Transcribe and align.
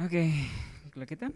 Ok, 0.00 0.12
claqueta. 0.90 1.30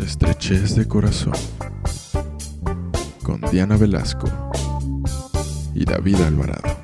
Estrechez 0.00 0.76
de 0.76 0.88
corazón. 0.88 1.34
Con 3.22 3.42
Diana 3.52 3.76
Velasco 3.76 4.26
y 5.74 5.84
David 5.84 6.22
Alvarado. 6.22 6.77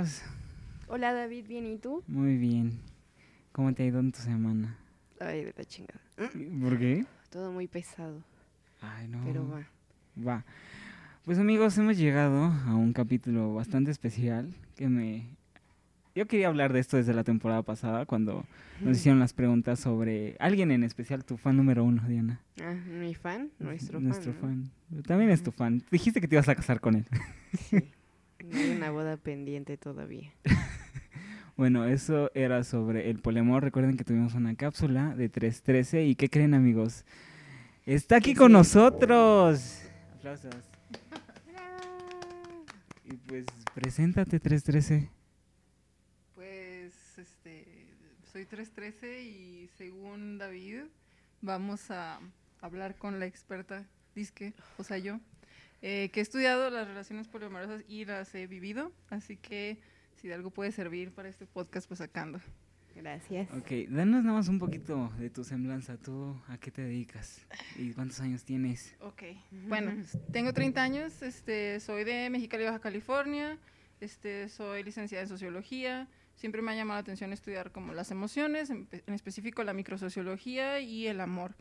Estás? 0.00 0.24
Hola 0.88 1.12
David, 1.12 1.46
¿bien 1.46 1.66
y 1.66 1.76
tú? 1.78 2.02
Muy 2.06 2.36
bien. 2.36 2.78
¿Cómo 3.52 3.74
te 3.74 3.82
ha 3.82 3.86
ido 3.86 4.00
en 4.00 4.12
tu 4.12 4.20
semana? 4.20 4.78
Ay, 5.20 5.44
de 5.44 5.54
la 5.56 5.64
chingada. 5.64 6.00
¿Por 6.16 6.78
qué? 6.78 7.04
Todo 7.30 7.52
muy 7.52 7.66
pesado, 7.66 8.22
Ay, 8.80 9.08
no. 9.08 9.22
pero 9.24 9.48
va. 9.48 9.66
Va. 10.26 10.44
Pues 11.24 11.38
amigos, 11.38 11.76
hemos 11.78 11.98
llegado 11.98 12.44
a 12.44 12.74
un 12.74 12.92
capítulo 12.92 13.54
bastante 13.54 13.90
especial 13.90 14.54
que 14.76 14.88
me... 14.88 15.36
Yo 16.14 16.26
quería 16.26 16.48
hablar 16.48 16.72
de 16.72 16.80
esto 16.80 16.96
desde 16.96 17.12
la 17.14 17.22
temporada 17.22 17.62
pasada 17.62 18.06
cuando 18.06 18.44
nos 18.80 18.96
hicieron 18.98 19.20
las 19.20 19.32
preguntas 19.34 19.78
sobre 19.78 20.36
alguien 20.40 20.70
en 20.72 20.82
especial, 20.84 21.24
tu 21.24 21.36
fan 21.36 21.56
número 21.56 21.84
uno, 21.84 22.02
Diana. 22.08 22.40
Ah, 22.62 22.72
mi 22.72 23.14
fan, 23.14 23.50
nuestro, 23.58 24.00
Nuestro 24.00 24.32
fan. 24.32 24.70
fan. 24.90 25.02
También 25.02 25.30
es 25.30 25.42
tu 25.42 25.52
fan. 25.52 25.82
Dijiste 25.92 26.20
que 26.20 26.26
te 26.28 26.34
ibas 26.36 26.48
a 26.48 26.54
casar 26.54 26.80
con 26.80 26.94
él. 26.96 27.06
Sí. 27.68 27.76
Hay 28.54 28.70
una 28.70 28.90
boda 28.90 29.16
pendiente 29.16 29.76
todavía. 29.76 30.32
Bueno, 31.56 31.86
eso 31.86 32.30
era 32.34 32.62
sobre 32.62 33.10
el 33.10 33.18
poliamor. 33.18 33.64
Recuerden 33.64 33.96
que 33.96 34.04
tuvimos 34.04 34.34
una 34.34 34.54
cápsula 34.54 35.16
de 35.16 35.28
313 35.28 36.04
y 36.04 36.14
¿qué 36.14 36.30
creen 36.30 36.54
amigos? 36.54 37.04
Está 37.84 38.14
aquí 38.14 38.32
con 38.32 38.52
nosotros. 38.52 39.82
Aplausos. 40.18 40.54
Y 43.04 43.16
pues 43.16 43.46
preséntate 43.74 44.38
313. 44.38 45.10
Pues, 46.36 47.18
este, 47.18 47.88
soy 48.30 48.44
313 48.44 49.22
y 49.22 49.68
según 49.78 50.38
David, 50.38 50.82
vamos 51.40 51.90
a 51.90 52.20
hablar 52.60 52.96
con 52.96 53.18
la 53.18 53.26
experta, 53.26 53.86
disque, 54.14 54.52
o 54.76 54.84
sea, 54.84 54.98
yo, 54.98 55.20
eh, 55.82 56.10
que 56.12 56.20
he 56.20 56.22
estudiado 56.22 56.70
las 56.70 56.88
relaciones 56.88 57.28
poliamorosas 57.28 57.84
y 57.88 58.04
las 58.04 58.34
he 58.34 58.46
vivido, 58.46 58.92
así 59.10 59.36
que 59.36 59.78
si 60.16 60.28
de 60.28 60.34
algo 60.34 60.50
puede 60.50 60.72
servir 60.72 61.12
para 61.12 61.28
este 61.28 61.46
podcast, 61.46 61.86
pues 61.86 61.98
sacando. 61.98 62.40
Gracias. 62.96 63.48
Ok, 63.52 63.88
danos 63.88 64.24
nada 64.24 64.38
más 64.38 64.48
un 64.48 64.58
poquito 64.58 65.12
de 65.18 65.30
tu 65.30 65.44
semblanza. 65.44 65.96
¿Tú 65.96 66.36
a 66.48 66.58
qué 66.58 66.72
te 66.72 66.82
dedicas? 66.82 67.46
¿Y 67.76 67.92
cuántos 67.92 68.20
años 68.20 68.44
tienes? 68.44 68.96
Ok, 69.00 69.22
bueno, 69.68 69.92
tengo 70.32 70.52
30 70.52 70.82
años, 70.82 71.22
este, 71.22 71.78
soy 71.78 72.02
de 72.02 72.28
Mexicali, 72.28 72.64
Baja 72.64 72.80
California, 72.80 73.56
este, 74.00 74.48
soy 74.48 74.82
licenciada 74.82 75.22
en 75.22 75.28
Sociología, 75.28 76.08
siempre 76.34 76.60
me 76.60 76.72
ha 76.72 76.74
llamado 76.74 76.96
la 76.96 77.02
atención 77.02 77.32
estudiar 77.32 77.70
como 77.70 77.94
las 77.94 78.10
emociones, 78.10 78.70
en, 78.70 78.88
en 78.90 79.14
específico 79.14 79.62
la 79.62 79.74
microsociología 79.74 80.80
y 80.80 81.06
el 81.06 81.20
amor. 81.20 81.54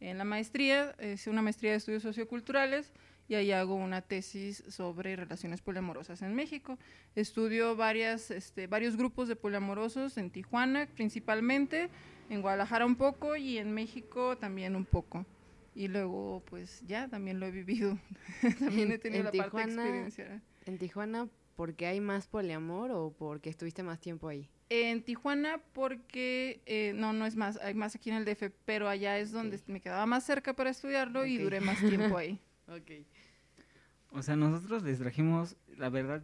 En 0.00 0.18
la 0.18 0.24
maestría, 0.24 0.96
es 0.98 1.28
una 1.28 1.42
maestría 1.42 1.72
de 1.72 1.76
estudios 1.76 2.02
socioculturales 2.02 2.92
y 3.30 3.36
ahí 3.36 3.52
hago 3.52 3.76
una 3.76 4.02
tesis 4.02 4.64
sobre 4.68 5.14
relaciones 5.14 5.60
poliamorosas 5.62 6.20
en 6.22 6.34
México. 6.34 6.76
Estudio 7.14 7.76
varias, 7.76 8.32
este, 8.32 8.66
varios 8.66 8.96
grupos 8.96 9.28
de 9.28 9.36
poliamorosos 9.36 10.18
en 10.18 10.30
Tijuana 10.32 10.88
principalmente, 10.96 11.90
en 12.28 12.42
Guadalajara 12.42 12.84
un 12.84 12.96
poco 12.96 13.36
y 13.36 13.58
en 13.58 13.72
México 13.72 14.36
también 14.36 14.74
un 14.74 14.84
poco. 14.84 15.24
Y 15.76 15.86
luego, 15.86 16.42
pues 16.46 16.82
ya, 16.88 17.06
también 17.06 17.38
lo 17.38 17.46
he 17.46 17.52
vivido. 17.52 17.96
también 18.58 18.90
he 18.90 18.98
tenido 18.98 19.20
En 19.20 19.24
la 19.26 19.30
parte 19.44 19.58
de 19.58 19.64
Tijuana- 19.64 19.82
experiencia. 19.84 20.42
¿En 20.66 20.78
Tijuana 20.78 21.28
porque 21.54 21.86
hay 21.86 22.00
más 22.00 22.26
poliamor 22.26 22.90
o 22.90 23.14
porque 23.16 23.48
estuviste 23.48 23.84
más 23.84 24.00
tiempo 24.00 24.26
ahí? 24.26 24.48
En 24.70 25.04
Tijuana 25.04 25.60
porque, 25.72 26.62
eh, 26.66 26.94
no, 26.96 27.12
no 27.12 27.26
es 27.26 27.36
más, 27.36 27.58
hay 27.58 27.74
más 27.74 27.94
aquí 27.94 28.10
en 28.10 28.16
el 28.16 28.24
DF, 28.24 28.50
pero 28.64 28.88
allá 28.88 29.18
es 29.18 29.30
donde 29.30 29.56
Ok. 29.58 29.62
me 29.68 29.80
quedaba 29.80 30.04
más 30.06 30.24
cerca 30.24 30.52
para 30.54 30.70
estudiarlo 30.70 31.24
y 31.26 31.36
Ok. 31.36 31.42
duré 31.44 31.60
más 31.60 31.78
tiempo 31.78 32.16
ahí. 32.18 32.40
Ok. 32.70 33.06
O 34.12 34.22
sea, 34.22 34.36
nosotros 34.36 34.82
les 34.82 34.98
trajimos, 34.98 35.56
la 35.76 35.88
verdad, 35.88 36.22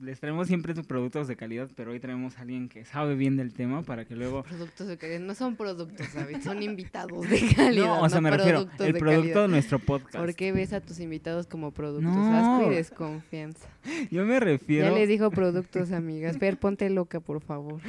les 0.00 0.20
traemos 0.20 0.46
siempre 0.46 0.74
productos 0.74 1.26
de 1.26 1.36
calidad, 1.36 1.70
pero 1.74 1.92
hoy 1.92 2.00
traemos 2.00 2.36
a 2.38 2.42
alguien 2.42 2.68
que 2.68 2.84
sabe 2.84 3.14
bien 3.14 3.36
del 3.36 3.52
tema 3.52 3.82
para 3.82 4.04
que 4.04 4.14
luego... 4.14 4.42
Productos 4.42 4.86
de 4.86 4.96
calidad. 4.98 5.20
No 5.20 5.34
son 5.34 5.56
productos, 5.56 6.06
¿sabes? 6.12 6.44
Son 6.44 6.62
invitados 6.62 7.22
de 7.30 7.40
calidad. 7.54 7.86
no, 7.86 8.02
o 8.02 8.08
sea, 8.08 8.20
me 8.20 8.30
refiero, 8.30 8.60
el 8.60 8.92
de 8.92 8.98
producto 8.98 9.20
calidad. 9.20 9.42
de 9.42 9.48
nuestro 9.48 9.78
podcast. 9.78 10.16
¿Por 10.16 10.34
qué 10.34 10.52
ves 10.52 10.72
a 10.72 10.80
tus 10.80 11.00
invitados 11.00 11.46
como 11.46 11.72
productos? 11.72 12.12
No. 12.14 12.56
Asco 12.58 12.70
y 12.70 12.74
desconfianza. 12.74 13.68
Yo 14.10 14.24
me 14.24 14.34
Ya 14.34 14.40
refiero... 14.40 14.94
les 14.94 15.08
dijo 15.08 15.30
productos, 15.30 15.92
amigas. 15.92 16.38
Fer, 16.38 16.58
ponte 16.58 16.88
loca, 16.90 17.20
por 17.20 17.40
favor. 17.40 17.80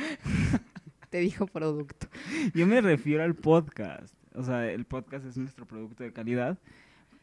Te 1.10 1.20
dijo 1.20 1.48
producto. 1.48 2.08
Yo 2.54 2.68
me 2.68 2.82
refiero 2.82 3.24
al 3.24 3.36
podcast. 3.36 4.14
O 4.34 4.44
sea, 4.44 4.70
el 4.72 4.86
podcast 4.86 5.26
es 5.26 5.38
nuestro 5.38 5.66
producto 5.66 6.04
de 6.04 6.12
calidad. 6.12 6.58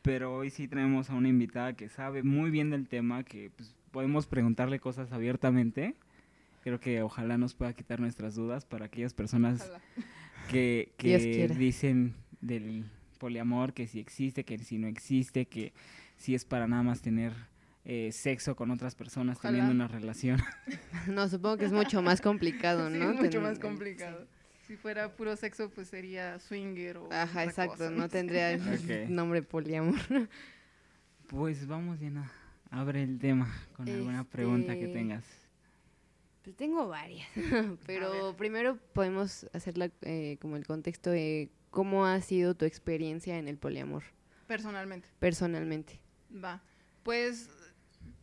Pero 0.04 0.36
hoy 0.36 0.50
sí 0.50 0.68
tenemos 0.68 1.08
a 1.08 1.14
una 1.14 1.28
invitada 1.28 1.72
que 1.72 1.88
sabe 1.88 2.22
muy 2.22 2.50
bien 2.50 2.68
del 2.68 2.86
tema, 2.88 3.24
que 3.24 3.50
pues, 3.56 3.74
podemos 3.90 4.26
preguntarle 4.26 4.78
cosas 4.78 5.10
abiertamente. 5.12 5.94
Creo 6.62 6.78
que 6.78 7.00
ojalá 7.00 7.38
nos 7.38 7.54
pueda 7.54 7.72
quitar 7.72 8.00
nuestras 8.00 8.34
dudas 8.34 8.66
para 8.66 8.84
aquellas 8.84 9.14
personas 9.14 9.62
Ojalá. 9.62 9.80
que, 10.50 10.92
que 10.98 11.48
dicen 11.56 12.12
del 12.42 12.84
poliamor, 13.18 13.72
que 13.72 13.86
si 13.86 13.98
existe, 13.98 14.44
que 14.44 14.58
si 14.58 14.76
no 14.76 14.88
existe, 14.88 15.46
que 15.46 15.72
si 16.18 16.34
es 16.34 16.44
para 16.44 16.66
nada 16.68 16.82
más 16.82 17.00
tener 17.00 17.32
eh, 17.86 18.10
sexo 18.12 18.56
con 18.56 18.70
otras 18.70 18.94
personas 18.94 19.38
Ojalá. 19.38 19.52
teniendo 19.52 19.72
una 19.74 19.88
relación. 19.88 20.38
No, 21.08 21.28
supongo 21.28 21.56
que 21.56 21.64
es 21.64 21.72
mucho 21.72 22.02
más 22.02 22.20
complicado, 22.20 22.90
Sí, 22.92 22.98
¿no? 22.98 23.10
es 23.12 23.16
mucho 23.16 23.30
Ten- 23.30 23.42
más 23.42 23.58
complicado. 23.58 24.26
Si 24.66 24.76
fuera 24.76 25.14
puro 25.14 25.36
sexo, 25.36 25.68
pues 25.70 25.88
sería 25.88 26.38
swinger 26.38 26.96
o 26.98 27.12
Ajá, 27.12 27.44
exacto. 27.44 27.72
cosa. 27.76 27.90
No 27.90 28.08
tendría 28.08 28.50
el 28.52 28.60
Ok. 29.04 29.08
nombre 29.10 29.42
poliamor. 29.42 29.98
Pues 31.28 31.66
vamos, 31.66 31.98
Diana, 32.00 32.30
abre 32.70 33.02
el 33.02 33.18
tema 33.18 33.52
con 33.76 33.88
alguna 33.88 34.24
pregunta 34.24 34.74
que 34.74 34.82
Este, 34.84 34.94
tengas. 34.94 35.24
Pues 36.42 36.56
tengo 36.56 36.88
varias. 36.88 37.26
Pero 37.86 38.34
primero 38.36 38.78
podemos 38.92 39.46
hacer 39.52 39.78
la, 39.78 39.90
eh, 40.02 40.38
como 40.40 40.56
el 40.56 40.66
contexto 40.66 41.10
de 41.10 41.50
cómo 41.70 42.06
ha 42.06 42.20
sido 42.20 42.54
tu 42.54 42.64
experiencia 42.66 43.38
en 43.38 43.48
el 43.48 43.56
poliamor, 43.58 44.02
Personalmente. 44.46 45.08
personalmente. 45.18 46.00
Va. 46.32 46.62
Pues 47.02 47.48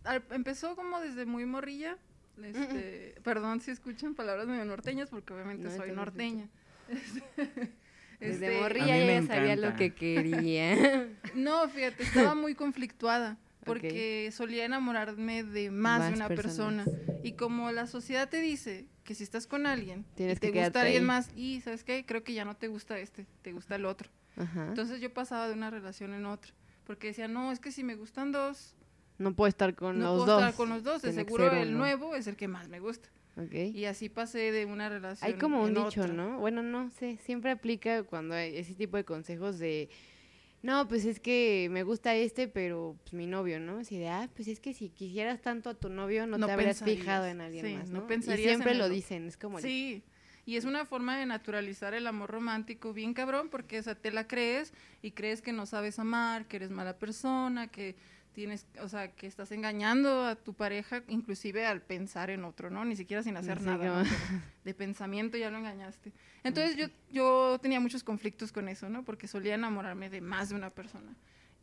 al- 0.03 0.23
empezó 0.31 0.75
como 0.75 0.99
desde 1.01 1.25
muy 1.25 1.45
morrilla. 1.45 1.97
Este, 2.45 3.15
Perdón 3.23 3.59
si 3.61 3.71
escuchan 3.71 4.15
palabras 4.15 4.47
medio 4.47 4.65
norteñas, 4.65 5.09
porque 5.09 5.33
obviamente 5.33 5.67
No, 5.69 5.75
soy 5.75 5.91
norteña. 5.91 6.49
Desde 8.19 8.45
Este, 8.47 8.59
morrilla 8.61 8.95
A 8.95 8.97
mí 8.97 9.05
me 9.05 9.21
ya 9.21 9.27
sabía 9.27 9.55
lo 9.55 9.75
que 9.75 9.93
quería. 9.95 11.07
No, 11.35 11.67
fíjate, 11.69 12.03
estaba 12.03 12.35
muy 12.35 12.53
conflictuada 12.55 13.37
porque 13.65 14.29
solía 14.31 14.65
enamorarme 14.65 15.43
de 15.43 15.69
más, 15.71 15.99
Más 15.99 16.09
de 16.09 16.15
una 16.15 16.27
personas. 16.27 16.87
persona. 16.89 17.19
Y 17.23 17.33
como 17.33 17.71
la 17.71 17.87
sociedad 17.87 18.27
te 18.29 18.41
dice 18.41 18.85
que 19.03 19.13
si 19.15 19.23
estás 19.23 19.47
con 19.47 19.65
alguien, 19.65 20.05
Tienes 20.15 20.37
y 20.37 20.39
te 20.39 20.51
que 20.51 20.63
gusta 20.63 20.81
alguien 20.81 21.05
más 21.05 21.29
y, 21.35 21.61
¿sabes 21.61 21.83
qué? 21.83 22.05
Creo 22.05 22.23
que 22.23 22.33
ya 22.33 22.43
no 22.45 22.55
te 22.55 22.67
gusta 22.67 22.97
este, 22.99 23.25
te 23.43 23.51
gusta 23.53 23.75
el 23.75 23.85
otro. 23.85 24.09
Ajá. 24.35 24.67
Entonces 24.67 24.99
yo 25.01 25.13
pasaba 25.13 25.47
de 25.47 25.53
una 25.53 25.69
relación 25.69 26.13
en 26.13 26.25
otra. 26.25 26.51
Porque 26.85 27.07
decía, 27.07 27.27
no, 27.27 27.51
es 27.51 27.59
que 27.59 27.71
si 27.71 27.83
me 27.83 27.95
gustan 27.95 28.31
dos, 28.31 28.75
no 29.21 29.33
puedo 29.33 29.47
estar 29.47 29.75
con 29.75 29.99
no 29.99 30.15
los 30.15 30.23
puedo 30.23 30.25
dos. 30.39 30.41
estar 30.43 30.55
con 30.55 30.69
los 30.69 30.83
dos. 30.83 31.01
De 31.01 31.09
Tiene 31.09 31.23
que 31.25 31.29
seguro 31.31 31.49
ser 31.49 31.59
el 31.59 31.69
uno. 31.69 31.77
nuevo 31.79 32.15
es 32.15 32.27
el 32.27 32.35
que 32.35 32.47
más 32.47 32.67
me 32.69 32.79
gusta. 32.79 33.09
Ok. 33.37 33.53
Y 33.53 33.85
así 33.85 34.09
pasé 34.09 34.51
de 34.51 34.65
una 34.65 34.89
relación. 34.89 35.31
Hay 35.31 35.37
como 35.39 35.61
un 35.61 35.69
en 35.69 35.85
dicho, 35.85 36.01
otra. 36.01 36.07
¿no? 36.13 36.39
Bueno, 36.39 36.61
no 36.63 36.89
sé, 36.91 37.17
siempre 37.23 37.51
aplica 37.51 38.03
cuando 38.03 38.35
hay 38.35 38.57
ese 38.57 38.73
tipo 38.75 38.97
de 38.97 39.05
consejos 39.05 39.57
de, 39.57 39.89
no, 40.63 40.87
pues 40.87 41.05
es 41.05 41.19
que 41.19 41.67
me 41.71 41.83
gusta 41.83 42.13
este, 42.13 42.47
pero 42.47 42.97
pues, 43.03 43.13
mi 43.13 43.25
novio, 43.25 43.59
¿no? 43.59 43.79
Así 43.79 43.97
de, 43.97 44.09
ah, 44.09 44.29
pues 44.35 44.47
es 44.47 44.59
que 44.59 44.73
si 44.73 44.89
quisieras 44.89 45.41
tanto 45.41 45.69
a 45.69 45.73
tu 45.73 45.89
novio, 45.89 46.27
no, 46.27 46.37
No 46.37 46.45
te 46.45 46.51
habrías 46.51 46.77
pensarías, 46.79 46.99
fijado 46.99 47.25
en 47.25 47.41
alguien 47.41 47.65
sí, 47.65 47.73
más, 47.75 47.89
no 47.89 48.01
¿no? 48.01 48.07
pensarías 48.07 48.45
y 48.45 48.49
siempre 48.49 48.75
lo 48.75 48.87
dicen, 48.89 49.27
es 49.27 49.37
como, 49.37 49.57
de, 49.57 49.63
Sí, 49.63 50.03
y 50.45 50.57
es 50.57 50.65
una 50.65 50.85
forma 50.85 51.17
de 51.17 51.25
naturalizar 51.25 51.93
el 51.93 52.05
amor 52.05 52.29
romántico 52.29 52.93
bien 52.93 53.13
cabrón, 53.13 53.49
porque 53.49 53.79
o 53.79 53.83
sea, 53.83 53.95
te 53.95 54.11
la 54.11 54.27
crees 54.27 54.73
y 55.01 55.11
crees 55.11 55.41
que 55.41 55.51
no 55.51 55.65
sabes 55.65 55.97
amar, 55.99 56.45
que 56.47 56.57
eres 56.57 56.69
mala 56.69 56.97
persona, 56.99 57.67
que 57.67 57.95
tienes, 58.33 58.65
o 58.81 58.87
sea, 58.89 59.11
que 59.11 59.27
estás 59.27 59.51
engañando 59.51 60.25
a 60.25 60.35
tu 60.35 60.53
pareja, 60.53 61.03
inclusive 61.07 61.65
al 61.65 61.81
pensar 61.81 62.29
en 62.29 62.43
otro, 62.45 62.69
¿no? 62.69 62.85
Ni 62.85 62.95
siquiera 62.95 63.23
sin 63.23 63.37
hacer 63.37 63.59
Sí, 63.59 63.65
nada, 63.65 64.03
¿no? 64.03 64.09
De 64.63 64.73
pensamiento 64.73 65.37
ya 65.37 65.49
lo 65.51 65.57
engañaste. 65.57 66.11
Entonces 66.43 66.75
yo, 66.75 66.87
yo 67.11 67.59
tenía 67.61 67.79
muchos 67.79 68.03
conflictos 68.03 68.51
con 68.51 68.67
eso, 68.67 68.89
¿no? 68.89 69.03
Porque 69.03 69.27
solía 69.27 69.55
enamorarme 69.55 70.09
de 70.09 70.21
más 70.21 70.49
de 70.49 70.55
una 70.55 70.69
persona. 70.69 71.15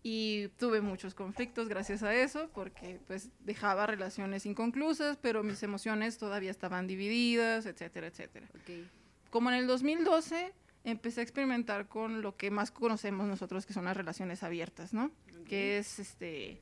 Y 0.03 0.49
tuve 0.59 0.81
muchos 0.81 1.15
conflictos 1.15 1.69
gracias 1.69 2.03
a 2.05 2.15
eso, 2.15 2.49
porque 2.55 3.01
pues 3.09 3.31
dejaba 3.41 3.87
relaciones 3.87 4.47
inconclusas, 4.47 5.17
pero 5.21 5.43
mis 5.43 5.63
emociones 5.65 6.19
todavía 6.19 6.53
estaban 6.53 6.87
divididas, 6.87 7.67
etcétera, 7.67 8.07
etcétera 8.07 8.47
Ok. 8.55 8.87
como 9.31 9.51
en 9.51 9.57
el 9.57 9.67
2012 9.67 10.53
empecé 10.91 11.21
a 11.21 11.23
experimentar 11.23 11.87
con 11.89 12.23
lo 12.23 12.37
que 12.37 12.51
más 12.51 12.71
conocemos 12.71 13.27
nosotros 13.27 13.67
que 13.67 13.73
son 13.73 13.85
las 13.87 13.97
relaciones 13.97 14.43
abiertas, 14.43 14.93
¿no? 14.93 15.11
Que 15.49 15.79
es 15.79 15.99
este 15.99 16.61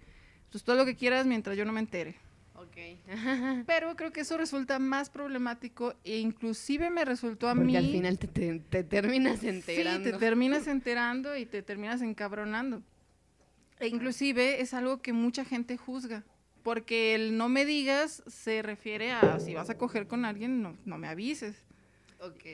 pues 0.51 0.63
todo 0.65 0.77
lo 0.77 0.85
que 0.85 0.95
quieras 0.97 1.27
mientras 1.27 1.57
yo 1.57 1.65
no 1.65 1.73
me 1.73 1.81
entere. 1.81 2.15
Ok. 2.55 2.77
Pero 3.67 3.97
creo 3.97 4.13
que 4.13 4.21
eso 4.23 4.37
resulta 4.39 4.79
más 4.79 5.11
problemático 5.11 5.95
e 6.05 6.19
inclusive 6.19 6.89
me 6.91 7.05
resultó 7.05 7.49
a 7.49 7.53
Porque 7.55 7.67
mí 7.67 7.77
al 7.77 7.85
final 7.91 8.19
te, 8.19 8.29
te- 8.29 8.61
te 8.61 8.85
terminas 8.85 9.41
Sí, 9.41 9.49
enterando. 9.49 10.11
te 10.11 10.17
terminas 10.19 10.67
enterando 10.67 11.37
y 11.37 11.45
te 11.47 11.63
terminas 11.63 12.01
encabronando. 12.01 12.83
E 13.79 13.89
inclusive 13.89 14.63
es 14.63 14.73
algo 14.73 15.03
que 15.03 15.13
mucha 15.13 15.45
gente 15.45 15.77
juzga, 15.77 16.25
porque 16.63 17.15
el 17.15 17.37
no 17.37 17.51
me 17.51 17.67
digas 17.67 18.23
se 18.27 18.63
refiere 18.63 19.13
a 19.13 19.39
si 19.39 19.53
vas 19.53 19.69
a 19.69 19.77
coger 19.77 20.07
con 20.07 20.25
alguien, 20.25 20.63
no, 20.63 20.75
no 20.87 20.97
me 20.97 21.09
avises. 21.09 21.57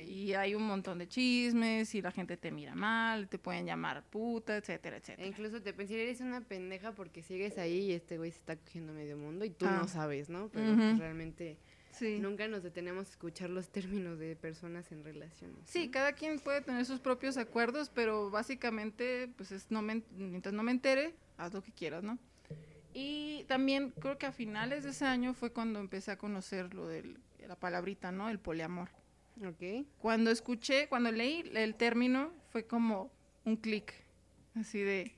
Y 0.08 0.34
hay 0.34 0.54
un 0.54 0.62
montón 0.62 0.98
de 0.98 1.08
chismes 1.08 1.94
y 1.94 2.02
la 2.02 2.10
gente 2.10 2.36
te 2.36 2.50
mira 2.50 2.74
mal, 2.74 3.28
te 3.28 3.38
pueden 3.38 3.66
llamar 3.66 4.02
puta, 4.04 4.56
etcétera, 4.56 4.96
E 4.96 5.00
etcétera. 5.00 5.26
incluso 5.26 5.60
te 5.62 5.72
pensé, 5.72 6.02
eres 6.02 6.20
una 6.20 6.40
pendeja 6.40 6.92
porque 6.92 7.22
sigues 7.22 7.58
ahí 7.58 7.90
y 7.90 7.92
este 7.92 8.18
güey 8.18 8.30
se 8.30 8.38
está 8.38 8.56
cogiendo 8.56 8.92
medio 8.92 9.16
mundo 9.16 9.44
y 9.44 9.50
tú 9.50 9.66
Ah. 9.68 9.78
no 9.82 9.88
sabes, 9.88 10.28
¿no? 10.28 10.48
Pero 10.52 10.74
pues, 10.76 10.98
realmente 10.98 11.56
Sí. 11.92 12.18
nunca 12.20 12.48
nos 12.48 12.62
detenemos 12.62 13.06
a 13.08 13.10
escuchar 13.10 13.50
los 13.50 13.68
términos 13.70 14.18
de 14.18 14.34
personas 14.36 14.90
en 14.92 15.04
relaciones. 15.04 15.58
Sí, 15.68 15.86
¿no? 15.86 15.92
cada 15.92 16.12
quien 16.14 16.38
puede 16.40 16.62
tener 16.62 16.84
sus 16.86 17.00
propios 17.00 17.36
acuerdos, 17.36 17.90
pero 17.94 18.30
básicamente, 18.30 19.28
pues 19.36 19.52
es 19.52 19.70
no 19.70 19.82
me, 19.82 19.92
en- 19.94 20.04
mientras 20.16 20.54
no 20.54 20.62
me 20.62 20.72
entere, 20.72 21.14
haz 21.36 21.52
lo 21.52 21.62
que 21.62 21.70
quieras, 21.72 22.02
¿no? 22.02 22.18
Y 22.94 23.44
también 23.48 23.90
creo 24.00 24.18
que 24.18 24.26
a 24.26 24.32
finales 24.32 24.84
de 24.84 24.90
ese 24.90 25.04
año 25.06 25.32
fue 25.34 25.50
cuando 25.50 25.80
empecé 25.80 26.10
a 26.10 26.18
conocer 26.18 26.74
lo 26.74 26.86
de 26.88 27.16
la 27.46 27.56
palabrita, 27.56 28.12
¿no? 28.12 28.28
El 28.28 28.38
poliamor. 28.38 28.88
Ok. 29.46 29.86
Cuando 29.98 30.30
escuché, 30.30 30.88
cuando 30.88 31.10
leí 31.10 31.44
el 31.54 31.74
término, 31.74 32.32
fue 32.50 32.66
como 32.66 33.10
un 33.44 33.56
clic, 33.56 33.92
así 34.54 34.78
de, 34.78 35.14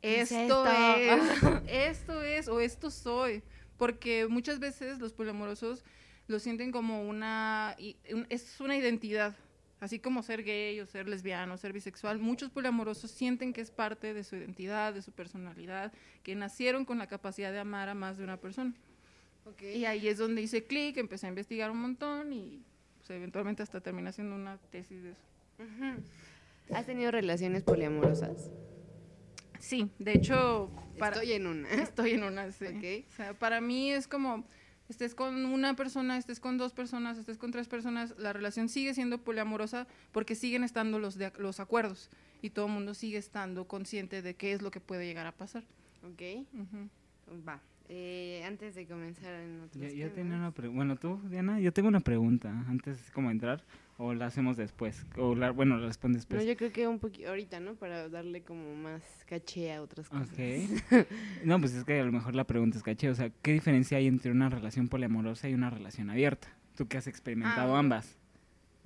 ¿Qué 0.00 0.20
es 0.20 0.32
esto 0.32 0.66
es, 0.66 1.22
esto 1.68 2.22
es, 2.22 2.48
o 2.48 2.60
esto 2.60 2.90
soy. 2.90 3.42
Porque 3.78 4.26
muchas 4.28 4.58
veces 4.58 4.98
los 5.00 5.12
poliamorosos 5.12 5.84
lo 6.26 6.38
sienten 6.38 6.70
como 6.70 7.08
una, 7.08 7.76
es 8.28 8.60
una 8.60 8.76
identidad. 8.76 9.36
Así 9.80 9.98
como 9.98 10.22
ser 10.22 10.44
gay 10.44 10.80
o 10.80 10.86
ser 10.86 11.08
lesbiano, 11.08 11.58
ser 11.58 11.72
bisexual, 11.72 12.18
muchos 12.18 12.50
poliamorosos 12.50 13.10
sienten 13.10 13.52
que 13.52 13.60
es 13.60 13.70
parte 13.70 14.14
de 14.14 14.24
su 14.24 14.36
identidad, 14.36 14.94
de 14.94 15.02
su 15.02 15.12
personalidad, 15.12 15.92
que 16.22 16.34
nacieron 16.34 16.86
con 16.86 16.98
la 16.98 17.06
capacidad 17.06 17.52
de 17.52 17.58
amar 17.58 17.90
a 17.90 17.94
más 17.94 18.16
de 18.16 18.24
una 18.24 18.38
persona. 18.38 18.72
Y 19.60 19.84
ahí 19.84 20.08
es 20.08 20.16
donde 20.16 20.40
hice 20.40 20.64
clic, 20.64 20.96
empecé 20.96 21.26
a 21.26 21.28
investigar 21.28 21.70
un 21.70 21.78
montón 21.78 22.32
y 22.32 22.62
pues, 23.06 23.16
eventualmente 23.18 23.62
hasta 23.62 23.80
terminé 23.80 24.08
haciendo 24.08 24.34
una 24.34 24.56
tesis 24.70 25.02
de 25.02 25.10
eso. 25.10 25.20
¿Has 26.72 26.86
tenido 26.86 27.10
relaciones 27.10 27.62
poliamorosas? 27.62 28.50
Sí, 29.60 29.90
de 29.98 30.14
hecho, 30.14 30.70
para, 30.98 31.16
Estoy 31.16 31.32
en 31.32 31.46
una. 31.46 31.68
estoy 31.70 32.10
en 32.12 32.24
una, 32.24 32.50
sí. 32.50 32.66
Ok. 32.66 33.06
O 33.12 33.16
sea, 33.16 33.34
para 33.34 33.60
mí 33.60 33.90
es 33.92 34.08
como, 34.08 34.44
estés 34.88 35.14
con 35.14 35.44
una 35.44 35.74
persona, 35.76 36.16
estés 36.16 36.40
con 36.40 36.56
dos 36.56 36.72
personas, 36.72 37.18
estés 37.18 37.36
con 37.36 37.50
tres 37.50 37.68
personas, 37.68 38.14
la 38.18 38.32
relación 38.32 38.68
sigue 38.68 38.94
siendo 38.94 39.18
poliamorosa 39.18 39.86
porque 40.12 40.34
siguen 40.34 40.64
estando 40.64 40.98
los, 40.98 41.16
de, 41.16 41.30
los 41.38 41.60
acuerdos 41.60 42.10
y 42.40 42.50
todo 42.50 42.66
el 42.66 42.72
mundo 42.72 42.94
sigue 42.94 43.18
estando 43.18 43.66
consciente 43.66 44.22
de 44.22 44.34
qué 44.34 44.52
es 44.52 44.62
lo 44.62 44.70
que 44.70 44.80
puede 44.80 45.06
llegar 45.06 45.26
a 45.26 45.32
pasar. 45.32 45.64
Ok. 46.02 46.46
Ujú. 46.54 46.88
Va. 47.46 47.60
Eh, 47.88 48.42
antes 48.46 48.74
de 48.74 48.86
comenzar 48.86 49.34
en 49.34 49.60
otros 49.60 49.82
Yo, 49.82 49.88
yo 49.88 49.94
temas. 50.08 50.14
tenía 50.14 50.36
una 50.36 50.50
pregunta. 50.52 50.76
Bueno, 50.76 50.96
tú, 50.96 51.20
Diana, 51.28 51.60
yo 51.60 51.70
tengo 51.72 51.88
una 51.88 52.00
pregunta 52.00 52.64
antes 52.66 53.10
como 53.12 53.30
entrar 53.30 53.62
o 53.98 54.14
la 54.14 54.26
hacemos 54.26 54.56
después. 54.56 55.04
O 55.18 55.34
la, 55.34 55.50
bueno, 55.50 55.76
la 55.76 55.86
respondes 55.86 56.24
No, 56.30 56.36
después. 56.38 56.48
yo 56.48 56.56
creo 56.56 56.72
que 56.72 56.88
un 56.88 56.98
poquito 56.98 57.28
ahorita, 57.28 57.60
¿no? 57.60 57.74
Para 57.74 58.08
darle 58.08 58.42
como 58.42 58.74
más 58.74 59.02
caché 59.26 59.72
a 59.74 59.82
otras 59.82 60.08
cosas. 60.08 60.30
Ok. 60.30 61.06
No, 61.44 61.60
pues 61.60 61.74
es 61.74 61.84
que 61.84 62.00
a 62.00 62.04
lo 62.04 62.10
mejor 62.12 62.34
la 62.34 62.44
pregunta 62.44 62.78
es 62.78 62.82
caché. 62.82 63.10
O 63.10 63.14
sea, 63.14 63.30
¿qué 63.42 63.52
diferencia 63.52 63.98
hay 63.98 64.06
entre 64.06 64.30
una 64.30 64.48
relación 64.48 64.88
poliamorosa 64.88 65.48
y 65.50 65.54
una 65.54 65.68
relación 65.68 66.08
abierta? 66.08 66.48
Tú 66.76 66.88
que 66.88 66.96
has 66.96 67.06
experimentado 67.06 67.76
Ah, 67.76 67.78
ambas. 67.80 68.16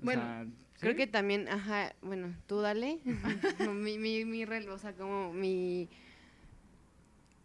O 0.03 0.05
bueno, 0.06 0.23
sea, 0.23 0.47
Creo 0.81 0.95
que 0.97 1.06
también, 1.06 1.49
ajá, 1.49 1.93
bueno, 2.03 2.35
tú 2.49 2.61
dale. 2.61 2.99
mi, 3.75 3.97
mi, 3.99 4.25
mi, 4.25 4.45
rel- 4.45 4.69
o 4.69 4.79
sea, 4.79 4.93
como 4.93 5.33
mi 5.33 5.89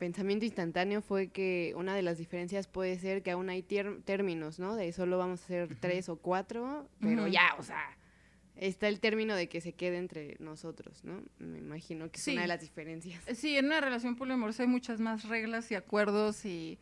pensamiento 0.07 0.43
instantáneo 0.43 1.01
fue 1.01 1.29
que 1.29 1.73
una 1.77 1.95
de 1.95 2.01
las 2.01 2.17
diferencias 2.17 2.67
puede 2.67 2.99
ser 2.99 3.23
que 3.23 3.31
aún 3.31 3.49
hay 3.49 3.63
términos, 3.63 4.59
¿no? 4.59 4.75
De 4.75 4.91
solo 4.91 5.17
vamos 5.17 5.39
a 5.41 5.43
hacer 5.45 5.75
tres 5.79 6.09
o 6.09 6.17
cuatro, 6.17 6.89
pero 6.99 7.25
ya, 7.27 7.55
o 7.57 7.63
sea, 7.63 7.81
está 8.57 8.89
el 8.89 8.99
término 8.99 9.33
de 9.33 9.47
que 9.47 9.61
se 9.61 9.71
quede 9.71 9.97
entre 9.97 10.35
nosotros, 10.39 11.05
¿no? 11.05 11.21
Me 11.39 11.59
imagino 11.59 12.11
que 12.11 12.17
es 12.17 12.23
Sí. 12.23 12.33
una 12.33 12.41
de 12.41 12.47
las 12.49 12.59
diferencias. 12.59 13.25
Eh, 13.29 13.35
Sí, 13.35 13.55
en 13.57 13.67
una 13.67 13.79
relación 13.79 14.17
poliamorosa 14.17 14.63
hay 14.63 14.67
muchas 14.69 14.99
más 14.99 15.23
reglas 15.29 15.71
y 15.71 15.75
acuerdos 15.75 16.43
y 16.43 16.77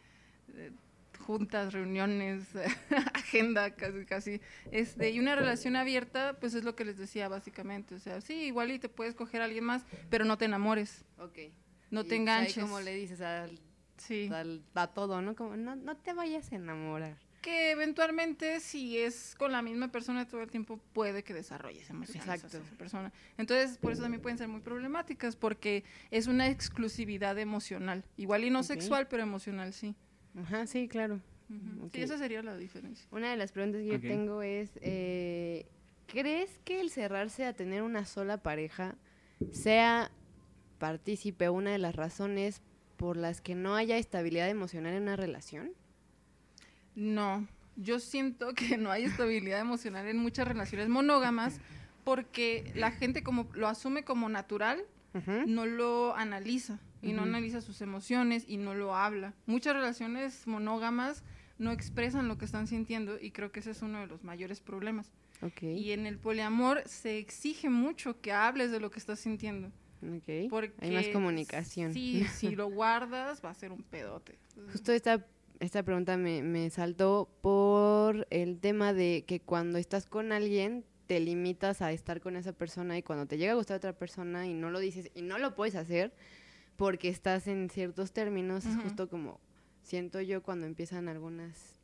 eh, 0.55 0.71
juntas, 1.19 1.71
reuniones, 1.73 2.47
agenda 3.13 3.75
casi, 3.75 4.05
casi. 4.05 4.41
Este, 4.71 5.11
y 5.11 5.19
una 5.19 5.35
relación 5.35 5.75
abierta, 5.75 6.37
pues 6.39 6.55
es 6.55 6.63
lo 6.63 6.75
que 6.75 6.85
les 6.85 6.97
decía 6.97 7.29
básicamente. 7.29 7.93
O 7.93 7.99
sea, 7.99 8.19
sí, 8.21 8.33
igual 8.45 8.71
y 8.71 8.79
te 8.79 8.89
puedes 8.89 9.13
coger 9.13 9.41
a 9.41 9.45
alguien 9.45 9.63
más, 9.63 9.83
pero 10.09 10.25
no 10.25 10.39
te 10.39 10.45
enamores, 10.45 11.05
Ok. 11.19 11.37
No 11.91 12.01
Y, 12.01 12.03
te 12.03 12.09
pues, 12.09 12.11
ahí 12.11 12.17
enganches. 12.21 12.63
como 12.63 12.79
le 12.81 12.95
dices 12.95 13.21
al, 13.21 13.59
Sí. 13.97 14.29
al- 14.33 14.63
a 14.73 14.87
todo, 14.87 15.21
¿no? 15.21 15.35
Como, 15.35 15.55
no, 15.55 15.75
no 15.75 15.95
te 15.97 16.13
vayas 16.13 16.51
a 16.51 16.55
enamorar. 16.55 17.17
Que 17.41 17.71
eventualmente, 17.71 18.59
si 18.59 18.97
es 18.99 19.33
con 19.35 19.51
la 19.51 19.61
misma 19.63 19.91
persona 19.91 20.27
todo 20.27 20.41
el 20.41 20.51
tiempo, 20.51 20.79
puede 20.93 21.23
que 21.23 21.33
desarrolles 21.33 21.89
emociones 21.89 22.21
hacia 22.21 22.35
Exacto. 22.35 22.57
esa 22.57 22.77
persona. 22.77 23.11
Entonces, 23.37 23.77
por 23.79 23.91
eso 23.91 24.03
también 24.03 24.21
pueden 24.21 24.37
ser 24.37 24.47
muy 24.47 24.61
problemáticas, 24.61 25.35
porque 25.35 25.83
es 26.11 26.27
una 26.27 26.49
exclusividad 26.49 27.37
emocional. 27.39 28.03
Igual 28.17 28.43
y 28.43 28.51
no 28.51 28.61
sexual, 28.63 29.07
pero 29.07 29.23
emocional 29.23 29.73
sí. 29.73 29.95
Ajá, 30.39 30.67
sí, 30.67 30.87
claro. 30.87 31.19
Sí, 31.91 32.01
esa 32.01 32.17
sería 32.17 32.41
la 32.43 32.55
diferencia. 32.55 33.05
Una 33.11 33.29
de 33.31 33.37
las 33.37 33.51
preguntas 33.51 33.81
que 33.81 33.87
yo 33.87 33.99
tengo 33.99 34.41
es, 34.43 34.69
eh, 34.81 35.65
¿crees 36.07 36.59
que 36.63 36.79
el 36.79 36.89
cerrarse 36.91 37.45
a 37.45 37.53
tener 37.53 37.81
una 37.81 38.05
sola 38.05 38.37
pareja 38.37 38.95
sea 39.51 40.11
partícipe 40.81 41.47
una 41.47 41.69
de 41.71 41.77
las 41.77 41.95
razones 41.95 42.63
por 42.97 43.15
las 43.15 43.39
que 43.39 43.53
no 43.53 43.75
haya 43.75 43.97
estabilidad 43.97 44.49
emocional 44.49 44.95
en 44.95 45.03
una 45.03 45.15
relación? 45.15 45.73
No, 46.95 47.47
yo 47.75 47.99
siento 47.99 48.53
que 48.55 48.77
no 48.77 48.89
hay 48.91 49.03
estabilidad 49.03 49.59
emocional 49.59 50.07
en 50.07 50.17
muchas 50.17 50.47
relaciones 50.47 50.89
monógamas 50.89 51.59
porque 52.03 52.71
la 52.75 52.89
gente 52.91 53.21
como 53.21 53.47
lo 53.53 53.67
asume 53.67 54.03
como 54.03 54.27
natural, 54.27 54.81
no 55.45 55.65
lo 55.67 56.15
analiza 56.15 56.79
y 57.03 57.11
no 57.13 57.21
Ujú. 57.21 57.29
analiza 57.29 57.61
sus 57.61 57.81
emociones 57.81 58.43
y 58.47 58.57
no 58.57 58.73
lo 58.73 58.95
habla. 58.95 59.33
Muchas 59.45 59.75
relaciones 59.75 60.47
monógamas 60.47 61.23
no 61.59 61.71
expresan 61.71 62.27
lo 62.27 62.39
que 62.39 62.45
están 62.45 62.65
sintiendo 62.65 63.19
y 63.19 63.29
creo 63.29 63.51
que 63.51 63.59
ese 63.59 63.71
es 63.71 63.83
uno 63.83 63.99
de 63.99 64.07
los 64.07 64.23
mayores 64.23 64.61
problemas. 64.61 65.11
Ok, 65.43 65.61
Y 65.63 65.91
en 65.91 66.07
el 66.07 66.17
poliamor 66.17 66.81
se 66.87 67.19
exige 67.19 67.69
mucho 67.69 68.19
que 68.19 68.31
hables 68.31 68.71
de 68.71 68.79
lo 68.79 68.89
que 68.89 68.97
estás 68.99 69.19
sintiendo. 69.19 69.71
Ok. 70.03 70.49
Porque 70.49 70.73
Hay 70.79 70.91
más 70.91 71.07
comunicación. 71.09 71.93
Sí, 71.93 72.23
si 72.25 72.55
lo 72.55 72.69
guardas 72.69 73.41
va 73.43 73.49
a 73.49 73.53
ser 73.53 73.71
un 73.71 73.83
pedote. 73.83 74.37
Justo 74.71 74.91
esta, 74.91 75.25
esta 75.59 75.83
pregunta 75.83 76.17
me, 76.17 76.41
me 76.43 76.69
saltó 76.69 77.29
por 77.41 78.27
el 78.29 78.59
tema 78.59 78.93
de 78.93 79.23
que 79.27 79.39
cuando 79.39 79.77
estás 79.77 80.05
con 80.05 80.31
alguien 80.31 80.85
te 81.07 81.19
limitas 81.19 81.81
a 81.81 81.91
estar 81.91 82.21
con 82.21 82.35
esa 82.37 82.53
persona 82.53 82.97
y 82.97 83.03
cuando 83.03 83.25
te 83.25 83.37
llega 83.37 83.51
a 83.51 83.55
gustar 83.55 83.77
otra 83.77 83.93
persona 83.93 84.47
y 84.47 84.53
no 84.53 84.69
lo 84.71 84.79
dices 84.79 85.11
y 85.13 85.21
no 85.21 85.37
lo 85.37 85.55
puedes 85.55 85.75
hacer 85.75 86.13
porque 86.77 87.09
estás 87.09 87.47
en 87.47 87.69
ciertos 87.69 88.13
términos, 88.13 88.65
es 88.65 88.73
Ujú. 88.75 88.83
justo 88.83 89.09
como 89.09 89.39
siento 89.83 90.21
yo 90.21 90.41
cuando 90.41 90.65
empiezan 90.65 91.09
algunas 91.09 91.75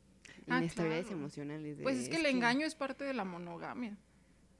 Ah, 0.48 0.58
inestabilidades 0.60 1.06
claro. 1.06 1.18
emocionales. 1.20 1.76
de, 1.76 1.82
Pues 1.82 1.98
es 1.98 2.08
que 2.08 2.14
es 2.16 2.20
el 2.20 2.26
engaño 2.26 2.66
es 2.66 2.74
parte 2.74 3.04
de 3.04 3.12
la 3.12 3.24
monogamia, 3.24 3.98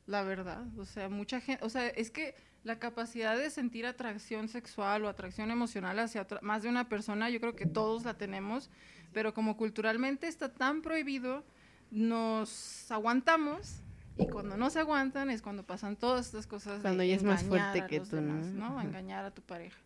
la 0.07 0.23
verdad. 0.23 0.67
O 0.79 0.85
sea, 0.85 1.09
mucha 1.09 1.41
gente, 1.41 1.65
o 1.65 1.71
sea, 1.71 1.89
es 1.89 2.11
que 2.11 2.35
la 2.65 2.79
capacidad 2.79 3.37
de 3.39 3.51
sentir 3.51 3.87
atracción 3.87 4.49
sexual 4.49 5.05
o 5.05 5.09
atracción 5.09 5.51
emocional 5.51 5.99
hacia 5.99 6.23
otra- 6.23 6.41
más 6.43 6.63
de 6.63 6.69
una 6.69 6.89
persona, 6.89 7.31
yo 7.31 7.41
creo 7.41 7.55
que 7.57 7.67
todos 7.67 8.05
la 8.05 8.15
tenemos, 8.15 8.69
pero 9.13 9.33
como 9.33 9.57
culturalmente 9.57 10.27
está 10.29 10.53
tan 10.53 10.83
prohibido, 10.83 11.45
nos 11.91 12.91
aguantamos 12.91 13.81
y 14.17 14.27
cuando 14.27 14.57
no 14.57 14.71
se 14.71 14.81
aguantan 14.81 15.31
es 15.31 15.43
cuando 15.43 15.65
pasan 15.65 15.97
todas 15.97 16.27
estas 16.27 16.47
cosas. 16.47 16.77
de 16.79 16.83
Cuando 16.83 17.05
ya 17.05 17.15
es 17.15 17.23
más 17.23 17.45
fuerte 17.45 17.87
que 17.87 18.01
tú, 18.01 18.17
¿no? 18.17 18.23
demás, 18.23 18.47
¿no? 18.47 18.79
Ajá. 18.79 18.83
Engañar 18.89 19.25
a 19.25 19.31
tu 19.31 19.43
pareja. 19.43 19.79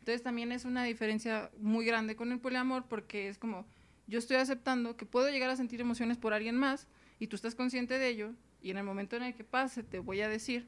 Entonces 0.00 0.22
también 0.22 0.52
es 0.52 0.64
una 0.64 0.84
diferencia 0.84 1.50
muy 1.58 1.84
grande 1.84 2.16
con 2.16 2.32
el 2.32 2.38
poliamor 2.40 2.84
porque 2.86 3.28
es 3.28 3.38
como 3.38 3.66
yo 4.06 4.18
estoy 4.18 4.36
aceptando 4.36 4.96
que 4.96 5.04
puedo 5.06 5.28
llegar 5.30 5.50
a 5.50 5.56
sentir 5.56 5.80
emociones 5.80 6.16
por 6.16 6.32
alguien 6.32 6.56
más 6.56 6.86
y 7.18 7.26
tú 7.26 7.36
estás 7.36 7.54
consciente 7.54 7.98
de 7.98 8.08
ello 8.08 8.32
y 8.62 8.70
en 8.70 8.78
el 8.78 8.84
momento 8.84 9.16
en 9.16 9.22
el 9.22 9.34
que 9.34 9.44
pase 9.44 9.82
te 9.82 9.98
voy 9.98 10.20
a 10.22 10.28
decir 10.28 10.66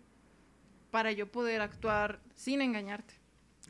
para 0.91 1.13
yo 1.13 1.31
poder 1.31 1.61
actuar 1.61 2.21
sin 2.35 2.61
engañarte. 2.61 3.15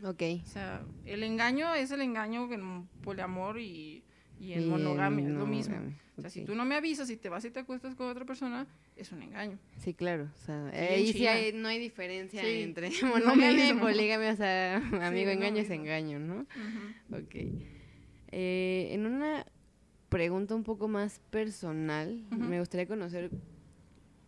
Ok. 0.04 0.22
O 0.42 0.46
sea, 0.46 0.82
el 1.04 1.22
engaño 1.22 1.74
es 1.74 1.90
el 1.90 2.00
engaño 2.00 2.50
en 2.52 2.86
poliamor 3.02 3.58
y, 3.58 4.02
y 4.38 4.52
en 4.54 4.62
Y 4.62 4.66
monogamia, 4.66 5.24
en 5.26 5.32
es 5.32 5.38
lo 5.38 5.46
mismo. 5.46 5.76
O 6.16 6.20
sea, 6.22 6.30
si 6.30 6.44
tú 6.44 6.54
no 6.54 6.64
me 6.64 6.74
avisas 6.74 7.08
y 7.10 7.16
te 7.16 7.28
vas 7.30 7.44
y 7.46 7.50
te 7.50 7.60
acuestas 7.60 7.94
con 7.94 8.08
otra 8.08 8.24
persona, 8.26 8.66
es 8.96 9.10
un 9.12 9.22
engaño. 9.22 9.58
Sí, 9.78 9.94
claro. 9.94 10.28
O 10.34 10.44
sea, 10.44 10.68
ahí 10.68 11.12
sí 11.12 11.26
hay- 11.26 11.52
no 11.52 11.68
hay 11.68 11.78
diferencia 11.78 12.42
Sí, 12.42 12.62
entre 12.62 12.90
monogamia 13.02 13.68
y 13.70 13.74
poligamia. 13.74 14.32
O 14.32 14.36
sea, 14.36 14.76
amigo 15.06 15.30
engaño 15.30 15.62
es 15.62 15.70
engaño, 15.70 16.18
¿no? 16.18 16.46
Ok. 17.12 17.34
Eh, 18.32 18.88
en 18.92 19.06
una 19.06 19.46
pregunta 20.08 20.54
un 20.54 20.64
poco 20.64 20.88
más 20.88 21.20
personal, 21.30 22.22
me 22.30 22.58
gustaría 22.60 22.86
conocer 22.86 23.30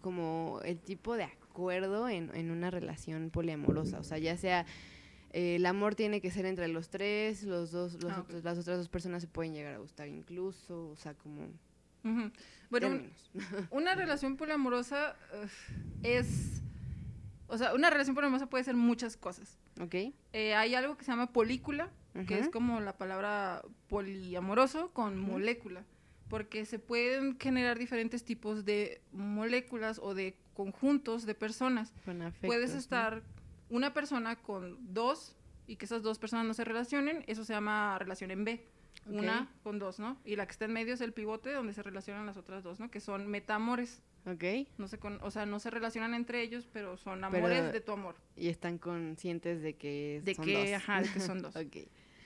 como 0.01 0.61
el 0.65 0.79
tipo 0.79 1.17
de 1.17 1.25
acuerdo 1.53 2.09
en, 2.09 2.35
en 2.35 2.51
una 2.51 2.71
relación 2.71 3.31
poliamorosa. 3.31 3.99
O 3.99 4.05
sea, 4.05 4.19
ya 4.19 4.37
sea 4.37 4.65
eh, 5.33 5.57
el 5.57 5.67
amor 5.67 5.95
tiene 5.95 6.21
que 6.21 6.31
ser 6.31 6.47
entre 6.47 6.69
los 6.69 6.89
tres, 6.89 7.43
los 7.45 7.71
dos, 7.73 8.03
los 8.03 8.13
Ah, 8.13 8.21
otros- 8.21 8.43
las 8.45 8.59
otras 8.59 8.79
dos 8.79 8.89
personas 8.89 9.23
se 9.23 9.29
pueden 9.29 9.53
llegar 9.55 9.75
a 9.75 9.79
gustar 9.79 10.09
incluso, 10.09 10.89
o 10.91 10.97
sea, 10.97 11.15
como 11.15 11.47
Ujú. 12.05 12.31
Bueno, 12.71 12.89
un- 12.89 13.11
una 13.71 13.95
relación 13.95 14.37
poliamorosa 14.37 15.15
es... 16.03 16.63
O 17.49 17.59
sea, 17.59 17.75
una 17.75 17.91
relación 17.91 18.15
poliamorosa 18.15 18.49
puede 18.49 18.65
ser 18.65 18.75
muchas 18.77 19.17
cosas. 19.17 19.59
¿Ok? 19.81 19.95
Eh, 20.33 20.55
hay 20.55 20.75
algo 20.75 20.97
que 20.97 21.05
se 21.05 21.13
llama 21.13 21.33
polícula, 21.33 21.91
que 22.27 22.39
es 22.39 22.49
como 22.49 22.81
la 22.81 22.97
palabra 22.97 23.63
poliamoroso 23.89 24.91
con 24.93 25.19
molécula, 25.19 25.85
porque 26.33 26.65
se 26.65 26.79
pueden 26.79 27.39
generar 27.39 27.79
diferentes 27.79 28.25
tipos 28.25 28.65
de 28.65 29.03
moléculas 29.13 29.99
o 30.03 30.15
de 30.15 30.35
conjuntos 30.55 31.27
de 31.27 31.35
personas. 31.35 31.93
Con 32.07 32.21
Puedes 32.41 32.71
afectos, 32.71 32.73
¿no? 32.73 32.79
estar 32.79 33.23
una 33.69 33.93
persona 33.93 34.37
con 34.37 34.79
dos 34.95 35.37
y 35.67 35.77
que 35.77 35.85
esas 35.85 36.03
dos 36.03 36.19
personas 36.19 36.47
no 36.47 36.55
se 36.55 36.65
relacionen, 36.65 37.23
eso 37.27 37.45
se 37.45 37.53
llama 37.53 37.99
relación 37.99 38.31
en 38.31 38.47
B. 38.47 38.67
Una 39.05 39.53
con 39.63 39.79
dos, 39.79 39.99
¿no? 39.99 40.17
Y 40.25 40.37
la 40.37 40.47
que 40.47 40.53
está 40.53 40.65
en 40.65 40.73
medio 40.73 40.95
es 40.95 41.03
el 41.03 41.13
pivote 41.13 41.53
donde 41.53 41.75
se 41.75 41.83
relacionan 41.83 42.25
las 42.25 42.39
otras 42.39 42.63
dos, 42.63 42.81
¿no? 42.81 42.91
Que 42.91 43.01
son 43.01 43.27
metamores. 43.29 44.01
Ok. 44.25 44.43
No 44.79 44.89
se 44.89 44.97
con- 44.99 45.19
o 45.23 45.31
sea, 45.31 45.45
no 45.45 45.59
se 45.61 45.69
relacionan 45.69 46.15
entre 46.15 46.41
ellos, 46.41 46.67
pero 46.73 46.97
son 46.97 47.17
Pero- 47.21 47.27
amores 47.27 47.75
de 47.75 47.81
tu 47.83 47.93
amor. 47.93 48.15
Y 48.37 48.49
están 48.49 48.79
conscientes 48.79 49.61
de 49.61 49.75
que 49.75 50.23
De 50.25 50.35
son 50.35 50.47
que, 50.47 50.55
dos. 50.55 50.73
ajá, 50.83 51.03
de 51.03 51.13
que 51.13 51.21
son 51.21 51.43
dos. 51.43 51.55
ok. 51.57 51.77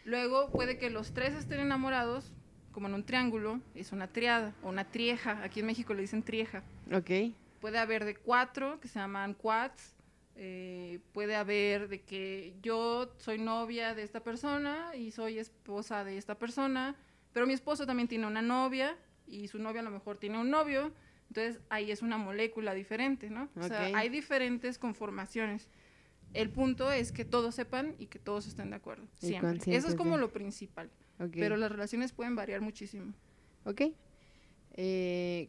Luego 0.04 0.52
puede 0.52 0.78
que 0.78 0.90
los 0.90 1.12
tres 1.12 1.34
estén 1.34 1.58
enamorados, 1.58 2.32
como 2.76 2.88
en 2.88 2.94
un 2.94 3.04
triángulo, 3.04 3.58
es 3.74 3.92
una 3.92 4.06
triada 4.06 4.52
o 4.62 4.68
una 4.68 4.84
trieja. 4.84 5.42
Aquí 5.42 5.60
en 5.60 5.66
México 5.66 5.94
le 5.94 6.02
dicen 6.02 6.22
trieja. 6.22 6.62
Ok. 6.92 7.32
Puede 7.58 7.78
haber 7.78 8.04
de 8.04 8.16
cuatro, 8.16 8.78
que 8.80 8.86
se 8.86 8.98
llaman 8.98 9.32
quads. 9.32 9.94
eh, 10.34 11.00
puede 11.14 11.36
haber 11.36 11.88
de 11.88 12.02
que 12.02 12.52
yo 12.60 13.10
soy 13.16 13.38
novia 13.38 13.94
de 13.94 14.02
esta 14.02 14.22
persona 14.22 14.94
y 14.94 15.10
soy 15.10 15.38
esposa 15.38 16.04
de 16.04 16.18
esta 16.18 16.34
persona, 16.34 16.94
pero 17.32 17.46
mi 17.46 17.54
esposo 17.54 17.86
también 17.86 18.08
tiene 18.08 18.26
una 18.26 18.42
novia 18.42 18.94
y 19.26 19.48
su 19.48 19.58
novia 19.58 19.80
a 19.80 19.84
lo 19.84 19.90
mejor 19.90 20.18
tiene 20.18 20.38
un 20.38 20.50
novio. 20.50 20.92
Entonces 21.28 21.62
ahí 21.70 21.90
es 21.90 22.02
una 22.02 22.18
molécula 22.18 22.74
diferente, 22.74 23.30
¿no? 23.30 23.48
O 23.56 23.62
sea, 23.62 23.86
hay 23.96 24.10
diferentes 24.10 24.76
conformaciones. 24.76 25.70
El 26.34 26.50
punto 26.50 26.92
es 26.92 27.10
que 27.10 27.24
todos 27.24 27.54
sepan 27.54 27.94
y 27.98 28.08
que 28.08 28.18
todos 28.18 28.46
estén 28.46 28.68
de 28.68 28.76
acuerdo. 28.76 29.06
Siempre. 29.14 29.74
Eso 29.74 29.88
es 29.88 29.94
como 29.94 30.18
lo 30.18 30.30
principal. 30.30 30.90
Pero 31.18 31.56
las 31.56 31.70
relaciones 31.70 32.12
pueden 32.12 32.36
variar 32.36 32.60
muchísimo. 32.60 33.12
Ok. 33.64 33.82
Eh, 34.74 35.48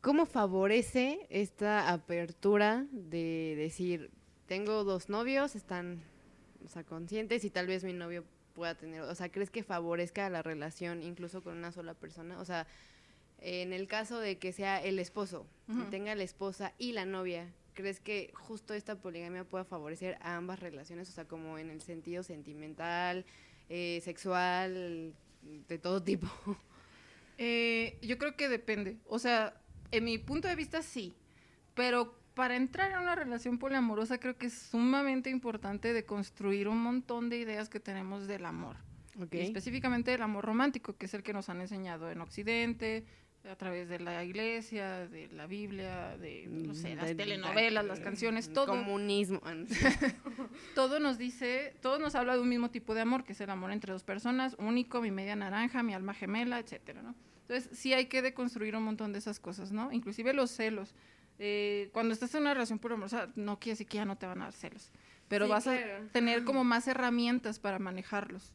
¿Cómo 0.00 0.26
favorece 0.26 1.26
esta 1.30 1.90
apertura 1.90 2.86
de 2.90 3.54
decir, 3.56 4.10
tengo 4.46 4.84
dos 4.84 5.08
novios, 5.08 5.56
están 5.56 6.02
o 6.64 6.68
sea, 6.68 6.84
conscientes 6.84 7.44
y 7.44 7.50
tal 7.50 7.66
vez 7.66 7.84
mi 7.84 7.92
novio 7.92 8.24
pueda 8.54 8.74
tener, 8.74 9.02
o 9.02 9.14
sea, 9.14 9.30
¿crees 9.30 9.50
que 9.50 9.62
favorezca 9.62 10.28
la 10.30 10.42
relación 10.42 11.02
incluso 11.02 11.42
con 11.42 11.56
una 11.56 11.72
sola 11.72 11.94
persona? 11.94 12.38
O 12.38 12.44
sea, 12.44 12.66
en 13.38 13.72
el 13.72 13.86
caso 13.86 14.20
de 14.20 14.38
que 14.38 14.52
sea 14.52 14.82
el 14.82 14.98
esposo 14.98 15.46
y 15.68 15.72
Ujú. 15.72 15.90
tenga 15.90 16.14
la 16.14 16.22
esposa 16.22 16.72
y 16.78 16.92
la 16.92 17.04
novia, 17.04 17.52
¿crees 17.74 18.00
que 18.00 18.30
justo 18.34 18.74
esta 18.74 18.96
poligamia 18.96 19.44
pueda 19.44 19.64
favorecer 19.64 20.16
a 20.20 20.36
ambas 20.36 20.60
relaciones? 20.60 21.08
O 21.08 21.12
sea, 21.12 21.26
como 21.26 21.58
en 21.58 21.70
el 21.70 21.80
sentido 21.82 22.22
sentimental, 22.22 23.24
eh, 23.68 24.00
sexual, 24.02 25.14
de 25.68 25.78
todo 25.78 26.02
tipo. 26.02 26.28
Eh, 27.36 27.98
yo 28.00 28.16
creo 28.16 28.36
que 28.36 28.48
depende. 28.48 28.96
O 29.08 29.18
sea, 29.18 29.60
en 29.90 30.04
mi 30.04 30.18
punto 30.18 30.46
de 30.46 30.54
vista 30.54 30.82
sí. 30.82 31.12
Pero 31.74 32.16
para 32.34 32.54
entrar 32.54 32.92
en 32.92 32.98
una 32.98 33.16
relación 33.16 33.58
poliamorosa 33.58 34.18
creo 34.18 34.36
que 34.36 34.46
es 34.46 34.54
sumamente 34.54 35.30
importante 35.30 35.92
de 35.92 36.04
construir 36.04 36.68
un 36.68 36.80
montón 36.80 37.30
de 37.30 37.38
ideas 37.38 37.68
que 37.68 37.80
tenemos 37.80 38.28
del 38.28 38.44
amor. 38.44 38.76
Ok. 39.20 39.34
Y 39.34 39.40
específicamente 39.40 40.12
del 40.12 40.22
amor 40.22 40.44
romántico, 40.44 40.96
que 40.96 41.06
es 41.06 41.14
el 41.14 41.24
que 41.24 41.32
nos 41.32 41.48
han 41.48 41.60
enseñado 41.60 42.08
en 42.08 42.20
Occidente, 42.20 43.04
a 43.50 43.56
través 43.56 43.88
de 43.88 43.98
la 44.00 44.24
iglesia, 44.24 45.06
de 45.08 45.28
la 45.28 45.46
Biblia, 45.46 46.16
de, 46.16 46.46
no 46.48 46.72
sé, 46.74 46.94
las 46.94 47.08
De- 47.08 47.14
telenovelas, 47.14 47.84
las 47.84 48.00
canciones, 48.00 48.52
todo. 48.52 48.66
Comunismo. 48.66 49.40
Ah, 49.44 49.54
todo 50.74 50.98
nos 51.00 51.18
dice, 51.18 51.74
todo 51.80 51.98
nos 51.98 52.14
habla 52.14 52.34
de 52.34 52.40
un 52.40 52.48
mismo 52.48 52.70
tipo 52.70 52.94
de 52.94 53.02
amor, 53.02 53.24
que 53.24 53.32
es 53.32 53.40
el 53.40 53.50
amor 53.50 53.70
entre 53.72 53.92
dos 53.92 54.02
personas, 54.02 54.56
único, 54.58 55.00
mi 55.00 55.10
media 55.10 55.36
naranja, 55.36 55.82
mi 55.82 55.94
alma 55.94 56.14
gemela, 56.14 56.58
etcétera, 56.58 57.02
¿no? 57.02 57.14
Entonces, 57.42 57.76
sí 57.78 57.92
hay 57.92 58.06
que 58.06 58.22
deconstruir 58.22 58.74
un 58.76 58.82
montón 58.84 59.12
de 59.12 59.18
esas 59.18 59.38
cosas, 59.38 59.70
¿no? 59.72 59.92
Inclusive 59.92 60.32
los 60.32 60.50
celos. 60.50 60.94
Eh, 61.38 61.90
cuando 61.92 62.14
estás 62.14 62.34
en 62.34 62.42
una 62.42 62.54
relación 62.54 62.78
poliamorosa, 62.78 63.28
no 63.36 63.58
quiere 63.58 63.72
decir 63.74 63.86
que 63.88 63.96
ya 63.98 64.04
no 64.06 64.16
te 64.16 64.24
van 64.26 64.40
a 64.40 64.44
dar 64.44 64.52
celos, 64.54 64.90
pero 65.28 65.44
Sí, 65.46 65.50
vas 65.50 65.64
claro. 65.64 66.04
a 66.08 66.12
tener 66.12 66.44
como 66.44 66.64
más 66.64 66.88
herramientas 66.88 67.58
para 67.58 67.78
manejarlos. 67.78 68.52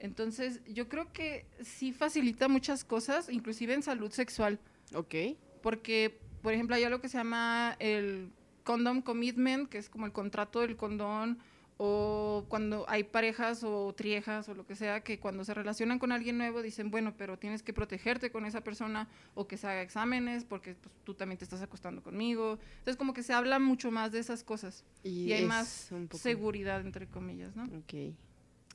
Entonces, 0.00 0.60
yo 0.66 0.88
creo 0.88 1.12
que 1.12 1.46
sí 1.62 1.92
facilita 1.92 2.48
muchas 2.48 2.84
cosas, 2.84 3.28
inclusive 3.28 3.74
en 3.74 3.82
salud 3.82 4.10
sexual. 4.10 4.58
ok. 4.94 5.14
Porque, 5.62 6.18
por 6.42 6.54
ejemplo, 6.54 6.74
hay 6.74 6.84
algo 6.84 7.00
que 7.00 7.08
se 7.08 7.18
llama 7.18 7.76
el 7.78 8.30
condom 8.64 9.02
commitment, 9.02 9.68
que 9.68 9.78
es 9.78 9.90
como 9.90 10.06
el 10.06 10.12
contrato 10.12 10.60
del 10.60 10.76
condón, 10.76 11.38
o 11.82 12.44
cuando 12.48 12.84
hay 12.88 13.04
parejas 13.04 13.64
o 13.64 13.94
triejas 13.94 14.50
o 14.50 14.54
lo 14.54 14.66
que 14.66 14.76
sea, 14.76 15.00
que 15.00 15.18
cuando 15.18 15.44
se 15.44 15.54
relacionan 15.54 15.98
con 15.98 16.12
alguien 16.12 16.36
nuevo 16.36 16.60
dicen, 16.60 16.90
bueno, 16.90 17.14
pero 17.16 17.38
tienes 17.38 17.62
que 17.62 17.72
protegerte 17.72 18.30
con 18.30 18.44
esa 18.44 18.60
persona 18.60 19.08
o 19.34 19.46
que 19.46 19.56
se 19.56 19.66
haga 19.66 19.80
exámenes 19.80 20.44
porque 20.44 20.74
pues, 20.74 20.94
tú 21.04 21.14
también 21.14 21.38
te 21.38 21.44
estás 21.44 21.62
acostando 21.62 22.02
conmigo. 22.02 22.58
Entonces, 22.80 22.96
como 22.96 23.14
que 23.14 23.22
se 23.22 23.32
habla 23.32 23.58
mucho 23.58 23.90
más 23.90 24.12
de 24.12 24.18
esas 24.18 24.44
cosas 24.44 24.84
y, 25.02 25.32
hay 25.32 25.46
más 25.46 25.90
seguridad, 26.12 26.82
entre 26.82 27.06
comillas, 27.06 27.56
¿no? 27.56 27.64
Ok. 27.64 28.14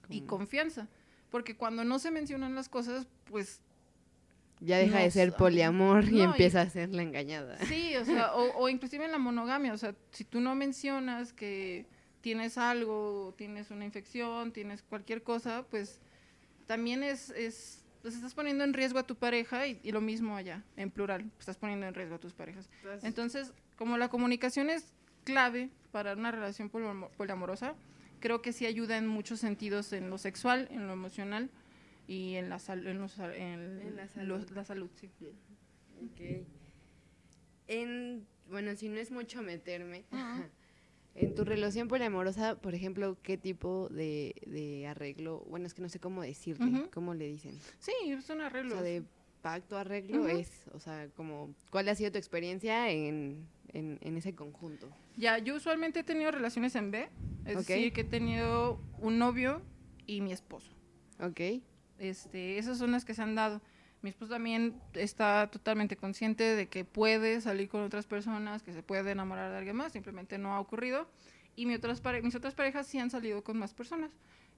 Y 0.09 0.21
confianza. 0.21 0.87
Porque 1.31 1.55
cuando 1.55 1.83
no 1.83 1.99
se 1.99 2.11
mencionan 2.11 2.55
las 2.55 2.69
cosas, 2.69 3.07
pues 3.29 3.59
Ya 4.61 4.77
deja 4.77 4.99
de 4.99 5.11
ser 5.11 5.33
poliamor 5.33 6.05
y 6.05 6.11
No, 6.11 6.17
y- 6.17 6.21
empieza 6.21 6.61
a 6.61 6.69
ser 6.69 6.89
la 6.89 7.01
engañada. 7.01 7.57
Sí, 7.65 7.95
o 7.97 8.05
sea, 8.05 8.33
o, 8.35 8.57
o 8.57 8.69
inclusive 8.69 9.05
en 9.05 9.11
la 9.11 9.17
monogamia, 9.17 9.73
o 9.73 9.77
sea, 9.77 9.93
si 10.11 10.23
tú 10.23 10.39
no 10.39 10.55
mencionas 10.55 11.33
que 11.33 11.85
tienes 12.21 12.57
algo, 12.57 13.33
tienes 13.37 13.69
una 13.71 13.85
infección, 13.85 14.51
tienes 14.51 14.81
cualquier 14.81 15.23
cosa, 15.23 15.63
pues 15.69 15.99
también 16.67 17.03
es, 17.03 17.29
es 17.31 17.81
pues 18.01 18.15
estás 18.15 18.33
poniendo 18.33 18.63
en 18.63 18.73
riesgo 18.73 18.99
a 18.99 19.03
tu 19.03 19.15
pareja 19.15 19.67
y, 19.67 19.79
y 19.83 19.91
lo 19.91 19.99
mismo 19.99 20.35
allá, 20.35 20.63
en 20.77 20.89
plural, 20.91 21.29
estás 21.39 21.57
poniendo 21.57 21.85
en 21.87 21.93
riesgo 21.95 22.15
a 22.15 22.19
tus 22.19 22.33
parejas. 22.33 22.69
Entonces, 23.03 23.51
como 23.77 23.97
la 23.97 24.09
comunicación 24.09 24.69
es 24.69 24.93
clave 25.23 25.69
para 25.91 26.13
una 26.13 26.31
relación 26.31 26.69
poliamo- 26.71 27.09
poliamorosa, 27.17 27.73
creo 28.25 28.41
que 28.41 28.53
sí 28.53 28.65
ayuda 28.65 28.97
en 28.97 29.05
muchos 29.05 29.39
sentidos, 29.39 29.93
en 29.93 30.09
lo 30.09 30.17
sexual, 30.17 30.67
en 30.71 30.87
lo 30.87 30.93
emocional 30.93 31.51
y 32.07 32.33
en 32.37 32.49
la, 32.49 32.57
sal- 32.57 32.87
en 32.87 32.97
los- 32.97 33.19
en 33.19 33.79
En 33.79 33.95
la 33.95 34.07
salud. 34.07 34.49
la 34.49 34.65
salud, 34.65 34.89
sí. 34.99 35.11
En, 37.67 38.25
bueno, 38.49 38.75
si 38.75 38.89
no 38.89 38.97
es 38.99 39.11
mucho 39.11 39.43
meterme, 39.43 40.05
en 41.15 41.35
tu 41.35 41.43
relación 41.45 41.87
poliamorosa, 41.87 42.55
por 42.59 42.73
ejemplo, 42.73 43.15
¿qué 43.21 43.37
tipo 43.37 43.89
de, 43.89 44.33
de 44.47 44.87
arreglo? 44.87 45.45
Bueno, 45.47 45.67
es 45.67 45.75
que 45.75 45.83
no 45.83 45.89
sé 45.89 45.99
cómo 45.99 46.23
decirle, 46.23 46.65
Ujú. 46.65 46.89
¿cómo 46.91 47.13
le 47.13 47.27
dicen? 47.27 47.59
Sí, 47.77 47.93
son 48.23 48.41
O 48.41 48.45
arreglos. 48.45 48.73
sea, 48.73 48.81
de 48.81 49.03
pacto, 49.43 49.77
arreglo, 49.77 50.27
es, 50.27 50.49
o 50.73 50.79
sea, 50.79 51.09
como, 51.15 51.53
¿cuál 51.69 51.87
ha 51.89 51.93
sido 51.95 52.11
tu 52.11 52.17
experiencia 52.17 52.89
en, 52.89 53.45
en, 53.73 53.99
en 54.01 54.17
ese 54.17 54.33
conjunto? 54.33 54.89
Ya, 55.17 55.37
yo 55.37 55.55
usualmente 55.55 56.01
he 56.01 56.03
tenido 56.03 56.31
relaciones 56.31 56.75
en 56.75 56.91
B, 56.91 57.09
es 57.45 57.55
Ok. 57.55 57.67
decir, 57.67 57.93
que 57.93 58.01
he 58.01 58.05
tenido 58.05 58.81
un 58.99 59.17
novio 59.17 59.61
y 60.05 60.21
mi 60.21 60.31
esposo. 60.31 60.71
Ok, 61.19 61.39
Este, 61.97 62.57
esas 62.57 62.77
son 62.77 62.91
las 62.91 63.05
que 63.05 63.13
se 63.13 63.21
han 63.21 63.35
dado. 63.35 63.61
Mi 64.01 64.09
esposo 64.09 64.33
también 64.33 64.79
está 64.93 65.49
totalmente 65.49 65.95
consciente 65.95 66.43
de 66.43 66.67
que 66.67 66.83
puede 66.85 67.39
salir 67.41 67.69
con 67.69 67.81
otras 67.81 68.05
personas, 68.05 68.61
que 68.61 68.73
se 68.73 68.83
puede 68.83 69.11
enamorar 69.11 69.51
de 69.51 69.57
alguien 69.57 69.77
más, 69.77 69.93
simplemente 69.93 70.37
no 70.37 70.53
ha 70.53 70.59
ocurrido. 70.59 71.07
y 71.55 71.65
mi 71.65 71.73
otras 71.75 72.01
mis 72.21 72.35
otras 72.35 72.53
parejas 72.53 72.85
sí 72.85 72.99
han 72.99 73.09
salido 73.09 73.41
con 73.43 73.57
más 73.57 73.73
personas. 73.73 74.11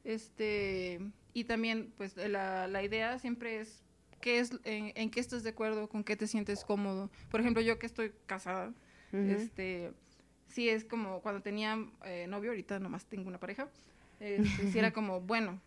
Este, 0.04 1.00
y 1.34 1.44
también, 1.44 1.94
pues, 1.96 2.18
la, 2.18 2.68
la 2.68 2.82
idea 2.84 3.20
siempre 3.20 3.60
es 3.60 3.84
qué 4.20 4.40
es, 4.40 4.52
en, 4.64 4.92
en 4.96 5.12
qué 5.12 5.20
estás 5.20 5.44
de 5.44 5.52
acuerdo, 5.52 5.88
con 5.90 6.04
qué 6.04 6.16
te 6.16 6.26
sientes 6.26 6.64
cómodo. 6.64 7.12
Por 7.30 7.40
ejemplo, 7.40 7.62
yo 7.62 7.78
que 7.78 7.86
estoy 7.86 8.14
casada, 8.26 8.74
Ujú. 9.14 9.32
este, 9.32 9.94
sí 10.48 10.70
es 10.70 10.84
como 10.86 11.22
cuando 11.22 11.42
tenía 11.42 11.78
eh, 12.06 12.26
novio, 12.28 12.52
ahorita 12.52 12.80
nomás 12.80 13.06
tengo 13.06 13.28
una 13.28 13.40
pareja, 13.40 13.68
este, 14.20 14.72
sí 14.72 14.80
era 14.80 14.92
como, 14.94 15.22
bueno, 15.22 15.60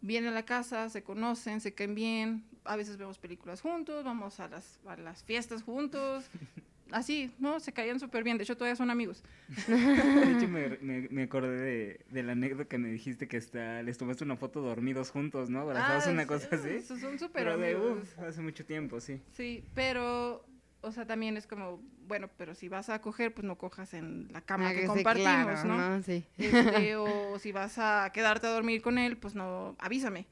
vienen 0.00 0.30
a 0.30 0.34
la 0.34 0.44
casa, 0.44 0.88
se 0.90 1.02
conocen, 1.02 1.60
se 1.60 1.72
caen 1.74 1.94
bien, 1.94 2.44
a 2.64 2.76
veces 2.76 2.96
vemos 2.96 3.18
películas 3.18 3.60
juntos, 3.60 4.04
vamos 4.04 4.40
a 4.40 4.48
las, 4.48 4.78
a 4.86 4.96
las 4.96 5.22
fiestas 5.24 5.62
juntos, 5.62 6.26
así, 6.90 7.32
¿no? 7.38 7.58
Se 7.60 7.72
caían 7.72 7.98
súper 8.00 8.22
bien, 8.24 8.36
de 8.36 8.44
hecho 8.44 8.56
todavía 8.56 8.76
son 8.76 8.90
amigos. 8.90 9.22
De 9.66 10.32
hecho, 10.32 10.48
me, 10.48 10.68
me, 10.82 11.08
me 11.10 11.22
acordé 11.24 11.56
de, 11.56 12.00
de 12.10 12.22
la 12.22 12.32
anécdota 12.32 12.66
que 12.66 12.78
me 12.78 12.88
dijiste 12.90 13.26
que 13.28 13.36
está, 13.38 13.82
les 13.82 13.96
tomaste 13.98 14.24
una 14.24 14.36
foto 14.36 14.60
dormidos 14.60 15.10
juntos, 15.10 15.48
¿no? 15.50 15.60
Abrazados, 15.60 16.06
Ah, 16.06 16.10
una 16.10 16.22
sí, 16.22 16.28
cosa 16.28 16.48
así. 16.52 16.82
Son 16.82 17.18
súper 17.18 17.30
Pero 17.44 17.56
de, 17.58 17.74
amigos. 17.74 17.98
uf, 18.02 18.18
hace 18.20 18.40
mucho 18.42 18.64
tiempo, 18.66 19.00
sí. 19.00 19.20
Sí, 19.32 19.64
pero, 19.74 20.44
o 20.84 20.92
sea, 20.92 21.06
también 21.06 21.36
es 21.36 21.46
como, 21.46 21.80
bueno, 22.06 22.28
pero 22.36 22.54
si 22.54 22.68
vas 22.68 22.90
a 22.90 23.00
coger, 23.00 23.32
pues 23.32 23.44
no 23.44 23.56
cojas 23.56 23.94
en 23.94 24.28
la 24.32 24.40
cama 24.40 24.68
Ah, 24.68 24.74
que 24.74 24.82
sí, 24.82 24.86
compartimos, 24.86 25.60
claro, 25.60 25.64
¿no? 25.64 26.02
Sí. 26.02 26.24
Este, 26.36 26.96
o 26.96 27.38
si 27.38 27.52
vas 27.52 27.78
a 27.78 28.10
quedarte 28.12 28.46
a 28.46 28.50
dormir 28.50 28.82
con 28.82 28.98
él, 28.98 29.16
pues 29.16 29.34
no, 29.34 29.74
avísame, 29.78 30.26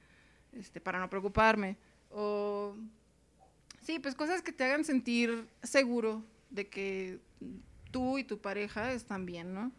este, 0.52 0.80
para 0.80 1.00
no 1.00 1.09
preocuparme. 1.09 1.76
O, 2.11 2.76
sí, 3.80 3.99
pues 3.99 4.14
cosas 4.14 4.42
que 4.42 4.52
te 4.52 4.64
hagan 4.64 4.85
sentir 4.85 5.49
seguro 5.62 6.23
de 6.50 6.68
que 6.68 7.18
tú 7.90 8.18
y 8.18 8.25
tu 8.25 8.38
pareja 8.38 8.92
están 8.92 9.25
bien, 9.25 9.54
¿no? 9.54 9.73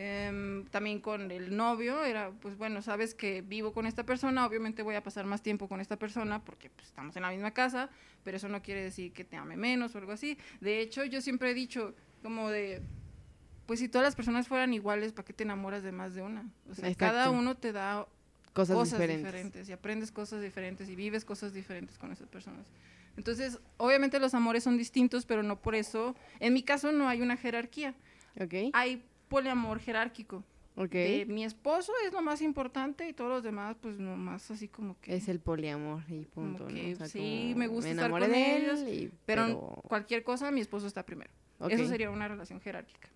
Em, 0.00 0.64
también 0.66 1.00
con 1.00 1.32
el 1.32 1.56
novio 1.56 2.04
era, 2.04 2.30
pues 2.30 2.56
bueno, 2.56 2.82
sabes 2.82 3.16
que 3.16 3.42
vivo 3.42 3.72
con 3.72 3.84
esta 3.84 4.04
persona, 4.04 4.46
obviamente 4.46 4.84
voy 4.84 4.94
a 4.94 5.02
pasar 5.02 5.26
más 5.26 5.42
tiempo 5.42 5.66
con 5.66 5.80
esta 5.80 5.96
persona 5.96 6.44
porque 6.44 6.70
pues, 6.70 6.86
estamos 6.86 7.16
en 7.16 7.22
la 7.22 7.30
misma 7.30 7.50
casa, 7.50 7.90
pero 8.22 8.36
eso 8.36 8.48
no 8.48 8.62
quiere 8.62 8.80
decir 8.80 9.12
que 9.12 9.24
te 9.24 9.36
ame 9.36 9.56
menos 9.56 9.96
o 9.96 9.98
algo 9.98 10.12
así. 10.12 10.38
De 10.60 10.78
hecho, 10.80 11.04
yo 11.04 11.20
siempre 11.20 11.50
he 11.50 11.54
dicho 11.54 11.96
como 12.22 12.48
de, 12.48 12.80
pues 13.66 13.80
si 13.80 13.88
todas 13.88 14.06
las 14.06 14.14
personas 14.14 14.46
fueran 14.46 14.72
iguales, 14.72 15.12
¿para 15.12 15.26
qué 15.26 15.32
te 15.32 15.42
enamoras 15.42 15.82
de 15.82 15.90
más 15.90 16.14
de 16.14 16.22
una? 16.22 16.48
O 16.70 16.76
sea, 16.76 16.94
cada 16.94 17.24
Exacto. 17.24 17.36
uno 17.36 17.56
te 17.56 17.72
da 17.72 18.06
Cosas, 18.52 18.76
cosas, 18.76 19.00
diferentes. 19.00 19.26
diferentes. 19.26 19.68
y 19.68 19.72
aprendes 19.72 20.12
cosas 20.12 20.40
diferentes 20.40 20.88
y 20.88 20.94
vives 20.94 21.24
cosas 21.24 21.52
diferentes 21.52 21.98
con 21.98 22.12
esas 22.12 22.28
personas. 22.28 22.68
Entonces, 23.16 23.58
obviamente 23.78 24.20
los 24.20 24.32
amores 24.34 24.62
son 24.62 24.78
distintos, 24.78 25.26
pero 25.26 25.42
no 25.42 25.60
por 25.60 25.74
eso, 25.74 26.14
en 26.38 26.54
mi 26.54 26.62
caso 26.62 26.92
no 26.92 27.08
hay 27.08 27.20
una 27.20 27.36
jerarquía, 27.36 27.96
Ok. 28.40 28.70
hay 28.72 29.02
poliamor 29.28 29.78
jerárquico. 29.80 30.44
Ok. 30.76 30.92
De 30.92 31.26
mi 31.28 31.44
esposo 31.44 31.92
es 32.06 32.12
lo 32.12 32.22
más 32.22 32.40
importante 32.40 33.08
y 33.08 33.12
todos 33.12 33.30
los 33.30 33.42
demás, 33.42 33.76
pues 33.80 33.98
nomás 33.98 34.48
así 34.50 34.68
como 34.68 34.96
que... 35.00 35.16
Es 35.16 35.28
el 35.28 35.40
poliamor 35.40 36.02
y 36.08 36.24
punto. 36.26 36.68
¿no? 36.68 36.74
que 36.74 36.92
O 36.92 36.96
sea, 36.96 37.06
sí, 37.08 37.52
me 37.56 37.66
gusta 37.66 37.90
estar 37.90 38.10
con 38.10 38.20
de 38.20 38.56
ellos, 38.56 38.80
él 38.80 38.88
y- 38.94 39.12
pero, 39.26 39.80
cualquier 39.88 40.22
cosa, 40.22 40.52
mi 40.52 40.60
esposo 40.60 40.86
está 40.86 41.04
primero. 41.04 41.30
ok. 41.58 41.70
Eso 41.70 41.88
sería 41.88 42.10
una 42.10 42.28
relación 42.28 42.60
jerárquica. 42.60 43.08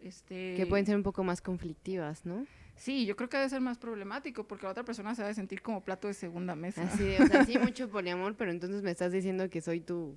Este, 0.00 0.54
Que 0.56 0.66
pueden 0.66 0.86
ser 0.86 0.96
un 0.96 1.02
poco 1.02 1.24
más 1.24 1.42
conflictivas, 1.42 2.24
¿no? 2.24 2.46
Sí, 2.76 3.04
yo 3.04 3.14
creo 3.16 3.28
que 3.28 3.36
debe 3.36 3.50
ser 3.50 3.60
más 3.60 3.76
problemático 3.76 4.44
porque 4.44 4.64
la 4.64 4.70
otra 4.72 4.84
persona 4.84 5.14
se 5.14 5.22
va 5.22 5.28
a 5.28 5.34
sentir 5.34 5.60
como 5.60 5.82
plato 5.84 6.08
de 6.08 6.14
segunda 6.14 6.54
mesa. 6.54 6.84
Así 6.84 7.16
o 7.20 7.26
sea, 7.26 7.44
sí 7.44 7.58
mucho 7.74 7.90
poliamor, 7.90 8.36
pero 8.36 8.50
entonces 8.50 8.82
me 8.82 8.90
estás 8.90 9.12
diciendo 9.12 9.50
que 9.50 9.60
soy 9.60 9.80
tu 9.80 10.16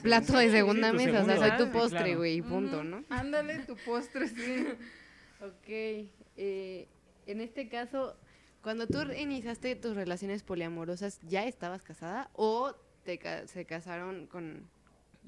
Plato 0.00 0.38
de 0.38 0.50
segunda 0.50 0.92
mesa, 0.92 1.22
o 1.22 1.24
sea, 1.24 1.36
soy 1.36 1.56
tu 1.66 1.72
postre, 1.72 1.98
claro. 2.00 2.18
güey, 2.18 2.40
punto, 2.42 2.84
¿no? 2.84 3.04
Ándale, 3.10 3.58
tu 3.60 3.76
postre, 3.76 4.28
sí. 4.28 4.66
Ok, 5.42 5.68
eh, 6.36 6.86
en 7.26 7.40
este 7.40 7.68
caso, 7.68 8.16
cuando 8.62 8.86
tú 8.86 9.00
iniciaste 9.18 9.74
tus 9.74 9.96
relaciones 9.96 10.44
poliamorosas, 10.44 11.18
¿ya 11.28 11.44
estabas 11.46 11.82
casada 11.82 12.30
o 12.34 12.76
te 13.04 13.18
ca- 13.18 13.48
se 13.48 13.64
casaron 13.64 14.28
con, 14.28 14.68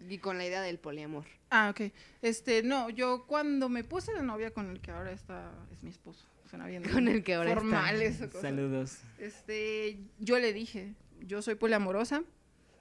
y 0.08 0.18
con 0.18 0.38
la 0.38 0.46
idea 0.46 0.62
del 0.62 0.78
poliamor? 0.78 1.24
Ah, 1.50 1.68
ok. 1.70 1.92
Este, 2.22 2.62
no, 2.62 2.90
yo 2.90 3.26
cuando 3.26 3.68
me 3.68 3.82
puse 3.82 4.12
de 4.14 4.22
novia 4.22 4.52
con 4.52 4.70
el 4.70 4.80
que 4.80 4.92
ahora 4.92 5.10
está, 5.10 5.50
es 5.72 5.82
mi 5.82 5.90
esposo. 5.90 6.24
Suena 6.48 6.66
bien. 6.66 6.82
Con 6.92 7.08
el 7.08 7.24
que 7.24 7.34
ahora 7.34 7.54
está. 7.54 8.40
Saludos. 8.40 8.98
Este, 9.18 9.98
yo 10.20 10.38
le 10.38 10.52
dije, 10.52 10.94
yo 11.20 11.42
soy 11.42 11.56
poliamorosa, 11.56 12.22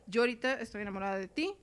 yo 0.05 0.21
ahorita 0.21 0.59
estoy 0.61 0.81
enamorada 0.83 1.17
de 1.17 1.27
ti 1.27 1.55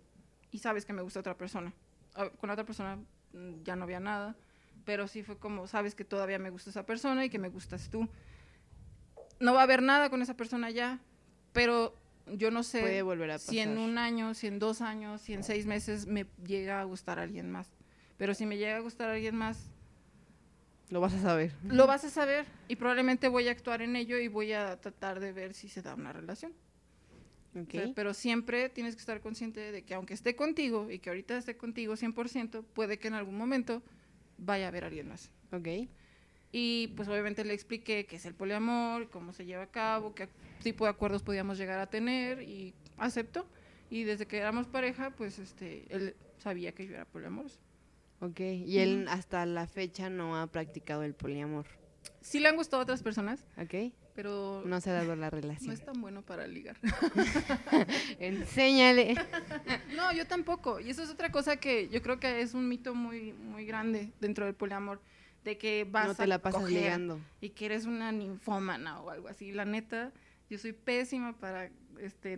y 0.50 0.58
sabes 0.58 0.84
que 0.84 0.92
me 0.92 1.02
gusta 1.02 1.20
otra 1.20 1.36
persona. 1.36 1.72
Ah, 2.14 2.28
Con 2.40 2.48
la 2.48 2.54
otra 2.54 2.64
persona 2.66 2.96
mm, 3.32 3.62
ya 3.62 3.76
no 3.76 3.84
había 3.84 4.00
nada, 4.00 4.36
pero 4.84 5.06
sí 5.08 5.22
fue 5.22 5.38
como, 5.38 5.66
sabes 5.66 5.94
que 5.94 6.04
todavía 6.04 6.38
me 6.38 6.50
gusta 6.50 6.70
esa 6.70 6.84
persona 6.86 7.24
y 7.24 7.30
que 7.30 7.38
me 7.38 7.48
gustas 7.48 7.88
tú. 7.90 8.08
No 9.38 9.54
va 9.54 9.60
a 9.60 9.62
haber 9.64 9.82
nada 9.82 10.10
con 10.10 10.20
esa 10.22 10.34
persona 10.36 10.70
ya, 10.70 10.98
pero 11.52 11.94
yo 12.26 12.50
no 12.50 12.62
sé 12.62 12.80
Puede 12.80 13.02
volver 13.02 13.30
a 13.30 13.34
pasar. 13.34 13.48
si 13.50 13.58
en 13.60 13.78
un 13.78 13.96
año, 13.98 14.34
si 14.34 14.46
en 14.46 14.58
dos 14.58 14.80
años, 14.82 15.20
si 15.22 15.32
en 15.32 15.42
seis 15.44 15.66
meses 15.66 16.06
me 16.06 16.26
llega 16.44 16.80
a 16.80 16.84
gustar 16.84 17.18
alguien 17.18 17.50
más. 17.50 17.72
Pero 18.18 18.34
si 18.34 18.44
me 18.44 18.58
llega 18.58 18.76
a 18.76 18.80
gustar 18.80 19.08
alguien 19.08 19.34
más, 19.34 19.70
Lo 20.90 21.00
vas 21.00 21.14
a 21.14 21.20
saber. 21.20 21.54
lo 21.64 21.86
vas 21.86 22.04
a 22.04 22.10
saber 22.10 22.44
y 22.68 22.76
probablemente 22.76 23.28
voy 23.28 23.48
a 23.48 23.52
actuar 23.52 23.80
en 23.80 23.96
ello 23.96 24.18
y 24.18 24.28
voy 24.28 24.52
a 24.52 24.78
tratar 24.80 25.20
de 25.20 25.32
ver 25.32 25.54
si 25.54 25.68
se 25.68 25.80
da 25.82 25.94
una 25.94 26.12
relación. 26.12 26.52
O 27.54 27.60
Ok. 27.60 27.70
sea, 27.72 27.92
pero 27.94 28.14
siempre 28.14 28.68
tienes 28.68 28.94
que 28.94 29.00
estar 29.00 29.20
consciente 29.20 29.72
de 29.72 29.82
que 29.82 29.94
aunque 29.94 30.14
esté 30.14 30.36
contigo 30.36 30.90
y 30.90 30.98
que 31.00 31.10
ahorita 31.10 31.36
esté 31.36 31.56
contigo 31.56 31.94
100%, 31.96 32.64
puede 32.64 32.98
que 32.98 33.08
en 33.08 33.14
algún 33.14 33.36
momento 33.36 33.82
vaya 34.38 34.66
a 34.66 34.68
haber 34.68 34.84
alguien 34.84 35.08
más. 35.08 35.30
Ok. 35.52 35.88
Y 36.52 36.88
pues 36.96 37.08
obviamente 37.08 37.44
le 37.44 37.54
expliqué 37.54 38.06
qué 38.06 38.16
es 38.16 38.24
el 38.26 38.34
poliamor, 38.34 39.08
cómo 39.10 39.32
se 39.32 39.44
lleva 39.46 39.64
a 39.64 39.70
cabo, 39.70 40.14
qué 40.14 40.28
tipo 40.62 40.84
de 40.84 40.90
acuerdos 40.90 41.22
podíamos 41.22 41.58
llegar 41.58 41.78
a 41.78 41.86
tener 41.88 42.42
y 42.42 42.74
aceptó. 42.96 43.46
Y 43.88 44.04
desde 44.04 44.26
que 44.26 44.38
éramos 44.38 44.66
pareja, 44.66 45.10
pues 45.10 45.38
este, 45.38 45.84
él 45.90 46.16
sabía 46.38 46.72
que 46.72 46.86
yo 46.86 46.94
era 46.94 47.04
poliamorosa. 47.04 47.58
Ok. 48.20 48.40
Y 48.40 48.78
él 48.78 49.06
hasta 49.08 49.46
la 49.46 49.66
fecha 49.66 50.10
no 50.10 50.36
ha 50.40 50.46
practicado 50.48 51.02
el 51.02 51.14
poliamor. 51.14 51.66
Sí 52.20 52.38
le 52.38 52.48
han 52.48 52.56
gustado 52.56 52.80
a 52.80 52.84
otras 52.84 53.02
personas, 53.02 53.44
Ok. 53.56 53.92
Pero 54.20 54.62
No 54.66 54.80
se 54.82 54.90
ha 54.90 54.92
dado 54.92 55.16
la 55.16 55.26
no 55.26 55.30
relación. 55.30 55.72
es 55.72 55.82
tan 55.82 55.98
bueno 56.00 56.20
para 56.20 56.46
ligar. 56.46 56.76
Enséñale. 58.18 59.14
No, 59.96 60.12
yo 60.12 60.26
tampoco. 60.26 60.80
Y 60.80 60.90
eso 60.90 61.02
es 61.02 61.10
otra 61.10 61.30
cosa 61.30 61.56
que 61.56 61.88
yo 61.88 62.02
creo 62.02 62.18
que 62.20 62.40
es 62.42 62.54
un 62.54 62.68
mito 62.68 62.94
muy, 62.94 63.32
muy 63.32 63.64
grande 63.64 64.12
dentro 64.20 64.44
del 64.44 64.54
poliamor. 64.54 65.00
De 65.44 65.56
que 65.56 65.84
vas 65.90 66.08
No 66.08 66.14
te 66.14 66.24
a 66.24 66.26
la 66.26 66.38
pasas 66.42 66.60
coger 66.62 66.82
ligando. 66.82 67.20
y 67.40 67.50
que 67.50 67.64
eres 67.66 67.86
una 67.86 68.12
ninfómana 68.12 69.00
o 69.00 69.10
algo 69.10 69.28
así. 69.28 69.52
La 69.52 69.64
neta, 69.64 70.12
yo 70.50 70.58
soy 70.58 70.72
pésima 70.74 71.32
para 71.38 71.70
este 71.98 72.36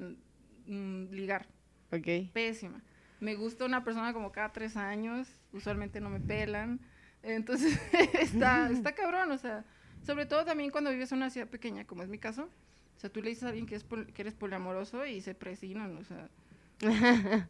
mm, 0.66 1.10
ligar. 1.10 1.46
Ok. 1.90 2.30
Pésima. 2.32 2.80
Me 3.20 3.34
gusta 3.34 3.64
una 3.64 3.82
persona 3.84 4.12
como 4.12 4.30
cada 4.32 4.52
tres 4.52 4.76
años. 4.76 5.28
Usualmente 5.52 6.00
no 6.00 6.10
me 6.10 6.20
pelan. 6.20 6.80
Entonces, 7.22 7.78
está, 8.20 8.70
está 8.70 8.92
cabrón. 8.92 9.30
O 9.32 9.38
sea, 9.38 9.64
sobre 10.04 10.26
todo 10.26 10.44
también 10.44 10.70
cuando 10.70 10.90
vives 10.90 11.12
en 11.12 11.18
una 11.18 11.30
ciudad 11.30 11.48
pequeña, 11.48 11.84
como 11.86 12.02
es 12.02 12.08
mi 12.08 12.18
caso. 12.18 12.48
O 12.96 13.00
sea, 13.00 13.10
tú 13.10 13.20
le 13.22 13.30
dices 13.30 13.44
a 13.44 13.48
alguien 13.48 13.66
que, 13.66 13.74
es 13.74 13.84
pol- 13.84 14.06
que 14.12 14.22
eres 14.22 14.34
poliamoroso 14.34 15.04
y 15.06 15.20
se 15.20 15.34
presinan. 15.34 15.96
O 15.96 16.04
sea, 16.04 16.28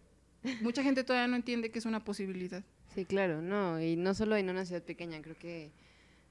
mucha 0.60 0.82
gente 0.82 1.04
todavía 1.04 1.28
no 1.28 1.36
entiende 1.36 1.70
que 1.70 1.78
es 1.78 1.86
una 1.86 2.04
posibilidad. 2.04 2.62
Sí, 2.94 3.04
claro, 3.04 3.40
no, 3.40 3.80
y 3.80 3.96
no 3.96 4.14
solo 4.14 4.36
en 4.36 4.50
una 4.50 4.64
ciudad 4.66 4.82
pequeña, 4.82 5.20
creo 5.22 5.36
que 5.38 5.70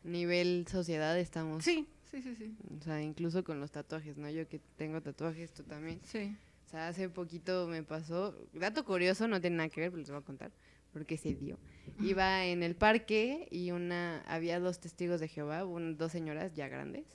nivel 0.03 0.65
sociedad 0.69 1.17
estamos, 1.17 1.63
Sí, 1.63 1.87
sí, 2.09 2.21
sí, 2.21 2.35
sí. 2.35 2.55
o 2.79 2.83
sea, 2.83 3.01
incluso 3.01 3.43
con 3.43 3.59
los 3.59 3.71
tatuajes, 3.71 4.17
¿no? 4.17 4.29
Yo 4.29 4.47
que 4.47 4.59
tengo 4.77 5.01
tatuajes, 5.01 5.51
tú 5.53 5.63
también. 5.63 5.99
Sí. 6.03 6.35
O 6.67 6.69
sea, 6.69 6.87
hace 6.87 7.09
poquito 7.09 7.67
me 7.67 7.83
pasó, 7.83 8.35
dato 8.53 8.85
curioso, 8.85 9.27
no 9.27 9.41
tiene 9.41 9.57
nada 9.57 9.69
que 9.69 9.81
ver, 9.81 9.89
pero 9.91 9.99
les 10.01 10.09
voy 10.09 10.19
a 10.19 10.21
contar, 10.21 10.51
porque 10.93 11.17
se 11.17 11.35
dio. 11.35 11.57
Iba 11.99 12.45
en 12.45 12.63
el 12.63 12.75
parque 12.75 13.47
y 13.51 13.71
una, 13.71 14.21
había 14.27 14.59
dos 14.59 14.79
testigos 14.79 15.19
de 15.19 15.27
Jehová, 15.27 15.65
un- 15.65 15.97
dos 15.97 16.11
señoras 16.11 16.53
ya 16.53 16.67
grandes, 16.67 17.05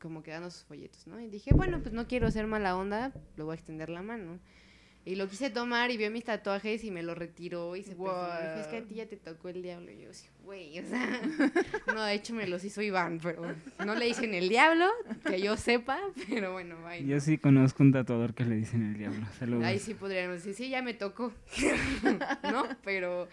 como 0.00 0.22
que 0.22 0.30
dando 0.30 0.50
sus 0.50 0.64
folletos, 0.64 1.06
¿no? 1.06 1.20
Y 1.20 1.28
dije, 1.28 1.52
bueno, 1.54 1.80
pues 1.82 1.92
no 1.92 2.06
quiero 2.06 2.30
ser 2.30 2.46
mala 2.46 2.76
onda, 2.76 3.12
le 3.36 3.42
voy 3.42 3.52
a 3.52 3.54
extender 3.54 3.88
la 3.90 4.02
mano. 4.02 4.38
Y 5.08 5.16
lo 5.16 5.26
quise 5.26 5.48
tomar 5.48 5.90
y 5.90 5.96
vio 5.96 6.10
mis 6.10 6.24
tatuajes 6.24 6.84
y 6.84 6.90
me 6.90 7.02
lo 7.02 7.14
retiró 7.14 7.74
y 7.76 7.82
se 7.82 7.92
presionó. 7.94 8.28
Y 8.28 8.42
dijo, 8.48 8.60
es 8.60 8.66
que 8.66 8.76
a 8.76 8.82
ti 8.82 8.94
ya 8.96 9.06
te 9.06 9.16
tocó 9.16 9.48
el 9.48 9.62
diablo. 9.62 9.90
Y 9.90 10.02
yo, 10.02 10.12
sí, 10.12 10.26
güey, 10.44 10.78
o 10.80 10.84
sea, 10.84 11.20
no, 11.94 12.02
de 12.04 12.12
hecho 12.12 12.34
me 12.34 12.46
los 12.46 12.62
hizo 12.62 12.82
Iván, 12.82 13.18
pero 13.22 13.42
no 13.86 13.94
le 13.94 14.04
dicen 14.04 14.34
el 14.34 14.50
diablo, 14.50 14.86
que 15.24 15.40
yo 15.40 15.56
sepa, 15.56 15.98
pero 16.28 16.52
bueno, 16.52 16.76
bye. 16.86 17.06
Yo 17.06 17.20
sí 17.20 17.38
conozco 17.38 17.82
un 17.82 17.92
tatuador 17.92 18.34
que 18.34 18.44
le 18.44 18.56
dicen 18.56 18.82
el 18.86 18.98
diablo. 18.98 19.26
Saludos. 19.38 19.64
Ahí 19.64 19.78
sí 19.78 19.94
podríamos 19.94 20.36
decir, 20.44 20.54
sí, 20.54 20.68
ya 20.68 20.82
me 20.82 20.92
tocó, 20.92 21.32
¿no? 22.42 22.66
Pero, 22.84 23.28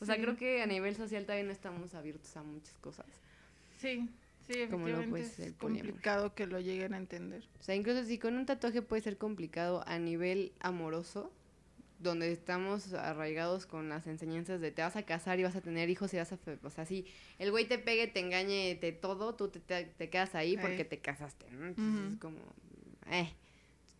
o 0.00 0.04
sea, 0.04 0.16
Sí. 0.16 0.22
creo 0.22 0.36
que 0.36 0.62
a 0.62 0.66
nivel 0.66 0.96
social 0.96 1.22
todavía 1.24 1.44
no 1.44 1.52
estamos 1.52 1.94
abiertos 1.94 2.36
a 2.36 2.42
muchas 2.42 2.74
cosas. 2.80 3.06
Sí, 3.78 4.08
sí, 4.52 4.66
Como 4.70 4.88
lo 4.88 4.94
efectivamente 5.00 5.10
puede 5.10 5.24
ser 5.24 5.44
el 5.46 5.50
es 5.52 5.56
poliamor. 5.56 5.86
complicado 5.90 6.34
que 6.34 6.46
lo 6.46 6.60
lleguen 6.60 6.94
a 6.94 6.96
entender. 6.96 7.44
O 7.58 7.62
sea, 7.62 7.74
incluso 7.74 8.04
si 8.04 8.18
con 8.18 8.36
un 8.36 8.46
tatuaje 8.46 8.82
puede 8.82 9.02
ser 9.02 9.16
complicado 9.18 9.82
a 9.86 9.98
nivel 9.98 10.52
amoroso, 10.60 11.32
donde 11.98 12.32
estamos 12.32 12.94
arraigados 12.94 13.66
con 13.66 13.90
las 13.90 14.06
enseñanzas 14.06 14.60
de 14.62 14.70
te 14.70 14.80
vas 14.80 14.96
a 14.96 15.02
casar 15.02 15.38
y 15.38 15.42
vas 15.42 15.54
a 15.56 15.60
tener 15.60 15.90
hijos 15.90 16.14
y 16.14 16.16
vas 16.16 16.32
a... 16.32 16.38
O 16.62 16.70
sea, 16.70 16.86
si 16.86 17.04
el 17.38 17.50
güey 17.50 17.68
te 17.68 17.78
pegue, 17.78 18.06
te 18.06 18.20
engañe, 18.20 18.74
te 18.80 18.92
todo, 18.92 19.34
tú 19.34 19.48
te, 19.48 19.60
te- 19.60 19.84
te 19.84 20.08
quedas 20.08 20.34
ahí 20.34 20.56
porque 20.56 20.84
te 20.86 20.98
casaste, 20.98 21.50
¿no? 21.50 21.66
Entonces 21.66 22.12
es 22.14 22.18
como... 22.18 22.38
Eh, 23.10 23.30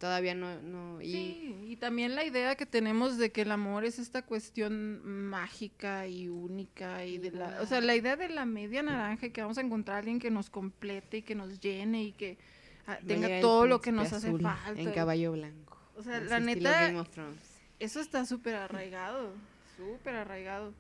todavía 0.01 0.35
no... 0.35 0.61
no 0.63 1.01
y, 1.01 1.13
Sí, 1.13 1.57
y 1.69 1.77
también 1.77 2.15
la 2.15 2.25
idea 2.25 2.57
que 2.57 2.67
tenemos 2.67 3.19
de 3.19 3.31
que 3.31 3.43
el 3.43 3.53
amor 3.53 3.85
es 3.85 3.99
esta 3.99 4.23
cuestión 4.23 5.03
mágica 5.05 6.09
y 6.09 6.29
única 6.29 7.05
y 7.05 7.19
de 7.19 7.31
la, 7.31 7.61
o 7.61 7.67
sea, 7.67 7.81
la 7.81 7.95
idea 7.95 8.17
de 8.17 8.31
la 8.31 8.47
media 8.47 8.83
naranja 8.83 9.27
y 9.27 9.31
que 9.31 9.43
vamos 9.43 9.59
a 9.59 9.61
encontrar 9.61 9.97
a 9.97 9.99
alguien 9.99 10.19
que 10.19 10.31
nos 10.31 10.49
complete 10.49 11.19
y 11.19 11.23
que 11.23 11.35
nos 11.35 11.61
llene 11.61 12.03
y 12.03 12.13
que 12.13 12.39
ah, 12.87 12.95
a 12.95 12.99
tenga 12.99 13.41
todo 13.41 13.67
lo 13.67 13.81
que 13.81 13.93
nos 13.93 14.13
hace 14.13 14.33
falta. 14.33 14.73
En 14.75 14.91
caballo 14.91 15.33
blanco. 15.33 15.79
O 15.95 16.03
sea, 16.03 16.19
la 16.19 16.41
neta, 16.41 16.87
Game 16.87 16.99
of 16.99 17.11
Thrones. 17.11 17.61
eso 17.79 18.01
está 18.01 18.25
súper 18.25 18.55
arraigado, 18.55 19.35
súper 19.77 20.17
arraigado. 20.17 20.73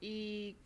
Y 0.00 0.56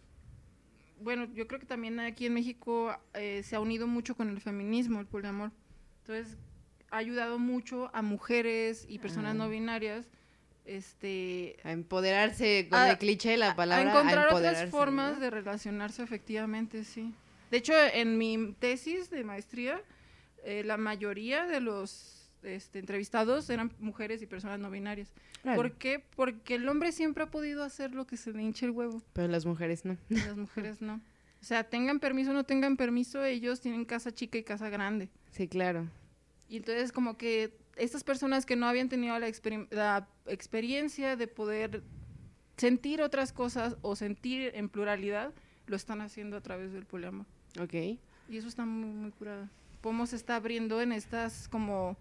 bueno, 1.00 1.26
yo 1.34 1.46
creo 1.46 1.60
que 1.60 1.66
también 1.66 2.00
aquí 2.00 2.26
en 2.26 2.34
México 2.34 2.98
eh, 3.14 3.44
se 3.44 3.54
ha 3.54 3.60
unido 3.60 3.86
mucho 3.86 4.16
con 4.16 4.28
el 4.28 4.40
feminismo, 4.40 4.98
el 4.98 5.06
poliamor. 5.06 5.52
Entonces, 6.00 6.36
ha 6.90 6.96
ayudado 6.98 7.38
mucho 7.38 7.90
a 7.94 8.02
mujeres 8.02 8.86
y 8.88 8.98
personas 8.98 9.32
Ah. 9.32 9.38
no 9.38 9.48
binarias 9.48 10.06
este, 10.64 11.56
A 11.64 11.70
empoderarse 11.72 12.66
con 12.68 12.78
A- 12.78 12.90
el 12.90 12.98
cliché 12.98 13.30
de 13.30 13.36
la 13.36 13.50
a 13.52 13.56
palabra. 13.56 13.88
encontrar 13.90 14.26
empoderarse, 14.28 14.60
otras 14.62 14.70
formas 14.70 15.14
¿no? 15.14 15.20
de 15.20 15.30
relacionarse 15.30 16.02
efectivamente, 16.02 16.84
sí. 16.84 17.14
De 17.50 17.58
hecho, 17.58 17.72
en 17.94 18.18
mi 18.18 18.54
tesis 18.58 19.08
de 19.10 19.22
maestría, 19.22 19.80
eh, 20.44 20.64
la 20.64 20.76
mayoría 20.76 21.46
de 21.46 21.60
los 21.60 22.28
este, 22.42 22.78
entrevistados 22.80 23.48
eran 23.50 23.72
mujeres 23.80 24.22
y 24.22 24.26
personas 24.26 24.58
no 24.60 24.70
binarias. 24.70 25.12
Claro, 25.42 25.56
¿Por 25.56 25.72
qué? 25.72 26.02
Porque 26.16 26.56
el 26.56 26.68
hombre 26.68 26.92
siempre 26.92 27.24
ha 27.24 27.30
podido 27.30 27.62
hacer 27.64 27.92
lo 27.92 28.06
que 28.06 28.16
se 28.16 28.32
le 28.32 28.42
hinche 28.42 28.66
el 28.66 28.72
huevo, 28.72 29.02
Pero 29.12 29.28
las 29.28 29.46
mujeres 29.46 29.84
no. 29.84 29.96
las 30.08 30.36
mujeres 30.36 30.80
no. 30.82 31.00
O 31.40 31.44
sea, 31.46 31.62
tengan 31.64 32.00
permiso 32.00 32.30
o 32.30 32.34
no 32.34 32.42
tengan 32.44 32.76
permiso, 32.76 33.24
ellos 33.24 33.60
tienen 33.60 33.84
casa 33.84 34.10
chica 34.12 34.36
y 34.38 34.42
casa 34.42 34.68
grande. 34.68 35.08
Sí, 35.30 35.46
claro. 35.46 35.86
Y 36.48 36.58
entonces 36.58 36.92
como 36.92 37.16
que 37.16 37.52
estas 37.76 38.04
personas 38.04 38.46
que 38.46 38.56
no 38.56 38.66
habían 38.66 38.88
tenido 38.88 39.18
la, 39.18 39.28
experim- 39.28 39.68
la 39.70 40.08
experiencia 40.26 41.16
de 41.16 41.26
poder 41.26 41.82
sentir 42.56 43.02
otras 43.02 43.32
cosas 43.32 43.76
o 43.82 43.96
sentir 43.96 44.52
en 44.54 44.68
pluralidad, 44.68 45.32
lo 45.66 45.76
están 45.76 46.00
haciendo 46.00 46.36
a 46.36 46.40
través 46.40 46.72
del 46.72 46.86
poliamor. 46.86 47.26
Ok. 47.60 47.74
Y 48.28 48.36
eso 48.36 48.48
está 48.48 48.64
muy, 48.64 48.90
muy 48.90 49.10
curado. 49.10 49.48
Podemos 49.80 50.12
está 50.12 50.36
abriendo 50.36 50.80
en 50.80 50.92
estas 50.92 51.48
como 51.48 51.96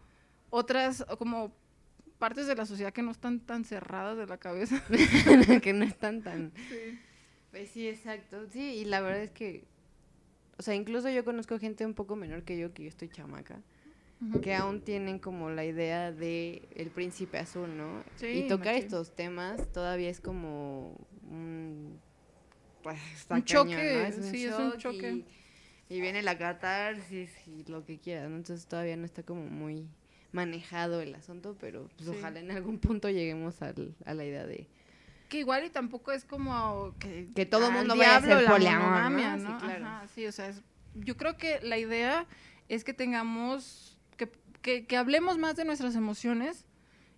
otras, 0.49 1.05
como 1.17 1.51
partes 2.19 2.47
de 2.47 2.55
la 2.55 2.65
sociedad 2.65 2.93
que 2.93 3.01
no 3.01 3.11
están 3.11 3.39
tan 3.39 3.65
cerradas 3.65 4.17
de 4.17 4.27
la 4.27 4.37
cabeza. 4.37 4.81
que 5.61 5.73
no 5.73 5.83
están 5.83 6.21
tan... 6.21 6.51
Pues 7.51 7.69
sí, 7.71 7.87
exacto. 7.87 8.47
Sí, 8.51 8.75
y 8.75 8.85
la 8.85 9.01
verdad 9.01 9.23
es 9.23 9.31
que... 9.31 9.65
O 10.57 10.61
sea, 10.61 10.73
incluso 10.73 11.09
yo 11.09 11.25
conozco 11.25 11.59
gente 11.59 11.85
un 11.85 11.93
poco 11.93 12.15
menor 12.15 12.43
que 12.43 12.57
yo, 12.57 12.73
que 12.73 12.83
yo 12.83 12.89
estoy 12.89 13.09
chamaca, 13.09 13.61
que 14.41 14.55
aún 14.55 14.81
tienen 14.81 15.19
como 15.19 15.49
la 15.49 15.65
idea 15.65 16.11
de 16.11 16.67
el 16.75 16.89
príncipe 16.89 17.37
azul, 17.37 17.75
¿no? 17.77 18.03
Sí, 18.15 18.27
y 18.27 18.47
tocar 18.47 18.73
machín. 18.73 18.83
estos 18.85 19.15
temas 19.15 19.71
todavía 19.71 20.09
es 20.09 20.19
como 20.19 20.95
un... 21.29 21.99
Pues, 22.83 22.97
Un 23.23 23.27
cañón, 23.27 23.45
choque, 23.45 23.73
¿no? 23.75 24.05
Es 24.05 24.17
un 24.17 24.23
sí, 24.23 24.45
es 24.45 24.55
un 24.55 24.77
choque. 24.77 25.25
Y, 25.89 25.95
y 25.95 26.01
viene 26.01 26.21
la 26.21 26.37
catarsis 26.37 27.31
y 27.47 27.63
lo 27.69 27.83
que 27.85 27.97
quieras, 27.99 28.29
¿no? 28.29 28.37
Entonces 28.37 28.67
todavía 28.67 28.95
no 28.97 29.05
está 29.05 29.23
como 29.23 29.45
muy 29.45 29.87
manejado 30.31 31.01
el 31.01 31.15
asunto, 31.15 31.55
pero 31.59 31.89
pues, 31.97 32.09
Sí. 32.09 32.15
ojalá 32.19 32.39
en 32.39 32.51
algún 32.51 32.77
punto 32.79 33.09
lleguemos 33.09 33.61
al- 33.61 33.95
a 34.05 34.13
la 34.13 34.25
idea 34.25 34.45
de... 34.45 34.67
Que 35.29 35.39
igual 35.39 35.65
y 35.65 35.69
tampoco 35.71 36.11
es 36.11 36.23
como 36.25 36.93
que, 36.99 37.27
Que 37.33 37.45
todo 37.47 37.65
al 37.67 37.73
mundo 37.73 37.95
vaya 37.97 38.17
a 38.17 38.21
ser 38.21 38.43
la 38.43 38.51
poliamor, 38.51 39.11
¿no? 39.11 39.37
Sí, 39.37 39.43
¿no? 39.43 39.57
claro. 39.59 39.85
Ajá, 39.85 40.07
sí, 40.13 40.27
o 40.27 40.31
sea, 40.31 40.49
es- 40.49 40.61
yo 40.93 41.17
creo 41.17 41.37
que 41.37 41.59
la 41.61 41.77
idea 41.79 42.27
es 42.69 42.83
que 42.83 42.93
tengamos, 42.93 43.94
que, 44.65 44.81
que, 44.81 44.85
que 44.87 44.97
hablemos 44.97 45.37
más 45.37 45.55
de 45.55 45.63
nuestras 45.65 45.95
emociones, 45.95 46.65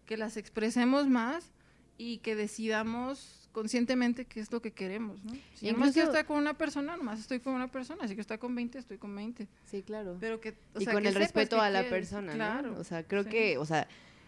que 0.06 0.18
las 0.18 0.36
expresemos 0.38 1.08
más 1.08 1.52
y 1.98 2.18
que 2.20 2.36
decidamos 2.36 3.50
conscientemente 3.54 4.26
qué 4.26 4.40
es 4.40 4.52
lo 4.52 4.62
que 4.62 4.72
queremos, 4.72 5.24
¿no? 5.24 5.34
Si 5.56 5.68
Incluso- 5.70 5.94
quiero 5.94 6.08
estar 6.10 6.26
con 6.26 6.38
una 6.38 6.56
persona, 6.58 6.96
nomás 6.96 7.20
estoy 7.20 7.40
con 7.40 7.54
una 7.54 7.70
persona, 7.72 8.02
si 8.04 8.10
quiero 8.10 8.22
estar 8.22 8.38
con 8.38 8.54
20, 8.54 8.78
estoy 8.78 8.98
con 9.00 9.16
20. 9.16 9.48
Sí, 9.66 9.82
claro. 9.82 10.18
Pero 10.20 10.40
que, 10.40 10.54
o 10.76 10.82
y 10.82 10.84
sea, 10.86 10.94
con 10.94 11.02
que 11.04 11.10
el 11.10 11.16
respeto 11.16 11.60
a 11.60 11.70
la 11.72 11.80
quieres, 11.82 11.92
persona, 12.10 12.34
claro. 12.34 12.72
¿no? 12.74 12.80
O 12.80 12.84
sea, 12.84 13.02
creo 13.04 13.24
sí. 13.24 13.30
que, 13.30 13.58
o 13.58 13.66
sea, 13.66 13.88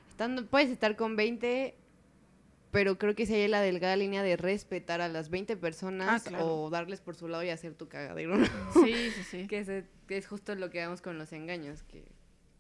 estando, 0.10 0.46
puedes 0.48 0.70
estar 0.72 0.96
con 0.96 1.16
20, 1.16 1.76
pero 2.72 2.98
creo 2.98 3.14
que 3.16 3.26
si 3.28 3.36
hay 3.36 3.48
la 3.48 3.62
delgada 3.62 3.96
línea 3.96 4.24
de 4.24 4.36
respetar 4.38 5.02
a 5.02 5.08
las 5.10 5.30
20 5.30 5.56
personas 5.58 6.26
Ah, 6.26 6.30
claro. 6.30 6.64
o 6.64 6.70
darles 6.72 7.00
por 7.02 7.16
su 7.16 7.28
lado 7.28 7.44
y 7.44 7.50
hacer 7.50 7.76
tu 7.76 7.88
cagadero, 7.88 8.36
¿no? 8.38 8.46
Sí, 8.84 9.12
sí, 9.16 9.24
sí. 9.30 9.48
que, 9.50 9.64
se- 9.64 9.86
que 10.08 10.18
es 10.18 10.26
justo 10.28 10.56
lo 10.56 10.70
que 10.72 10.80
vemos 10.80 11.02
con 11.02 11.18
los 11.20 11.32
engaños, 11.34 11.84
que 11.84 12.04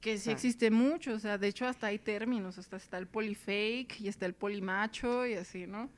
Que 0.01 0.17
sí 0.17 0.25
sea. 0.25 0.33
existe 0.33 0.71
mucho, 0.71 1.13
o 1.13 1.19
sea, 1.19 1.37
de 1.37 1.47
hecho 1.47 1.67
hasta 1.67 1.87
hay 1.87 1.99
términos, 1.99 2.57
hasta 2.57 2.77
está 2.77 2.97
el 2.97 3.07
polifake 3.07 3.99
y 3.99 4.07
está 4.07 4.25
el 4.25 4.33
polimacho 4.33 5.25
y 5.25 5.33
así, 5.33 5.67
¿no? 5.67 5.89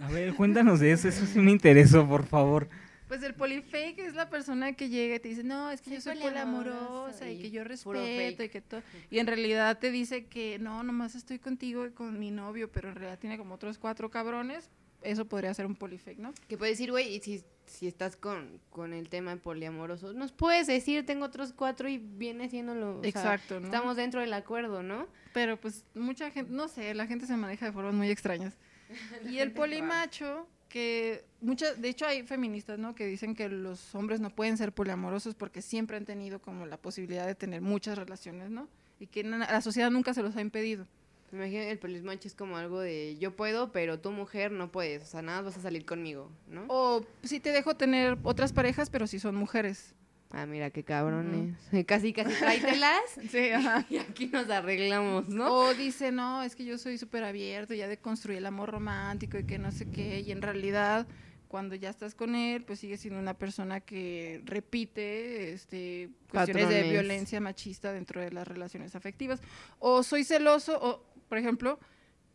A 0.00 0.10
ver, 0.10 0.34
cuéntanos 0.34 0.80
de 0.80 0.92
eso, 0.92 1.08
eso 1.08 1.26
sí 1.26 1.38
me 1.38 1.50
interesó, 1.50 2.06
por 2.06 2.24
favor. 2.24 2.68
Pues 3.08 3.22
el 3.22 3.34
polifake 3.34 3.98
es 4.00 4.14
la 4.14 4.28
persona 4.28 4.74
que 4.74 4.90
llega 4.90 5.16
y 5.16 5.18
te 5.18 5.30
dice, 5.30 5.42
no, 5.42 5.70
es 5.70 5.80
que 5.80 5.92
yo 5.92 6.00
soy 6.00 6.18
poliamorosa 6.18 7.30
y 7.30 7.38
y 7.38 7.42
que 7.42 7.50
yo 7.50 7.64
respeto 7.64 8.42
y 8.42 8.48
que 8.50 8.60
todo. 8.60 8.82
Y 9.10 9.18
en 9.18 9.26
realidad 9.26 9.78
te 9.78 9.90
dice 9.90 10.26
que 10.26 10.58
no, 10.58 10.82
nomás 10.82 11.14
estoy 11.14 11.38
contigo 11.38 11.86
y 11.86 11.90
con 11.90 12.18
mi 12.18 12.30
novio, 12.30 12.70
pero 12.70 12.90
en 12.90 12.96
realidad 12.96 13.18
tiene 13.18 13.38
como 13.38 13.54
otros 13.54 13.78
cuatro 13.78 14.10
cabrones. 14.10 14.68
Eso 15.00 15.24
podría 15.24 15.54
ser 15.54 15.64
un 15.64 15.74
polifake, 15.74 16.18
¿no? 16.18 16.34
Que 16.48 16.58
puedes 16.58 16.76
decir, 16.76 16.90
güey, 16.90 17.14
y 17.14 17.20
si, 17.20 17.42
si 17.68 17.86
estás 17.86 18.16
con, 18.16 18.60
con 18.70 18.92
el 18.92 19.08
tema 19.08 19.36
poliamoroso, 19.36 20.12
nos 20.12 20.32
puedes 20.32 20.66
decir, 20.66 21.06
tengo 21.06 21.26
otros 21.26 21.52
cuatro 21.52 21.88
y 21.88 21.98
viene 21.98 22.48
siendo 22.48 22.74
lo... 22.74 22.98
o 22.98 23.00
sea, 23.00 23.08
Exacto, 23.08 23.60
¿no? 23.60 23.66
Estamos 23.66 23.96
dentro 23.96 24.20
del 24.20 24.32
acuerdo, 24.32 24.82
¿no? 24.82 25.06
Pero 25.32 25.60
pues 25.60 25.84
mucha 25.94 26.30
gente, 26.30 26.52
no 26.52 26.68
sé, 26.68 26.94
la 26.94 27.06
gente 27.06 27.26
se 27.26 27.36
maneja 27.36 27.66
de 27.66 27.72
formas 27.72 27.94
muy 27.94 28.10
extrañas. 28.10 28.56
y 29.28 29.38
el 29.38 29.52
polimacho, 29.52 30.48
que 30.68 31.24
muchas, 31.40 31.80
de 31.80 31.88
hecho 31.88 32.06
hay 32.06 32.22
feministas, 32.22 32.78
¿no? 32.78 32.94
Que 32.94 33.06
dicen 33.06 33.34
que 33.34 33.48
los 33.48 33.94
hombres 33.94 34.20
no 34.20 34.30
pueden 34.30 34.56
ser 34.56 34.72
poliamorosos 34.72 35.34
porque 35.34 35.62
siempre 35.62 35.96
han 35.96 36.04
tenido 36.04 36.40
como 36.40 36.66
la 36.66 36.76
posibilidad 36.76 37.26
de 37.26 37.34
tener 37.34 37.60
muchas 37.60 37.96
relaciones, 37.98 38.50
¿no? 38.50 38.68
Y 39.00 39.06
que 39.06 39.22
la 39.22 39.60
sociedad 39.60 39.90
nunca 39.90 40.12
se 40.12 40.22
los 40.22 40.36
ha 40.36 40.40
impedido. 40.40 40.86
Me 41.30 41.38
imagino 41.38 41.62
el 41.62 41.78
polismacho 41.78 42.26
es 42.26 42.34
como 42.34 42.56
algo 42.56 42.80
de 42.80 43.16
yo 43.18 43.36
puedo, 43.36 43.70
pero 43.72 43.98
tu 44.00 44.12
mujer 44.12 44.50
no 44.50 44.72
puedes. 44.72 45.02
O 45.02 45.06
sea, 45.06 45.22
nada 45.22 45.42
vas 45.42 45.56
a 45.56 45.60
salir 45.60 45.84
conmigo, 45.84 46.30
¿no? 46.46 46.64
O 46.68 47.04
sí 47.22 47.40
te 47.40 47.50
dejo 47.50 47.76
tener 47.76 48.18
otras 48.22 48.52
parejas, 48.52 48.88
pero 48.90 49.06
si 49.06 49.18
son 49.18 49.34
mujeres. 49.34 49.94
Ah, 50.30 50.46
mira 50.46 50.70
qué 50.70 50.84
cabrones. 50.84 51.56
Casi, 51.86 52.12
casi 52.12 52.34
tráetelas. 52.38 53.00
Sí, 53.30 53.50
ajá. 53.50 53.86
y 53.90 53.96
aquí 53.96 54.26
nos 54.26 54.48
arreglamos, 54.50 55.28
¿no? 55.28 55.52
O 55.52 55.74
dice, 55.74 56.12
no, 56.12 56.42
es 56.42 56.54
que 56.54 56.64
yo 56.64 56.76
soy 56.76 56.98
súper 56.98 57.24
abierto, 57.24 57.74
ya 57.74 57.88
deconstruí 57.88 58.36
el 58.36 58.46
amor 58.46 58.70
romántico 58.70 59.38
y 59.38 59.44
que 59.44 59.58
no 59.58 59.72
sé 59.72 59.90
qué, 59.90 60.20
y 60.20 60.30
en 60.30 60.42
realidad 60.42 61.06
cuando 61.48 61.74
ya 61.74 61.88
estás 61.88 62.14
con 62.14 62.34
él, 62.34 62.62
pues 62.62 62.78
sigue 62.78 62.96
siendo 62.98 63.18
una 63.18 63.34
persona 63.34 63.80
que 63.80 64.42
repite 64.44 65.52
este, 65.52 66.10
cuestiones 66.30 66.68
de 66.68 66.74
Patrones. 66.74 66.92
violencia 66.92 67.40
machista 67.40 67.92
dentro 67.92 68.20
de 68.20 68.30
las 68.30 68.46
relaciones 68.46 68.94
afectivas. 68.94 69.40
O 69.78 70.02
soy 70.02 70.24
celoso, 70.24 70.78
o 70.80 71.06
por 71.28 71.38
ejemplo, 71.38 71.78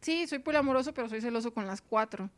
sí, 0.02 0.28
soy 0.28 0.40
poliamoroso, 0.40 0.94
pero 0.94 1.10
soy 1.10 1.22
celoso 1.22 1.54
con 1.54 1.66
las 1.68 1.82
cuatro. 1.82 2.30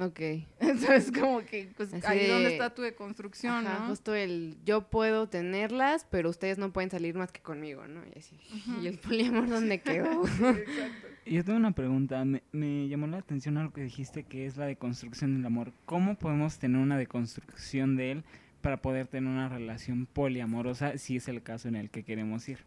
Ok. 0.00 0.20
Entonces, 0.60 1.10
como 1.10 1.40
que 1.44 1.72
pues, 1.76 1.92
Así 1.92 2.06
ahí 2.06 2.20
es 2.20 2.28
donde 2.28 2.44
de- 2.48 2.52
está 2.52 2.72
tu 2.72 2.82
deconstrucción, 2.82 3.66
Ajá, 3.66 3.80
¿no? 3.80 3.88
justo 3.88 4.14
el 4.14 4.56
yo 4.64 4.82
puedo 4.88 5.28
tenerlas, 5.28 6.06
pero 6.08 6.30
ustedes 6.30 6.56
no 6.56 6.72
pueden 6.72 6.88
salir 6.90 7.16
más 7.16 7.32
que 7.32 7.40
conmigo, 7.40 7.86
¿no? 7.88 8.02
Y 8.14 8.18
así. 8.18 8.38
¿Y 8.82 8.86
el 8.86 8.98
poliamor 8.98 9.48
dónde 9.48 9.80
quedó? 9.80 10.22
Yo 11.26 11.44
tengo 11.44 11.58
una 11.58 11.72
pregunta, 11.72 12.24
me, 12.24 12.42
me 12.52 12.88
llamó 12.88 13.06
la 13.06 13.18
atención 13.18 13.58
algo 13.58 13.74
que 13.74 13.82
dijiste 13.82 14.22
que 14.22 14.46
es 14.46 14.56
la 14.56 14.64
deconstrucción 14.64 15.34
del 15.36 15.44
amor. 15.44 15.72
¿Cómo 15.84 16.14
podemos 16.14 16.58
tener 16.58 16.80
una 16.80 16.96
deconstrucción 16.96 17.96
de 17.96 18.12
él 18.12 18.24
para 18.62 18.78
poder 18.80 19.08
tener 19.08 19.28
una 19.28 19.48
relación 19.50 20.06
poliamorosa 20.06 20.96
si 20.96 21.16
es 21.16 21.28
el 21.28 21.42
caso 21.42 21.68
en 21.68 21.74
el 21.76 21.90
que 21.90 22.02
queremos 22.02 22.48
ir? 22.48 22.60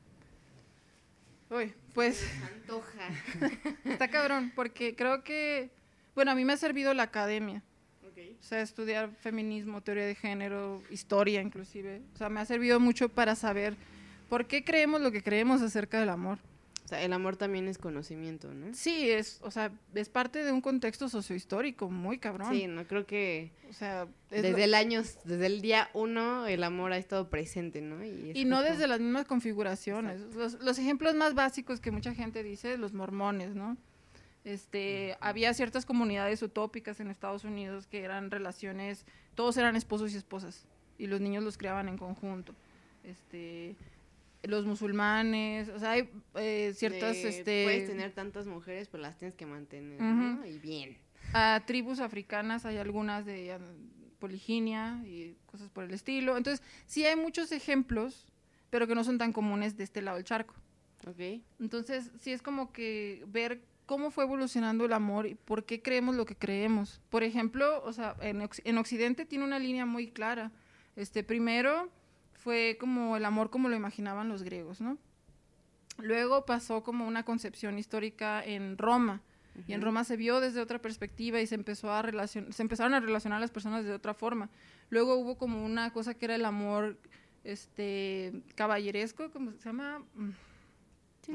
Uy, 1.52 1.74
pues 1.94 2.26
Antoja. 2.56 3.10
está 3.86 4.08
cabrón, 4.08 4.54
porque 4.56 4.96
creo 4.96 5.22
que, 5.24 5.70
bueno, 6.16 6.32
a 6.32 6.36
mí 6.36 6.46
me 6.46 6.54
ha 6.54 6.58
servido 6.58 6.94
la 6.94 7.04
academia. 7.04 7.62
O 8.40 8.44
sea, 8.44 8.62
estudiar 8.62 9.12
feminismo, 9.18 9.82
teoría 9.82 10.06
de 10.06 10.16
género, 10.16 10.82
historia 10.90 11.42
inclusive. 11.42 12.02
O 12.16 12.18
sea, 12.18 12.28
me 12.28 12.40
ha 12.40 12.46
servido 12.46 12.80
mucho 12.80 13.08
para 13.08 13.36
saber 13.36 13.76
por 14.30 14.48
qué 14.48 14.64
creemos 14.64 15.00
lo 15.00 15.12
que 15.12 15.22
creemos 15.22 15.62
acerca 15.62 16.00
del 16.00 16.10
amor. 16.10 16.40
Sea, 16.92 17.04
el 17.04 17.14
amor 17.14 17.38
también 17.38 17.70
es 17.70 17.78
conocimiento, 17.78 18.54
¿no? 18.54 18.74
Sí, 18.74 19.10
es, 19.10 19.40
o 19.44 19.50
sea, 19.50 19.72
es 19.96 20.10
parte 20.10 20.44
de 20.44 20.52
un 20.52 20.60
contexto 20.60 21.08
sociohistórico 21.08 21.90
muy 21.90 22.18
cabrón. 22.18 22.54
Sí, 22.54 22.68
no 22.68 22.86
creo 22.86 23.06
que 23.06 23.52
O 23.70 23.74
sea, 23.74 24.08
es 24.30 24.42
desde 24.42 24.52
lo- 24.52 24.58
el 24.58 24.74
año, 24.74 25.02
desde 25.24 25.46
el 25.46 25.62
día 25.62 25.90
uno, 25.94 26.46
el 26.48 26.62
amor 26.66 26.92
ha 26.92 26.98
estado 26.98 27.30
presente, 27.30 27.80
¿no? 27.80 28.04
Y, 28.04 28.44
no 28.44 28.62
desde 28.62 28.88
las 28.88 29.00
mismas 29.00 29.26
configuraciones. 29.26 30.20
Los, 30.36 30.56
los 30.62 30.78
ejemplos 30.80 31.16
más 31.16 31.34
básicos 31.34 31.80
que 31.80 31.92
mucha 31.92 32.14
gente 32.14 32.44
dice, 32.44 32.78
los 32.78 32.92
mormones, 32.92 33.56
¿no? 33.56 33.78
Este, 34.44 35.16
había 35.22 35.54
ciertas 35.54 35.86
comunidades 35.86 36.42
utópicas 36.42 37.00
en 37.00 37.08
Estados 37.10 37.46
Unidos 37.46 37.88
que 37.88 38.04
eran 38.04 38.32
relaciones, 38.32 39.06
todos 39.36 39.56
eran 39.56 39.78
esposos 39.78 40.14
y 40.14 40.18
esposas 40.18 40.66
y 40.98 41.08
los 41.08 41.22
niños 41.22 41.42
los 41.44 41.58
criaban 41.58 41.88
en 41.88 41.98
conjunto. 41.98 42.54
Este, 43.06 43.76
los 44.44 44.66
musulmanes, 44.66 45.70
o 45.70 45.80
sea, 45.80 45.92
hay 45.92 46.10
eh, 46.36 46.74
ciertas, 46.76 47.22
De, 47.22 47.30
este, 47.30 47.64
Puedes 47.64 47.88
tener 47.88 48.12
tantas 48.12 48.48
mujeres, 48.48 48.88
pero 48.90 49.04
las 49.04 49.18
tienes 49.18 49.36
que 49.36 49.46
mantener. 49.46 50.00
Y 50.48 50.58
bien. 50.58 50.98
a 51.34 51.62
tribus 51.66 52.00
africanas 52.00 52.66
hay 52.66 52.78
algunas 52.78 53.26
de 53.26 53.58
poliginia 54.20 55.02
y 55.06 55.36
cosas 55.46 55.70
por 55.70 55.84
el 55.84 55.94
estilo. 55.94 56.38
Entonces, 56.38 56.64
sí 56.86 57.06
hay 57.06 57.16
muchos 57.16 57.52
ejemplos, 57.52 58.32
pero 58.70 58.88
que 58.88 58.96
no 58.96 59.04
son 59.04 59.18
tan 59.18 59.34
comunes 59.34 59.78
de 59.78 59.84
este 59.84 60.02
lado 60.02 60.18
del 60.18 60.26
charco. 60.26 60.56
Ok. 61.08 61.42
Entonces, 61.60 62.12
sí 62.20 62.32
es 62.32 62.42
como 62.42 62.72
que 62.72 63.24
ver 63.28 63.62
cómo 63.86 64.12
fue 64.12 64.24
evolucionando 64.24 64.86
el 64.86 64.94
amor 64.94 65.26
y 65.26 65.36
por 65.36 65.66
qué 65.66 65.82
creemos 65.82 66.16
lo 66.16 66.26
que 66.26 66.36
creemos. 66.36 67.02
Por 67.10 67.24
ejemplo, 67.24 67.84
o 67.84 67.94
sea, 67.94 68.16
en, 68.22 68.48
en 68.64 68.78
Occidente 68.78 69.26
tiene 69.26 69.44
una 69.44 69.60
línea 69.60 69.86
muy 69.86 70.08
clara. 70.12 70.52
Este, 70.96 71.24
primero 71.24 71.90
fue 72.44 72.78
como 72.80 73.16
el 73.18 73.26
amor 73.26 73.50
como 73.50 73.70
lo 73.70 73.76
imaginaban 73.76 74.30
los 74.30 74.44
griegos, 74.44 74.82
¿no? 74.82 74.98
Luego 75.98 76.46
pasó 76.46 76.84
como 76.84 77.08
una 77.08 77.24
concepción 77.24 77.78
histórica 77.78 78.44
en 78.44 78.78
Roma. 78.78 79.22
Y 79.68 79.74
en 79.74 79.82
Roma 79.82 80.06
se 80.06 80.16
vio 80.16 80.40
desde 80.40 80.62
otra 80.62 80.80
perspectiva 80.80 81.42
y 81.42 81.46
se 81.46 81.56
empezó 81.56 81.92
a 81.92 82.02
relacion- 82.02 82.52
se 82.54 82.62
empezaron 82.62 82.94
a 82.94 83.02
relacionar 83.02 83.42
las 83.42 83.52
personas 83.52 83.84
de 83.84 83.92
otra 83.92 84.14
forma. 84.14 84.50
Luego 84.90 85.16
hubo 85.18 85.38
como 85.38 85.64
una 85.66 85.92
cosa 85.92 86.14
que 86.14 86.24
era 86.26 86.36
el 86.36 86.46
amor 86.46 86.98
este 87.44 88.32
caballeresco, 88.56 89.30
¿cómo 89.32 89.52
se 89.52 89.66
llama? 89.66 90.04
Mm. 90.16 90.30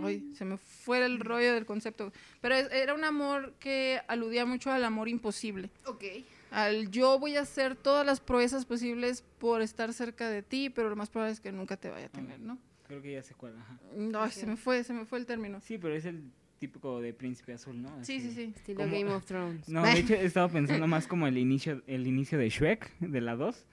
Ay, 0.03 0.33
se 0.35 0.45
me 0.45 0.57
fue 0.57 1.05
el 1.05 1.21
rollo 1.21 1.53
del 1.55 1.67
concepto. 1.67 2.11
Pero 2.41 2.55
es- 2.55 2.73
era 2.73 2.95
un 2.95 3.05
amor 3.05 3.53
que 3.61 4.01
aludía 4.09 4.45
mucho 4.47 4.73
al 4.73 4.85
amor 4.85 5.09
imposible. 5.09 5.71
Ok. 5.85 6.05
Al 6.51 6.91
yo 6.91 7.19
voy 7.19 7.37
a 7.37 7.41
hacer 7.43 7.75
todas 7.77 8.07
las 8.07 8.21
proezas 8.21 8.65
posibles 8.65 9.23
por 9.39 9.63
estar 9.63 9.93
cerca 9.93 10.29
de 10.31 10.43
ti, 10.43 10.71
pero 10.71 10.89
lo 10.89 10.97
más 10.97 11.11
probable 11.11 11.33
es 11.33 11.41
que 11.41 11.53
nunca 11.53 11.77
te 11.77 11.91
vaya 11.91 12.07
a 12.07 12.11
tener, 12.11 12.39
¿no? 12.41 12.59
Creo 12.87 13.03
que 13.03 13.13
ya 13.13 13.23
sé 13.23 13.35
cuál, 13.35 13.57
ajá. 13.59 13.79
No, 13.97 14.23
ay, 14.23 14.31
se 14.31 14.47
me 14.47 14.57
fue, 14.57 14.85
se 14.85 14.93
me 14.93 15.05
fue 15.07 15.19
el 15.19 15.27
término. 15.27 15.61
Sí, 15.61 15.77
pero 15.77 15.95
es 15.95 16.05
el 16.05 16.23
típico 16.61 17.01
de 17.01 17.13
príncipe 17.13 17.53
azul, 17.53 17.83
¿no? 17.83 17.89
Sí, 18.05 18.21
sí, 18.21 18.29
Así. 18.29 18.35
sí. 18.47 18.53
Estilo 18.57 18.79
¿Cómo? 18.85 18.93
Game 18.93 19.13
of 19.13 19.25
Thrones. 19.27 19.69
No, 19.69 19.83
de 19.83 19.93
hecho 19.99 20.15
he 20.15 20.25
estado 20.25 20.49
pensando 20.49 20.87
más 20.87 21.07
como 21.07 21.27
el 21.27 21.37
inicio, 21.37 21.83
el 21.87 22.07
inicio 22.07 22.39
de 22.39 22.49
Shrek, 22.49 22.97
de 23.01 23.21
la 23.21 23.35
2. 23.35 23.65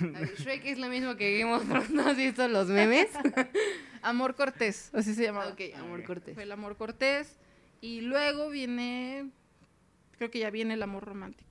A 0.00 0.04
ver, 0.20 0.34
Shrek 0.36 0.64
es 0.64 0.78
lo 0.78 0.88
mismo 0.88 1.16
que 1.16 1.38
Game 1.38 1.52
of 1.52 1.68
Thrones. 1.68 1.90
¿No 1.90 2.06
has 2.06 2.16
visto 2.16 2.48
los 2.48 2.68
memes? 2.68 3.08
Amor 4.02 4.34
cortés, 4.34 4.90
así 4.94 5.14
se 5.14 5.22
llamaba. 5.22 5.50
ok, 5.52 5.60
amor 5.76 6.00
Ok. 6.00 6.06
cortés. 6.06 6.34
Fue 6.34 6.42
el 6.44 6.50
amor 6.52 6.76
cortés. 6.76 7.38
Y 7.82 8.00
luego 8.00 8.48
viene, 8.48 9.30
creo 10.16 10.30
que 10.30 10.38
ya 10.40 10.50
viene 10.50 10.74
el 10.74 10.82
amor 10.82 11.04
romántico. 11.04 11.50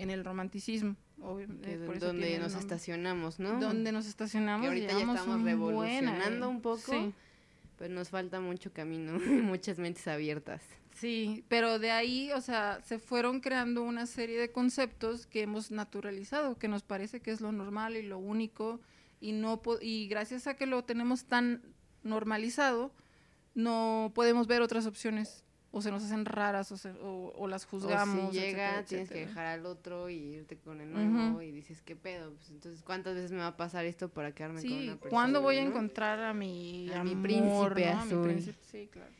En 0.00 0.10
el 0.10 0.24
romanticismo, 0.24 0.96
por 1.18 1.40
eso 1.96 2.06
donde 2.06 2.38
nos 2.38 2.54
estacionamos, 2.54 3.38
¿no? 3.38 3.58
Donde 3.60 3.92
nos 3.92 4.06
estacionamos. 4.06 4.62
Que 4.62 4.68
ahorita 4.68 4.92
ya 4.92 4.98
estamos 5.12 5.42
revolucionando 5.42 6.48
un 6.48 6.60
poco. 6.60 6.92
Sí. 6.92 7.12
Pues 7.78 7.90
nos 7.90 8.08
falta 8.08 8.40
mucho 8.40 8.72
camino 8.72 9.18
muchas 9.18 9.78
mentes 9.78 10.06
abiertas. 10.08 10.62
Sí, 10.94 11.44
pero 11.48 11.78
de 11.78 11.90
ahí, 11.90 12.32
o 12.32 12.40
sea, 12.40 12.80
se 12.82 12.98
fueron 12.98 13.40
creando 13.40 13.82
una 13.82 14.06
serie 14.06 14.38
de 14.40 14.50
conceptos 14.50 15.26
que 15.26 15.42
hemos 15.42 15.70
naturalizado, 15.70 16.56
que 16.58 16.68
nos 16.68 16.82
parece 16.82 17.20
que 17.20 17.30
es 17.32 17.42
lo 17.42 17.52
normal 17.52 17.96
y 17.96 18.02
lo 18.02 18.16
único, 18.18 18.80
y 19.20 19.32
no 19.32 19.60
po- 19.60 19.78
y 19.80 20.08
gracias 20.08 20.46
a 20.46 20.54
que 20.54 20.64
lo 20.64 20.84
tenemos 20.84 21.26
tan 21.26 21.60
normalizado, 22.02 22.92
no 23.54 24.10
podemos 24.14 24.46
ver 24.46 24.62
otras 24.62 24.86
opciones 24.86 25.44
o 25.76 25.82
se 25.82 25.90
nos 25.90 26.02
hacen 26.02 26.24
raras 26.24 26.72
o, 26.72 26.76
se- 26.76 26.90
o- 27.02 27.32
o 27.36 27.48
las 27.48 27.66
juzgamos. 27.66 28.30
o 28.30 28.32
si 28.32 28.38
llega, 28.38 28.78
etcétera, 28.78 28.84
tienes 28.86 29.08
que 29.10 29.18
dejar 29.26 29.46
al 29.46 29.66
otro 29.66 30.08
y 30.08 30.14
irte 30.16 30.56
con 30.56 30.80
el 30.80 30.90
nuevo 30.92 31.42
y 31.42 31.50
dices, 31.52 31.82
¿qué 31.82 31.94
pedo? 31.96 32.32
Pues 32.34 32.48
entonces, 32.50 32.82
¿cuántas 32.82 33.14
veces 33.14 33.30
me 33.32 33.38
va 33.38 33.48
a 33.48 33.56
pasar 33.56 33.84
esto 33.84 34.08
para 34.08 34.32
quedarme 34.32 34.62
con 34.62 34.72
una 34.72 34.92
persona? 34.96 35.10
¿cuándo 35.10 35.42
voy 35.42 35.56
a 35.56 35.62
encontrar 35.62 36.20
a 36.20 36.32
mi, 36.32 36.90
A 36.92 37.04
mi 37.04 37.14
príncipe 37.16 37.50
¿no? 37.92 38.00
A 38.00 38.04
mi 38.04 38.12
azul. 38.12 38.22
príncipe, 38.22 38.58
sí, 38.70 38.88
claro. 38.90 39.10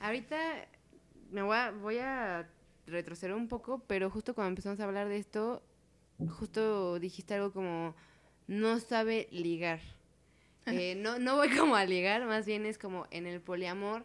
Ahorita 0.00 0.36
me 1.30 1.42
voy 1.42 1.56
a, 1.56 1.70
voy 1.72 1.98
a 1.98 2.48
retroceder 2.86 3.34
un 3.34 3.48
poco, 3.48 3.82
pero 3.86 4.08
justo 4.10 4.34
cuando 4.34 4.50
empezamos 4.50 4.78
a 4.80 4.84
hablar 4.84 5.08
de 5.08 5.16
esto, 5.16 5.62
justo 6.38 6.98
dijiste 6.98 7.34
algo 7.34 7.52
como, 7.52 7.94
no 8.46 8.78
sabe 8.80 9.28
ligar. 9.30 9.80
Eh, 10.66 10.94
no, 10.96 11.18
no 11.18 11.36
voy 11.36 11.54
como 11.54 11.76
a 11.76 11.84
ligar, 11.84 12.24
más 12.24 12.46
bien 12.46 12.64
es 12.64 12.78
como 12.78 13.06
en 13.10 13.26
el 13.26 13.42
poliamor. 13.42 14.04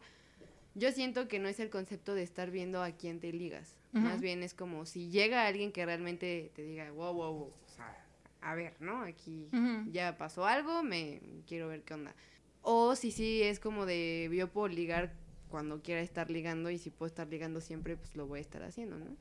Yo 0.80 0.92
siento 0.92 1.28
que 1.28 1.40
no 1.40 1.50
es 1.50 1.60
el 1.60 1.70
concepto 1.70 2.16
de 2.16 2.24
estar 2.24 2.52
viendo 2.52 2.82
a 2.82 2.92
quién 2.92 3.20
te 3.20 3.32
ligas. 3.34 3.76
Más 3.92 4.22
bien 4.22 4.44
es 4.44 4.54
como 4.54 4.86
si 4.86 5.10
llega 5.10 5.48
alguien 5.48 5.72
que 5.72 5.86
realmente 5.86 6.52
te 6.56 6.62
diga, 6.62 6.92
wow, 6.92 7.14
wow, 7.14 7.34
wow, 7.34 7.54
o 7.66 7.70
sea, 7.70 8.06
a 8.40 8.56
ver, 8.56 8.76
¿no? 8.80 9.02
Aquí 9.02 9.50
ya 9.92 10.18
pasó 10.18 10.46
algo, 10.46 10.84
me 10.84 11.22
quiero 11.48 11.68
ver 11.68 11.84
qué 11.84 11.96
onda. 11.96 12.16
O 12.62 12.96
si 12.96 13.12
sí 13.12 13.42
es 13.42 13.60
como 13.60 13.86
de 13.86 14.30
yo 14.34 14.48
puedo 14.48 14.68
ligar 14.68 15.14
cuando 15.50 15.82
quiera 15.82 16.02
estar 16.02 16.30
ligando 16.30 16.70
y 16.70 16.78
si 16.78 16.92
puedo 16.92 17.08
estar 17.08 17.28
ligando 17.28 17.60
siempre, 17.62 17.98
pues 17.98 18.16
lo 18.16 18.28
voy 18.28 18.40
a 18.40 18.42
estar 18.42 18.64
haciendo, 18.64 18.98
¿no? 18.98 19.18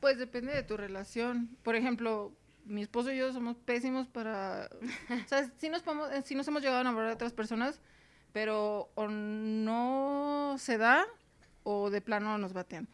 Pues 0.00 0.18
depende 0.18 0.52
de 0.52 0.64
tu 0.64 0.76
relación. 0.76 1.56
Por 1.62 1.76
ejemplo, 1.76 2.32
mi 2.64 2.82
esposo 2.82 3.12
y 3.12 3.16
yo 3.16 3.32
somos 3.32 3.56
pésimos 3.56 4.08
para... 4.08 4.68
o 5.24 5.28
sea, 5.28 5.50
sí 5.56 5.68
nos, 5.68 5.82
podemos, 5.82 6.12
eh, 6.12 6.22
sí 6.24 6.34
nos 6.34 6.46
hemos 6.48 6.60
llegado 6.60 6.78
a 6.78 6.82
enamorar 6.82 7.08
de 7.08 7.14
otras 7.14 7.32
personas, 7.32 7.80
pero 8.32 8.90
o 8.94 9.08
no 9.08 10.56
se 10.58 10.78
da 10.78 11.04
o 11.64 11.90
de 11.90 12.00
plano 12.00 12.36
nos 12.38 12.52
batean. 12.52 12.88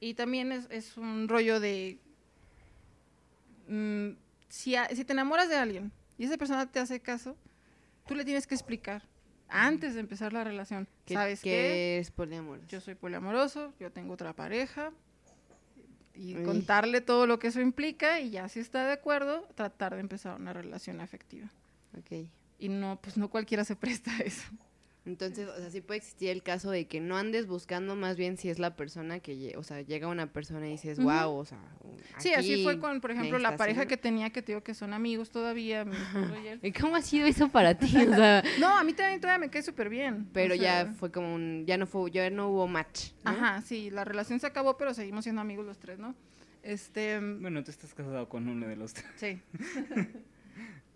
Y 0.00 0.14
también 0.14 0.50
es, 0.52 0.66
es 0.70 0.96
un 0.96 1.28
rollo 1.28 1.60
de... 1.60 1.98
mm, 3.68 4.10
si, 4.48 4.76
a- 4.76 4.88
si 4.88 5.04
te 5.04 5.12
enamoras 5.12 5.48
de 5.48 5.56
alguien 5.56 5.92
y 6.18 6.24
esa 6.24 6.36
persona 6.36 6.66
te 6.70 6.80
hace 6.80 7.00
caso, 7.00 7.36
tú 8.06 8.14
le 8.14 8.24
tienes 8.24 8.46
que 8.46 8.54
explicar 8.54 9.02
antes 9.48 9.94
de 9.94 10.00
empezar 10.00 10.32
la 10.32 10.44
relación. 10.44 10.86
Que, 11.06 11.14
¿Sabes 11.14 11.40
que 11.40 11.50
qué? 11.50 11.98
es 11.98 12.10
poliamor. 12.10 12.64
yo 12.68 12.80
soy 12.80 12.94
poliamoroso, 12.94 13.72
yo 13.80 13.90
tengo 13.90 14.14
otra 14.14 14.32
pareja, 14.34 14.92
y 16.14 16.36
Uy. 16.36 16.44
contarle 16.44 17.00
todo 17.00 17.26
lo 17.26 17.38
que 17.38 17.48
eso 17.48 17.60
implica 17.60 18.20
y 18.20 18.30
ya 18.30 18.48
si 18.48 18.60
está 18.60 18.84
de 18.86 18.92
acuerdo, 18.92 19.48
tratar 19.54 19.94
de 19.94 20.00
empezar 20.00 20.38
una 20.38 20.52
relación 20.52 21.00
afectiva. 21.00 21.48
Ok. 21.98 22.26
Y 22.58 22.68
no, 22.68 22.98
pues 23.00 23.16
no 23.16 23.30
cualquiera 23.30 23.64
se 23.64 23.74
presta 23.76 24.10
a 24.14 24.18
eso. 24.18 24.42
Entonces, 25.10 25.48
o 25.48 25.56
sea, 25.58 25.70
sí 25.70 25.80
puede 25.80 25.98
existir 25.98 26.30
el 26.30 26.42
caso 26.42 26.70
de 26.70 26.86
que 26.86 27.00
no 27.00 27.16
andes 27.16 27.46
buscando 27.48 27.96
más 27.96 28.16
bien 28.16 28.36
si 28.36 28.48
es 28.48 28.58
la 28.60 28.76
persona 28.76 29.18
que, 29.18 29.54
o 29.56 29.62
sea, 29.64 29.82
llega 29.82 30.06
una 30.06 30.32
persona 30.32 30.66
y 30.68 30.70
dices, 30.72 30.98
wow, 31.02 31.32
o 31.34 31.44
sea, 31.44 31.58
Sí, 32.18 32.32
así 32.32 32.62
fue 32.62 32.78
con, 32.78 33.00
por 33.00 33.10
ejemplo, 33.10 33.38
la 33.38 33.56
pareja 33.56 33.82
estaciono". 33.82 33.88
que 33.88 33.96
tenía, 33.96 34.30
que 34.30 34.42
te 34.42 34.52
digo 34.52 34.62
que 34.62 34.72
son 34.74 34.92
amigos 34.94 35.30
todavía, 35.30 35.84
y 36.42 36.46
él. 36.46 36.60
¿Y 36.62 36.72
cómo 36.72 36.96
ha 36.96 37.02
sido 37.02 37.26
eso 37.26 37.48
para 37.48 37.74
ti? 37.74 37.86
O 37.96 38.14
sea, 38.14 38.42
No, 38.60 38.68
a 38.78 38.84
mí 38.84 38.92
también 38.92 39.20
todavía 39.20 39.38
me 39.46 39.50
cae 39.50 39.62
súper 39.62 39.88
bien. 39.88 40.26
o 40.28 40.32
pero 40.32 40.54
sea, 40.54 40.84
ya 40.84 40.92
fue 40.92 41.10
como 41.10 41.34
un, 41.34 41.64
ya 41.66 41.76
no 41.76 41.86
fue, 41.86 42.10
ya 42.10 42.30
no 42.30 42.48
hubo 42.48 42.66
match. 42.68 43.10
¿no? 43.24 43.32
Ajá, 43.32 43.62
sí, 43.62 43.90
la 43.90 44.04
relación 44.04 44.38
se 44.40 44.46
acabó, 44.46 44.76
pero 44.76 44.94
seguimos 44.94 45.24
siendo 45.24 45.40
amigos 45.42 45.66
los 45.66 45.78
tres, 45.78 45.98
¿no? 45.98 46.14
Este, 46.62 47.18
Bueno, 47.18 47.64
tú 47.64 47.70
estás 47.70 47.94
casado 47.94 48.28
con 48.28 48.48
uno 48.48 48.66
de 48.68 48.76
los 48.76 48.94
tres. 48.94 49.06
Sí. 49.16 49.40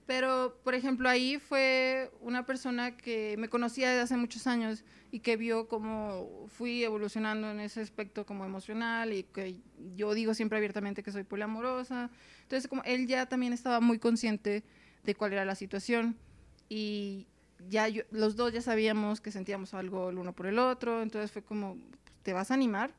Pero, 0.06 0.60
por 0.62 0.74
ejemplo, 0.74 1.08
ahí 1.08 1.38
fue 1.38 2.10
una 2.20 2.44
persona 2.44 2.94
que 2.96 3.36
me 3.38 3.48
conocía 3.48 3.88
desde 3.88 4.02
hace 4.02 4.16
muchos 4.18 4.46
años 4.46 4.84
y 5.10 5.20
que 5.20 5.36
vio 5.36 5.66
cómo 5.66 6.46
fui 6.48 6.84
evolucionando 6.84 7.50
en 7.50 7.60
ese 7.60 7.80
aspecto 7.80 8.26
como 8.26 8.44
emocional 8.44 9.14
y 9.14 9.22
que 9.22 9.56
yo 9.96 10.12
digo 10.12 10.34
siempre 10.34 10.58
abiertamente 10.58 11.02
que 11.02 11.10
soy 11.10 11.22
poliamorosa. 11.24 12.10
Entonces, 12.42 12.68
como 12.68 12.82
él 12.84 13.06
ya 13.06 13.26
también 13.26 13.54
estaba 13.54 13.80
muy 13.80 13.98
consciente 13.98 14.62
de 15.04 15.14
cuál 15.14 15.32
era 15.32 15.46
la 15.46 15.54
situación 15.54 16.16
y 16.68 17.26
ya 17.70 17.86
los 18.10 18.36
dos 18.36 18.52
ya 18.52 18.60
sabíamos 18.60 19.22
que 19.22 19.30
sentíamos 19.32 19.72
algo 19.72 20.10
el 20.10 20.18
uno 20.18 20.34
por 20.34 20.46
el 20.46 20.58
otro, 20.58 21.00
entonces 21.02 21.32
fue 21.32 21.42
como, 21.42 21.78
¿te 22.22 22.34
vas 22.34 22.50
a 22.50 22.54
animar? 22.54 22.92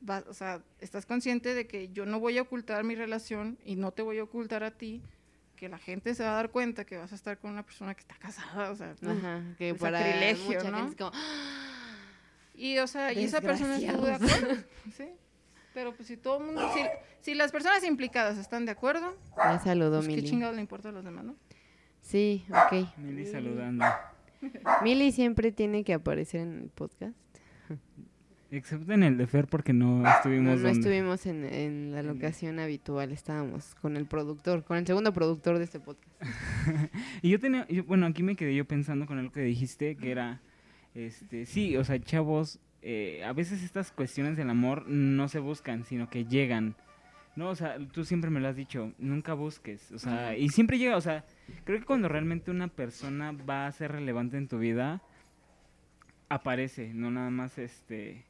Vas- 0.00 0.24
o 0.28 0.34
sea, 0.34 0.62
estás 0.80 1.06
consciente 1.06 1.54
de 1.54 1.66
que 1.66 1.88
yo 1.88 2.06
no 2.06 2.20
voy 2.20 2.38
a 2.38 2.42
ocultar 2.42 2.84
mi 2.84 2.94
relación 2.94 3.58
y 3.64 3.76
no 3.76 3.92
te 3.92 4.02
voy 4.02 4.18
a 4.18 4.24
ocultar 4.24 4.62
a 4.62 4.70
ti, 4.70 5.02
que 5.58 5.68
la 5.68 5.78
gente 5.78 6.14
se 6.14 6.22
va 6.22 6.30
a 6.30 6.34
dar 6.34 6.50
cuenta 6.50 6.84
que 6.84 6.96
vas 6.96 7.12
a 7.12 7.14
estar 7.14 7.38
con 7.38 7.50
una 7.50 7.64
persona 7.64 7.94
que 7.94 8.00
está 8.00 8.14
casada, 8.16 8.70
o 8.70 8.76
sea, 8.76 8.94
Ajá, 9.06 9.42
que 9.58 9.74
para 9.74 9.98
sacrilegio, 9.98 10.44
mucha 10.58 10.70
¿no? 10.70 10.76
gente 10.78 10.90
es 10.90 10.96
como, 10.96 11.12
y 12.54 12.78
o 12.78 12.86
sea, 12.86 13.12
y 13.12 13.24
esa 13.24 13.40
persona 13.40 13.76
estuvo 13.76 14.06
de 14.06 14.14
acuerdo, 14.14 14.56
¿sí? 14.96 15.08
Pero 15.74 15.94
pues 15.94 16.08
si 16.08 16.16
todo 16.16 16.38
el 16.38 16.46
mundo, 16.46 16.70
si, 16.74 16.80
si 17.20 17.34
las 17.34 17.52
personas 17.52 17.84
implicadas 17.84 18.38
están 18.38 18.64
de 18.66 18.72
acuerdo, 18.72 19.16
ya 19.36 19.58
saludó 19.58 19.98
pues 19.98 20.08
qué 20.08 20.16
Mili. 20.16 20.28
chingados 20.28 20.54
le 20.54 20.60
importa 20.62 20.88
a 20.88 20.92
los 20.92 21.04
demás, 21.04 21.24
¿no? 21.24 21.36
Sí, 22.00 22.44
ok. 22.50 22.96
Mili 22.96 23.26
saludando. 23.26 23.84
Mili 24.82 25.12
siempre 25.12 25.52
tiene 25.52 25.84
que 25.84 25.94
aparecer 25.94 26.40
en 26.40 26.62
el 26.62 26.68
podcast. 26.70 27.14
Excepto 28.50 28.92
en 28.94 29.02
el 29.02 29.18
de 29.18 29.26
Fer 29.26 29.46
porque 29.46 29.74
no 29.74 30.00
No, 30.02 30.08
estuvimos 30.08 30.44
no 30.56 30.62
donde- 30.62 30.70
estuvimos 30.80 31.26
en, 31.26 31.44
en 31.44 31.92
la 31.92 32.02
locación 32.02 32.58
habitual, 32.58 33.12
estábamos 33.12 33.74
con 33.74 33.96
el 33.98 34.06
productor, 34.06 34.64
con 34.64 34.78
el 34.78 34.86
segundo 34.86 35.12
productor 35.12 35.58
de 35.58 35.64
este 35.64 35.80
podcast. 35.80 36.08
Y 37.22 37.28
yo 37.30 37.38
tenía, 37.38 37.66
yo- 37.68 37.84
bueno, 37.84 38.06
aquí 38.06 38.22
me 38.22 38.36
quedé 38.36 38.54
yo 38.54 38.64
pensando 38.64 39.04
con 39.06 39.18
algo 39.18 39.32
que 39.32 39.42
dijiste, 39.42 39.96
que 39.96 40.10
era, 40.10 40.40
este, 40.94 41.44
sí, 41.44 41.76
o 41.76 41.84
sea, 41.84 42.00
chavos 42.00 42.58
eh, 42.80 43.22
a 43.26 43.32
veces 43.34 43.62
estas 43.62 43.90
cuestiones 43.92 44.36
del 44.38 44.48
amor 44.48 44.88
no 44.88 45.28
se 45.28 45.40
buscan, 45.40 45.84
sino 45.84 46.08
que 46.08 46.24
llegan. 46.24 46.74
No, 47.36 47.50
o 47.50 47.54
sea, 47.54 47.76
tú 47.92 48.04
siempre 48.04 48.30
me 48.30 48.40
lo 48.40 48.48
has 48.48 48.56
dicho, 48.56 48.92
nunca 48.98 49.34
busques, 49.34 49.92
o 49.92 49.98
sea, 49.98 50.36
y 50.36 50.48
siempre 50.48 50.78
llega, 50.78 50.96
o 50.96 51.00
sea, 51.00 51.24
creo 51.64 51.78
que 51.80 51.84
cuando 51.84 52.08
realmente 52.08 52.50
una 52.50 52.68
persona 52.68 53.30
va 53.32 53.66
a 53.66 53.72
ser 53.72 53.92
relevante 53.92 54.36
en 54.38 54.48
tu 54.48 54.58
vida, 54.58 55.02
aparece, 56.28 56.92
no 56.94 57.10
nada 57.10 57.30
más 57.30 57.58
este 57.58 58.24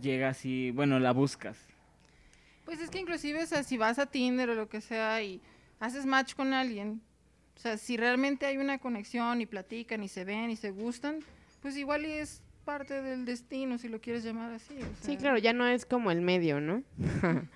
llega 0.00 0.28
así, 0.28 0.70
bueno, 0.70 0.98
la 0.98 1.12
buscas. 1.12 1.58
Pues 2.64 2.80
es 2.80 2.90
que 2.90 2.98
inclusive, 3.00 3.42
o 3.42 3.46
sea, 3.46 3.62
si 3.62 3.76
vas 3.76 3.98
a 3.98 4.06
Tinder 4.06 4.50
o 4.50 4.54
lo 4.54 4.68
que 4.68 4.80
sea 4.80 5.22
y 5.22 5.40
haces 5.78 6.04
match 6.06 6.34
con 6.34 6.52
alguien, 6.52 7.00
o 7.56 7.60
sea, 7.60 7.76
si 7.78 7.96
realmente 7.96 8.44
hay 8.46 8.58
una 8.58 8.78
conexión 8.78 9.40
y 9.40 9.46
platican 9.46 10.02
y 10.02 10.08
se 10.08 10.24
ven 10.24 10.50
y 10.50 10.56
se 10.56 10.70
gustan, 10.70 11.20
pues 11.62 11.76
igual 11.76 12.04
y 12.06 12.10
es 12.12 12.42
parte 12.64 13.00
del 13.02 13.24
destino, 13.24 13.78
si 13.78 13.88
lo 13.88 14.00
quieres 14.00 14.24
llamar 14.24 14.52
así. 14.52 14.74
o 14.80 14.86
Sí, 15.06 15.16
claro, 15.16 15.38
ya 15.38 15.52
no 15.52 15.66
es 15.68 15.86
como 15.86 16.10
el 16.10 16.20
medio, 16.20 16.60
¿no? 16.60 16.82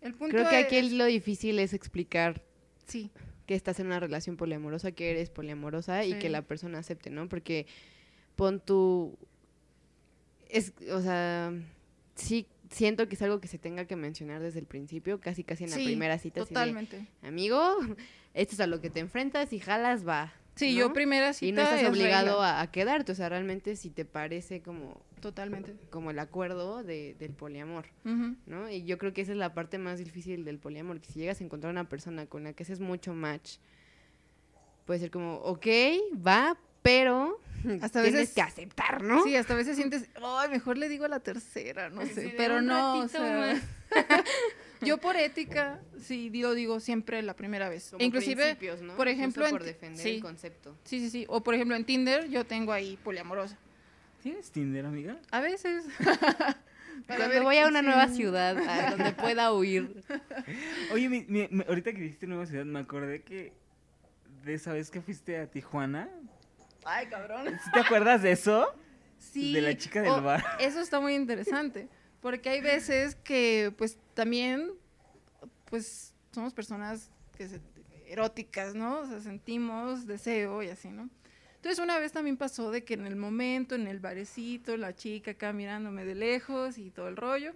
El 0.00 0.14
punto 0.14 0.36
Creo 0.36 0.48
que 0.48 0.56
aquí 0.56 0.76
es- 0.76 0.92
lo 0.92 1.04
difícil 1.04 1.58
es 1.60 1.72
explicar 1.74 2.42
Sí, 2.86 3.10
que 3.46 3.54
estás 3.54 3.78
en 3.80 3.86
una 3.86 4.00
relación 4.00 4.36
poliamorosa, 4.36 4.90
que 4.92 5.10
eres 5.10 5.30
poliamorosa 5.30 6.04
y 6.04 6.18
que 6.18 6.28
la 6.28 6.42
persona 6.42 6.78
acepte, 6.78 7.10
¿no? 7.10 7.28
Porque 7.28 7.66
pon 8.36 8.60
tu... 8.60 9.16
Es, 10.52 10.72
o 10.90 11.00
sea, 11.00 11.52
sí 12.14 12.46
siento 12.70 13.08
que 13.08 13.14
es 13.16 13.22
algo 13.22 13.40
que 13.40 13.48
se 13.48 13.58
tenga 13.58 13.84
que 13.86 13.96
mencionar 13.96 14.40
desde 14.40 14.58
el 14.60 14.66
principio, 14.66 15.20
casi 15.20 15.44
casi 15.44 15.64
en 15.64 15.70
la 15.70 15.76
Sí, 15.76 15.84
primera 15.86 16.18
cita. 16.18 16.40
de, 16.40 16.46
totalmente. 16.46 17.06
Amigo, 17.22 17.60
esto 18.34 18.54
es 18.54 18.60
a 18.60 18.66
lo 18.66 18.80
que 18.80 18.90
te 18.90 19.00
enfrentas 19.00 19.52
y 19.52 19.58
jalas, 19.60 20.06
va. 20.06 20.32
Sí, 20.54 20.72
¿no? 20.74 20.80
yo 20.80 20.92
primera 20.92 21.32
cita 21.32 21.46
Y 21.48 21.52
no 21.52 21.62
estás 21.62 21.82
es 21.82 21.88
obligado 21.88 22.42
a, 22.42 22.60
a 22.60 22.70
quedarte, 22.70 23.12
o 23.12 23.14
sea, 23.14 23.28
realmente 23.30 23.74
si 23.76 23.88
te 23.88 24.04
parece 24.04 24.60
como, 24.60 25.00
Totalmente. 25.20 25.74
como 25.90 26.10
el 26.10 26.18
acuerdo 26.18 26.82
de, 26.82 27.14
del 27.18 27.32
poliamor. 27.32 27.86
¿no? 28.04 28.68
Y 28.70 28.84
yo 28.84 28.98
creo 28.98 29.14
que 29.14 29.22
esa 29.22 29.32
es 29.32 29.38
la 29.38 29.54
parte 29.54 29.78
más 29.78 29.98
difícil 29.98 30.44
del 30.44 30.58
poliamor, 30.58 31.00
que 31.00 31.10
si 31.10 31.20
llegas 31.20 31.40
a 31.40 31.44
encontrar 31.44 31.70
una 31.72 31.88
persona 31.88 32.26
con 32.26 32.44
la 32.44 32.52
que 32.52 32.64
haces 32.64 32.80
mucho 32.80 33.14
match, 33.14 33.56
puede 34.84 35.00
ser 35.00 35.10
como, 35.10 35.36
ok, 35.36 35.66
va, 36.26 36.58
pero 36.82 37.40
Hasta 37.82 38.02
tienes 38.02 38.20
veces- 38.20 38.34
que 38.34 38.42
aceptar, 38.42 39.02
¿no? 39.02 39.22
Sí, 39.24 39.36
hasta 39.36 39.54
a 39.54 39.56
veces 39.56 39.76
sientes, 39.76 40.08
ay, 40.22 40.48
mejor 40.50 40.78
le 40.78 40.88
digo 40.88 41.04
a 41.04 41.08
la 41.08 41.20
tercera, 41.20 41.90
no 41.90 42.04
sé, 42.06 42.34
pero 42.36 42.56
"Un 42.58 42.66
no, 42.66 42.98
o 43.00 43.08
sea, 43.08 43.20
más". 43.54 43.62
yo 44.80 44.98
por 44.98 45.16
ética, 45.16 45.80
sí, 46.00 46.28
digo, 46.30 46.54
digo 46.54 46.80
siempre 46.80 47.22
la 47.22 47.34
primera 47.34 47.68
vez. 47.68 47.90
Como 47.90 48.02
inclusive, 48.04 48.44
principios, 48.56 48.80
¿no? 48.82 48.96
por 48.96 49.06
Justo 49.06 49.10
ejemplo, 49.20 49.48
por 49.50 49.60
en- 49.60 49.66
defender 49.66 50.02
sí. 50.02 50.10
el 50.16 50.22
concepto. 50.22 50.76
sí, 50.84 50.98
sí, 51.00 51.10
sí, 51.10 51.24
o 51.28 51.42
por 51.42 51.54
ejemplo 51.54 51.76
en 51.76 51.84
Tinder 51.84 52.28
yo 52.28 52.44
tengo 52.44 52.72
ahí 52.72 52.98
poliamorosa. 53.04 53.56
¿Tienes 54.22 54.50
Tinder, 54.52 54.86
amiga? 54.86 55.18
A 55.30 55.40
veces. 55.40 55.84
Cuando 57.06 57.28
ver 57.28 57.42
voy 57.42 57.56
a 57.56 57.66
una 57.66 57.80
sí. 57.80 57.86
nueva 57.86 58.08
ciudad 58.08 58.56
a 58.58 58.90
donde 58.90 59.12
pueda 59.12 59.52
huir. 59.52 60.02
Oye, 60.92 61.08
mi- 61.08 61.24
mi- 61.28 61.48
ahorita 61.66 61.92
que 61.92 62.00
dijiste 62.00 62.26
Nueva 62.26 62.46
Ciudad, 62.46 62.64
me 62.64 62.78
acordé 62.78 63.22
que 63.22 63.52
de 64.44 64.54
esa 64.54 64.72
vez 64.72 64.90
que 64.90 65.00
fuiste 65.00 65.38
a 65.38 65.50
Tijuana. 65.50 66.08
Ay, 66.84 67.06
cabrón. 67.06 67.46
¿Sí 67.64 67.70
¿Te 67.72 67.80
acuerdas 67.80 68.22
de 68.22 68.32
eso? 68.32 68.74
Sí. 69.18 69.52
De 69.52 69.60
la 69.60 69.76
chica 69.76 70.02
del 70.02 70.10
o- 70.12 70.22
bar. 70.22 70.44
Eso 70.58 70.80
está 70.80 71.00
muy 71.00 71.14
interesante, 71.14 71.88
porque 72.20 72.48
hay 72.50 72.60
veces 72.60 73.14
que 73.14 73.72
pues 73.78 73.98
también 74.14 74.70
pues 75.66 76.14
somos 76.32 76.52
personas 76.52 77.10
que 77.36 77.48
se- 77.48 77.60
eróticas, 78.06 78.74
¿no? 78.74 79.00
O 79.00 79.06
sea, 79.06 79.20
sentimos 79.20 80.06
deseo 80.06 80.62
y 80.62 80.68
así, 80.68 80.88
¿no? 80.88 81.08
Entonces 81.56 81.78
una 81.78 81.98
vez 81.98 82.12
también 82.12 82.36
pasó 82.36 82.70
de 82.70 82.84
que 82.84 82.94
en 82.94 83.06
el 83.06 83.16
momento, 83.16 83.74
en 83.76 83.86
el 83.86 84.00
barecito, 84.00 84.76
la 84.76 84.94
chica 84.94 85.30
acá 85.30 85.52
mirándome 85.52 86.04
de 86.04 86.14
lejos 86.16 86.76
y 86.76 86.90
todo 86.90 87.08
el 87.08 87.16
rollo, 87.16 87.52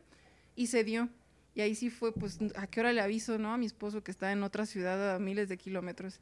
y 0.54 0.68
se 0.68 0.84
dio. 0.84 1.08
Y 1.54 1.62
ahí 1.62 1.74
sí 1.74 1.90
fue, 1.90 2.12
pues, 2.12 2.38
¿a 2.56 2.66
qué 2.66 2.80
hora 2.80 2.92
le 2.92 3.00
aviso, 3.00 3.38
no? 3.38 3.52
A 3.52 3.56
mi 3.58 3.66
esposo 3.66 4.04
que 4.04 4.10
está 4.10 4.30
en 4.30 4.42
otra 4.42 4.64
ciudad 4.66 5.14
a 5.14 5.18
miles 5.18 5.48
de 5.48 5.56
kilómetros. 5.56 6.20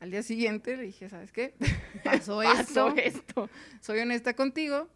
Al 0.00 0.10
día 0.10 0.22
siguiente 0.22 0.76
le 0.76 0.84
dije, 0.84 1.08
¿sabes 1.08 1.32
qué? 1.32 1.54
Pasó 2.04 2.38
pasó 2.42 2.42
esto. 2.42 2.94
esto. 2.96 3.50
Soy 3.80 4.00
honesta 4.00 4.34
contigo. 4.34 4.88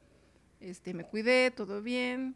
Este, 0.61 0.93
me 0.95 1.05
cuidé, 1.05 1.51
todo 1.51 1.81
bien. 1.83 2.35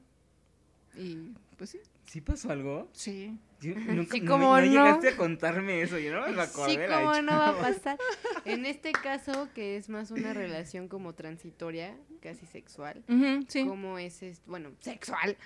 Y 0.97 1.33
pues 1.59 1.71
sí. 1.71 1.81
¿Sí 2.07 2.21
pasó 2.21 2.51
algo? 2.51 2.89
Sí. 2.93 3.37
Yo 3.61 3.75
nunca, 3.75 4.17
Sí, 4.17 4.21
no, 4.21 4.39
no 4.39 4.61
no. 4.61 4.67
llegaste 4.67 5.09
a 5.09 5.17
contarme 5.17 5.83
eso, 5.83 5.99
yo 5.99 6.15
no 6.15 6.29
me 6.29 6.41
acordé 6.43 6.73
Sí, 6.73 6.79
cómo 6.93 7.23
no 7.23 7.33
va 7.33 7.49
a 7.49 7.59
pasar. 7.59 7.99
En 8.45 8.67
este 8.67 8.93
caso, 8.93 9.49
que 9.55 9.77
es 9.77 9.89
más 9.89 10.11
una 10.11 10.35
relación 10.35 10.87
como 10.89 11.15
transitoria, 11.15 11.97
casi 12.21 12.45
sexual, 12.47 13.03
sí. 13.49 13.65
¿Cómo 13.67 13.99
es 13.99 14.23
esto? 14.23 14.43
Bueno, 14.51 14.73
sexual. 14.81 15.37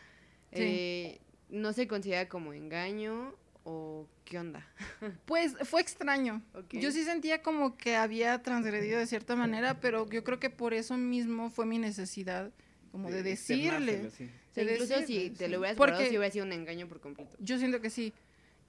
Sí. 0.52 0.62
Eh, 0.62 1.20
¿No 1.48 1.72
se 1.72 1.87
considera 1.87 2.28
como 2.28 2.52
engaño 2.52 3.35
o 3.70 4.09
qué 4.24 4.38
onda? 4.38 4.66
Pues 5.26 5.54
fue 5.64 5.83
extraño. 5.83 6.42
Yo 6.72 6.90
sí 6.90 7.04
sentía 7.04 7.42
como 7.42 7.76
que 7.76 7.96
había 7.96 8.42
transgredido 8.42 8.98
de 8.98 9.07
cierta 9.07 9.37
manera, 9.37 9.78
pero 9.81 10.09
yo 10.09 10.24
creo 10.24 10.40
que 10.40 10.48
por 10.48 10.72
eso 10.72 10.96
mismo 10.96 11.50
fue 11.50 11.66
mi 11.66 11.78
necesidad 11.78 12.50
como 12.90 13.11
de, 13.11 13.22
decirle. 13.22 14.11
sí. 14.11 14.31
De 14.54 14.72
incluso 14.72 14.94
si 15.07 15.31
te 15.31 15.44
sí. 15.44 15.50
lo 15.50 15.59
hubieras 15.59 15.76
Porque- 15.76 15.92
guardado, 15.92 16.11
si 16.11 16.16
hubiera 16.18 16.33
sido 16.33 16.46
un 16.46 16.52
engaño 16.52 16.88
por 16.88 17.00
completo. 17.00 17.37
Yo 17.38 17.59
siento 17.59 17.81
que 17.81 17.90
sí. 17.90 18.12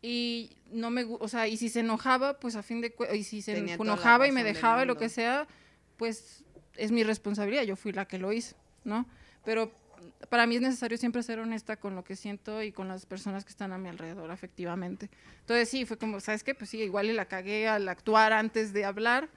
Y 0.02 0.52
no 0.72 0.90
me, 0.92 1.04
o 1.06 1.28
sea, 1.28 1.48
y 1.48 1.56
si 1.58 1.70
se 1.70 1.80
enojaba, 1.80 2.40
pues 2.40 2.56
a 2.56 2.62
fin 2.64 2.82
de 2.82 2.94
y 3.14 3.24
si 3.24 3.42
se 3.42 3.54
Tenía 3.56 3.76
enojaba 3.76 4.28
y 4.28 4.32
me 4.32 4.44
dejaba 4.44 4.84
y 4.84 4.86
lo 4.86 4.98
que 4.98 5.10
sea, 5.10 5.48
pues 5.98 6.44
es 6.76 6.92
mi 6.92 7.04
responsabilidad, 7.04 7.64
yo 7.64 7.76
fui 7.76 7.92
la 7.92 8.06
que 8.06 8.18
lo 8.18 8.32
hizo, 8.32 8.56
¿no? 8.84 9.06
Pero 9.44 9.72
para 10.30 10.46
mí 10.48 10.56
es 10.56 10.62
necesario 10.62 10.98
siempre 10.98 11.24
ser 11.24 11.40
honesta 11.40 11.78
con 11.78 11.96
lo 11.96 12.04
que 12.04 12.16
siento 12.16 12.62
y 12.64 12.72
con 12.72 12.88
las 12.88 13.06
personas 13.06 13.44
que 13.46 13.50
están 13.52 13.72
a 13.74 13.78
mi 13.78 13.90
alrededor, 13.90 14.32
afectivamente. 14.32 15.10
Entonces 15.42 15.70
sí, 15.70 15.86
fue 15.86 15.98
como, 15.98 16.20
¿sabes 16.20 16.44
qué? 16.44 16.54
Pues 16.56 16.70
sí, 16.70 16.82
igual 16.82 17.08
y 17.10 17.14
la 17.14 17.26
cagué 17.26 17.68
al 17.68 17.88
actuar 17.90 18.34
antes 18.34 18.74
de 18.74 18.86
hablar. 18.86 19.30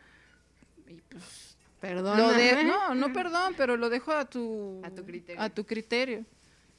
Y 0.89 1.01
pues 1.09 1.57
Perdón. 1.81 2.17
no, 2.67 2.95
no 2.95 3.13
perdón, 3.13 3.55
pero 3.57 3.77
lo 3.77 3.89
dejo 3.91 4.13
a 4.13 4.25
tu, 4.25 4.81
A 4.85 4.91
tu 4.91 5.05
criterio. 5.05 5.43
a 5.43 5.49
tu 5.51 5.65
criterio. 5.67 6.25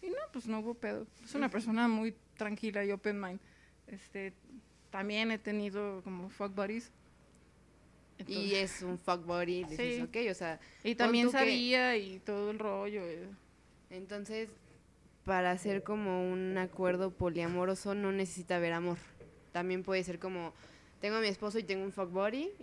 Y 0.02 0.08
no, 0.10 0.16
pues 0.32 0.48
no 0.48 0.60
hubo 0.60 0.74
pedo. 0.76 1.08
Es 1.24 1.34
una 1.36 1.50
persona 1.50 1.88
muy 1.88 2.14
tranquila 2.38 2.84
y 2.86 2.92
open 2.92 3.20
mind. 3.20 3.40
Este, 3.88 4.34
también 4.92 5.32
he 5.32 5.38
tenido 5.38 6.02
como 6.04 6.30
fuck 6.30 6.54
buddies. 6.56 6.92
Y 8.20 8.22
Entonces- 8.54 8.76
es 8.78 8.82
un 8.84 8.98
fuck 8.98 9.26
body, 9.26 9.64
dices, 9.66 9.96
Sí. 9.98 10.02
ok, 10.02 10.32
o 10.32 10.34
sea, 10.36 10.60
y 10.84 10.96
también 10.96 11.26
tú 11.28 11.32
que- 11.34 11.38
sabía 11.40 11.98
y 11.98 12.20
todo 12.20 12.52
el 12.52 12.60
rollo. 12.60 13.02
eh. 13.04 13.28
Entonces, 13.94 14.50
para 15.24 15.52
hacer 15.52 15.84
como 15.84 16.32
un 16.32 16.58
acuerdo 16.58 17.12
poliamoroso 17.12 17.96
no 17.96 18.12
necesita 18.12 18.58
haber 18.58 18.74
amor. 18.74 18.98
También 19.52 19.84
puede 19.84 20.04
ser 20.04 20.20
como, 20.20 20.54
tengo 21.00 21.18
a 21.18 21.22
mi 21.22 21.28
esposo 21.28 21.60
y 21.60 21.64
tengo 21.64 21.84
un 21.84 21.92
fuck 21.92 22.12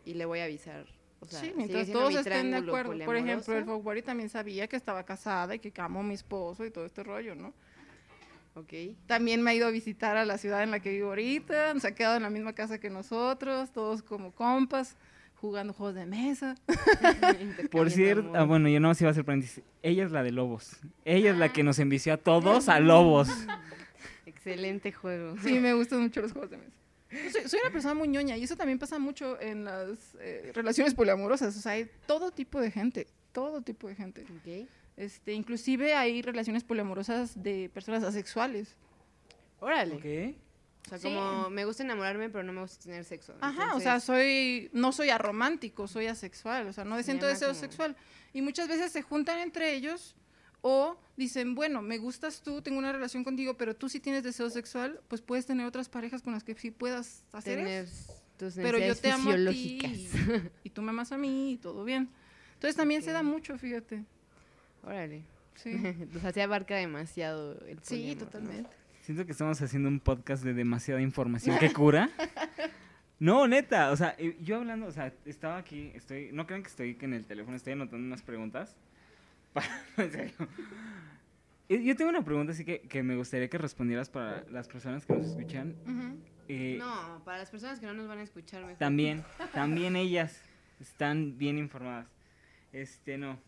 y 0.05 0.15
le 0.15 0.25
voy 0.25 0.41
a 0.41 0.45
avisar. 0.45 0.87
O 1.21 1.27
sea, 1.27 1.41
sí, 1.41 1.53
mientras 1.55 1.91
todos 1.91 2.13
mi 2.13 2.19
estén 2.19 2.51
de 2.51 2.57
acuerdo. 2.57 2.93
Por 3.05 3.17
ejemplo, 3.17 3.57
el 3.57 3.65
fuck 3.65 3.83
buddy 3.83 4.03
también 4.03 4.29
sabía 4.29 4.67
que 4.67 4.77
estaba 4.77 5.05
casada 5.05 5.55
y 5.55 5.59
que 5.59 5.73
amo 5.81 6.01
a 6.01 6.03
mi 6.03 6.15
esposo 6.15 6.65
y 6.65 6.71
todo 6.71 6.85
este 6.85 7.03
rollo, 7.03 7.35
¿no? 7.35 7.53
Ok. 8.55 8.73
También 9.07 9.43
me 9.43 9.53
ha 9.53 9.55
ido 9.55 9.67
a 9.67 9.71
visitar 9.71 10.17
a 10.17 10.25
la 10.25 10.37
ciudad 10.37 10.63
en 10.63 10.71
la 10.71 10.81
que 10.81 10.91
vivo 10.91 11.09
ahorita, 11.09 11.79
se 11.79 11.87
ha 11.87 11.95
quedado 11.95 12.17
en 12.17 12.23
la 12.23 12.31
misma 12.31 12.55
casa 12.55 12.81
que 12.81 12.91
nosotros, 12.91 13.71
todos 13.71 14.03
como 14.03 14.33
compas, 14.33 14.97
jugando 15.41 15.73
juegos 15.73 15.95
de 15.95 16.07
mesa. 16.07 16.55
Por 17.71 17.91
cierto, 17.91 18.33
ah, 18.35 18.45
bueno, 18.45 18.69
yo 18.69 18.79
no 18.81 18.93
iba 18.99 19.09
a 19.09 19.11
hacer 19.13 19.25
paréntesis. 19.25 19.65
Ella 19.83 20.05
es 20.05 20.13
la 20.13 20.23
de 20.23 20.33
Lobos. 20.33 20.77
Ella 21.05 21.31
es 21.31 21.37
la 21.39 21.47
Ah. 21.47 21.53
que 21.53 21.63
nos 21.63 21.79
envició 21.79 22.13
a 22.13 22.17
todos 22.19 22.69
a 22.69 22.79
Lobos. 22.81 23.29
Excelente 24.27 24.93
juego. 24.93 25.37
Sí, 25.43 25.59
me 25.59 25.75
gustan 25.75 26.01
mucho 26.03 26.21
los 26.21 26.33
juegos 26.33 26.51
de 26.51 26.59
mesa. 26.59 26.71
Soy, 27.33 27.49
soy 27.49 27.61
una 27.63 27.73
persona 27.73 27.95
muy 27.95 28.07
ñoña 28.09 28.37
y 28.37 28.45
eso 28.45 28.57
también 28.57 28.79
pasa 28.79 28.99
mucho 28.99 29.41
en 29.41 29.65
las 29.65 30.15
eh, 30.21 30.53
relaciones 30.55 30.95
poliamorosas. 30.95 31.57
O 31.57 31.61
sea, 31.61 31.73
hay 31.73 31.91
todo 32.07 32.31
tipo 32.31 32.61
de 32.61 32.71
gente, 32.71 33.09
todo 33.33 33.63
tipo 33.63 33.89
de 33.89 33.97
gente. 33.97 34.23
Ok. 34.23 34.69
Este, 34.97 35.33
inclusive 35.33 35.95
hay 35.95 36.23
relaciones 36.23 36.63
poliamorosas 36.63 37.43
de 37.43 37.71
personas 37.73 38.05
asexuales. 38.05 38.77
Órale. 39.59 39.95
Ok. 39.97 40.37
O 40.87 40.89
sea, 40.89 40.99
Sí. 40.99 41.05
como 41.05 41.51
me 41.51 41.65
gusta 41.65 41.83
enamorarme, 41.83 42.31
pero 42.31 42.43
no 42.43 42.53
me 42.53 42.63
gusta 42.63 42.83
tener 42.85 43.05
sexo. 43.05 43.35
Ajá, 43.41 43.75
o 43.77 43.81
sea, 43.81 43.95
Entonces, 43.97 44.05
soy, 44.05 44.71
no 44.73 44.93
soy 44.93 45.11
aromántico, 45.11 45.87
soy 45.87 46.07
asexual, 46.07 46.67
o 46.69 46.73
sea, 46.73 46.85
no 46.85 47.01
siento 47.03 47.27
deseo 47.27 47.49
como- 47.49 47.61
sexual. 47.61 47.97
Y 48.33 48.43
muchas 48.43 48.67
veces 48.69 48.91
se 48.93 49.03
juntan 49.03 49.39
entre 49.39 49.75
ellos 49.75 50.17
o 50.63 50.99
dicen, 51.17 51.55
bueno, 51.55 51.81
me 51.83 51.99
gustas 51.99 52.43
tú, 52.43 52.61
tengo 52.63 52.79
una 52.79 52.93
relación 52.93 53.25
contigo, 53.25 53.57
pero 53.57 53.75
tú 53.77 53.89
sí 53.89 54.01
tienes 54.01 54.23
deseo 54.25 54.51
sexual, 54.51 55.01
pues 55.09 55.21
puedes 55.21 55.47
tener 55.47 55.65
otras 55.67 55.89
parejas 55.89 56.23
con 56.23 56.33
las 56.33 56.45
que 56.45 56.55
sí 56.55 56.71
puedas 56.71 57.25
hacer 57.33 57.59
tener 57.59 57.85
eso. 57.85 58.13
tus 58.37 58.55
Pero 58.55 58.79
yo 58.79 58.95
te 58.97 59.11
amo 59.11 59.31
a 59.31 59.35
ti 59.37 59.79
y, 59.85 60.09
y 60.65 60.71
tú 60.71 60.83
me 60.83 60.91
amas 60.91 61.13
a 61.13 61.19
mí 61.19 61.53
y 61.53 61.57
todo 61.57 61.85
bien. 61.85 62.09
Entonces 62.55 62.77
también 62.77 63.03
se 63.03 63.13
da 63.13 63.23
mucho, 63.23 63.57
fíjate. 63.59 64.05
Órale. 64.83 65.23
Sí, 65.57 65.75
o 66.17 66.21
sea, 66.21 66.33
se 66.33 66.43
abarca 66.43 66.77
demasiado 66.77 67.53
el 67.67 67.79
sí 67.83 68.17
poliamor, 68.17 68.43
¿no? 68.63 68.71
Siento 69.11 69.27
que 69.27 69.33
estamos 69.33 69.61
haciendo 69.61 69.89
un 69.89 69.99
podcast 69.99 70.45
de 70.45 70.55
demasiada 70.55 71.03
información 71.03 71.59
que 71.59 71.73
cura. 71.73 72.09
No, 73.19 73.49
neta, 73.49 73.91
o 73.91 73.97
sea, 73.97 74.15
eh, 74.19 74.37
yo 74.41 74.59
hablando, 74.59 74.87
o 74.87 74.93
sea, 74.93 75.13
estaba 75.25 75.57
aquí, 75.57 75.91
estoy, 75.97 76.31
no 76.31 76.47
crean 76.47 76.63
que 76.63 76.69
estoy 76.69 76.95
que 76.95 77.07
en 77.07 77.15
el 77.15 77.27
teléfono, 77.27 77.57
estoy 77.57 77.73
anotando 77.73 78.07
unas 78.07 78.23
preguntas. 78.23 78.77
en 79.97 80.13
serio. 80.13 80.35
Eh, 81.69 81.83
Yo 81.83 81.97
tengo 81.97 82.11
una 82.11 82.25
pregunta 82.25 82.53
así 82.53 82.65
que, 82.65 82.83
que 82.83 83.03
me 83.03 83.17
gustaría 83.17 83.51
que 83.51 83.59
respondieras 83.59 84.09
para 84.09 84.45
las 84.49 84.69
personas 84.69 85.05
que 85.05 85.13
nos 85.17 85.27
escuchan. 85.27 85.75
Eh, 86.47 86.77
No, 86.79 87.21
para 87.25 87.39
las 87.39 87.51
personas 87.51 87.81
que 87.81 87.87
no 87.87 87.95
nos 87.95 88.07
van 88.07 88.19
a 88.19 88.23
escuchar 88.23 88.61
mejor. 88.61 88.79
También, 88.79 89.25
también 89.53 89.97
ellas 89.97 90.41
están 90.79 91.37
bien 91.37 91.59
informadas. 91.59 92.07
Este, 92.73 93.19
no. 93.19 93.41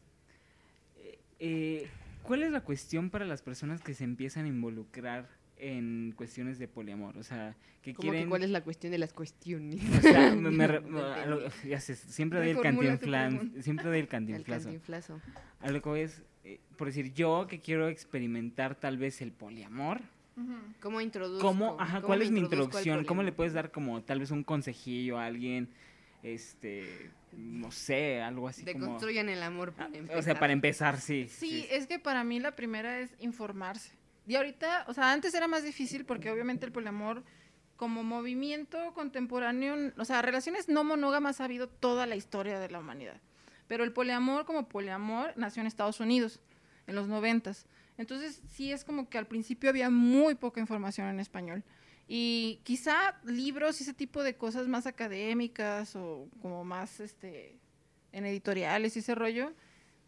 Eh, 1.39 1.89
¿Cuál 2.25 2.43
es 2.43 2.51
la 2.51 2.63
cuestión 2.63 3.11
para 3.11 3.27
las 3.27 3.43
personas 3.43 3.81
que 3.81 3.95
se 3.95 4.03
empiezan 4.03 4.47
a 4.47 4.49
involucrar 4.49 5.41
en 5.63 6.13
cuestiones 6.17 6.59
de 6.59 6.67
poliamor? 6.69 7.17
O 7.17 7.23
sea, 7.23 7.55
que 7.83 7.95
Como 7.95 8.03
quieren... 8.11 8.25
que 8.25 8.29
cuál 8.31 8.43
es 8.43 8.51
la 8.51 8.63
cuestión 8.63 8.91
de 8.91 8.99
las 8.99 9.13
cuestiones. 9.13 9.81
O 9.99 10.01
sea, 10.03 10.35
me- 10.35 10.51
me 10.51 10.67
lo- 11.27 11.49
ya 11.65 11.81
sé, 11.81 11.95
siempre 11.97 12.41
doy 12.41 12.51
el 12.51 12.59
pregunta. 12.59 13.63
siempre 13.63 13.87
doy 13.87 13.99
el 13.99 14.03
El 14.05 14.09
cantinflazo. 14.09 14.65
cantinflazo. 14.65 15.21
A 15.61 15.71
lo 15.71 15.81
que 15.81 15.89
voy 15.89 16.01
es, 16.01 16.23
eh, 16.45 16.61
por 16.77 16.89
decir, 16.89 17.15
yo 17.15 17.47
que 17.49 17.61
quiero 17.61 17.89
experimentar 17.89 18.75
tal 18.75 18.99
vez 18.99 19.23
el 19.23 19.33
poliamor. 19.33 20.01
¿Cómo 20.81 21.01
introduzco? 21.01 21.47
¿cómo, 21.47 21.77
ajá, 21.79 21.97
¿Cómo 21.99 22.07
cuál 22.09 22.23
es 22.23 22.31
mi 22.31 22.41
introducción? 22.41 23.05
¿Cómo 23.05 23.23
le 23.23 23.33
puedes 23.33 23.53
dar 23.53 23.71
como 23.71 24.03
tal 24.03 24.19
vez 24.21 24.31
un 24.31 24.43
consejillo 24.45 25.19
a 25.19 25.27
alguien, 25.27 25.69
este, 26.23 27.11
no 27.37 27.71
sé, 27.71 28.21
algo 28.23 28.49
así 28.49 28.65
como... 28.65 28.79
Deconstruyan 28.87 29.29
el 29.29 29.43
amor 29.43 29.75
Ah, 29.77 29.77
para 29.77 29.89
O 29.91 29.93
sea, 29.93 30.01
empezar. 30.01 30.39
para 30.41 30.53
empezar, 30.55 31.01
sí. 31.01 31.27
Sí, 31.29 31.67
es 31.71 31.87
que 31.87 31.99
para 31.99 32.25
mí 32.25 32.41
la 32.41 32.57
primera 32.57 32.99
es 33.01 33.11
informarse. 33.21 33.93
Y 34.27 34.37
ahorita, 34.37 34.85
o 34.89 34.95
sea, 34.95 35.13
antes 35.13 35.35
era 35.35 35.49
más 35.49 35.65
difícil 35.65 36.05
porque 36.05 36.31
obviamente 36.31 36.67
el 36.67 36.73
poliamor 36.73 37.25
como 37.77 38.05
movimiento 38.05 38.95
contemporáneo, 38.95 39.93
o 39.97 40.05
sea, 40.05 40.23
relaciones 40.23 40.69
no 40.69 40.85
monógamas 40.85 41.41
ha 41.41 41.45
habido 41.45 41.69
toda 41.69 42.07
la 42.07 42.15
historia 42.15 42.61
de 42.61 42.71
la 42.71 42.79
humanidad. 42.79 43.21
Pero 43.67 43.85
el 43.85 43.93
poliamor 43.93 44.45
como 44.45 44.69
poliamor 44.69 45.33
nació 45.37 45.63
en 45.63 45.67
Estados 45.67 45.99
Unidos 45.99 46.41
en 46.87 46.95
los 46.95 47.09
noventas. 47.09 47.67
Entonces, 47.99 48.41
sí 48.49 48.73
es 48.73 48.85
como 48.85 49.09
que 49.09 49.19
al 49.19 49.27
principio 49.27 49.71
había 49.71 49.91
muy 49.91 50.35
poca 50.35 50.61
información 50.61 51.09
en 51.09 51.21
español. 51.21 51.65
Y 52.07 52.61
quizá 52.65 53.19
libros 53.25 53.81
y 53.81 53.85
ese 53.85 53.95
tipo 53.95 54.23
de 54.23 54.37
cosas 54.37 54.69
más 54.69 54.87
académicas 54.87 55.97
o 55.97 56.29
como 56.41 56.65
más 56.65 57.01
este 57.01 57.59
en 58.13 58.27
editoriales 58.27 58.95
y 58.97 58.99
ese 58.99 59.15
rollo, 59.15 59.53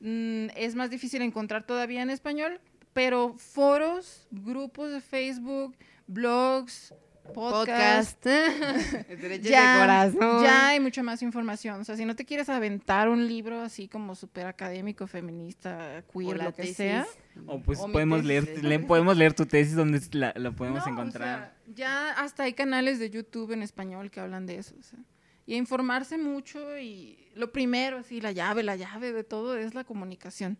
mm, 0.01 0.49
es 0.55 0.75
más 0.75 0.91
difícil 0.91 1.23
encontrar 1.23 1.67
todavía 1.67 2.03
en 2.03 2.11
español, 2.11 2.61
pero 2.95 3.35
foros, 3.37 4.27
grupos 4.31 4.91
de 4.93 5.01
Facebook, 5.03 5.77
blogs, 6.07 6.95
podcasts, 7.35 8.15
Podcast. 8.23 8.27
Derechos 9.09 9.49
ya, 9.49 9.75
de 9.75 9.81
corazón. 9.81 10.43
ya 10.45 10.69
hay 10.69 10.81
mucha 10.81 11.03
más 11.03 11.23
información. 11.23 11.81
O 11.81 11.85
sea, 11.85 11.97
si 11.97 12.05
no 12.05 12.15
te 12.15 12.25
quieres 12.27 12.49
aventar 12.51 13.09
un 13.09 13.27
libro 13.27 13.61
así 13.63 13.89
como 13.89 14.15
súper 14.15 14.47
académico, 14.47 15.07
feminista, 15.07 16.05
queer, 16.13 16.37
lo 16.43 16.55
que 16.55 16.63
tesis. 16.63 16.77
sea. 16.77 17.07
O 17.47 17.61
pues 17.61 17.79
O 17.81 17.91
podemos 17.91 18.25
leer, 18.25 18.63
le- 18.63 18.79
podemos 18.81 19.17
leer 19.17 19.33
tu 19.33 19.47
tesis 19.47 19.75
donde 19.75 20.01
la, 20.13 20.33
la 20.37 20.53
podemos 20.53 20.81
No, 20.81 20.85
o 20.85 20.89
encontrar. 20.95 21.55
sea, 21.65 21.75
ya 21.75 22.11
hasta 22.13 22.43
hay 22.45 22.53
canales 22.53 22.99
de 22.99 23.09
YouTube 23.11 23.53
en 23.53 23.63
español 23.63 24.11
que 24.11 24.21
hablan 24.21 24.45
de 24.47 24.59
eso. 24.59 24.75
o 24.79 24.83
sea, 24.83 24.99
y 25.47 25.55
a 25.55 25.57
informarse 25.57 26.17
mucho 26.19 26.79
y 26.79 27.19
lo 27.35 27.53
primero, 27.53 27.99
así, 27.99 28.21
la 28.21 28.33
llave, 28.33 28.63
la 28.63 28.77
llave 28.77 29.13
de 29.13 29.25
todo 29.25 29.57
es 29.57 29.75
la 29.75 29.85
comunicación. 29.85 30.59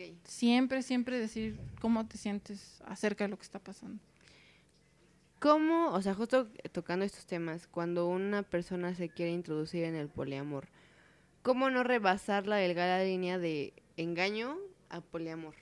Ok. 0.00 0.16
Siempre, 0.24 0.82
siempre 0.82 1.18
decir 1.18 1.58
cómo 1.80 2.06
te 2.06 2.16
sientes 2.18 2.80
acerca 2.86 3.24
de 3.24 3.28
lo 3.28 3.36
que 3.36 3.44
está 3.44 3.58
pasando. 3.58 4.00
¿Cómo, 5.38 5.92
o 5.92 6.02
sea, 6.02 6.14
justo 6.14 6.48
tocando 6.72 7.04
estos 7.04 7.24
temas, 7.26 7.66
cuando 7.66 8.06
una 8.06 8.42
persona 8.42 8.94
se 8.94 9.08
quiere 9.08 9.32
introducir 9.32 9.84
en 9.84 9.94
el 9.94 10.08
poliamor, 10.08 10.68
¿cómo 11.42 11.70
no 11.70 11.82
rebasar 11.82 12.46
la 12.46 12.56
delgada 12.56 13.02
línea 13.02 13.38
de 13.38 13.72
engaño 13.96 14.58
a 14.90 15.00
poliamor? 15.00 15.54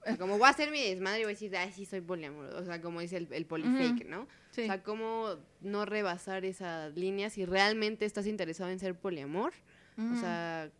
O 0.00 0.04
sea, 0.06 0.16
como 0.16 0.38
voy 0.38 0.46
a 0.46 0.50
hacer 0.50 0.70
mi 0.70 0.82
desmadre 0.82 1.20
y 1.20 1.24
voy 1.24 1.32
a 1.32 1.34
decir, 1.34 1.56
ay, 1.56 1.72
sí, 1.72 1.84
soy 1.86 2.00
poliamor. 2.00 2.46
O 2.54 2.64
sea, 2.64 2.80
como 2.80 3.00
dice 3.00 3.18
el, 3.18 3.28
el 3.30 3.46
polifake, 3.46 4.04
¿no? 4.06 4.26
Sí. 4.50 4.62
O 4.62 4.66
sea, 4.66 4.82
¿cómo 4.82 5.36
no 5.60 5.84
rebasar 5.86 6.44
esa 6.44 6.90
línea 6.90 7.30
si 7.30 7.44
realmente 7.44 8.04
estás 8.04 8.26
interesado 8.26 8.70
en 8.70 8.78
ser 8.78 8.94
poliamor? 8.94 9.52
O 9.98 10.02
Ujú. 10.02 10.16
sea, 10.16 10.70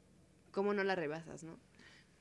¿cómo 0.51 0.73
no 0.75 0.85
la 0.85 0.95
rebasas, 0.95 1.43
no? 1.43 1.59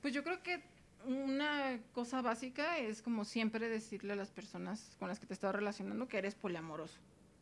Pues 0.03 0.13
yo 0.13 0.23
creo 0.23 0.43
que 0.43 0.61
una 1.05 1.79
cosa 1.93 2.21
básica 2.21 2.77
es 2.77 3.01
como 3.01 3.23
siempre 3.25 3.69
decirle 3.69 4.13
a 4.13 4.15
las 4.17 4.31
personas 4.31 4.95
con 4.99 5.07
las 5.07 5.19
que 5.19 5.25
te 5.25 5.33
estás 5.33 5.55
relacionando 5.55 6.07
que 6.09 6.17
eres 6.17 6.35
poliamoroso. 6.35 6.99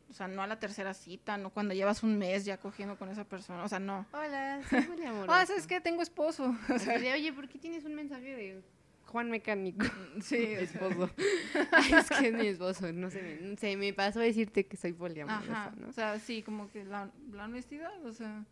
O 0.08 0.14
sea, 0.14 0.28
no 0.28 0.42
a 0.42 0.46
la 0.46 0.60
tercera 0.60 0.94
cita, 0.94 1.36
no 1.38 1.50
cuando 1.50 1.74
llevas 1.74 2.04
un 2.04 2.18
mes 2.18 2.44
ya 2.44 2.58
cogiendo 2.58 2.96
con 2.96 3.08
esa 3.08 3.24
persona. 3.24 3.64
O 3.64 3.68
sea, 3.68 3.80
no. 3.80 4.06
Hola, 4.12 4.60
soy 4.70 4.82
poliamoroso. 4.82 5.32
Ah, 5.32 5.44
¿sabes 5.44 5.66
qué? 5.66 5.80
Tengo 5.80 6.02
esposo. 6.02 6.54
O 6.72 6.78
sea, 6.78 6.94
Así 6.96 7.04
de, 7.04 7.12
Oye, 7.14 7.32
¿por 7.32 7.48
qué 7.48 7.58
tienes 7.58 7.84
un 7.84 7.94
mensaje 7.96 8.36
de 8.36 8.62
Juan 9.06 9.28
Mecánico? 9.28 9.84
sí, 10.22 10.36
esposo. 10.36 11.10
Ay, 11.72 11.92
es 11.94 12.08
que 12.10 12.28
es 12.28 12.34
mi 12.34 12.46
esposo. 12.46 12.92
No 12.92 13.10
se 13.10 13.22
me, 13.22 13.56
se 13.56 13.76
me 13.76 13.92
pasó 13.92 14.20
a 14.20 14.22
decirte 14.22 14.66
que 14.66 14.76
soy 14.76 14.92
poliamorosa, 14.92 15.66
Ajá, 15.66 15.74
¿no? 15.80 15.88
o 15.88 15.92
sea, 15.92 16.16
sí, 16.20 16.42
como 16.44 16.70
que 16.70 16.84
la, 16.84 17.10
la 17.32 17.46
honestidad, 17.46 18.04
o 18.06 18.12
sea, 18.12 18.44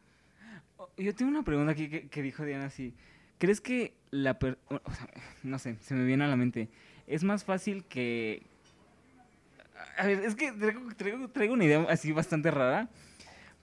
O- 0.78 0.90
Yo 0.96 1.14
tengo 1.14 1.30
una 1.30 1.44
pregunta 1.44 1.70
aquí 1.72 1.88
que, 1.88 2.08
que 2.08 2.22
dijo 2.22 2.44
Diana 2.44 2.64
así. 2.66 2.92
¿Crees 3.40 3.60
que 3.60 3.94
la 4.12 4.38
per- 4.38 4.58
o 4.68 4.78
sea, 4.94 5.08
no 5.42 5.58
sé, 5.58 5.76
se 5.80 5.94
me 5.94 6.04
viene 6.04 6.22
a 6.24 6.28
la 6.28 6.36
mente. 6.36 6.68
Es 7.08 7.24
más 7.24 7.42
fácil 7.44 7.84
que 7.86 8.44
a 9.96 10.06
ver, 10.06 10.20
es 10.24 10.34
que 10.36 10.52
traigo, 10.52 10.80
traigo- 10.96 11.28
traigo 11.32 11.54
una 11.54 11.64
idea 11.64 11.84
así 11.88 12.12
bastante 12.12 12.50
rara. 12.52 12.88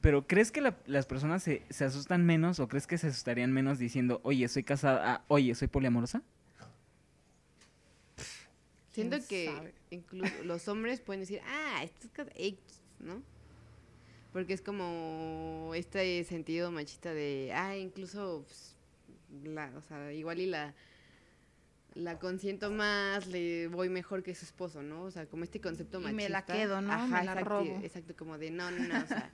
Pero 0.01 0.27
¿crees 0.27 0.51
que 0.51 0.61
la- 0.61 0.77
las 0.85 1.05
personas 1.05 1.41
se, 1.43 1.63
se 1.69 1.85
asustan 1.85 2.25
menos 2.25 2.59
o 2.59 2.67
crees 2.67 2.85
que 2.87 2.97
se 2.97 3.07
asustarían 3.07 3.51
menos 3.53 3.79
diciendo, 3.79 4.19
oye, 4.23 4.47
soy 4.47 4.63
casada, 4.63 5.13
ah, 5.15 5.23
oye, 5.27 5.53
soy 5.55 5.67
poliamorosa? 5.67 6.21
Siento 8.91 9.17
¿Quién 9.17 9.27
que 9.27 9.45
sabe? 9.55 9.73
incluso 9.91 10.43
los 10.43 10.67
hombres 10.67 11.01
pueden 11.01 11.21
decir, 11.21 11.39
ah, 11.45 11.83
esto 11.83 12.07
es 12.07 12.11
cosa 12.13 12.31
X, 12.35 12.59
¿no? 12.99 13.21
Porque 14.33 14.53
es 14.53 14.61
como 14.61 15.71
este 15.75 16.23
sentido 16.23 16.71
machista 16.71 17.13
de, 17.13 17.51
ah, 17.55 17.75
incluso, 17.75 18.43
pues, 18.47 18.75
la, 19.43 19.71
o 19.75 19.81
sea, 19.81 20.11
igual 20.13 20.39
y 20.39 20.45
la, 20.47 20.73
la 21.95 22.19
consiento 22.19 22.69
más, 22.71 23.27
le 23.27 23.67
voy 23.67 23.89
mejor 23.89 24.23
que 24.23 24.35
su 24.35 24.45
esposo, 24.45 24.81
¿no? 24.83 25.03
O 25.03 25.11
sea, 25.11 25.25
como 25.25 25.43
este 25.43 25.59
concepto 25.61 25.99
Y 25.99 26.03
machista. 26.03 26.23
me 26.23 26.29
la 26.29 26.45
quedo, 26.45 26.81
¿no? 26.81 27.07
Me 27.07 27.11
la 27.23 27.31
exacto, 27.33 27.49
robo. 27.49 27.79
Exacto, 27.83 28.15
como 28.15 28.37
de, 28.37 28.51
no, 28.51 28.69
no, 28.71 28.79
no, 28.87 29.03
o 29.03 29.07
sea, 29.07 29.31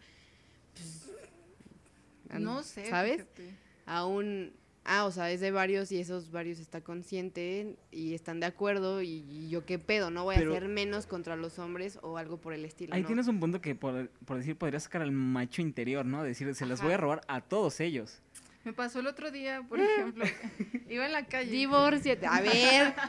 pues, 2.27 2.39
no 2.39 2.63
sé. 2.63 2.85
¿Sabes? 2.89 3.17
fíjate. 3.17 3.49
aún, 3.85 4.53
ah, 4.85 5.05
o 5.05 5.11
sea, 5.11 5.29
es 5.31 5.39
de 5.41 5.51
varios 5.51 5.91
y 5.91 5.99
esos 5.99 6.31
varios 6.31 6.59
está 6.59 6.81
consciente 6.81 7.75
y 7.91 8.13
están 8.13 8.39
de 8.39 8.45
acuerdo 8.47 9.01
y, 9.01 9.25
y 9.29 9.49
yo 9.49 9.65
qué 9.65 9.77
pedo, 9.79 10.09
no 10.09 10.23
voy 10.23 10.35
Pero- 10.37 10.53
a 10.53 10.57
hacer 10.57 10.69
menos 10.69 11.05
contra 11.05 11.35
los 11.35 11.59
hombres 11.59 11.99
o 12.01 12.17
algo 12.17 12.37
por 12.39 12.53
el 12.53 12.65
estilo. 12.65 12.95
Ahí 12.95 13.01
¿no? 13.01 13.07
tienes 13.07 13.27
un 13.27 13.39
punto 13.39 13.61
que, 13.61 13.75
por, 13.75 14.09
por 14.25 14.37
decir, 14.37 14.55
podría 14.57 14.79
sacar 14.79 15.01
al 15.01 15.11
macho 15.11 15.61
interior, 15.61 16.05
¿no? 16.05 16.23
Decir, 16.23 16.53
se 16.55 16.65
las 16.65 16.81
voy 16.81 16.91
a 16.91 16.95
Ajá. 16.95 17.01
robar 17.01 17.21
a 17.27 17.41
todos 17.41 17.79
ellos. 17.79 18.21
Me 18.63 18.73
pasó 18.73 18.99
el 18.99 19.07
otro 19.07 19.29
día, 19.29 19.61
por 19.67 19.79
ejemplo, 19.79 20.25
iba 20.89 21.05
en 21.05 21.11
la 21.11 21.25
calle. 21.25 21.51
Divórciate. 21.51 22.27
A 22.27 22.41
ver. 22.41 22.95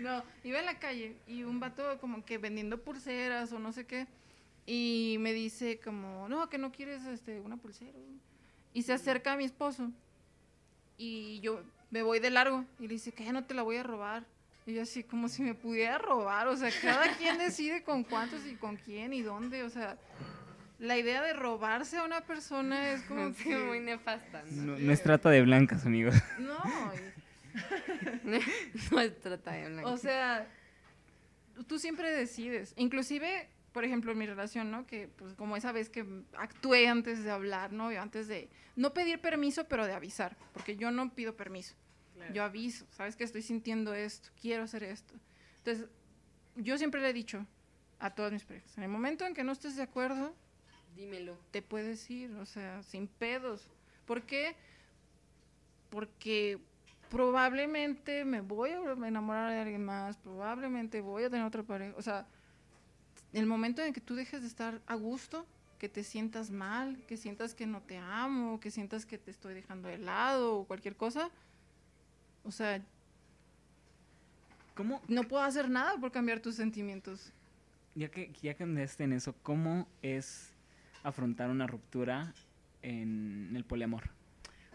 No, 0.00 0.22
iba 0.44 0.60
en 0.60 0.66
la 0.66 0.78
calle 0.78 1.16
y 1.26 1.42
un 1.42 1.58
vato 1.58 1.98
como 2.00 2.24
que 2.24 2.38
vendiendo 2.38 2.78
pulseras 2.78 3.52
o 3.52 3.58
no 3.58 3.72
sé 3.72 3.84
qué. 3.84 4.06
Y 4.64 5.16
me 5.20 5.32
dice 5.32 5.80
como, 5.82 6.28
no, 6.28 6.48
que 6.48 6.58
no 6.58 6.70
quieres 6.70 7.04
este, 7.06 7.40
una 7.40 7.56
pulsera. 7.56 7.98
Y 8.74 8.82
se 8.82 8.92
acerca 8.92 9.32
a 9.32 9.36
mi 9.36 9.44
esposo. 9.44 9.90
Y 10.98 11.40
yo 11.40 11.62
me 11.90 12.02
voy 12.02 12.20
de 12.20 12.30
largo. 12.30 12.64
Y 12.78 12.82
le 12.82 12.94
dice, 12.94 13.12
que 13.12 13.32
no 13.32 13.44
te 13.44 13.54
la 13.54 13.62
voy 13.62 13.76
a 13.76 13.82
robar. 13.82 14.24
Y 14.66 14.74
yo 14.74 14.82
así, 14.82 15.02
como 15.02 15.28
si 15.28 15.42
me 15.42 15.54
pudiera 15.54 15.98
robar. 15.98 16.48
O 16.48 16.56
sea, 16.56 16.70
cada 16.82 17.16
quien 17.16 17.38
decide 17.38 17.82
con 17.82 18.04
cuántos 18.04 18.44
y 18.46 18.56
con 18.56 18.76
quién 18.76 19.14
y 19.14 19.22
dónde. 19.22 19.62
O 19.62 19.70
sea, 19.70 19.96
la 20.78 20.96
idea 20.96 21.22
de 21.22 21.32
robarse 21.32 21.98
a 21.98 22.04
una 22.04 22.22
persona 22.22 22.92
es 22.92 23.02
como 23.02 23.32
Sí, 23.34 23.44
que... 23.44 23.58
muy 23.58 23.80
nefasta. 23.80 24.42
¿no? 24.50 24.72
No, 24.72 24.78
no 24.78 24.92
es 24.92 25.02
trata 25.02 25.30
de 25.30 25.42
blancas, 25.42 25.86
amigos. 25.86 26.14
No, 26.38 26.58
No 28.92 29.00
es 29.00 29.18
trata 29.20 29.52
de 29.52 29.68
blanco. 29.68 29.90
O 29.90 29.96
sea, 29.96 30.46
tú 31.66 31.78
siempre 31.78 32.10
decides. 32.10 32.72
Inclusive, 32.76 33.48
por 33.72 33.84
ejemplo, 33.84 34.12
en 34.12 34.18
mi 34.18 34.26
relación, 34.26 34.70
¿no? 34.70 34.86
Que 34.86 35.08
pues 35.08 35.34
como 35.34 35.56
esa 35.56 35.72
vez 35.72 35.88
que 35.88 36.06
actué 36.36 36.86
antes 36.88 37.24
de 37.24 37.30
hablar, 37.30 37.72
¿no? 37.72 37.88
Antes 37.88 38.28
de 38.28 38.48
no 38.76 38.94
pedir 38.94 39.20
permiso, 39.20 39.66
pero 39.66 39.86
de 39.86 39.92
avisar, 39.92 40.36
porque 40.52 40.76
yo 40.76 40.90
no 40.90 41.12
pido 41.14 41.36
permiso. 41.36 41.74
Yo 42.32 42.42
aviso, 42.42 42.84
sabes 42.90 43.14
que 43.16 43.24
estoy 43.24 43.42
sintiendo 43.42 43.94
esto, 43.94 44.28
quiero 44.40 44.64
hacer 44.64 44.82
esto. 44.82 45.14
Entonces, 45.58 45.88
yo 46.56 46.76
siempre 46.76 47.00
le 47.00 47.10
he 47.10 47.12
dicho 47.12 47.46
a 48.00 48.10
todas 48.10 48.32
mis 48.32 48.44
parejas, 48.44 48.76
en 48.76 48.82
el 48.82 48.88
momento 48.88 49.24
en 49.24 49.34
que 49.34 49.44
no 49.44 49.52
estés 49.52 49.76
de 49.76 49.82
acuerdo, 49.82 50.34
Dímelo. 50.98 51.38
te 51.52 51.62
puedes 51.62 52.10
ir, 52.10 52.34
o 52.34 52.44
sea, 52.44 52.82
sin 52.82 53.06
pedos. 53.06 53.66
¿Por 54.04 54.22
qué? 54.22 54.56
Porque 55.90 56.58
probablemente 57.08 58.24
me 58.24 58.40
voy 58.40 58.70
a 58.70 59.06
enamorar 59.06 59.52
de 59.52 59.60
alguien 59.60 59.84
más, 59.84 60.16
probablemente 60.16 61.00
voy 61.00 61.22
a 61.22 61.30
tener 61.30 61.46
otra 61.46 61.62
pareja. 61.62 61.94
O 61.96 62.02
sea, 62.02 62.26
el 63.32 63.46
momento 63.46 63.80
en 63.82 63.92
que 63.92 64.00
tú 64.00 64.16
dejes 64.16 64.42
de 64.42 64.48
estar 64.48 64.80
a 64.86 64.96
gusto, 64.96 65.46
que 65.78 65.88
te 65.88 66.02
sientas 66.02 66.50
mal, 66.50 66.98
que 67.06 67.16
sientas 67.16 67.54
que 67.54 67.66
no 67.66 67.80
te 67.80 67.96
amo, 67.96 68.58
que 68.58 68.72
sientas 68.72 69.06
que 69.06 69.18
te 69.18 69.30
estoy 69.30 69.54
dejando 69.54 69.88
de 69.88 69.98
lado 69.98 70.56
o 70.56 70.64
cualquier 70.64 70.96
cosa. 70.96 71.30
O 72.42 72.50
sea, 72.50 72.82
¿Cómo, 74.74 75.00
no 75.08 75.22
puedo 75.24 75.42
hacer 75.42 75.68
nada 75.68 75.96
por 75.98 76.10
cambiar 76.10 76.40
tus 76.40 76.56
sentimientos. 76.56 77.32
ya 77.94 78.08
que, 78.08 78.32
ya 78.42 78.54
que 78.54 78.62
andaste 78.64 79.04
en 79.04 79.12
eso, 79.12 79.34
cómo 79.42 79.88
es 80.02 80.52
afrontar 81.02 81.50
una 81.50 81.66
ruptura 81.66 82.32
en 82.82 83.52
el 83.54 83.64
poliamor? 83.64 84.10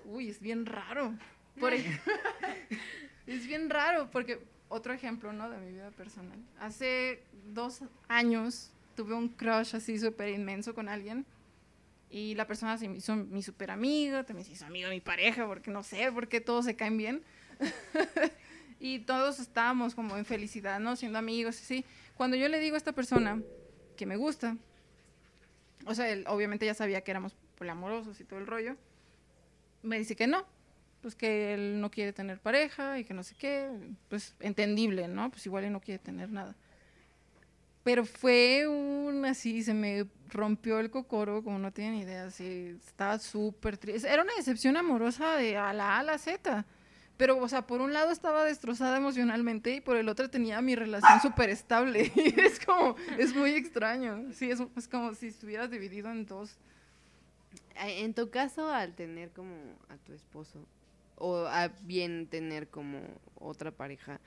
Uy, 0.06 0.30
es 0.30 0.40
bien 0.40 0.66
raro. 0.66 1.14
Por 1.60 1.74
es 3.28 3.48
bien 3.48 3.70
raro 3.70 4.10
porque 4.12 4.40
otro 4.70 4.94
ejemplo, 4.94 5.34
¿no? 5.34 5.50
De 5.50 5.58
mi 5.58 5.72
vida 5.72 5.92
personal. 5.92 6.38
Hace 6.60 7.24
dos 7.54 7.82
años 8.08 8.72
tuve 8.96 9.14
un 9.14 9.30
crush 9.30 9.76
así 9.76 10.00
súper 10.00 10.30
inmenso 10.30 10.74
con 10.74 10.90
alguien 10.90 11.26
y 12.10 12.36
la 12.36 12.46
persona 12.46 12.78
se 12.78 12.88
me 12.88 12.98
hizo 12.98 13.16
mi 13.16 13.42
súper 13.42 13.72
amiga, 13.72 14.24
también 14.24 14.46
se 14.46 14.54
hizo 14.54 14.66
amiga 14.66 14.88
de 14.88 14.94
mi 14.94 15.02
pareja 15.02 15.48
porque 15.48 15.72
no 15.72 15.82
sé 15.82 16.12
por 16.12 16.28
qué 16.28 16.42
todos 16.42 16.66
se 16.66 16.76
caen 16.76 16.98
bien. 16.98 17.24
y 18.80 19.00
todos 19.00 19.40
estábamos 19.40 19.96
como 19.96 20.18
en 20.18 20.26
felicidad, 20.26 20.80
¿no? 20.80 20.96
Siendo 20.96 21.18
amigos, 21.18 21.60
así. 21.60 21.86
Cuando 22.16 22.38
yo 22.38 22.50
le 22.50 22.60
digo 22.60 22.76
a 22.76 22.78
esta 22.78 22.92
persona 22.92 23.42
que 23.98 24.06
me 24.06 24.16
gusta, 24.16 24.58
o 25.86 25.96
sea, 25.96 26.10
él 26.10 26.26
obviamente 26.28 26.66
ya 26.66 26.74
sabía 26.74 27.02
que 27.02 27.12
éramos 27.12 27.36
poliamorosos 27.58 28.20
y 28.20 28.24
todo 28.24 28.40
el 28.40 28.48
rollo, 28.48 28.76
me 29.82 29.98
dice 29.98 30.16
que 30.16 30.28
no, 30.28 30.46
pues 31.02 31.16
que 31.16 31.54
él 31.54 31.82
no 31.82 31.92
quiere 31.92 32.14
tener 32.14 32.40
pareja 32.40 33.00
y 33.00 33.04
que 33.04 33.14
no 33.14 33.24
sé 33.24 33.36
qué, 33.36 33.70
pues 34.10 34.36
entendible, 34.40 35.08
¿no? 35.08 35.30
Pues 35.30 35.46
igual 35.46 35.66
él 35.66 35.74
no 35.74 35.82
quiere 35.82 36.00
tener 36.00 36.30
nada. 36.30 36.56
Pero 37.84 38.06
fue 38.06 38.66
un 38.68 39.26
así, 39.26 39.62
se 39.62 39.74
me 39.74 40.06
rompió 40.30 40.80
el 40.80 40.90
cocoro, 40.90 41.44
como 41.44 41.60
no 41.60 41.74
tienen 41.74 41.96
idea, 41.96 42.26
así, 42.26 42.78
estaba 42.86 43.20
súper 43.20 43.78
triste. 43.78 44.08
Era 44.08 44.24
una 44.24 44.34
decepción 44.36 44.78
amorosa 44.78 45.36
de 45.36 45.58
a 45.58 45.74
la 45.74 45.98
A 45.98 46.00
a 46.00 46.04
la 46.04 46.18
Z. 46.18 46.66
Pero, 47.18 47.38
o 47.38 47.48
sea, 47.48 47.68
por 47.68 47.82
un 47.82 47.94
lado 47.94 48.12
estaba 48.12 48.44
destrozada 48.44 48.98
emocionalmente 48.98 49.76
y 49.76 49.82
por 49.82 49.98
el 49.98 50.10
otro 50.10 50.30
tenía 50.30 50.62
mi 50.62 50.76
relación 50.76 51.22
súper 51.22 51.50
estable. 51.50 52.12
Es 52.38 52.60
como, 52.66 52.96
es 53.18 53.36
muy 53.36 53.52
extraño. 53.52 54.32
Sí, 54.34 54.50
es, 54.50 54.62
es 54.76 54.88
como 54.88 55.14
si 55.14 55.28
estuvieras 55.28 55.70
dividido 55.70 56.10
en 56.10 56.26
dos. 56.26 56.58
En 57.76 58.14
tu 58.14 58.30
caso, 58.30 58.70
al 58.70 58.94
tener 58.96 59.32
como 59.32 59.54
a 59.90 59.98
tu 59.98 60.14
esposo, 60.14 60.66
o 61.18 61.46
a 61.46 61.70
bien 61.84 62.28
tener 62.28 62.68
como 62.68 63.00
otra 63.36 63.72
pareja, 63.72 64.20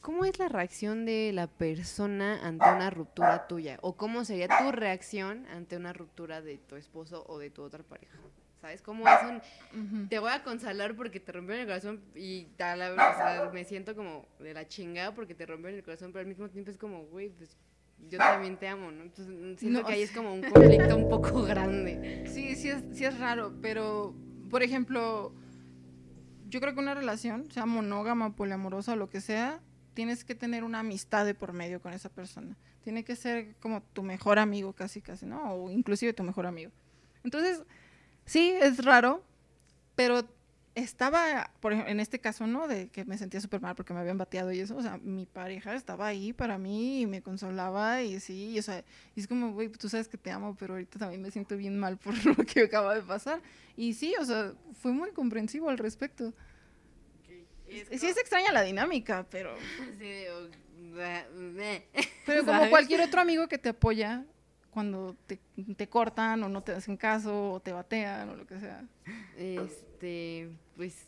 ¿cómo 0.00 0.24
es 0.24 0.38
la 0.38 0.48
reacción 0.48 1.04
de 1.04 1.32
la 1.32 1.46
persona 1.46 2.46
ante 2.46 2.68
una 2.68 2.90
ruptura 2.90 3.46
tuya? 3.46 3.78
¿O 3.82 3.96
cómo 3.96 4.24
sería 4.24 4.48
tu 4.48 4.72
reacción 4.72 5.46
ante 5.46 5.76
una 5.76 5.92
ruptura 5.92 6.40
de 6.40 6.58
tu 6.58 6.76
esposo 6.76 7.24
o 7.28 7.38
de 7.38 7.50
tu 7.50 7.62
otra 7.62 7.82
pareja? 7.82 8.18
¿Sabes? 8.60 8.82
¿Cómo 8.82 9.08
es 9.08 9.22
un... 9.22 9.36
Ujú. 9.80 10.08
Te 10.08 10.18
voy 10.18 10.30
a 10.30 10.42
consolar 10.42 10.94
porque 10.94 11.18
te 11.18 11.32
rompieron 11.32 11.62
el 11.62 11.66
corazón 11.66 12.00
y 12.14 12.44
tal, 12.56 12.82
o 12.82 12.94
sea, 12.94 13.50
me 13.52 13.64
siento 13.64 13.94
como 13.94 14.26
de 14.38 14.52
la 14.52 14.68
chingada 14.68 15.14
porque 15.14 15.34
te 15.34 15.46
rompieron 15.46 15.78
el 15.78 15.84
corazón, 15.84 16.12
pero 16.12 16.20
al 16.20 16.26
mismo 16.26 16.48
tiempo 16.48 16.70
es 16.70 16.76
como, 16.76 17.04
güey, 17.04 17.30
pues 17.30 17.56
yo 18.08 18.18
también 18.18 18.58
te 18.58 18.68
amo, 18.68 18.90
¿no? 18.90 19.02
Entonces 19.02 19.58
siento 19.58 19.80
No, 19.80 19.86
que 19.86 19.92
ahí 19.94 20.02
es 20.02 20.10
como 20.14 20.34
un 20.34 20.42
conflicto 20.42 20.96
un 20.96 21.08
poco 21.08 21.42
grande. 21.42 22.24
Sí, 22.26 22.54
sí 22.54 22.68
es, 22.68 22.84
sí 22.92 23.04
es 23.04 23.18
raro, 23.18 23.54
pero, 23.62 24.14
por 24.50 24.62
ejemplo, 24.62 25.32
yo 26.50 26.60
creo 26.60 26.74
que 26.74 26.80
una 26.80 26.94
relación, 26.94 27.50
sea 27.50 27.64
monógama, 27.64 28.36
poliamorosa 28.36 28.92
o 28.92 28.96
lo 28.96 29.08
que 29.08 29.22
sea, 29.22 29.60
tienes 29.94 30.24
que 30.24 30.34
tener 30.34 30.64
una 30.64 30.80
amistad 30.80 31.24
de 31.24 31.34
por 31.34 31.52
medio 31.54 31.80
con 31.80 31.92
esa 31.94 32.10
persona. 32.10 32.56
Tiene 32.84 33.04
que 33.04 33.16
ser 33.16 33.54
como 33.60 33.82
tu 33.82 34.02
mejor 34.02 34.38
amigo, 34.38 34.72
casi, 34.72 35.00
casi, 35.00 35.24
¿no? 35.26 35.52
O 35.54 35.70
inclusive 35.70 36.12
tu 36.12 36.24
mejor 36.24 36.46
amigo. 36.46 36.72
Entonces, 37.24 37.62
sí, 38.30 38.54
es 38.60 38.84
raro, 38.84 39.22
pero 39.96 40.22
estaba, 40.76 41.50
por 41.60 41.72
ejemplo, 41.72 41.90
en 41.90 41.98
este 41.98 42.20
caso, 42.20 42.46
¿no? 42.46 42.68
De 42.68 42.88
que 42.88 43.04
me 43.04 43.18
sentía 43.18 43.40
súper 43.40 43.60
mal 43.60 43.74
porque 43.74 43.92
me 43.92 43.98
habían 44.00 44.18
bateado 44.18 44.52
y 44.52 44.60
eso, 44.60 44.76
o 44.76 44.82
sea, 44.82 44.98
mi 44.98 45.26
pareja 45.26 45.74
estaba 45.74 46.06
ahí 46.06 46.32
para 46.32 46.58
mí 46.58 47.00
y 47.02 47.06
me 47.06 47.22
consolaba 47.22 48.02
y 48.02 48.20
sí, 48.20 48.50
y, 48.52 48.58
o 48.58 48.62
sea, 48.62 48.84
y 49.16 49.20
es 49.20 49.26
como, 49.26 49.52
güey, 49.52 49.68
tú 49.68 49.88
sabes 49.88 50.06
que 50.08 50.16
te 50.16 50.30
amo, 50.30 50.56
pero 50.58 50.74
ahorita 50.74 50.98
también 51.00 51.22
me 51.22 51.30
siento 51.32 51.56
bien 51.56 51.76
mal 51.78 51.98
por 51.98 52.14
lo 52.24 52.36
que 52.44 52.60
acaba 52.62 52.94
de 52.94 53.02
pasar. 53.02 53.40
Y 53.76 53.94
sí, 53.94 54.14
o 54.20 54.24
sea, 54.24 54.52
fue 54.80 54.92
muy 54.92 55.10
comprensivo 55.10 55.68
al 55.68 55.78
respecto. 55.78 56.32
Sí 57.68 58.06
es 58.06 58.16
extraña 58.16 58.52
la 58.52 58.62
dinámica, 58.62 59.26
pero, 59.30 59.54
Sí, 59.98 60.24
o- 60.32 60.70
pero 62.26 62.44
como 62.44 62.68
cualquier 62.70 63.00
otro 63.02 63.20
amigo 63.20 63.48
que 63.48 63.58
te 63.58 63.68
apoya 63.70 64.24
cuando 64.70 65.16
te, 65.26 65.38
te 65.76 65.88
cortan 65.88 66.42
o 66.42 66.48
no 66.48 66.62
te 66.62 66.72
hacen 66.72 66.96
caso 66.96 67.52
o 67.52 67.60
te 67.60 67.72
batean 67.72 68.30
o 68.30 68.36
lo 68.36 68.46
que 68.46 68.58
sea. 68.58 68.84
Este, 69.36 70.48
pues 70.76 71.06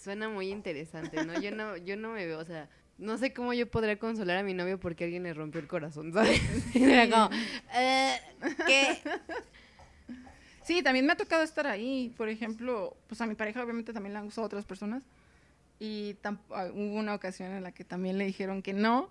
suena 0.00 0.28
muy 0.28 0.50
interesante, 0.50 1.24
¿no? 1.24 1.40
Yo 1.40 1.50
no, 1.50 1.76
yo 1.76 1.96
no 1.96 2.12
me 2.12 2.26
veo, 2.26 2.38
o 2.38 2.44
sea, 2.44 2.68
no 2.98 3.16
sé 3.18 3.32
cómo 3.32 3.52
yo 3.54 3.70
podría 3.70 3.98
consolar 3.98 4.36
a 4.36 4.42
mi 4.42 4.54
novio 4.54 4.78
porque 4.78 5.04
alguien 5.04 5.22
le 5.22 5.34
rompió 5.34 5.60
el 5.60 5.66
corazón, 5.66 6.12
¿sabes? 6.14 6.40
Y 6.74 6.84
era 6.84 7.08
como, 7.08 7.34
eh, 7.74 8.20
¿qué? 8.66 8.98
Sí, 10.62 10.82
también 10.82 11.06
me 11.06 11.14
ha 11.14 11.16
tocado 11.16 11.42
estar 11.42 11.66
ahí. 11.66 12.14
Por 12.16 12.28
ejemplo, 12.28 12.96
pues 13.08 13.20
a 13.20 13.26
mi 13.26 13.34
pareja 13.34 13.62
obviamente 13.62 13.92
también 13.92 14.12
le 14.12 14.18
han 14.20 14.26
gustado 14.26 14.46
otras 14.46 14.64
personas. 14.64 15.02
Y 15.80 16.16
ah, 16.22 16.68
hubo 16.72 16.94
una 16.94 17.14
ocasión 17.14 17.50
en 17.52 17.62
la 17.62 17.72
que 17.72 17.84
también 17.84 18.18
le 18.18 18.26
dijeron 18.26 18.62
que 18.62 18.74
no, 18.74 19.10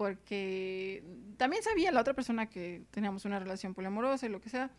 porque 0.00 1.04
también 1.36 1.62
sabía 1.62 1.92
la 1.92 2.00
otra 2.00 2.14
persona 2.14 2.46
que 2.48 2.84
teníamos 2.90 3.26
una 3.26 3.38
relación 3.38 3.74
poliamorosa 3.74 4.24
y 4.24 4.30
lo 4.30 4.40
que 4.40 4.48
sea, 4.48 4.70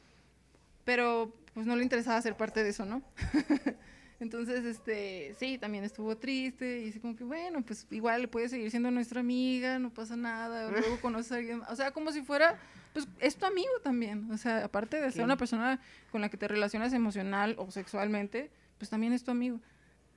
pero 0.84 1.32
pues 1.54 1.68
no 1.68 1.76
le 1.76 1.84
interesaba 1.84 2.20
ser 2.24 2.36
parte 2.36 2.64
de 2.64 2.72
eso, 2.72 2.86
¿no? 2.86 3.04
Entonces, 4.20 4.66
este, 4.66 5.36
sí, 5.38 5.60
también 5.60 5.84
estuvo 5.84 6.18
triste 6.18 6.82
y 6.82 6.90
así 6.90 7.00
como 7.00 7.16
que, 7.16 7.24
bueno, 7.24 7.62
pues 7.62 7.86
igual 7.92 8.30
puede 8.30 8.50
seguir 8.50 8.72
siendo 8.72 8.90
nuestra 8.90 9.20
amiga, 9.20 9.78
no 9.78 9.92
pasa 9.92 10.16
nada, 10.16 10.72
luego 10.72 11.00
conoce 11.04 11.36
a 11.36 11.38
alguien, 11.38 11.62
o 11.70 11.76
sea, 11.76 11.92
como 11.92 12.12
si 12.12 12.24
fuera, 12.24 12.58
pues 12.92 13.08
es 13.20 13.36
tu 13.36 13.46
amigo 13.46 13.70
también, 13.84 14.32
o 14.32 14.38
sea, 14.40 14.66
aparte 14.66 15.00
de 15.00 15.12
ser 15.12 15.22
Ok. 15.22 15.26
una 15.26 15.38
persona 15.38 15.80
con 16.12 16.22
la 16.22 16.30
que 16.30 16.38
te 16.38 16.48
relacionas 16.48 16.94
emocional 16.94 17.54
o 17.60 17.70
sexualmente, 17.70 18.50
pues 18.80 18.90
también 18.90 19.14
es 19.14 19.24
tu 19.24 19.30
amigo. 19.30 19.60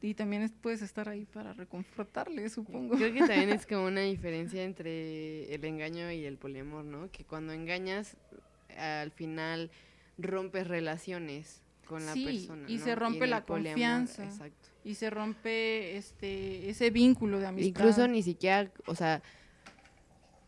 Y 0.03 0.15
también 0.15 0.43
es- 0.43 0.53
puedes 0.53 0.83
estar 0.83 1.09
ahí 1.09 1.25
para 1.25 1.53
reconfortarle, 1.55 2.49
supongo. 2.51 2.97
Creo 2.97 3.13
que 3.13 3.21
también 3.21 3.51
es 3.51 3.67
como 3.67 3.87
una 3.87 4.03
diferencia 4.03 4.63
entre 4.63 5.55
el 5.55 5.65
engaño 5.65 6.11
y 6.13 6.25
el 6.25 6.37
poliamor, 6.37 6.85
¿no? 6.85 7.11
Que 7.11 7.25
cuando 7.25 7.53
engañas, 7.53 8.17
al 8.77 9.11
final 9.13 9.71
rompes 10.19 10.67
relaciones 10.69 11.63
con 11.87 12.05
la 12.07 12.13
Sí, 12.13 12.25
persona. 12.25 12.65
y 12.69 12.77
¿no? 12.79 12.85
se 12.85 12.95
rompe 12.95 13.27
la 13.27 13.45
poliamor, 13.47 13.75
confianza. 13.75 14.25
Exacto. 14.25 14.69
Y 14.85 14.95
se 14.95 15.11
rompe 15.11 15.97
este 15.97 16.69
ese 16.71 16.91
vínculo 16.91 17.39
de 17.39 17.47
amistad. 17.47 17.69
Incluso 17.69 18.07
ni 18.09 18.23
siquiera, 18.23 18.71
o 18.87 18.95
sea, 18.95 19.23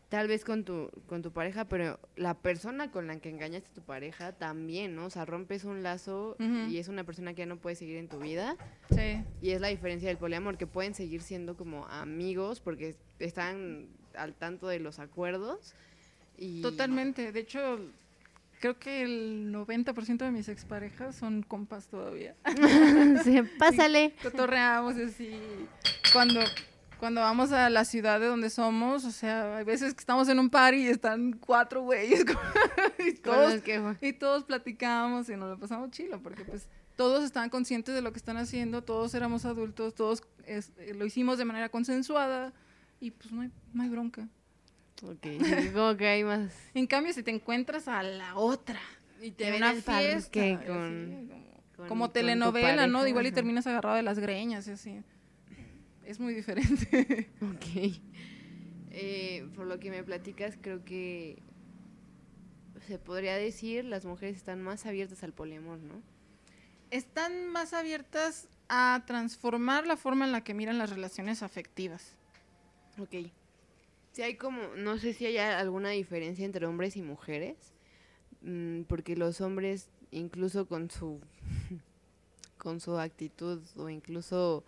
tal 0.09 0.27
vez 0.27 0.45
con 0.45 0.63
tu, 0.63 0.89
con 1.07 1.21
tu 1.21 1.31
pareja, 1.31 1.65
pero 1.65 1.99
la 2.15 2.33
persona 2.33 2.91
con 2.91 3.07
la 3.07 3.19
que 3.19 3.29
engañaste 3.29 3.69
a 3.71 3.73
tu 3.73 3.81
pareja 3.81 4.31
también, 4.31 4.95
¿no? 4.95 5.05
O 5.05 5.09
sea, 5.09 5.25
rompes 5.25 5.65
un 5.65 5.83
lazo 5.83 6.37
y 6.39 6.77
es 6.77 6.87
una 6.87 7.03
persona 7.03 7.33
que 7.33 7.39
ya 7.39 7.45
no 7.45 7.57
puede 7.57 7.75
seguir 7.75 7.97
en 7.97 8.07
tu 8.07 8.19
vida. 8.19 8.55
Sí. 8.89 9.23
Y 9.41 9.51
es 9.51 9.61
la 9.61 9.67
diferencia 9.67 10.07
del 10.07 10.17
poliamor, 10.17 10.57
que 10.57 10.67
pueden 10.67 10.93
seguir 10.93 11.21
siendo 11.21 11.57
como 11.57 11.85
amigos 11.87 12.61
porque 12.61 12.95
están 13.19 13.87
al 14.15 14.33
tanto 14.33 14.67
de 14.67 14.79
los 14.79 14.99
acuerdos. 14.99 15.73
Y... 16.37 16.61
Totalmente. 16.61 17.31
De 17.31 17.39
hecho, 17.39 17.79
creo 18.59 18.79
que 18.79 19.01
el 19.01 19.51
90% 19.53 20.17
de 20.17 20.31
mis 20.31 20.49
exparejas 20.49 21.15
son 21.15 21.43
compas 21.43 21.87
todavía. 21.87 22.35
Sí, 23.23 23.41
pásale. 23.59 24.13
Cotorreamos 24.23 24.95
así. 24.95 25.39
Cuando, 26.13 26.39
cuando 26.99 27.21
vamos 27.21 27.51
a 27.51 27.69
la 27.69 27.85
ciudad 27.85 28.19
de 28.19 28.27
donde 28.27 28.49
somos, 28.49 29.05
o 29.05 29.11
sea, 29.11 29.57
hay 29.57 29.63
veces 29.63 29.93
que 29.93 29.99
estamos 29.99 30.27
en 30.29 30.39
un 30.39 30.49
party 30.49 30.77
y 30.77 30.87
están 30.87 31.33
cuatro 31.33 31.81
güeyes 31.81 32.25
como- 32.25 32.39
y, 32.99 33.13
Con 33.15 33.21
todos, 33.33 33.61
y 34.01 34.13
todos 34.13 34.43
platicamos 34.43 35.29
y 35.29 35.35
nos 35.35 35.49
lo 35.49 35.59
pasamos 35.59 35.91
chilo, 35.91 36.21
porque 36.21 36.43
pues 36.45 36.67
todos 36.95 37.23
estaban 37.23 37.49
conscientes 37.49 37.93
de 37.93 38.01
lo 38.01 38.11
que 38.11 38.17
están 38.17 38.37
haciendo, 38.37 38.83
todos 38.83 39.13
éramos 39.13 39.45
adultos, 39.45 39.93
todos 39.95 40.23
es- 40.45 40.71
eh, 40.77 40.93
lo 40.95 41.05
hicimos 41.05 41.37
de 41.37 41.45
manera 41.45 41.69
consensuada 41.69 42.53
y 42.99 43.11
pues 43.11 43.31
no 43.31 43.41
hay, 43.41 43.51
no 43.73 43.83
hay 43.83 43.89
bronca. 43.89 44.27
Ok, 45.03 45.27
como 45.73 45.95
que 45.95 46.07
hay 46.07 46.23
más... 46.23 46.51
En 46.73 46.87
cambio, 46.87 47.13
si 47.13 47.21
te 47.21 47.29
encuentras 47.31 47.87
a 47.87 48.01
la 48.01 48.35
otra 48.35 48.79
Y 49.21 49.33
en 49.37 49.55
una 49.55 49.73
fiesta, 49.73 50.01
y 50.01 50.07
así, 50.11 50.29
con... 50.65 51.27
como, 51.29 51.47
con- 51.77 51.87
como 51.87 52.05
con 52.05 52.13
telenovela, 52.13 52.87
¿no? 52.87 53.05
Igual 53.05 53.27
y 53.27 53.31
terminas 53.31 53.67
agarrado 53.67 53.95
de 53.95 54.01
las 54.01 54.17
greñas 54.17 54.67
y 54.67 54.71
así. 54.71 55.03
Es 56.07 56.21
muy 56.21 56.33
diferente. 56.33 57.29
Ok. 57.41 57.99
Eh, 58.91 59.45
por 59.55 59.67
lo 59.67 59.77
que 59.77 59.91
me 59.91 60.03
platicas, 60.03 60.57
creo 60.59 60.83
que 60.85 61.37
se 62.87 62.97
podría 62.97 63.35
decir 63.35 63.83
las 63.83 64.05
mujeres 64.05 64.37
están 64.37 64.61
más 64.61 64.85
abiertas 64.85 65.21
al 65.23 65.33
poliamor, 65.33 65.79
¿no? 65.79 66.01
Están 66.91 67.47
más 67.49 67.73
abiertas 67.73 68.47
a 68.69 69.03
transformar 69.05 69.85
la 69.85 69.97
forma 69.97 70.25
en 70.25 70.31
la 70.31 70.45
que 70.45 70.53
miran 70.53 70.77
las 70.77 70.89
relaciones 70.89 71.43
afectivas. 71.43 72.15
Ok. 72.97 73.29
Si 74.13 74.21
hay 74.21 74.37
como, 74.37 74.61
no 74.77 74.97
sé 74.97 75.13
si 75.13 75.25
hay 75.25 75.37
alguna 75.37 75.89
diferencia 75.89 76.45
entre 76.45 76.65
hombres 76.65 76.95
y 76.95 77.01
mujeres, 77.01 77.73
mm, 78.41 78.83
porque 78.83 79.17
los 79.17 79.41
hombres, 79.41 79.89
incluso 80.11 80.67
con 80.67 80.89
su, 80.89 81.19
con 82.57 82.79
su 82.79 82.97
actitud 82.97 83.61
o 83.75 83.89
incluso 83.89 84.63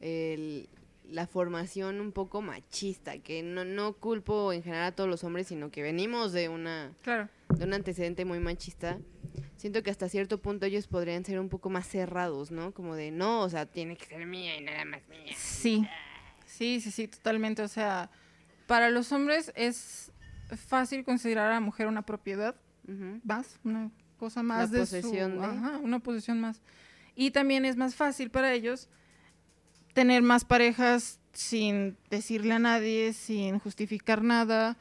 el- 0.00 0.68
la 1.04 1.26
formación 1.28 2.00
un 2.00 2.10
poco 2.10 2.42
machista, 2.42 3.18
que 3.18 3.42
no, 3.42 3.64
no 3.64 3.92
culpo 3.94 4.52
en 4.52 4.62
general 4.64 4.86
a 4.86 4.92
todos 4.92 5.08
los 5.08 5.22
hombres, 5.22 5.46
sino 5.46 5.70
que 5.70 5.80
venimos 5.82 6.32
de 6.32 6.48
una 6.48 6.92
Claro. 7.02 7.28
de 7.48 7.64
un 7.64 7.74
antecedente 7.74 8.24
muy 8.24 8.40
machista, 8.40 8.98
siento 9.56 9.82
que 9.84 9.90
hasta 9.90 10.08
cierto 10.08 10.42
punto 10.42 10.66
ellos 10.66 10.88
podrían 10.88 11.24
ser 11.24 11.38
un 11.38 11.48
poco 11.48 11.70
más 11.70 11.86
cerrados, 11.86 12.50
¿no? 12.50 12.72
Como 12.74 12.96
de, 12.96 13.12
no, 13.12 13.42
o 13.42 13.48
sea, 13.48 13.66
tiene 13.66 13.96
que 13.96 14.06
ser 14.06 14.26
mía 14.26 14.56
y 14.58 14.64
nada 14.64 14.84
más 14.84 15.00
mía. 15.08 15.32
Sí, 15.36 15.86
sí, 16.44 16.80
sí, 16.80 16.90
sí, 16.90 17.06
totalmente. 17.06 17.62
O 17.62 17.68
sea, 17.68 18.10
para 18.66 18.90
los 18.90 19.12
hombres 19.12 19.52
es 19.54 20.10
fácil 20.66 21.04
considerar 21.04 21.52
a 21.52 21.54
la 21.54 21.60
mujer 21.60 21.86
una 21.86 22.02
propiedad 22.02 22.56
más, 23.24 23.60
una 23.64 23.90
cosa 24.18 24.42
más 24.42 24.70
de 24.72 24.80
posesión 24.80 25.34
su, 25.34 25.40
de. 25.40 25.46
ajá, 25.46 25.78
una 25.78 26.00
posesión 26.00 26.40
más. 26.40 26.60
Y 27.14 27.30
también 27.30 27.64
es 27.64 27.76
más 27.76 27.94
fácil 27.94 28.30
para 28.30 28.52
ellos 28.52 28.88
tener 29.96 30.20
más 30.20 30.44
parejas 30.44 31.18
sin 31.32 31.96
decirle 32.10 32.52
a 32.52 32.58
nadie, 32.58 33.14
sin 33.14 33.58
justificar 33.58 34.22
nada. 34.22 34.76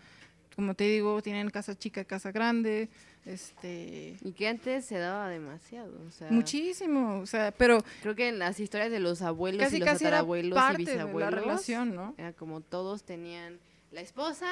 Como 0.58 0.74
te 0.74 0.84
digo, 0.84 1.22
tienen 1.22 1.50
casa 1.50 1.74
chica, 1.74 2.04
casa 2.04 2.34
grande, 2.34 2.90
este 3.26 4.18
Y 4.22 4.34
que 4.34 4.50
antes 4.50 4.84
se 4.86 4.98
daba 4.98 5.30
demasiado, 5.30 5.94
o 6.06 6.12
sea, 6.12 6.30
muchísimo, 6.30 7.20
o 7.22 7.26
sea, 7.26 7.54
pero 7.58 7.84
creo 8.02 8.14
que 8.14 8.28
en 8.28 8.40
las 8.40 8.60
historias 8.60 8.92
de 8.92 9.00
los 9.00 9.22
abuelos 9.22 9.64
casi 9.64 9.78
y 9.78 9.80
los 9.80 9.88
casi 9.88 10.04
era 10.04 10.18
tatarabuelos 10.18 10.52
y 10.58 10.62
parte 10.62 10.78
de 10.84 10.98
la 10.98 11.06
bisabuelos, 11.06 11.34
relación, 11.34 11.96
¿no? 11.96 12.14
era 12.18 12.34
como 12.34 12.60
todos 12.60 13.04
tenían 13.04 13.58
la 13.92 14.02
esposa, 14.02 14.48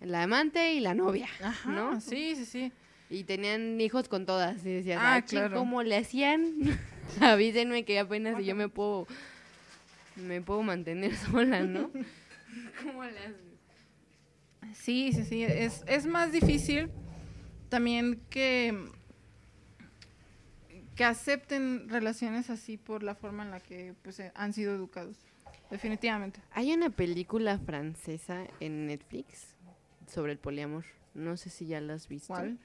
la 0.00 0.22
amante 0.22 0.74
y 0.74 0.80
la 0.80 0.94
novia, 0.94 1.28
Ajá, 1.42 1.70
¿no? 1.70 2.00
sí, 2.00 2.36
sí, 2.36 2.44
sí. 2.44 2.72
Y 3.10 3.24
tenían 3.24 3.80
hijos 3.80 4.06
con 4.06 4.26
todas. 4.26 4.64
Y 4.66 4.70
decías, 4.74 5.00
Ah, 5.02 5.14
ah, 5.14 5.22
claro. 5.22 5.56
¿cómo 5.56 5.82
le 5.82 5.96
hacían? 5.96 6.78
Avísenme 7.22 7.84
que 7.86 7.98
apenas 7.98 8.36
si 8.36 8.44
yo 8.44 8.54
me 8.54 8.68
puedo 8.68 9.06
me 10.18 10.40
puedo 10.40 10.62
mantener 10.62 11.14
sola, 11.16 11.62
¿no? 11.62 11.90
¿Cómo 12.82 13.04
le 13.04 13.18
hacen? 13.18 13.48
Sí, 14.74 15.12
sí, 15.12 15.24
sí. 15.24 15.42
Es, 15.42 15.82
es 15.86 16.06
más 16.06 16.32
difícil 16.32 16.90
también 17.68 18.20
que, 18.30 18.76
que 20.94 21.04
acepten 21.04 21.88
relaciones 21.88 22.50
así 22.50 22.76
por 22.76 23.02
la 23.02 23.14
forma 23.14 23.44
en 23.44 23.50
la 23.50 23.60
que 23.60 23.94
pues, 24.02 24.20
eh, 24.20 24.32
han 24.34 24.52
sido 24.52 24.74
educados. 24.74 25.16
Definitivamente. 25.70 26.40
Hay 26.52 26.72
una 26.72 26.90
película 26.90 27.58
francesa 27.58 28.46
en 28.60 28.86
Netflix 28.86 29.54
sobre 30.06 30.32
el 30.32 30.38
poliamor. 30.38 30.84
No 31.14 31.36
sé 31.36 31.50
si 31.50 31.66
ya 31.66 31.80
la 31.80 31.94
has 31.94 32.08
visto. 32.08 32.32
¿Cuál? 32.32 32.58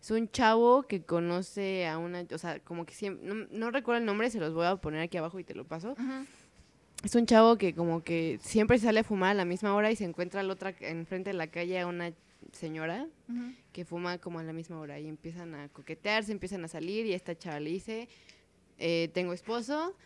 Es 0.00 0.10
un 0.10 0.28
chavo 0.28 0.82
que 0.82 1.04
conoce 1.04 1.86
a 1.86 1.96
una, 1.96 2.26
o 2.32 2.38
sea, 2.38 2.58
como 2.60 2.84
que 2.84 2.92
siempre, 2.92 3.24
no, 3.24 3.46
no 3.50 3.70
recuerdo 3.70 4.00
el 4.00 4.04
nombre, 4.04 4.30
se 4.30 4.40
los 4.40 4.52
voy 4.52 4.66
a 4.66 4.74
poner 4.76 5.00
aquí 5.00 5.16
abajo 5.16 5.38
y 5.38 5.44
te 5.44 5.54
lo 5.54 5.64
paso. 5.64 5.94
Es 7.04 7.14
un 7.16 7.26
chavo 7.26 7.56
que 7.58 7.74
como 7.74 8.02
que 8.04 8.38
siempre 8.42 8.78
sale 8.78 9.00
a 9.00 9.04
fumar 9.04 9.30
a 9.30 9.34
la 9.34 9.44
misma 9.44 9.74
hora 9.74 9.90
y 9.90 9.96
se 9.96 10.04
encuentra 10.04 10.40
a 10.40 10.44
la 10.44 10.52
otra, 10.52 10.74
enfrente 10.80 11.30
de 11.30 11.34
la 11.34 11.48
calle 11.48 11.80
a 11.80 11.86
una 11.86 12.12
señora 12.52 13.06
que 13.72 13.84
fuma 13.84 14.18
como 14.18 14.38
a 14.38 14.42
la 14.42 14.52
misma 14.52 14.78
hora 14.78 15.00
y 15.00 15.08
empiezan 15.08 15.54
a 15.54 15.68
coquetear, 15.68 16.24
se 16.24 16.32
empiezan 16.32 16.64
a 16.64 16.68
salir 16.68 17.06
y 17.06 17.12
esta 17.12 17.36
chava 17.36 17.58
le 17.60 17.70
dice, 17.70 18.08
eh, 18.78 19.10
tengo 19.14 19.32
esposo, 19.32 19.96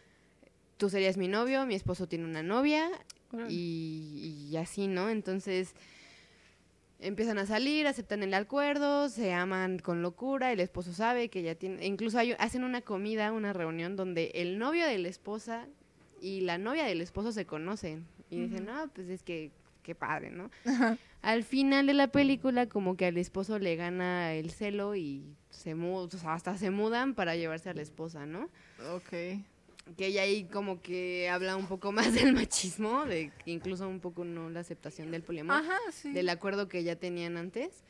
tú 0.77 0.89
serías 0.89 1.17
mi 1.17 1.29
novio, 1.29 1.67
mi 1.67 1.75
esposo 1.75 2.07
tiene 2.09 2.25
una 2.25 2.43
novia 2.43 2.89
y, 3.51 4.49
y 4.51 4.57
así, 4.57 4.87
¿no? 4.87 5.11
Entonces 5.11 5.75
empiezan 6.99 7.37
a 7.39 7.45
salir, 7.47 7.87
aceptan 7.87 8.23
el 8.23 8.33
acuerdo, 8.33 9.09
se 9.11 9.33
aman 9.35 9.79
con 9.81 10.01
locura, 10.01 10.53
el 10.53 10.61
esposo 10.61 10.93
sabe 10.95 11.29
que 11.29 11.43
ya 11.43 11.55
tiene, 11.55 11.85
incluso 11.87 12.19
hay- 12.19 12.35
hacen 12.39 12.65
una 12.65 12.81
comida, 12.81 13.33
una 13.33 13.53
reunión 13.53 13.97
donde 13.97 14.31
el 14.35 14.59
novio 14.59 14.87
de 14.87 14.97
la 14.99 15.09
esposa 15.09 15.67
y 16.21 16.41
la 16.43 16.59
novia 16.59 16.85
del 16.85 17.01
esposo 17.01 17.33
se 17.33 17.47
conocen 17.47 18.07
y 18.31 18.41
dicen, 18.41 18.67
no, 18.67 18.89
pues 18.95 19.09
es 19.09 19.23
que 19.23 19.51
qué 19.83 19.95
padre, 19.95 20.31
¿no? 20.31 20.51
Al 21.23 21.45
final 21.45 21.87
de 21.87 21.95
la 21.95 22.09
película 22.09 22.67
como 22.69 22.97
que 22.97 23.07
al 23.07 23.17
esposo 23.19 23.59
le 23.61 23.77
gana 23.77 24.33
el 24.35 24.51
celo 24.51 24.97
y 24.97 25.25
se 25.51 25.75
mu- 25.77 25.99
o 25.99 26.11
sea, 26.11 26.35
hasta 26.35 26.57
se 26.59 26.71
mudan 26.71 27.15
para 27.15 27.37
llevarse 27.37 27.71
a 27.71 27.75
la 27.75 27.83
esposa, 27.83 28.27
¿no? 28.27 28.49
Ok. 28.95 29.09
que 29.97 30.07
ella 30.07 30.23
ahí 30.23 30.43
como 30.45 30.83
que 30.83 31.29
habla 31.29 31.55
un 31.55 31.67
poco 31.69 31.93
más 31.93 32.13
del 32.15 32.33
machismo, 32.33 33.05
de 33.07 33.31
incluso 33.45 33.89
un 33.89 34.01
poco 34.01 34.25
no 34.25 34.51
la 34.51 34.59
aceptación 34.61 35.13
del 35.13 35.23
poliamor, 35.23 35.57
Ajá, 35.59 35.79
sí. 35.93 36.11
del 36.13 36.29
acuerdo 36.31 36.67
que 36.69 36.83
ya 36.83 36.97
tenían 36.97 37.37
antes, 37.37 37.85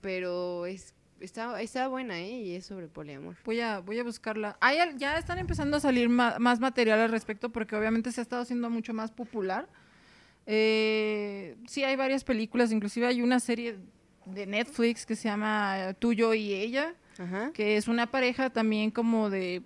pero 0.00 0.64
es 0.64 0.94
está, 1.22 1.60
está 1.62 1.88
buena, 1.88 2.18
¿eh? 2.20 2.30
Y 2.42 2.54
es 2.56 2.66
sobre 2.66 2.88
poliamor. 2.88 3.36
Voy 3.44 3.60
a, 3.60 3.78
voy 3.80 3.98
a 3.98 4.04
buscarla. 4.04 4.56
Hay 4.60 4.78
ya 4.96 5.16
están 5.18 5.38
empezando 5.38 5.76
a 5.76 5.80
salir 5.80 6.08
ma- 6.08 6.36
más 6.38 6.60
material 6.60 6.98
al 7.00 7.10
respecto 7.10 7.50
porque 7.50 7.76
obviamente 7.76 8.12
se 8.12 8.20
ha 8.20 8.22
estado 8.22 8.42
haciendo 8.42 8.68
mucho 8.70 8.92
más 8.92 9.10
popular. 9.10 9.68
Eh, 10.46 11.56
sí, 11.68 11.84
hay 11.84 11.96
varias 11.96 12.24
películas, 12.24 12.72
inclusive 12.72 13.06
hay 13.06 13.22
una 13.22 13.38
serie 13.40 13.76
de 14.26 14.46
Netflix 14.46 15.06
que 15.06 15.16
se 15.16 15.28
llama 15.28 15.94
Tuyo 15.98 16.34
y 16.34 16.52
Ella, 16.52 16.94
Ajá. 17.18 17.50
que 17.52 17.76
es 17.76 17.86
una 17.88 18.10
pareja 18.10 18.50
también 18.50 18.90
como 18.90 19.30
de 19.30 19.62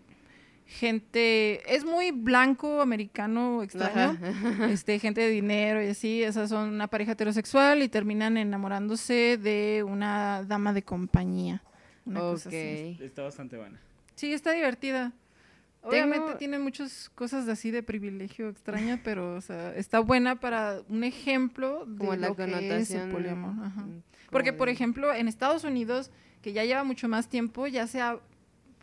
gente, 0.67 1.75
es 1.75 1.85
muy 1.85 2.11
blanco, 2.11 2.81
americano, 2.81 3.63
extraño, 3.63 4.19
Ajá. 4.21 4.67
este, 4.71 4.99
gente 4.99 5.21
de 5.21 5.29
dinero 5.31 5.83
y 5.83 5.89
así, 5.89 6.23
esas 6.23 6.49
son 6.51 6.69
una 6.71 6.89
pareja 6.89 7.13
heterosexual 7.13 7.83
y 7.83 7.89
terminan 7.89 8.37
enamorándose 8.37 9.39
de 9.41 9.85
una 9.87 10.43
dama 10.45 10.73
de 10.73 10.83
compañía. 10.83 11.63
Una 12.05 12.21
cosa 12.21 12.49
así. 12.51 12.99
Está 13.01 13.23
bastante 13.23 13.57
buena. 13.57 13.81
Sí, 14.15 14.33
está 14.33 14.53
divertida. 14.53 15.13
Obviamente 15.83 16.27
Tengo- 16.27 16.39
tiene 16.39 16.59
muchas 16.59 17.11
cosas 17.11 17.47
así 17.49 17.71
de 17.71 17.83
privilegio 17.83 18.49
extraña, 18.49 19.01
pero 19.05 19.35
o 19.37 19.41
sea, 19.41 19.75
está 19.77 20.01
buena 20.01 20.41
para 20.41 20.81
un 20.89 21.05
ejemplo 21.05 21.85
de 21.87 21.99
Como 21.99 22.17
la 22.17 22.29
lo 22.29 22.37
que 22.37 22.43
es 22.43 22.49
el 22.49 22.55
connotación. 22.55 23.11
poliamor. 23.13 23.67
Ajá. 23.67 23.81
mm, 23.83 24.03
Porque, 24.31 24.53
por 24.53 24.67
de- 24.67 24.73
ejemplo, 24.75 25.15
en 25.15 25.29
Estados 25.29 25.63
Unidos, 25.63 26.11
que 26.43 26.53
ya 26.53 26.65
lleva 26.65 26.83
mucho 26.83 27.09
más 27.09 27.29
tiempo, 27.29 27.69
ya 27.69 27.87
se 27.87 28.01
ha 28.01 28.19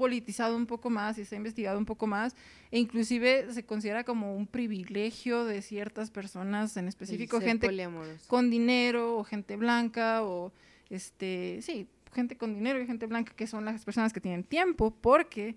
politizado 0.04 0.58
un 0.58 0.66
poco 0.66 0.90
más 0.90 1.18
y 1.18 1.24
se 1.24 1.36
ha 1.36 1.38
investigado 1.38 1.78
un 1.78 1.86
poco 1.86 2.08
más, 2.08 2.36
e 2.72 2.78
inclusive 2.78 3.54
se 3.54 3.64
considera 3.66 4.04
como 4.04 4.36
un 4.36 4.48
privilegio 4.48 5.46
de 5.46 5.62
ciertas 5.62 6.12
personas, 6.12 6.76
en 6.76 6.90
específico 6.90 7.40
gente 7.40 7.68
poliamoroso. 7.68 8.28
con 8.28 8.50
dinero 8.50 9.18
o 9.18 9.24
gente 9.24 9.56
blanca 9.56 10.24
o 10.24 10.52
este 10.90 11.60
sí 11.62 11.88
gente 12.14 12.36
con 12.36 12.54
dinero 12.54 12.82
y 12.82 12.86
gente 12.86 13.08
blanca 13.08 13.32
que 13.34 13.48
son 13.48 13.64
las 13.64 13.86
personas 13.86 14.12
que 14.12 14.20
tienen 14.20 14.44
tiempo 14.44 14.92
porque 14.92 15.56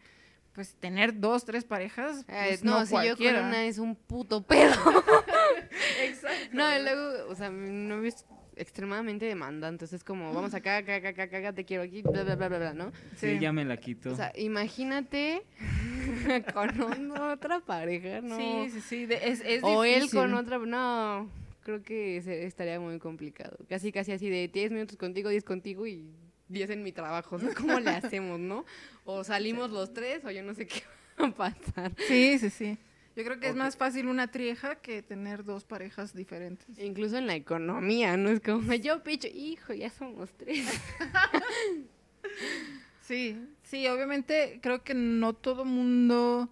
pues 0.52 0.76
tener 0.76 1.18
dos 1.18 1.44
tres 1.44 1.64
parejas 1.64 2.24
Eh, 2.28 2.46
pues, 2.50 2.62
no, 2.62 2.78
no, 2.78 2.86
si 2.86 2.94
yo 3.04 3.16
con 3.16 3.26
una 3.26 3.64
es 3.64 3.78
un 3.78 3.96
puto 3.96 4.42
pedo. 4.42 4.74
Exacto. 6.02 6.50
No, 6.52 6.64
y 6.78 6.82
luego, 6.82 7.30
o 7.30 7.34
sea, 7.34 7.48
es 8.04 8.24
extremadamente 8.56 9.24
demandante. 9.26 9.74
Entonces 9.84 9.98
es 10.00 10.04
como, 10.04 10.32
vamos 10.32 10.54
acá, 10.54 10.78
acá, 10.78 10.96
acá, 10.96 11.08
acá, 11.10 11.22
acá, 11.24 11.52
te 11.52 11.64
quiero 11.64 11.82
aquí, 11.82 12.02
bla, 12.02 12.22
bla, 12.24 12.34
bla, 12.36 12.48
bla, 12.48 12.58
bla, 12.58 12.74
¿no? 12.74 12.92
Sí, 13.16 13.34
Sí. 13.34 13.38
ya 13.38 13.52
me 13.52 13.64
la 13.64 13.76
quito. 13.76 14.12
O 14.12 14.16
sea, 14.16 14.32
imagínate 14.36 15.42
con 16.54 17.10
otra 17.12 17.60
pareja, 17.60 18.20
¿no? 18.20 18.36
sí 18.36 18.70
sí 18.70 18.80
sí 18.80 19.06
de- 19.06 19.28
es, 19.28 19.40
es 19.44 19.62
o 19.62 19.84
él 19.84 19.94
difícil. 20.02 20.18
con 20.20 20.34
otra, 20.34 20.58
no, 20.58 21.28
creo 21.62 21.82
que 21.82 22.16
estaría 22.46 22.80
muy 22.80 22.98
complicado. 22.98 23.56
Casi, 23.68 23.92
casi 23.92 24.12
así 24.12 24.28
de 24.30 24.48
10 24.48 24.70
minutos 24.72 24.96
contigo, 24.96 25.28
10 25.30 25.44
contigo 25.44 25.86
y 25.86 26.06
10 26.48 26.70
en 26.70 26.82
mi 26.82 26.92
trabajo. 26.92 27.36
O 27.36 27.38
sea, 27.40 27.52
¿cómo 27.54 27.78
le 27.80 27.90
hacemos, 27.90 28.38
no? 28.40 28.64
O 29.04 29.24
salimos 29.24 29.70
los 29.70 29.92
tres 29.92 30.24
o 30.24 30.30
yo 30.30 30.42
no 30.42 30.54
sé 30.54 30.66
qué 30.66 30.82
va 31.20 31.26
a 31.28 31.30
pasar. 31.32 31.92
sí 32.08 32.38
sí 32.38 32.50
sí 32.50 32.78
yo 33.16 33.24
creo 33.24 33.40
que 33.40 33.46
es 33.46 33.52
Ok. 33.52 33.58
más 33.58 33.76
fácil 33.76 34.06
una 34.08 34.30
trieja 34.30 34.76
que 34.76 35.02
tener 35.02 35.42
dos 35.44 35.64
parejas 35.64 36.14
diferentes 36.14 36.78
Incluso 36.78 37.16
en 37.16 37.26
la 37.26 37.34
economía, 37.34 38.16
¿no? 38.16 38.30
Es 38.30 38.40
como, 38.40 38.72
yo 38.74 39.02
picho, 39.02 39.28
hijo, 39.32 39.72
ya 39.74 39.90
somos 39.90 40.30
tres. 40.36 40.66
sí 43.00 43.38
sí 43.62 43.86
obviamente 43.88 44.58
creo 44.62 44.82
que 44.82 44.94
no 44.94 45.32
todo 45.32 45.64
mundo 45.64 46.48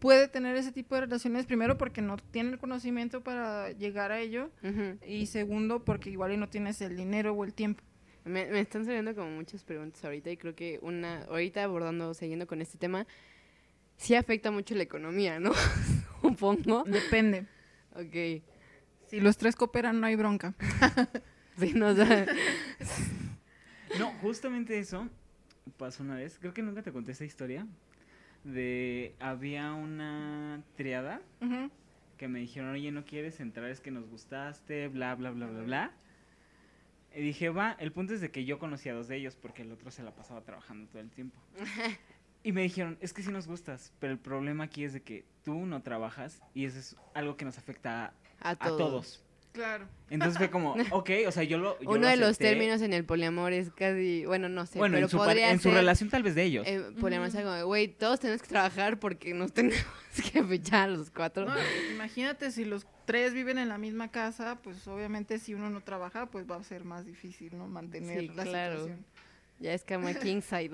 puede 0.00 0.26
tener 0.28 0.56
ese 0.56 0.72
tipo 0.72 0.94
de 0.96 1.02
relaciones 1.02 1.46
primero 1.46 1.78
porque 1.78 2.02
no 2.02 2.16
tiene 2.16 2.50
el 2.50 2.58
conocimiento 2.58 3.22
para 3.22 3.70
llegar 3.70 4.10
a 4.12 4.18
ello 4.20 4.50
Ujú. 4.62 4.98
Y 5.06 5.26
segundo, 5.26 5.84
porque 5.84 6.10
igual 6.10 6.32
y 6.32 6.36
no 6.36 6.48
tienes 6.48 6.80
el 6.80 6.96
dinero 6.96 7.32
o 7.32 7.44
el 7.44 7.54
tiempo. 7.54 7.82
Me, 8.24 8.46
me 8.46 8.60
están 8.60 8.84
saliendo 8.84 9.14
como 9.14 9.30
muchas 9.30 9.62
preguntas 9.64 10.04
ahorita 10.04 10.30
y 10.30 10.36
creo 10.36 10.54
que 10.54 10.78
una, 10.82 11.22
ahorita 11.24 11.62
abordando, 11.64 12.14
siguiendo 12.14 12.46
con 12.46 12.60
este 12.60 12.78
tema, 12.78 13.06
sí 13.96 14.14
afecta 14.14 14.50
mucho 14.50 14.74
la 14.74 14.82
economía, 14.82 15.40
¿no? 15.40 15.52
Supongo. 16.22 16.84
Depende. 16.84 17.46
Ok. 17.94 18.42
Si 19.08 19.20
los 19.20 19.36
tres 19.36 19.56
cooperan, 19.56 20.00
no 20.00 20.06
hay 20.06 20.16
bronca. 20.16 20.54
Sí, 21.58 21.74
no, 21.74 21.88
o 21.88 21.94
sea, 21.94 22.26
No, 23.98 24.10
justamente 24.22 24.78
eso 24.78 25.06
pasó 25.76 26.02
una 26.02 26.16
vez. 26.16 26.38
Creo 26.38 26.54
que 26.54 26.62
nunca 26.62 26.82
te 26.82 26.92
conté 26.92 27.12
esa 27.12 27.26
historia. 27.26 27.66
De 28.42 29.14
había 29.20 29.72
una 29.74 30.62
triada 30.76 31.20
que 32.16 32.26
me 32.28 32.38
dijeron, 32.40 32.70
oye, 32.70 32.90
¿no 32.90 33.04
quieres 33.04 33.38
entrar? 33.40 33.68
Es 33.68 33.80
que 33.80 33.90
nos 33.90 34.08
gustaste, 34.08 34.88
bla, 34.88 35.14
bla, 35.14 35.30
bla, 35.30 35.46
bla, 35.46 35.62
bla. 35.62 35.92
Y 37.14 37.20
dije, 37.20 37.50
va, 37.50 37.76
el 37.78 37.92
punto 37.92 38.14
es 38.14 38.20
de 38.20 38.30
que 38.30 38.44
yo 38.44 38.58
conocía 38.58 38.92
a 38.92 38.94
dos 38.94 39.08
de 39.08 39.16
ellos 39.16 39.36
porque 39.36 39.62
el 39.62 39.70
otro 39.70 39.90
se 39.90 40.02
la 40.02 40.12
pasaba 40.12 40.40
trabajando 40.40 40.88
todo 40.88 41.02
el 41.02 41.10
tiempo. 41.10 41.38
Y 42.44 42.52
me 42.52 42.62
dijeron, 42.62 42.98
es 43.00 43.12
que 43.12 43.22
sí 43.22 43.30
nos 43.30 43.46
gustas, 43.46 43.92
pero 43.98 44.12
el 44.12 44.18
problema 44.18 44.64
aquí 44.64 44.84
es 44.84 44.92
de 44.92 45.02
que 45.02 45.24
tú 45.44 45.66
no 45.66 45.82
trabajas 45.82 46.40
y 46.54 46.64
eso 46.64 46.78
es 46.78 46.96
algo 47.14 47.36
que 47.36 47.44
nos 47.44 47.58
afecta 47.58 48.12
A 48.40 48.50
a 48.50 48.56
todos. 48.56 48.78
todos. 48.78 49.24
Claro. 49.52 49.86
Entonces 50.08 50.38
fue 50.38 50.48
como, 50.50 50.74
ok, 50.92 51.10
o 51.28 51.30
sea, 51.30 51.42
yo 51.42 51.58
lo. 51.58 51.78
yo 51.80 51.90
Uno 51.90 51.98
lo 52.00 52.08
de 52.08 52.16
los 52.16 52.38
términos 52.38 52.80
en 52.80 52.94
el 52.94 53.04
poliamor 53.04 53.52
es 53.52 53.70
casi, 53.70 54.24
bueno, 54.24 54.48
no 54.48 54.64
sé, 54.64 54.78
Bueno, 54.78 54.94
pero 54.94 55.04
en 55.06 55.10
su, 55.10 55.18
podría 55.18 55.50
en 55.50 55.58
su 55.58 55.64
ser, 55.64 55.74
relación 55.74 56.08
tal 56.08 56.22
vez 56.22 56.34
de 56.34 56.42
ellos. 56.44 56.66
eh, 56.66 56.82
poliamor 56.98 57.28
es 57.28 57.34
algo 57.36 57.52
de, 57.52 57.62
güey, 57.62 57.88
todos 57.88 58.18
tenemos 58.18 58.40
que 58.40 58.48
trabajar 58.48 58.98
porque 58.98 59.34
nos 59.34 59.52
tenemos 59.52 59.76
que 60.32 60.42
fichar 60.42 60.88
los 60.88 61.10
cuatro. 61.10 61.44
No, 61.44 61.54
imagínate 61.92 62.50
si 62.50 62.64
los 62.64 62.86
tres 63.04 63.34
viven 63.34 63.58
en 63.58 63.68
la 63.68 63.76
misma 63.76 64.10
casa, 64.10 64.58
pues 64.62 64.88
obviamente 64.88 65.38
si 65.38 65.52
uno 65.52 65.68
no 65.68 65.82
trabaja, 65.82 66.30
pues 66.30 66.50
va 66.50 66.56
a 66.56 66.64
ser 66.64 66.84
más 66.84 67.04
difícil, 67.04 67.54
¿no? 67.58 67.66
Mantener 67.68 68.20
Sí, 68.20 68.28
la 68.28 68.44
claro. 68.44 68.72
situación. 68.78 69.04
Ya 69.62 69.72
es 69.72 69.84
cama 69.84 70.12
king 70.20 70.40
side. 70.42 70.70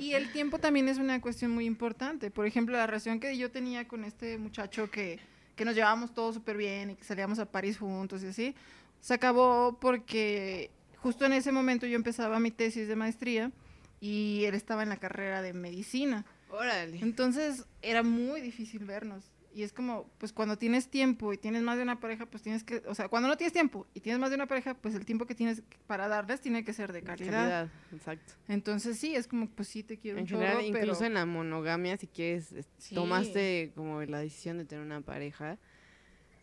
Y 0.00 0.12
el 0.12 0.32
tiempo 0.32 0.58
también 0.58 0.88
es 0.88 0.98
una 0.98 1.20
cuestión 1.20 1.52
muy 1.52 1.64
importante. 1.64 2.30
Por 2.30 2.46
ejemplo, 2.46 2.76
la 2.76 2.86
relación 2.86 3.20
que 3.20 3.36
yo 3.38 3.50
tenía 3.50 3.86
con 3.86 4.04
este 4.04 4.36
muchacho 4.38 4.90
que, 4.90 5.20
que 5.54 5.64
nos 5.64 5.74
llevábamos 5.74 6.12
todos 6.12 6.34
súper 6.34 6.56
bien 6.56 6.90
y 6.90 6.96
que 6.96 7.04
salíamos 7.04 7.38
a 7.38 7.46
París 7.46 7.78
juntos 7.78 8.22
y 8.24 8.26
así, 8.26 8.54
se 9.00 9.14
acabó 9.14 9.78
porque 9.80 10.70
justo 10.96 11.24
en 11.24 11.32
ese 11.32 11.52
momento 11.52 11.86
yo 11.86 11.94
empezaba 11.94 12.40
mi 12.40 12.50
tesis 12.50 12.88
de 12.88 12.96
maestría 12.96 13.52
y 14.00 14.44
él 14.44 14.54
estaba 14.54 14.82
en 14.82 14.88
la 14.88 14.96
carrera 14.96 15.40
de 15.40 15.52
medicina. 15.52 16.26
Órale. 16.50 16.98
Entonces 17.00 17.66
era 17.82 18.02
muy 18.02 18.40
difícil 18.40 18.84
vernos. 18.84 19.24
Y 19.54 19.62
es 19.62 19.72
como, 19.72 20.08
pues 20.18 20.32
cuando 20.32 20.56
tienes 20.58 20.88
tiempo 20.88 21.32
y 21.32 21.38
tienes 21.38 21.62
más 21.62 21.76
de 21.78 21.82
una 21.82 21.98
pareja, 21.98 22.26
pues 22.26 22.42
tienes 22.42 22.62
que, 22.64 22.82
o 22.86 22.94
sea, 22.94 23.08
cuando 23.08 23.28
no 23.28 23.36
tienes 23.36 23.52
tiempo 23.52 23.86
y 23.94 24.00
tienes 24.00 24.20
más 24.20 24.30
de 24.30 24.36
una 24.36 24.46
pareja, 24.46 24.74
pues 24.74 24.94
el 24.94 25.04
tiempo 25.04 25.26
que 25.26 25.34
tienes 25.34 25.62
para 25.86 26.06
darles 26.06 26.40
tiene 26.40 26.64
que 26.64 26.72
ser 26.72 26.92
de 26.92 27.02
calidad. 27.02 27.32
Calidad, 27.32 27.68
exacto. 27.92 28.34
Entonces 28.46 28.98
sí, 28.98 29.16
es 29.16 29.26
como, 29.26 29.48
pues 29.48 29.68
sí, 29.68 29.82
te 29.82 29.98
quiero 29.98 30.18
En 30.18 30.24
un 30.24 30.28
general, 30.28 30.56
pero... 30.58 30.78
incluso 30.78 31.04
en 31.06 31.14
la 31.14 31.24
monogamia, 31.26 31.96
si 31.96 32.06
quieres, 32.06 32.52
es- 32.52 32.68
Sí. 32.78 32.94
tomaste 32.94 33.72
como 33.74 34.02
la 34.02 34.18
decisión 34.20 34.58
de 34.58 34.64
tener 34.64 34.84
una 34.84 35.00
pareja. 35.00 35.58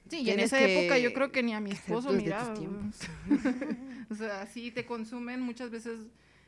Sí, 0.09 0.21
y 0.21 0.29
en 0.31 0.39
esa 0.39 0.59
época 0.61 0.97
yo 0.99 1.09
que 1.09 1.15
creo 1.15 1.31
que 1.31 1.41
ni 1.43 1.53
a 1.53 1.59
mi 1.61 1.71
esposo 1.71 2.11
miraba. 2.11 2.53
o 4.09 4.15
sea, 4.15 4.45
sí 4.47 4.71
te 4.71 4.85
consumen 4.85 5.41
muchas 5.41 5.69
veces 5.71 5.99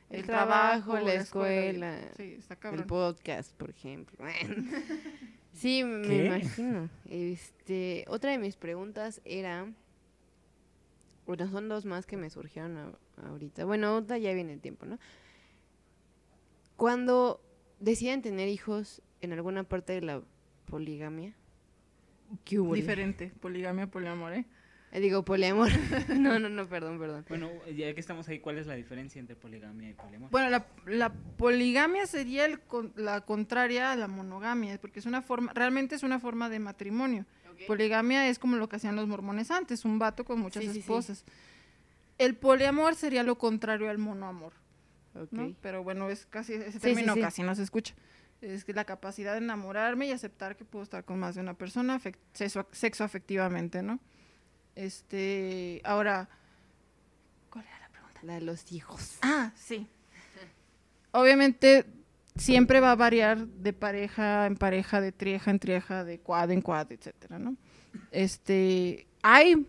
el, 0.09 0.19
El 0.19 0.25
trabajo, 0.25 0.91
trabajo, 0.91 1.07
la 1.07 1.13
escuela, 1.15 1.99
Sí, 2.17 2.35
está 2.37 2.57
El 2.71 2.83
podcast, 2.85 3.53
por 3.55 3.69
ejemplo. 3.69 4.17
sí, 5.57 5.83
me 5.83 6.07
¿Qué? 6.07 6.25
imagino. 6.25 6.89
Este, 7.09 8.05
otra 8.07 8.31
de 8.31 8.37
mis 8.37 8.55
preguntas 8.55 9.21
era, 9.25 9.71
bueno, 11.25 11.49
son 11.49 11.67
dos 11.69 11.85
más 11.85 12.05
que 12.05 12.15
me 12.17 12.29
surgieron 12.29 12.77
a- 12.77 12.93
ahorita. 13.27 13.65
Bueno, 13.65 13.95
otra 13.97 14.17
ya 14.17 14.33
viene 14.33 14.53
el 14.53 14.61
tiempo, 14.61 14.85
¿no? 14.85 14.97
Cuando 16.75 17.41
deciden 17.79 18.21
tener 18.21 18.47
hijos 18.49 19.01
en 19.21 19.33
alguna 19.33 19.63
parte 19.63 19.93
de 19.93 20.01
la 20.01 20.21
poligamia, 20.67 21.33
¿qué 22.45 22.59
hubo? 22.59 22.75
Diferente, 22.75 23.31
poligamia, 23.41 23.87
poliamor, 23.87 24.33
¿eh? 24.33 24.45
Eh, 24.91 24.99
Digo, 25.01 25.23
poliamor. 25.25 25.69
no, 26.17 26.39
no, 26.39 26.49
no, 26.49 26.67
perdón, 26.67 26.97
perdón. 26.99 27.25
Bueno, 27.27 27.49
ya 27.75 27.93
que 27.93 27.99
estamos 27.99 28.27
ahí, 28.29 28.39
¿cuál 28.39 28.57
es 28.57 28.67
la 28.67 28.75
diferencia 28.75 29.19
entre 29.19 29.35
poligamia 29.35 29.89
y 29.89 29.93
poliamor? 29.93 30.29
Bueno, 30.31 30.49
la, 30.49 30.65
la 30.85 31.09
poligamia 31.11 32.05
sería 32.07 32.45
el 32.45 32.59
con- 32.61 32.93
la 32.95 33.21
contraria 33.21 33.91
a 33.91 33.95
la 33.95 34.07
monogamia, 34.07 34.79
porque 34.79 34.99
es 34.99 35.05
una 35.05 35.21
forma, 35.21 35.51
realmente 35.53 35.95
es 35.95 36.03
una 36.03 36.19
forma 36.19 36.49
de 36.49 36.59
matrimonio. 36.59 37.25
Poligamia 37.65 38.29
es 38.29 38.37
como 38.39 38.55
lo 38.55 38.69
que 38.69 38.75
hacían 38.75 38.95
los 38.95 39.07
mormones 39.07 39.49
antes, 39.51 39.83
un 39.83 39.97
vato 39.97 40.23
con 40.23 40.39
muchas 40.39 40.61
Sí, 40.61 40.67
sí, 40.67 40.73
sí. 40.75 40.79
esposas. 40.81 41.25
El 42.19 42.35
poliamor 42.35 42.95
sería 42.95 43.23
lo 43.23 43.37
contrario 43.37 43.89
al 43.89 43.97
monoamor. 43.97 44.53
Ok. 45.15 45.31
¿no? 45.31 45.55
Pero 45.61 45.83
bueno, 45.83 46.09
es 46.09 46.27
casi 46.27 46.53
ese 46.53 46.79
término 46.79 47.13
sí, 47.13 47.19
sí. 47.19 47.23
casi 47.25 47.41
no 47.43 47.55
se 47.55 47.63
escucha. 47.63 47.95
Es 48.41 48.63
que 48.63 48.73
la 48.73 48.85
capacidad 48.85 49.31
de 49.33 49.39
enamorarme 49.39 50.05
y 50.05 50.11
aceptar 50.11 50.55
que 50.55 50.65
puedo 50.65 50.83
estar 50.83 51.03
con 51.03 51.19
más 51.19 51.33
de 51.33 51.41
una 51.41 51.55
persona 51.55 51.99
afec- 51.99 52.17
sexo, 52.33 52.67
sexo 52.71 53.03
afectivamente, 53.03 53.81
¿no? 53.81 53.99
Este, 54.77 55.81
ahora, 55.83 56.29
¿cuál 57.49 57.65
era 57.65 57.79
la 57.79 57.89
pregunta? 57.89 58.19
La 58.21 58.35
de 58.35 58.41
los 58.41 58.71
hijos. 58.71 59.17
Ah, 59.23 59.51
sí. 59.55 59.87
Obviamente 61.11 61.85
siempre 62.35 62.79
va 62.79 62.91
a 62.91 62.95
variar 62.95 63.47
de 63.47 63.73
pareja 63.73 64.45
en 64.45 64.55
pareja, 64.55 65.01
de 65.01 65.11
trieja 65.11 65.49
en 65.49 65.57
trieja, 65.57 66.03
de 66.03 66.19
quad 66.19 66.51
en 66.51 66.61
quad, 66.61 66.91
etcétera, 66.91 67.39
¿no? 67.39 67.57
Este, 68.11 69.07
hay 69.23 69.65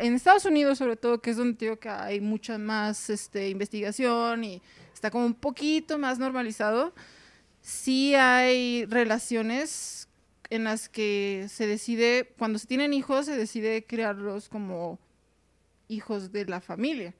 en 0.00 0.14
Estados 0.14 0.44
Unidos 0.46 0.78
sobre 0.78 0.96
todo, 0.96 1.20
que 1.20 1.30
es 1.30 1.36
donde 1.36 1.56
digo 1.56 1.78
que 1.78 1.88
hay 1.88 2.20
mucha 2.20 2.58
más 2.58 3.08
este, 3.08 3.50
investigación 3.50 4.42
y 4.42 4.60
está 4.92 5.12
como 5.12 5.26
un 5.26 5.34
poquito 5.34 5.96
más 5.96 6.18
normalizado, 6.18 6.92
sí 7.60 8.16
hay 8.16 8.84
relaciones 8.86 9.99
en 10.50 10.64
las 10.64 10.88
que 10.88 11.46
se 11.48 11.66
decide, 11.66 12.34
cuando 12.38 12.58
se 12.58 12.66
tienen 12.66 12.92
hijos, 12.92 13.26
se 13.26 13.36
decide 13.36 13.84
crearlos 13.84 14.48
como 14.48 14.98
hijos 15.88 16.32
de 16.32 16.44
la 16.46 16.60
familia. 16.60 17.14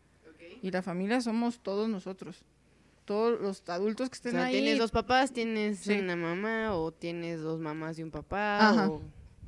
Y 0.63 0.71
la 0.71 0.83
familia 0.83 1.21
somos 1.21 1.61
todos 1.61 1.89
nosotros. 1.89 2.43
Todos 3.07 3.41
los 3.41 3.67
adultos 3.69 4.11
que 4.11 4.15
O 4.15 4.19
estén 4.19 4.33
sea, 4.33 4.45
ahí. 4.47 4.53
tienes 4.61 4.79
dos 4.79 4.91
papás, 4.91 5.33
tienes 5.33 5.79
Sí. 5.81 5.95
una 5.99 6.17
mamá 6.17 6.75
o 6.77 6.93
tienes 6.93 7.41
dos 7.41 7.59
mamás 7.61 7.99
y 7.99 8.03
un 8.03 8.11
papá. 8.11 8.87
O, 8.89 9.03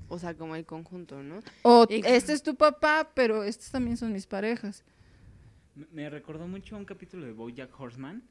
o 0.09 0.19
sea, 0.19 0.35
como 0.35 0.57
el 0.57 0.65
conjunto, 0.65 1.23
¿no? 1.23 1.41
O 1.63 1.87
Y- 1.89 2.03
este 2.07 2.33
es 2.33 2.43
tu 2.43 2.55
papá, 2.57 3.11
pero 3.15 3.45
estos 3.45 3.71
también 3.71 3.97
son 3.97 4.13
mis 4.13 4.27
parejas. 4.27 4.85
Me- 5.75 5.87
Me 5.93 6.11
recordó 6.11 6.47
mucho 6.49 6.77
un 6.77 6.85
capítulo 6.85 7.25
de 7.27 7.33
Bojack 7.33 7.79
Horseman, 7.79 8.23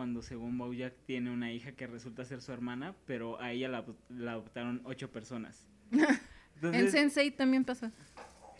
cuando 0.00 0.22
según 0.22 0.56
Bojack 0.56 0.94
tiene 1.04 1.30
una 1.30 1.52
hija 1.52 1.72
que 1.72 1.86
resulta 1.86 2.24
ser 2.24 2.40
su 2.40 2.52
hermana, 2.52 2.94
pero 3.04 3.38
a 3.38 3.52
ella 3.52 3.68
la, 3.68 3.84
adop- 3.84 3.98
la 4.08 4.32
adoptaron 4.32 4.80
ocho 4.84 5.10
personas. 5.10 5.66
En 6.62 6.86
Sense8 6.88 7.36
también 7.36 7.64
pasa. 7.66 7.92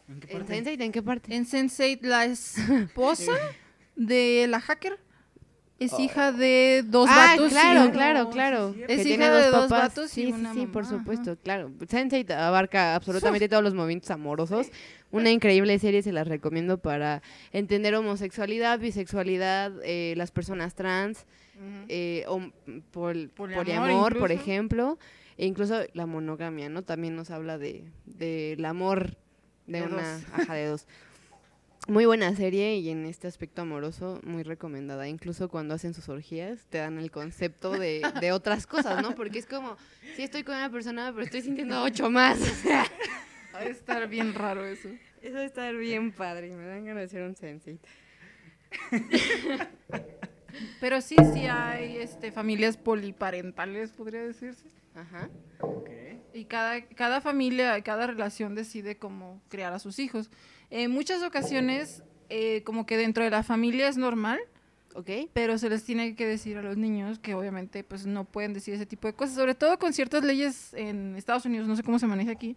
¿en 0.07 0.21
qué 0.21 0.33
¿En 0.33 0.39
parte? 0.41 0.63
Sense8 0.63 0.83
en 0.83 0.93
qué 0.93 1.03
parte? 1.03 1.35
En 1.35 1.47
Sense8 1.47 2.01
la 2.03 2.27
esposa 2.27 3.33
de 3.97 4.45
la 4.49 4.61
hacker 4.61 4.99
es 5.81 5.99
hija 5.99 6.31
de 6.33 6.85
dos 6.87 7.09
ah, 7.11 7.17
vatos. 7.33 7.49
y 7.49 7.51
claro, 7.51 7.91
claro, 7.91 8.25
sí, 8.27 8.31
claro. 8.33 8.73
cierto. 8.75 8.87
Que 8.95 9.01
Es 9.01 9.07
hija 9.07 9.31
de 9.33 9.51
dos 9.51 9.69
vatos 9.69 10.11
sí, 10.11 10.23
y 10.23 10.27
sí, 10.27 10.33
una 10.33 10.53
sí, 10.55 10.67
por 10.67 10.85
mamá, 10.85 10.99
supuesto, 10.99 11.31
ajá. 11.33 11.41
claro. 11.43 11.71
Sense8 11.81 12.31
abarca 12.35 12.95
absolutamente 12.95 13.49
todos 13.49 13.63
los 13.65 13.75
movimientos 13.75 14.11
amorosos. 14.11 14.69
Una 15.11 15.31
increíble 15.31 15.79
serie, 15.81 16.03
se 16.03 16.13
las 16.13 16.29
recomiendo 16.29 16.79
para 16.79 17.23
entender 17.53 17.95
homosexualidad, 17.97 18.79
bisexualidad, 18.79 19.73
eh, 19.83 20.15
las 20.17 20.31
personas 20.31 20.75
trans, 20.75 21.27
eh, 21.89 22.25
hom- 22.29 22.53
pol- 22.91 23.31
Poliamor 23.35 23.65
poliamor, 23.65 24.19
por 24.19 24.31
ejemplo, 24.33 24.99
e 25.37 25.47
incluso 25.47 25.81
la 25.95 26.07
monogamia, 26.07 26.69
¿no? 26.69 26.83
También 26.83 27.17
nos 27.17 27.31
habla 27.31 27.59
de 27.59 27.85
del 28.05 28.65
amor 28.65 29.17
de, 29.67 29.81
De 29.81 29.87
una, 29.87 30.15
dos. 30.15 30.23
ajá, 30.35 30.55
de 30.55 30.67
dos. 30.67 30.87
Muy 31.89 32.05
buena 32.05 32.35
serie 32.37 32.77
y 32.77 32.91
en 32.91 33.05
este 33.07 33.27
aspecto 33.27 33.63
amoroso 33.63 34.21
muy 34.23 34.43
recomendada. 34.43 35.09
Incluso 35.09 35.49
cuando 35.49 35.75
hacen 35.75 35.95
sus 35.95 36.09
orgías 36.09 36.67
te 36.69 36.79
dan 36.79 36.99
el 36.99 37.11
concepto 37.11 37.73
de, 37.73 38.03
de 38.21 38.33
otras 38.33 38.67
cosas, 38.67 39.03
¿no? 39.03 39.15
Porque 39.15 39.39
es 39.39 39.47
como, 39.47 39.77
sí 40.15 40.23
estoy 40.23 40.45
con 40.45 40.55
una 40.55 40.71
persona, 40.71 41.11
pero 41.13 41.25
estoy 41.25 41.43
sintiendo 41.43 41.83
ocho 41.83 42.11
más. 42.11 42.41
O 42.41 42.45
sea, 42.45 42.85
Va 43.55 43.61
a 43.61 43.65
estar 43.65 44.09
bien 44.09 44.35
raro 44.35 44.65
eso. 44.65 44.89
eso 45.21 45.35
va 45.35 45.41
a 45.41 45.45
estar 45.45 45.75
bien 45.75 46.13
padre. 46.13 46.55
Me 46.55 46.65
dan 46.67 46.85
ganas 46.85 47.01
de 47.01 47.05
hacer 47.07 47.23
un 47.23 47.35
sensei. 47.35 47.79
Pero 50.81 51.01
sí, 51.01 51.17
sí 51.33 51.47
hay 51.47 51.97
este, 51.97 52.33
familias 52.33 52.77
poliparentales, 52.77 53.93
podría 53.93 54.23
decirse. 54.23 54.65
Ajá. 54.95 55.31
Ok. 55.61 55.89
Y 56.35 56.45
cada, 56.45 56.83
cada 56.87 57.21
familia, 57.21 57.81
cada 57.83 58.07
relación 58.07 58.55
decide 58.55 58.97
cómo 58.97 59.41
criar 59.49 59.73
a 59.73 59.79
sus 59.79 59.99
hijos. 59.99 60.31
En 60.71 60.91
muchas 60.91 61.23
ocasiones, 61.23 62.03
eh, 62.29 62.63
como 62.63 62.87
que 62.87 62.97
dentro 62.97 63.25
de 63.25 63.31
la 63.31 63.43
familia 63.43 63.89
es 63.89 63.97
normal, 63.97 64.39
¿Ok? 64.95 65.11
pero 65.33 65.59
se 65.59 65.69
les 65.69 65.85
tiene 65.85 66.15
que 66.15 66.27
decir 66.27 66.57
a 66.57 66.63
los 66.63 66.77
niños 66.77 67.19
que 67.19 67.35
obviamente 67.35 67.85
pues 67.85 68.07
no 68.07 68.25
pueden 68.25 68.53
decir 68.55 68.75
ese 68.75 68.87
tipo 68.87 69.07
de 69.09 69.15
cosas, 69.15 69.37
sobre 69.37 69.55
todo 69.55 69.79
con 69.79 69.93
ciertas 69.93 70.25
leyes 70.25 70.75
en 70.75 71.17
Estados 71.17 71.45
Unidos, 71.45 71.69
no 71.69 71.77
sé 71.77 71.83
cómo 71.83 71.99
se 71.99 72.07
maneja 72.07 72.33
aquí, 72.33 72.57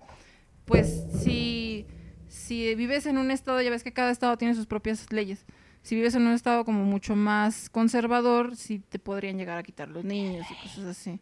pues 0.66 1.03
si, 1.24 1.86
si 2.28 2.74
vives 2.76 3.05
en 3.05 3.18
un 3.18 3.30
estado, 3.32 3.61
ya 3.61 3.70
ves 3.70 3.84
que 3.84 3.93
cada 3.93 4.11
estado 4.11 4.38
tiene 4.38 4.55
sus 4.55 4.66
propias 4.66 5.11
leyes, 5.11 5.45
si 5.84 5.95
vives 5.95 6.16
en 6.16 6.26
un 6.26 6.34
estado 6.34 6.66
como 6.66 6.86
mucho 6.86 7.16
más 7.16 7.70
conservador, 7.70 8.55
sí 8.55 8.80
te 8.80 8.99
podrían 8.99 9.38
llegar 9.38 9.57
a 9.57 9.64
quitar 9.64 9.89
los 9.89 10.05
niños 10.05 10.45
y 10.49 10.55
cosas 10.64 10.86
así. 10.86 11.20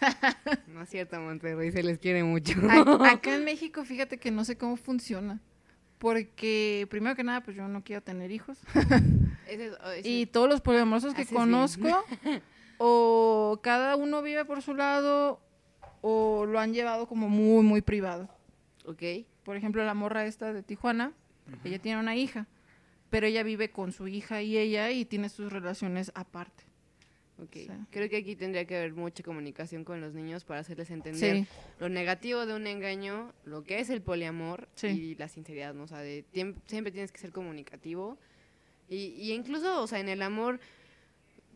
No 0.68 0.82
es 0.82 0.88
cierto, 0.90 1.20
Monterrey, 1.20 1.72
se 1.72 1.82
les 1.82 1.98
quiere 1.98 2.22
mucho. 2.24 2.52
A- 2.68 3.10
Acá 3.12 3.34
en 3.34 3.44
México, 3.44 3.84
fíjate 3.84 4.18
que 4.18 4.30
no 4.30 4.44
sé 4.44 4.56
cómo 4.56 4.76
funciona. 4.76 5.40
Porque, 5.98 6.86
primero 6.90 7.16
que 7.16 7.24
nada, 7.24 7.42
pues 7.42 7.56
yo 7.56 7.66
no 7.66 7.82
quiero 7.82 8.02
tener 8.02 8.30
hijos. 8.30 8.58
Ese 9.48 9.66
es- 9.66 9.76
oh, 9.84 9.90
ese 9.90 10.08
Y 10.08 10.26
todos 10.26 10.48
los 10.48 10.60
poliamorosos 10.60 11.14
que 11.14 11.26
conozco, 11.26 11.88
o 12.78 13.58
cada 13.62 13.96
uno 13.96 14.22
vive 14.22 14.44
por 14.44 14.62
su 14.62 14.74
lado, 14.74 15.40
o 16.00 16.46
lo 16.46 16.60
han 16.60 16.72
llevado 16.74 17.08
como 17.08 17.28
muy, 17.28 17.64
muy 17.64 17.80
privado. 17.82 18.28
ok. 18.86 19.02
Por 19.42 19.56
ejemplo, 19.56 19.82
la 19.84 19.94
morra 19.94 20.26
esta 20.26 20.52
de 20.52 20.62
Tijuana, 20.62 21.12
Ella 21.64 21.78
tiene 21.78 21.98
una 21.98 22.14
hija, 22.14 22.46
pero 23.08 23.26
ella 23.26 23.42
vive 23.42 23.70
con 23.70 23.90
su 23.92 24.06
hija 24.06 24.42
y 24.42 24.58
ella 24.58 24.90
y 24.90 25.06
tiene 25.06 25.30
sus 25.30 25.50
relaciones 25.50 26.12
aparte. 26.14 26.64
Ok. 27.40 27.52
Sí. 27.52 27.68
Creo 27.90 28.08
que 28.08 28.16
aquí 28.16 28.34
tendría 28.34 28.64
que 28.64 28.76
haber 28.76 28.94
mucha 28.94 29.22
comunicación 29.22 29.84
con 29.84 30.00
los 30.00 30.12
niños 30.14 30.44
para 30.44 30.60
hacerles 30.60 30.90
entender 30.90 31.36
Sí, 31.44 31.46
lo 31.78 31.88
negativo 31.88 32.46
de 32.46 32.54
un 32.54 32.66
engaño, 32.66 33.32
lo 33.44 33.62
que 33.62 33.78
es 33.78 33.90
el 33.90 34.02
poliamor 34.02 34.68
Sí. 34.74 34.88
y 34.88 35.14
la 35.14 35.28
sinceridad, 35.28 35.72
¿no? 35.74 35.84
O 35.84 35.86
sea, 35.86 35.98
de 36.00 36.24
siempre 36.66 36.90
tienes 36.90 37.12
que 37.12 37.18
ser 37.18 37.30
comunicativo. 37.30 38.18
Y, 38.88 39.14
y 39.18 39.32
incluso, 39.32 39.82
o 39.82 39.86
sea, 39.86 40.00
en 40.00 40.08
el 40.08 40.22
amor, 40.22 40.58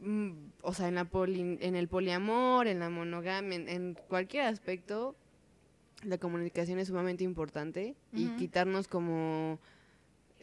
mm, 0.02 0.30
o 0.62 0.72
sea, 0.74 0.88
en, 0.88 0.94
la 0.94 1.04
poli- 1.04 1.58
en 1.60 1.74
el 1.76 1.88
poliamor, 1.88 2.66
en 2.68 2.78
la 2.78 2.88
monogamia, 2.90 3.56
en, 3.56 3.68
en 3.68 3.94
cualquier 4.08 4.44
aspecto, 4.44 5.16
la 6.04 6.18
comunicación 6.18 6.78
es 6.78 6.88
sumamente 6.88 7.24
importante 7.24 7.94
y 8.12 8.26
quitarnos 8.36 8.88
como 8.88 9.58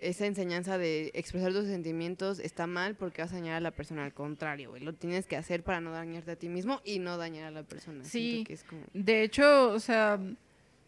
esa 0.01 0.25
enseñanza 0.25 0.77
de 0.77 1.11
expresar 1.13 1.51
tus 1.53 1.65
sentimientos 1.65 2.39
está 2.39 2.67
mal 2.67 2.95
porque 2.95 3.21
vas 3.21 3.31
a 3.31 3.35
dañar 3.35 3.55
a 3.55 3.59
la 3.59 3.71
persona. 3.71 4.03
Al 4.05 4.13
contrario, 4.13 4.69
güey, 4.71 4.83
lo 4.83 4.93
tienes 4.93 5.25
que 5.25 5.35
hacer 5.37 5.63
para 5.63 5.81
no 5.81 5.91
dañarte 5.91 6.31
a 6.31 6.35
ti 6.35 6.49
mismo 6.49 6.81
y 6.83 6.99
no 6.99 7.17
dañar 7.17 7.45
a 7.45 7.51
la 7.51 7.63
persona. 7.63 8.03
Sí. 8.03 8.43
que 8.45 8.53
es 8.53 8.63
como- 8.63 8.83
De 8.93 9.23
hecho, 9.23 9.69
o 9.71 9.79
sea, 9.79 10.19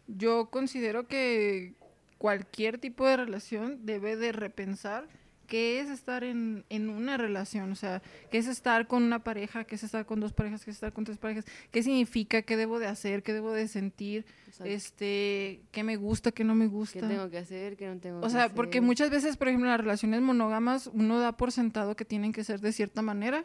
yo 0.06 0.50
considero 0.50 1.06
que 1.06 1.74
cualquier 2.18 2.78
tipo 2.78 3.06
de 3.06 3.16
relación 3.16 3.84
debe 3.86 4.16
de 4.16 4.32
repensar 4.32 5.06
qué 5.52 5.80
es 5.80 5.90
estar 5.90 6.24
en, 6.24 6.64
en 6.70 6.88
una 6.88 7.18
relación, 7.18 7.70
o 7.70 7.74
sea, 7.74 8.00
qué 8.30 8.38
es 8.38 8.46
estar 8.46 8.86
con 8.86 9.02
una 9.02 9.18
pareja, 9.18 9.64
qué 9.64 9.74
es 9.74 9.82
estar 9.82 10.06
con 10.06 10.18
dos 10.18 10.32
parejas, 10.32 10.64
qué 10.64 10.70
es 10.70 10.76
estar 10.78 10.94
con 10.94 11.04
tres 11.04 11.18
parejas, 11.18 11.44
qué 11.70 11.82
significa, 11.82 12.40
qué 12.40 12.56
debo 12.56 12.78
de 12.78 12.86
hacer, 12.86 13.22
qué 13.22 13.34
debo 13.34 13.52
de 13.52 13.68
sentir, 13.68 14.24
Exacto. 14.46 14.64
este, 14.64 15.60
qué 15.70 15.82
me 15.84 15.96
gusta, 15.96 16.32
qué 16.32 16.42
no 16.42 16.54
me 16.54 16.64
¿Qué 16.64 16.70
gusta. 16.70 17.06
tengo 17.06 17.28
que 17.28 17.36
hacer? 17.36 17.76
¿Qué 17.76 17.86
no 17.86 17.98
tengo 17.98 18.20
O 18.20 18.22
que 18.22 18.30
sea, 18.30 18.44
hacer? 18.44 18.56
porque 18.56 18.80
muchas 18.80 19.10
veces, 19.10 19.36
por 19.36 19.48
ejemplo, 19.48 19.68
las 19.68 19.78
relaciones 19.78 20.22
monógamas, 20.22 20.86
uno 20.94 21.18
da 21.18 21.36
por 21.36 21.52
sentado 21.52 21.96
que 21.96 22.06
tienen 22.06 22.32
que 22.32 22.44
ser 22.44 22.60
de 22.60 22.72
cierta 22.72 23.02
manera 23.02 23.44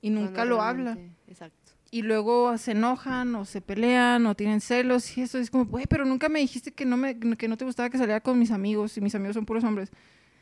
y 0.00 0.08
nunca 0.08 0.46
lo 0.46 0.62
habla. 0.62 0.96
Exacto. 1.28 1.72
Y 1.90 2.00
luego 2.00 2.56
se 2.56 2.70
enojan 2.70 3.34
o 3.34 3.44
se 3.44 3.60
pelean 3.60 4.24
o 4.24 4.34
tienen 4.34 4.62
celos 4.62 5.18
y 5.18 5.20
eso 5.20 5.36
es 5.36 5.50
como, 5.50 5.66
güey, 5.66 5.84
pero 5.86 6.06
nunca 6.06 6.30
me 6.30 6.40
dijiste 6.40 6.72
que 6.72 6.86
no, 6.86 6.96
me, 6.96 7.18
que 7.18 7.48
no 7.48 7.58
te 7.58 7.66
gustaba 7.66 7.90
que 7.90 7.98
saliera 7.98 8.20
con 8.22 8.38
mis 8.38 8.50
amigos 8.50 8.96
y 8.96 9.02
mis 9.02 9.14
amigos 9.14 9.34
son 9.34 9.44
puros 9.44 9.62
hombres. 9.62 9.90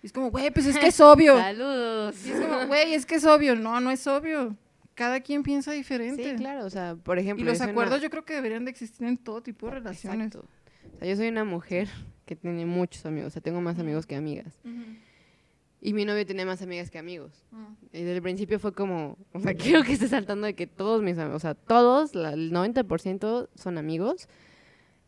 Y 0.02 0.06
es 0.06 0.12
como, 0.12 0.30
güey, 0.30 0.50
pues 0.50 0.66
es 0.66 0.78
que 0.78 0.88
es 0.88 1.00
obvio. 1.00 1.36
Saludos. 1.38 2.26
Y 2.26 2.30
es 2.32 2.40
como, 2.40 2.66
güey, 2.66 2.94
es 2.94 3.06
que 3.06 3.14
es 3.16 3.24
obvio. 3.24 3.54
No, 3.56 3.80
no 3.80 3.90
es 3.90 4.06
obvio. 4.06 4.56
Cada 4.94 5.20
quien 5.20 5.42
piensa 5.42 5.72
diferente. 5.72 6.30
Sí, 6.32 6.36
claro, 6.36 6.66
o 6.66 6.70
sea, 6.70 6.96
por 6.96 7.18
ejemplo... 7.18 7.42
Y 7.44 7.48
los 7.48 7.60
acuerdos 7.60 7.94
una- 7.96 8.02
yo 8.02 8.10
creo 8.10 8.24
que 8.24 8.34
deberían 8.34 8.64
de 8.64 8.70
existir 8.72 9.06
en 9.06 9.16
todo 9.16 9.42
tipo 9.42 9.66
de 9.66 9.74
relaciones. 9.74 10.26
Exacto. 10.28 10.48
O 10.94 10.98
sea, 10.98 11.08
yo 11.08 11.16
soy 11.16 11.28
una 11.28 11.44
mujer 11.44 11.88
que 12.26 12.36
tiene 12.36 12.66
muchos 12.66 13.06
amigos, 13.06 13.28
o 13.28 13.30
sea, 13.30 13.40
tengo 13.42 13.60
más 13.60 13.78
amigos 13.78 14.06
que 14.06 14.16
amigas. 14.16 14.58
Ujú. 14.64 14.82
Y 15.80 15.94
mi 15.94 16.04
novio 16.04 16.24
tiene 16.26 16.44
más 16.44 16.62
amigas 16.62 16.90
que 16.90 16.98
amigos. 16.98 17.32
Mm. 17.50 17.64
Y 17.92 17.98
desde 18.02 18.16
el 18.16 18.22
principio 18.22 18.60
fue 18.60 18.72
como, 18.72 19.16
o 19.32 19.40
sea, 19.40 19.54
quiero 19.54 19.82
que 19.82 19.92
esté 19.94 20.08
saltando 20.08 20.46
de 20.46 20.54
que 20.54 20.66
todos 20.66 21.02
mis 21.02 21.16
amigos, 21.18 21.36
o 21.36 21.40
sea, 21.40 21.54
todos, 21.54 22.14
la- 22.14 22.34
el 22.34 22.52
90% 22.52 23.48
son 23.54 23.78
amigos. 23.78 24.28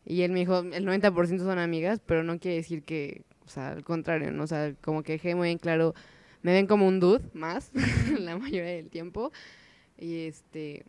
Y 0.03 0.21
él 0.23 0.31
me 0.31 0.39
dijo, 0.39 0.59
el 0.59 0.85
90% 0.85 1.39
son 1.39 1.59
amigas, 1.59 2.01
pero 2.05 2.23
no 2.23 2.39
quiere 2.39 2.57
decir 2.57 2.83
que, 2.83 3.23
o 3.45 3.49
sea, 3.49 3.71
al 3.71 3.83
contrario, 3.83 4.31
¿no? 4.31 4.43
O 4.43 4.47
sea, 4.47 4.73
como 4.81 5.03
que 5.03 5.13
dejé 5.13 5.35
muy 5.35 5.51
en 5.51 5.57
claro, 5.57 5.93
me 6.41 6.53
ven 6.53 6.67
como 6.67 6.87
un 6.87 6.99
dude 6.99 7.23
más 7.33 7.71
la 8.19 8.37
mayoría 8.37 8.75
del 8.75 8.89
tiempo. 8.89 9.31
Y 9.97 10.25
este, 10.25 10.85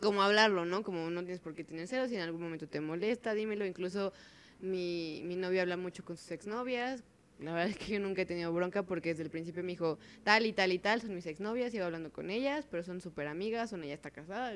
como 0.00 0.22
hablarlo, 0.22 0.64
¿no? 0.64 0.82
Como 0.82 1.10
no 1.10 1.22
tienes 1.22 1.40
por 1.40 1.54
qué 1.54 1.64
tener 1.64 1.88
celos, 1.88 2.10
si 2.10 2.16
en 2.16 2.22
algún 2.22 2.42
momento 2.42 2.68
te 2.68 2.80
molesta, 2.80 3.34
dímelo. 3.34 3.64
Incluso 3.64 4.12
mi, 4.60 5.22
mi 5.24 5.36
novio 5.36 5.62
habla 5.62 5.76
mucho 5.76 6.04
con 6.04 6.16
sus 6.16 6.30
exnovias. 6.30 7.02
La 7.40 7.54
verdad 7.54 7.70
es 7.70 7.78
que 7.78 7.94
yo 7.94 8.00
nunca 8.00 8.22
he 8.22 8.26
tenido 8.26 8.52
bronca 8.52 8.82
porque 8.82 9.10
desde 9.10 9.22
el 9.22 9.30
principio 9.30 9.62
me 9.62 9.72
dijo, 9.72 9.98
tal 10.24 10.44
y 10.44 10.52
tal 10.52 10.72
y 10.72 10.78
tal 10.78 11.00
son 11.00 11.14
mis 11.14 11.24
exnovias, 11.24 11.72
iba 11.72 11.86
hablando 11.86 12.12
con 12.12 12.28
ellas, 12.30 12.66
pero 12.70 12.82
son 12.82 13.00
súper 13.00 13.28
amigas, 13.28 13.72
una 13.72 13.86
ya 13.86 13.94
está 13.94 14.10
casada, 14.10 14.52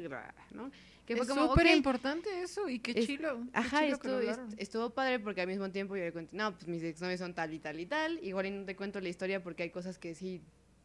¿no? 0.51 0.71
Que 1.07 1.13
es 1.15 1.19
fue 1.19 1.29
como, 1.29 1.49
súper 1.49 1.67
importante 1.69 2.43
eso 2.43 2.69
y 2.69 2.79
qué 2.79 2.93
Es- 2.93 3.07
chilo. 3.07 3.43
qué 3.45 3.51
Ajá, 3.59 3.81
chilo 3.85 3.99
que 3.99 4.31
estuvo, 4.57 4.87
est- 4.87 4.95
padre 4.95 5.19
porque 5.21 5.43
al 5.43 5.49
mismo 5.49 5.71
tiempo 5.71 5.97
yo 5.97 6.05
le 6.05 6.13
conté, 6.13 6.37
no, 6.37 6.53
pues 6.53 6.67
mis 6.67 6.83
exnovios 6.83 7.21
son 7.21 7.35
tal 7.35 7.53
y 7.53 7.59
tal 7.59 7.79
y 7.79 7.87
tal, 7.87 8.19
igual 8.23 8.47
y 8.47 8.51
no 8.51 8.65
te 8.65 8.75
cuento 8.77 9.01
la 9.01 9.09
historia 9.11 9.43
porque 9.43 9.65
hay 9.65 9.71
cosas 9.71 9.99
que 9.99 10.15
sí 10.15 10.41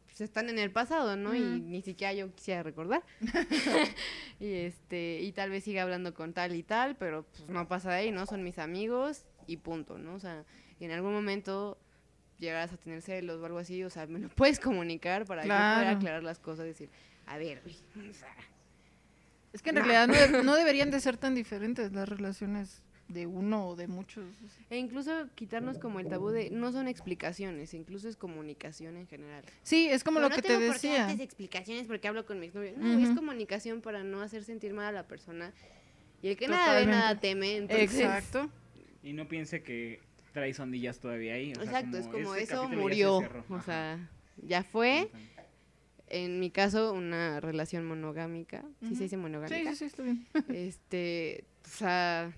pues, 0.06 0.20
están 0.20 0.50
en 0.50 0.58
el 0.58 0.72
pasado, 0.72 1.16
¿no? 1.16 1.34
Y 1.34 1.60
ni 1.60 1.80
siquiera 1.82 2.12
yo 2.12 2.34
quisiera 2.34 2.62
recordar. 2.62 3.02
y 4.40 4.52
este, 4.52 5.20
y 5.22 5.32
tal 5.32 5.50
vez 5.50 5.64
siga 5.64 5.82
hablando 5.82 6.12
con 6.14 6.32
tal 6.34 6.54
y 6.54 6.62
tal, 6.62 6.96
pero 6.96 7.24
pues 7.24 7.48
no 7.48 7.66
pasa 7.68 7.90
de 7.90 7.96
ahí, 7.96 8.10
¿no? 8.10 8.26
Son 8.26 8.42
mis 8.42 8.58
amigos 8.58 9.24
y 9.46 9.56
punto, 9.58 9.98
¿no? 9.98 10.14
O 10.14 10.20
sea, 10.20 10.44
y 10.78 10.84
en 10.84 10.90
algún 10.92 11.12
momento 11.12 11.78
llegarás 12.38 12.72
a 12.72 12.76
tener 12.76 13.02
celos 13.02 13.40
o 13.40 13.46
algo 13.46 13.58
así, 13.58 13.82
o 13.84 13.90
sea, 13.90 14.06
me 14.06 14.18
lo 14.18 14.28
puedes 14.28 14.60
comunicar 14.60 15.24
para 15.26 15.42
yo 15.42 15.48
poder 15.48 15.58
Claro. 15.64 15.90
aclarar 15.98 16.22
las 16.22 16.38
cosas 16.38 16.64
y 16.66 16.68
decir, 16.68 16.90
a 17.26 17.36
ver, 17.38 17.62
o 17.66 18.12
sea, 18.14 18.34
Es 19.52 19.62
que 19.62 19.70
en 19.70 19.76
realidad 19.76 20.06
no, 20.08 20.14
de- 20.14 20.42
no 20.44 20.54
deberían 20.54 20.90
de 20.90 21.00
ser 21.00 21.16
tan 21.16 21.34
diferentes 21.34 21.92
las 21.92 22.08
relaciones 22.08 22.82
de 23.08 23.26
uno 23.26 23.66
o 23.70 23.74
de 23.76 23.88
muchos. 23.88 24.24
E 24.70 24.78
incluso 24.78 25.26
quitarnos 25.34 25.78
como 25.78 25.98
el 25.98 26.08
tabú 26.08 26.28
de 26.30 26.50
no 26.50 26.70
son 26.70 26.86
explicaciones, 26.86 27.74
incluso 27.74 28.08
es 28.08 28.16
comunicación 28.16 28.96
en 28.96 29.08
general. 29.08 29.42
Sí, 29.64 29.88
es 29.88 30.04
como 30.04 30.18
Pero 30.18 30.28
lo 30.28 30.30
no 30.30 30.36
que 30.36 30.42
te 30.42 30.48
tengo 30.56 30.72
decía. 30.72 31.06
darte 31.06 31.22
explicaciones 31.24 31.88
porque 31.88 32.06
hablo 32.06 32.24
con 32.24 32.38
mi 32.38 32.46
exnovio. 32.46 32.72
No, 32.76 32.98
es 33.04 33.10
comunicación 33.16 33.80
para 33.80 34.04
no 34.04 34.20
hacer 34.22 34.44
sentir 34.44 34.72
mal 34.74 34.86
a 34.86 34.92
la 34.92 35.08
persona. 35.08 35.52
Y 36.22 36.28
el 36.28 36.36
que 36.36 36.46
nada 36.46 36.74
ve, 36.78 36.86
nada 36.86 37.18
teme. 37.18 37.56
Entonces, 37.56 37.92
Exacto. 37.94 38.48
Y 39.02 39.12
no 39.14 39.26
piense 39.26 39.62
que 39.64 39.98
traes 40.32 40.60
ondillas 40.60 41.00
todavía 41.00 41.34
ahí. 41.34 41.50
o 41.52 41.54
sea, 41.56 41.64
Exacto, 41.64 41.96
es 41.96 42.06
como 42.06 42.36
eso 42.36 42.68
se 42.68 42.76
murió. 42.76 43.16
O 43.48 43.60
sea, 43.62 44.08
ya 44.46 44.62
fue. 44.62 45.10
En 46.10 46.40
mi 46.40 46.50
caso, 46.50 46.92
una 46.92 47.40
relación 47.40 47.86
monogámica. 47.86 48.62
¿Sí 48.80 48.86
Ujú. 48.86 48.94
se 48.96 49.02
dice 49.04 49.16
Sí, 49.16 49.16
monogámica? 49.16 49.70
sí, 49.70 49.76
sí, 49.76 49.84
está 49.86 50.02
bien. 50.02 50.26
este, 50.48 51.44
o 51.64 51.68
sea, 51.68 52.32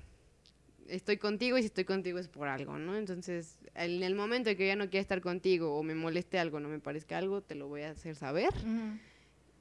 estoy 0.89 1.17
contigo 1.17 1.57
y 1.57 1.63
si 1.63 1.67
estoy 1.67 1.85
contigo 1.85 2.19
es 2.19 2.29
por 2.29 2.49
algo, 2.49 2.79
¿no? 2.79 2.97
Entonces, 2.97 3.59
en 3.75 4.03
el 4.03 4.15
momento 4.15 4.51
en 4.51 4.57
que 4.59 4.67
ya 4.67 4.77
no 4.77 4.91
quiera 4.91 5.01
estar 5.01 5.23
contigo 5.23 5.75
o 5.75 5.83
me 5.83 5.95
moleste 5.95 6.39
algo, 6.39 6.61
no 6.61 6.69
me 6.69 6.79
parezca 6.81 7.17
algo, 7.19 7.41
te 7.41 7.55
lo 7.55 7.67
voy 7.67 7.83
a 7.83 7.91
hacer 7.91 8.15
saber. 8.15 8.51
Ujú. 8.59 8.99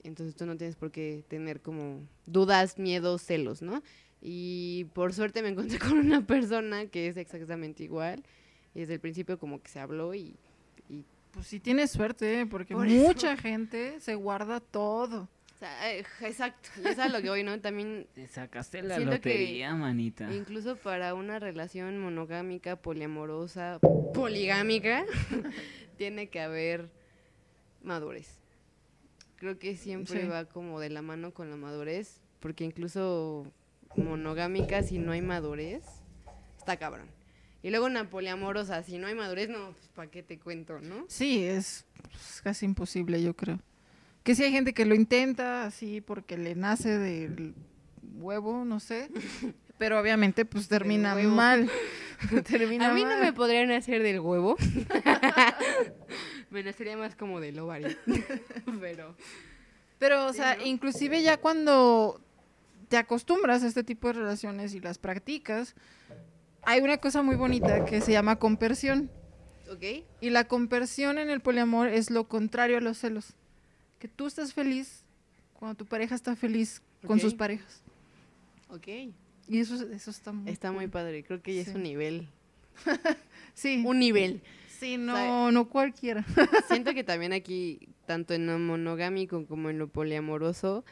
Entonces 0.03 0.35
tú 0.35 0.45
no 0.45 0.57
tienes 0.57 0.75
por 0.75 0.91
qué 0.91 1.23
tener 1.27 1.61
como 1.61 2.01
dudas, 2.25 2.77
miedos, 2.77 3.21
celos, 3.23 3.61
¿no? 3.61 3.81
Y 4.21 4.87
por 4.93 5.13
suerte 5.13 5.41
me 5.41 5.49
encontré 5.49 5.79
con 5.79 5.97
una 5.97 6.25
persona 6.27 6.87
que 6.87 7.07
es 7.07 7.17
exactamente 7.17 7.83
igual. 7.83 8.23
Y 8.75 8.81
desde 8.81 8.95
el 8.95 8.99
principio 8.99 9.39
como 9.39 9.61
que 9.61 9.69
se 9.69 9.79
habló 9.79 10.13
y... 10.13 10.35
Pues 11.31 11.47
sí 11.47 11.59
tienes 11.59 11.91
suerte, 11.91 12.41
¿eh? 12.41 12.45
porque 12.45 12.73
Por 12.73 12.87
eso. 12.87 13.07
mucha 13.07 13.37
gente 13.37 13.99
se 14.01 14.15
guarda 14.15 14.59
todo. 14.59 15.29
o 15.55 15.57
sea, 15.59 15.93
eh, 15.93 16.03
exacto. 16.21 16.69
Es 16.83 16.99
a 16.99 17.07
lo 17.07 17.21
que 17.21 17.29
voy, 17.29 17.43
¿no? 17.43 17.59
También 17.61 18.07
Te 18.13 18.27
sacaste 18.27 18.81
la 18.81 18.99
lotería, 18.99 19.73
manita. 19.75 20.33
Incluso 20.33 20.75
para 20.75 21.13
una 21.13 21.39
relación 21.39 21.99
monogámica, 21.99 22.75
poliamorosa, 22.75 23.79
poligámica, 24.13 25.05
tiene 25.97 26.27
que 26.29 26.41
haber 26.41 26.89
madurez. 27.83 28.39
Creo 29.37 29.57
que 29.57 29.75
siempre 29.77 30.21
Sí. 30.23 30.27
va 30.27 30.45
como 30.45 30.79
de 30.79 30.89
la 30.89 31.01
mano 31.01 31.33
con 31.33 31.49
la 31.49 31.55
madurez, 31.55 32.21
porque 32.39 32.63
incluso 32.65 33.45
monogámica, 33.95 34.83
si 34.83 34.99
no 34.99 35.13
hay 35.13 35.21
madurez, 35.21 35.83
está 36.57 36.77
cabrón. 36.77 37.07
Y 37.63 37.69
luego 37.69 37.85
una 37.85 38.09
poliamorosa, 38.09 38.81
si 38.83 38.97
no 38.97 39.07
hay 39.07 39.15
madurez, 39.15 39.49
no, 39.49 39.71
pues 39.73 39.87
¿para 39.93 40.09
qué 40.09 40.23
te 40.23 40.39
cuento, 40.39 40.79
no? 40.79 41.05
Sí, 41.07 41.43
es 41.43 41.85
pues, 42.01 42.41
casi 42.43 42.65
imposible, 42.65 43.21
yo 43.21 43.35
creo. 43.35 43.59
Que 44.23 44.35
sí 44.35 44.43
hay 44.43 44.51
gente 44.51 44.73
que 44.73 44.85
lo 44.85 44.95
intenta 44.95 45.65
así 45.65 46.01
porque 46.01 46.37
le 46.37 46.55
nace 46.55 46.97
del 46.97 47.53
huevo, 48.15 48.65
no 48.65 48.79
sé. 48.79 49.09
Pero 49.77 49.99
obviamente 49.99 50.45
pues 50.45 50.67
termina 50.67 51.15
mal. 51.15 51.69
termina 52.47 52.89
A 52.89 52.93
mí 52.93 53.03
no 53.03 53.17
me 53.17 53.33
podrían 53.33 53.71
hacer 53.71 54.03
del 54.03 54.19
huevo. 54.19 54.55
me 56.51 56.63
nacería 56.63 56.97
más 56.97 57.15
como 57.15 57.39
del 57.39 57.57
ovario. 57.59 57.89
Pero... 58.79 59.15
Pero, 59.97 60.25
o 60.25 60.33
sea, 60.33 60.55
¿no? 60.55 60.65
inclusive 60.65 61.21
ya 61.21 61.37
cuando 61.37 62.19
te 62.89 62.97
acostumbras 62.97 63.63
a 63.63 63.67
este 63.67 63.83
tipo 63.83 64.07
de 64.07 64.13
relaciones 64.13 64.73
y 64.73 64.79
las 64.79 64.97
practicas, 64.97 65.75
hay 66.63 66.81
una 66.81 66.97
cosa 66.97 67.21
muy 67.21 67.35
bonita 67.35 67.85
que 67.85 68.01
se 68.01 68.11
llama 68.11 68.37
compersión. 68.37 69.09
¿Ok? 69.71 70.05
Y 70.19 70.29
la 70.31 70.45
compersión 70.47 71.17
en 71.17 71.29
el 71.29 71.39
poliamor 71.41 71.87
es 71.87 72.09
lo 72.11 72.27
contrario 72.27 72.77
a 72.77 72.81
los 72.81 72.97
celos. 72.97 73.33
Que 73.99 74.07
tú 74.07 74.27
estás 74.27 74.53
feliz 74.53 75.03
cuando 75.53 75.75
tu 75.75 75.85
pareja 75.85 76.15
está 76.15 76.35
feliz 76.35 76.81
con 77.05 77.19
sus 77.19 77.33
parejas. 77.35 77.81
Ok. 78.69 78.87
Y 79.47 79.59
eso, 79.59 79.75
eso 79.91 80.11
está 80.11 80.31
muy 80.31 80.51
Está 80.51 80.71
muy 80.71 80.87
padre, 80.87 81.23
creo 81.23 81.41
que 81.41 81.55
ya 81.55 81.63
Sí. 81.63 81.69
es 81.69 81.75
un 81.75 81.83
nivel. 81.83 82.27
Sí, 83.53 83.83
Un 83.85 83.99
nivel. 83.99 84.41
sí, 84.79 84.97
no, 84.97 85.51
no 85.51 85.67
cualquiera. 85.67 86.25
Siento 86.69 86.93
que 86.93 87.03
también 87.03 87.33
aquí, 87.33 87.79
tanto 88.05 88.33
en 88.33 88.47
lo 88.47 88.57
monogámico 88.59 89.45
como 89.45 89.69
en 89.69 89.77
lo 89.77 89.87
poliamoroso, 89.89 90.85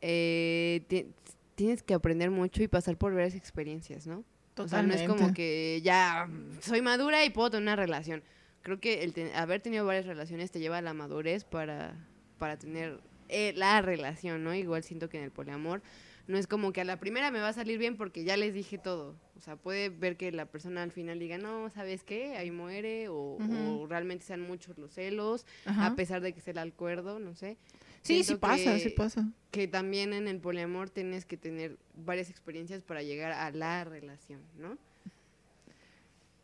eh, 0.00 0.82
ti- 0.88 1.06
tienes 1.54 1.82
que 1.82 1.94
aprender 1.94 2.30
mucho 2.30 2.62
y 2.62 2.68
pasar 2.68 2.96
por 2.96 3.14
varias 3.14 3.34
experiencias, 3.34 4.06
¿no? 4.06 4.24
O 4.64 4.68
sea, 4.68 4.82
no 4.82 4.94
es 4.94 5.00
como 5.08 5.34
que 5.34 5.80
ya 5.82 6.28
soy 6.60 6.82
madura 6.82 7.24
y 7.24 7.30
puedo 7.30 7.50
tener 7.50 7.62
una 7.62 7.76
relación. 7.76 8.22
Creo 8.62 8.78
que 8.80 9.02
el 9.02 9.12
te- 9.12 9.34
haber 9.34 9.60
tenido 9.60 9.84
varias 9.86 10.06
relaciones 10.06 10.50
te 10.50 10.60
lleva 10.60 10.78
a 10.78 10.82
la 10.82 10.94
madurez 10.94 11.44
para, 11.44 11.94
para 12.38 12.56
tener 12.58 13.00
eh, 13.28 13.52
la 13.56 13.80
relación, 13.82 14.44
¿no? 14.44 14.54
Igual 14.54 14.82
siento 14.84 15.08
que 15.08 15.18
en 15.18 15.24
el 15.24 15.30
poliamor 15.30 15.82
no 16.28 16.38
es 16.38 16.46
como 16.46 16.72
que 16.72 16.80
a 16.80 16.84
la 16.84 17.00
primera 17.00 17.32
me 17.32 17.40
va 17.40 17.48
a 17.48 17.52
salir 17.52 17.78
bien 17.78 17.96
porque 17.96 18.22
ya 18.22 18.36
les 18.36 18.54
dije 18.54 18.78
todo. 18.78 19.16
O 19.36 19.40
sea, 19.40 19.56
puede 19.56 19.88
ver 19.88 20.16
que 20.16 20.30
la 20.30 20.46
persona 20.46 20.84
al 20.84 20.92
final 20.92 21.18
diga, 21.18 21.36
no, 21.36 21.68
¿sabes 21.70 22.04
qué? 22.04 22.36
Ahí 22.36 22.52
muere, 22.52 23.08
o, 23.08 23.38
o 23.82 23.86
realmente 23.88 24.24
sean 24.24 24.40
muchos 24.40 24.78
los 24.78 24.92
celos, 24.92 25.44
a 25.82 25.96
pesar 25.96 26.20
de 26.20 26.32
que 26.32 26.40
sea 26.40 26.52
el 26.52 26.58
acuerdo, 26.58 27.18
no 27.18 27.34
sé. 27.34 27.56
Sí, 28.02 28.24
sí 28.24 28.34
pasa, 28.34 28.74
que- 28.74 28.80
sí 28.80 28.88
pasa. 28.90 29.28
Que 29.50 29.68
también 29.68 30.12
en 30.12 30.28
el 30.28 30.38
poliamor 30.40 30.90
tienes 30.90 31.24
que 31.24 31.36
tener 31.36 31.76
varias 31.94 32.30
experiencias 32.30 32.82
para 32.82 33.02
llegar 33.02 33.32
a 33.32 33.50
la 33.50 33.84
relación, 33.84 34.40
¿no? 34.58 34.76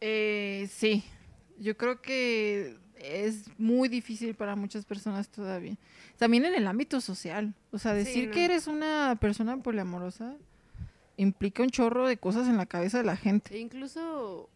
Eh, 0.01 0.69
sí, 0.71 1.03
yo 1.59 1.77
creo 1.77 2.01
que 2.01 2.77
es 2.97 3.45
muy 3.59 3.89
difícil 3.89 4.35
para 4.35 4.57
muchas 4.57 4.85
personas 4.85 5.29
todavía. 5.29 5.77
También 6.17 6.45
en 6.45 6.55
el 6.55 6.67
ámbito 6.67 7.01
social. 7.01 7.55
O 7.73 7.79
sea, 7.79 7.93
Sí, 7.93 7.99
decir 7.99 8.29
¿no? 8.29 8.35
que 8.35 8.45
eres 8.45 8.67
una 8.67 9.17
persona 9.21 9.57
poliamorosa 9.57 10.37
implica 11.17 11.63
un 11.63 11.71
chorro 11.71 12.07
de 12.07 12.17
cosas 12.17 12.47
en 12.49 12.57
la 12.57 12.67
cabeza 12.67 12.99
de 12.99 13.05
la 13.05 13.17
gente. 13.17 13.55
E 13.55 13.59
incluso 13.61 14.49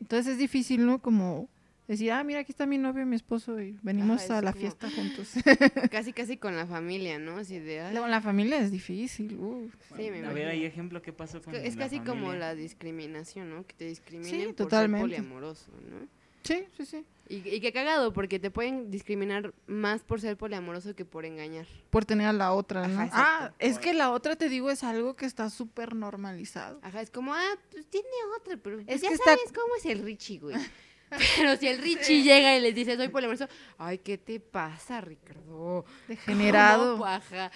Entonces 0.00 0.32
es 0.32 0.38
difícil, 0.38 0.86
¿no? 0.86 1.02
Como 1.02 1.48
decir, 1.92 2.12
ah, 2.12 2.22
mira, 2.24 2.40
aquí 2.40 2.52
está 2.52 2.66
mi 2.66 2.78
novio 2.78 3.02
y 3.02 3.06
mi 3.06 3.16
esposo 3.16 3.60
y 3.60 3.76
venimos 3.82 4.22
es 4.22 4.30
a 4.30 4.40
la 4.42 4.52
fiesta 4.52 4.88
juntos. 4.90 5.32
casi 5.90 6.12
casi 6.12 6.36
con 6.36 6.56
la 6.56 6.66
familia, 6.66 7.18
¿no? 7.18 7.38
Así 7.38 7.58
de, 7.58 7.80
ay, 7.80 7.92
Luego, 7.92 8.08
la 8.08 8.20
familia 8.20 8.58
es 8.58 8.70
difícil. 8.70 9.36
uh. 9.38 9.70
Sí, 9.96 10.10
me 10.10 10.24
a 10.24 10.32
ver, 10.32 10.48
hay 10.48 10.64
ejemplo, 10.64 11.02
¿qué 11.02 11.12
pasó 11.12 11.40
con 11.42 11.54
es 11.54 11.76
la 11.76 11.84
casi 11.84 12.00
como 12.00 12.32
la 12.34 12.54
discriminación, 12.54 13.50
¿no? 13.50 13.66
Que 13.66 13.74
te 13.74 13.84
discriminen 13.86 14.40
Sí, 14.40 14.46
por 14.46 14.54
totalmente. 14.56 15.16
ser 15.16 15.24
poliamoroso, 15.24 15.70
¿no? 15.90 16.08
Sí, 16.42 16.64
sí, 16.76 16.86
sí. 16.86 17.04
Y, 17.28 17.46
y 17.48 17.60
qué 17.60 17.72
cagado, 17.72 18.12
porque 18.12 18.38
te 18.40 18.50
pueden 18.50 18.90
discriminar 18.90 19.52
más 19.66 20.02
por 20.02 20.20
ser 20.20 20.36
poliamoroso 20.36 20.96
que 20.96 21.04
por 21.04 21.24
engañar. 21.26 21.66
Por 21.90 22.04
tener 22.04 22.26
a 22.26 22.32
la 22.32 22.52
otra, 22.52 22.88
¿no? 22.88 23.02
Ajá, 23.02 23.10
ah, 23.12 23.52
es 23.58 23.78
que 23.78 23.92
la 23.94 24.10
otra, 24.10 24.36
te 24.36 24.48
digo, 24.48 24.70
es 24.70 24.82
algo 24.82 25.14
que 25.16 25.26
está 25.26 25.50
súper 25.50 25.94
normalizado. 25.94 26.80
Ajá, 26.82 27.02
es 27.02 27.10
como, 27.10 27.34
ah, 27.34 27.58
pues 27.70 27.86
tiene 27.86 28.08
otra, 28.38 28.56
pero 28.56 28.80
Es 28.80 29.02
ya 29.02 29.08
que 29.08 29.14
está- 29.14 29.36
sabes 29.36 29.52
cómo 29.52 29.76
es 29.76 29.84
el 29.86 30.02
Richie, 30.02 30.38
güey. 30.38 30.56
Pero 31.36 31.56
si 31.56 31.66
el 31.66 31.78
Richie 31.78 32.22
llega 32.22 32.56
y 32.56 32.60
les 32.60 32.74
dice, 32.74 32.96
soy 32.96 33.08
poliamoroso, 33.08 33.48
ay, 33.78 33.98
¿qué 33.98 34.18
te 34.18 34.40
pasa, 34.40 35.00
Ricardo? 35.00 35.84
Degenerado. 36.08 36.92
¿Cómo, 36.92 37.04
paja? 37.04 37.50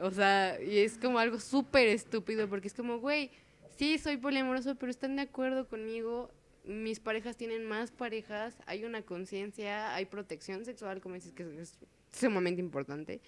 O 0.00 0.10
sea, 0.10 0.60
y 0.62 0.78
es 0.78 0.96
como 0.98 1.18
algo 1.18 1.40
súper 1.40 1.88
estúpido 1.88 2.48
porque 2.48 2.68
es 2.68 2.74
como, 2.74 2.98
güey, 2.98 3.30
sí, 3.76 3.98
soy 3.98 4.16
poliamoroso, 4.16 4.76
pero 4.76 4.90
están 4.90 5.16
de 5.16 5.22
acuerdo 5.22 5.68
conmigo. 5.68 6.30
Mis 6.64 7.00
parejas 7.00 7.36
tienen 7.36 7.66
más 7.66 7.90
parejas, 7.90 8.56
hay 8.66 8.84
una 8.84 9.02
conciencia, 9.02 9.94
hay 9.94 10.04
protección 10.04 10.64
sexual, 10.64 11.00
como 11.00 11.16
dices, 11.16 11.32
que 11.32 11.42
es 11.60 11.78
sumamente 12.12 12.60
importante. 12.60 13.20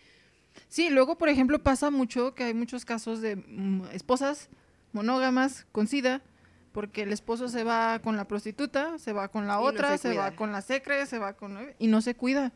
Sí, 0.68 0.90
luego, 0.90 1.16
por 1.16 1.28
ejemplo, 1.28 1.62
pasa 1.62 1.90
mucho 1.90 2.34
que 2.34 2.44
hay 2.44 2.54
muchos 2.54 2.84
casos 2.84 3.20
de 3.20 3.36
mm, 3.36 3.86
esposas 3.92 4.50
monógamas 4.92 5.66
con 5.72 5.86
SIDA, 5.86 6.22
porque 6.72 7.02
el 7.02 7.12
esposo 7.12 7.48
se 7.48 7.64
va 7.64 8.00
con 8.00 8.16
la 8.16 8.26
prostituta, 8.26 8.98
se 8.98 9.12
va 9.12 9.28
con 9.28 9.46
la 9.46 9.54
no 9.54 9.60
otra, 9.60 9.96
se 9.98 10.12
se, 10.12 10.16
va 10.16 10.32
con 10.32 10.52
la 10.52 10.62
secre, 10.62 11.06
se 11.06 11.18
va 11.18 11.34
con... 11.34 11.58
y 11.78 11.86
no 11.86 12.00
se 12.00 12.14
cuida. 12.14 12.52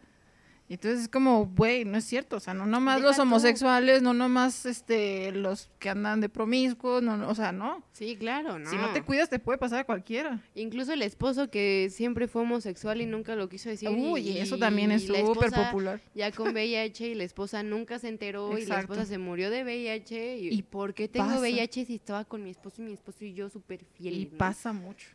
Y 0.68 0.74
entonces 0.74 1.02
es 1.02 1.08
como, 1.08 1.46
güey, 1.46 1.84
no 1.84 1.96
es 1.96 2.04
cierto, 2.04 2.36
o 2.36 2.40
sea, 2.40 2.52
no 2.52 2.66
nomás 2.66 2.96
Deja 2.96 3.06
los 3.08 3.16
tú. 3.16 3.22
homosexuales, 3.22 4.02
no 4.02 4.14
nomás 4.14 4.66
este, 4.66 5.30
los 5.30 5.68
que 5.78 5.88
andan 5.90 6.20
de 6.20 6.28
promiscuos, 6.28 7.02
no, 7.04 7.16
no, 7.16 7.28
o 7.28 7.34
sea, 7.36 7.52
no. 7.52 7.84
Sí, 7.92 8.16
claro, 8.16 8.58
¿no? 8.58 8.68
Si 8.68 8.76
no 8.76 8.90
te 8.92 9.02
cuidas 9.02 9.30
te 9.30 9.38
puede 9.38 9.58
pasar 9.58 9.78
a 9.80 9.84
cualquiera. 9.84 10.40
Incluso 10.56 10.92
el 10.92 11.02
esposo 11.02 11.50
que 11.50 11.88
siempre 11.90 12.26
fue 12.26 12.42
homosexual 12.42 13.00
y 13.00 13.06
nunca 13.06 13.36
lo 13.36 13.48
quiso 13.48 13.68
decir. 13.68 13.90
y- 13.90 13.94
Uy, 14.12 14.38
eso 14.38 14.58
también 14.58 14.90
es 14.90 15.04
y 15.04 15.06
súper 15.06 15.52
popular. 15.52 16.00
Ya 16.16 16.32
con 16.32 16.48
VIH 16.52 17.08
y 17.10 17.14
la 17.14 17.22
esposa 17.24 17.62
nunca 17.62 18.00
se 18.00 18.08
enteró 18.08 18.58
y 18.58 18.66
la 18.66 18.80
esposa 18.80 19.04
se 19.06 19.18
murió 19.18 19.50
de 19.50 19.62
VIH. 19.62 20.38
¿Y, 20.38 20.48
Y 20.52 20.62
por 20.62 20.94
qué 20.94 21.06
tengo 21.06 21.26
pasa. 21.28 21.40
VIH 21.40 21.84
si 21.84 21.94
estaba 21.94 22.24
con 22.24 22.42
mi 22.42 22.50
esposo 22.50 22.82
y 22.82 22.86
mi 22.86 22.92
esposo 22.92 23.24
y 23.24 23.34
yo 23.34 23.48
súper 23.48 23.84
fieles? 23.84 24.20
Y 24.20 24.24
¿no? 24.32 24.38
pasa 24.38 24.72
mucho. 24.72 25.06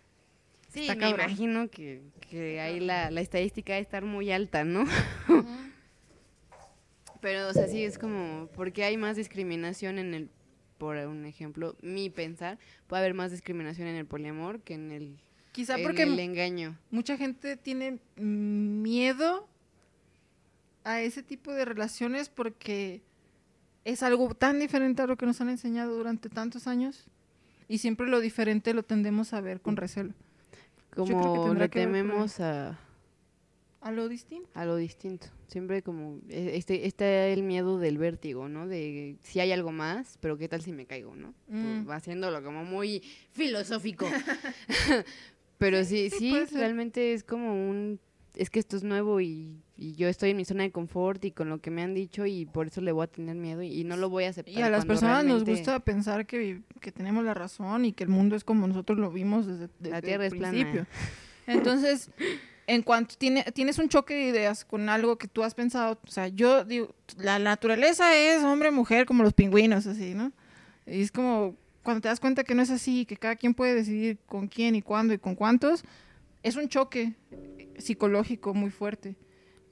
Sí, 0.74 0.82
está 0.82 0.96
me 0.96 1.02
cabrón. 1.02 1.20
imagino 1.30 1.70
que, 1.70 2.02
que 2.30 2.60
ahí 2.62 2.80
la, 2.80 3.12
la 3.12 3.22
estadística 3.22 3.74
debe 3.74 3.84
estar 3.84 4.04
muy 4.06 4.32
alta, 4.32 4.64
¿no? 4.64 4.86
Pero, 7.22 7.48
o 7.50 7.54
sea, 7.54 7.68
sí, 7.68 7.84
es 7.84 7.98
como, 8.00 8.48
¿por 8.56 8.72
qué 8.74 8.84
hay 8.84 8.98
más 8.98 9.16
discriminación 9.16 10.00
en 10.00 10.14
el, 10.14 10.30
por 10.78 10.96
un 10.98 11.26
ejemplo, 11.26 11.76
mi 11.82 12.10
pensar, 12.10 12.58
puede 12.88 13.02
haber 13.02 13.14
más 13.14 13.32
discriminación 13.32 13.88
en 13.88 13.96
el 13.96 14.06
poliamor 14.06 14.62
que 14.62 14.74
en 14.74 14.92
el, 14.92 15.18
Quizá 15.52 15.78
en 15.78 15.84
porque 15.84 16.04
el 16.04 16.20
engaño? 16.20 16.78
mucha 16.90 17.18
gente 17.18 17.58
tiene 17.58 18.00
miedo 18.16 19.48
a 20.84 21.02
ese 21.02 21.22
tipo 21.22 21.52
de 21.52 21.66
relaciones 21.66 22.30
porque 22.30 23.02
es 23.86 24.02
algo 24.02 24.34
tan 24.34 24.60
diferente 24.60 25.04
a 25.04 25.08
lo 25.08 25.16
que 25.18 25.28
nos 25.28 25.42
han 25.42 25.50
enseñado 25.50 25.96
durante 25.96 26.30
tantos 26.30 26.66
años 26.66 27.06
y 27.68 27.78
siempre 27.78 28.08
lo 28.08 28.20
diferente 28.20 28.74
lo 28.74 28.82
tendemos 28.82 29.34
a 29.34 29.42
ver 29.42 29.62
con 29.62 29.76
recelo. 29.76 30.14
Como 30.96 31.54
le 31.54 31.70
tememos 31.70 32.40
a, 32.40 32.78
A 33.82 33.92
lo 33.92 34.08
distinto. 34.10 34.50
a 34.54 34.66
lo 34.66 34.76
distinto. 34.76 35.28
Siempre 35.48 35.82
como, 35.82 36.20
e- 36.30 36.56
este, 36.56 36.86
está 36.88 37.28
el 37.28 37.44
miedo 37.44 37.78
del 37.80 37.98
vértigo, 37.98 38.48
¿no? 38.48 38.68
De 38.68 39.18
si 39.24 39.40
hay 39.40 39.52
algo 39.52 39.72
más, 39.72 40.18
pero 40.22 40.38
qué 40.38 40.48
tal 40.48 40.62
si 40.62 40.72
me 40.72 40.86
caigo, 40.86 41.16
¿no? 41.16 41.34
Mm. 41.48 41.86
Pues, 41.86 41.98
haciéndolo 41.98 42.44
como 42.44 42.64
muy 42.64 43.02
filosófico. 43.32 44.06
pero 45.58 45.84
sí, 45.84 46.10
sí, 46.10 46.34
realmente 46.54 47.14
es 47.14 47.24
como 47.24 47.54
un... 47.54 48.00
Es 48.36 48.50
que 48.50 48.60
esto 48.60 48.78
es 48.78 48.84
nuevo 48.84 49.20
y, 49.20 49.62
y 49.76 49.94
yo 49.96 50.08
estoy 50.08 50.30
en 50.30 50.38
mi 50.38 50.46
zona 50.46 50.64
de 50.64 50.72
confort 50.72 51.24
y 51.26 51.32
con 51.32 51.50
lo 51.50 51.60
que 51.60 51.70
me 51.70 51.82
han 51.82 51.94
dicho 51.94 52.26
y 52.26 52.46
por 52.46 52.68
eso 52.68 52.80
le 52.82 52.92
voy 52.92 53.04
a 53.04 53.08
tener 53.08 53.36
miedo 53.36 53.62
y, 53.62 53.82
y 53.82 53.84
no 53.84 53.98
lo 53.98 54.10
voy 54.10 54.24
a 54.24 54.30
aceptar. 54.30 54.54
Y 54.54 54.62
a 54.62 54.70
las 54.70 54.86
personas 54.86 55.26
nos 55.26 55.44
gusta 55.44 55.80
pensar 55.82 56.26
que, 56.26 56.62
que 56.80 56.92
tenemos 56.92 57.26
la 57.26 57.34
razón 57.34 57.86
y 57.86 57.92
que 57.94 58.04
el 58.04 58.10
mundo 58.10 58.36
es 58.36 58.44
como 58.44 58.68
nosotros 58.68 58.98
lo 58.98 59.12
vimos 59.12 59.48
desde, 59.48 59.70
desde 59.80 59.90
La 59.92 60.02
tierra 60.02 60.26
el 60.26 60.34
es 60.34 60.38
plana. 60.40 60.52
principio. 60.54 60.86
Entonces, 61.48 62.10
en 62.68 62.84
cuanto 62.84 63.16
tiene, 63.18 63.44
tienes 63.54 63.80
un 63.80 63.90
choque 63.90 64.14
de 64.14 64.24
ideas 64.28 64.64
con 64.64 64.88
algo 64.88 65.18
que 65.18 65.28
tú 65.28 65.44
has 65.44 65.54
pensado, 65.54 66.00
o 66.08 66.12
sea, 66.12 66.30
yo 66.30 66.64
digo, 66.64 66.96
la 67.18 67.40
naturaleza 67.40 68.16
es 68.16 68.44
hombre-mujer 68.44 69.06
como 69.06 69.24
los 69.24 69.34
pingüinos, 69.34 69.88
así, 69.88 70.14
¿no? 70.14 70.32
Y 70.86 71.02
es 71.02 71.12
como, 71.12 71.56
cuando 71.84 72.02
te 72.02 72.08
das 72.08 72.20
cuenta 72.20 72.44
que 72.44 72.56
no 72.56 72.62
es 72.62 72.70
así, 72.70 73.06
que 73.06 73.18
cada 73.18 73.36
quien 73.36 73.54
puede 73.54 73.76
decidir 73.76 74.20
con 74.26 74.48
quién 74.48 74.76
y 74.76 74.82
cuándo 74.82 75.14
y 75.14 75.18
con 75.18 75.36
cuántos, 75.36 75.84
es 76.44 76.56
un 76.56 76.68
choque 76.70 77.14
psicológico 77.78 78.54
muy 78.54 78.70
fuerte. 78.70 79.16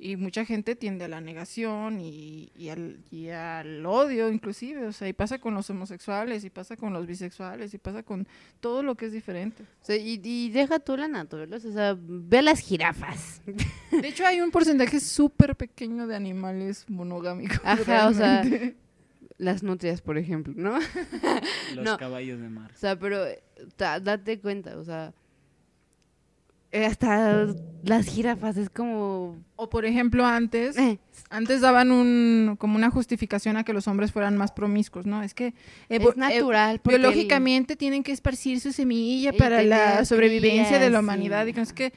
Y 0.01 0.15
mucha 0.15 0.45
gente 0.45 0.77
tiende 0.77 1.03
a 1.03 1.07
la 1.09 1.19
negación 1.19 1.99
y, 1.99 2.53
y 2.55 2.69
al, 2.69 2.99
y 3.11 3.27
al 3.31 3.85
odio 3.85 4.31
inclusive, 4.31 4.85
o 4.87 4.93
sea, 4.93 5.09
y 5.09 5.13
pasa 5.13 5.39
con 5.39 5.53
los 5.53 5.69
homosexuales, 5.69 6.45
y 6.45 6.49
pasa 6.49 6.77
con 6.77 6.93
los 6.93 7.05
bisexuales, 7.05 7.73
y 7.73 7.79
pasa 7.79 8.01
con 8.01 8.25
todo 8.61 8.81
lo 8.81 8.95
que 8.95 9.07
es 9.07 9.11
diferente. 9.11 9.63
O 9.63 9.85
sea, 9.85 9.97
y, 9.97 10.21
y 10.23 10.51
deja 10.51 10.79
tú 10.79 10.95
la 10.95 11.09
naturaleza, 11.09 11.67
o 11.67 11.73
sea, 11.73 11.97
ve 11.99 12.37
a 12.37 12.41
las 12.43 12.61
jirafas. 12.61 13.41
De 13.91 14.07
hecho, 14.07 14.25
hay 14.25 14.39
un 14.39 14.51
porcentaje 14.51 15.01
súper 15.01 15.57
pequeño 15.57 16.07
de 16.07 16.15
animales 16.15 16.85
monogámicos. 16.87 17.59
Ajá, 17.65 18.07
o 18.07 18.13
sea. 18.13 18.45
Las 19.37 19.63
nutrias, 19.63 20.01
por 20.01 20.17
ejemplo, 20.17 20.53
¿no? 20.55 20.79
Los 21.75 21.83
No. 21.85 21.97
caballos 21.97 22.39
de 22.39 22.47
mar. 22.49 22.71
O 22.73 22.77
sea, 22.77 22.97
pero 22.97 23.25
eh, 23.25 23.41
date 23.77 24.39
cuenta, 24.39 24.77
o 24.77 24.83
sea, 24.85 25.07
eh, 25.09 25.13
hasta 26.71 27.47
las 27.83 28.05
jirafas 28.07 28.55
es 28.57 28.69
como... 28.69 29.37
O 29.55 29.69
por 29.69 29.85
ejemplo, 29.85 30.25
antes, 30.25 30.77
eh, 30.77 30.99
antes 31.29 31.61
daban 31.61 31.91
un, 31.91 32.55
como 32.59 32.75
una 32.75 32.91
justificación 32.91 33.57
a 33.57 33.63
que 33.63 33.73
los 33.73 33.87
hombres 33.87 34.11
fueran 34.11 34.37
más 34.37 34.51
promiscuos, 34.51 35.05
¿no? 35.05 35.23
Es 35.23 35.33
que 35.33 35.53
evo- 35.89 36.11
es 36.11 36.17
natural. 36.17 36.75
eh, 36.77 36.79
el- 36.83 36.89
biológicamente 36.89 37.75
tienen 37.75 38.03
que 38.03 38.11
esparcir 38.11 38.59
su 38.59 38.71
semilla 38.71 39.31
Y 39.33 39.37
para 39.37 39.63
la 39.63 40.05
sobrevivencia 40.05 40.79
de 40.79 40.89
la 40.89 40.99
humanidad 40.99 41.45
sí. 41.45 41.49
y 41.49 41.53
que 41.53 41.65
sé 41.65 41.73
qué. 41.73 41.93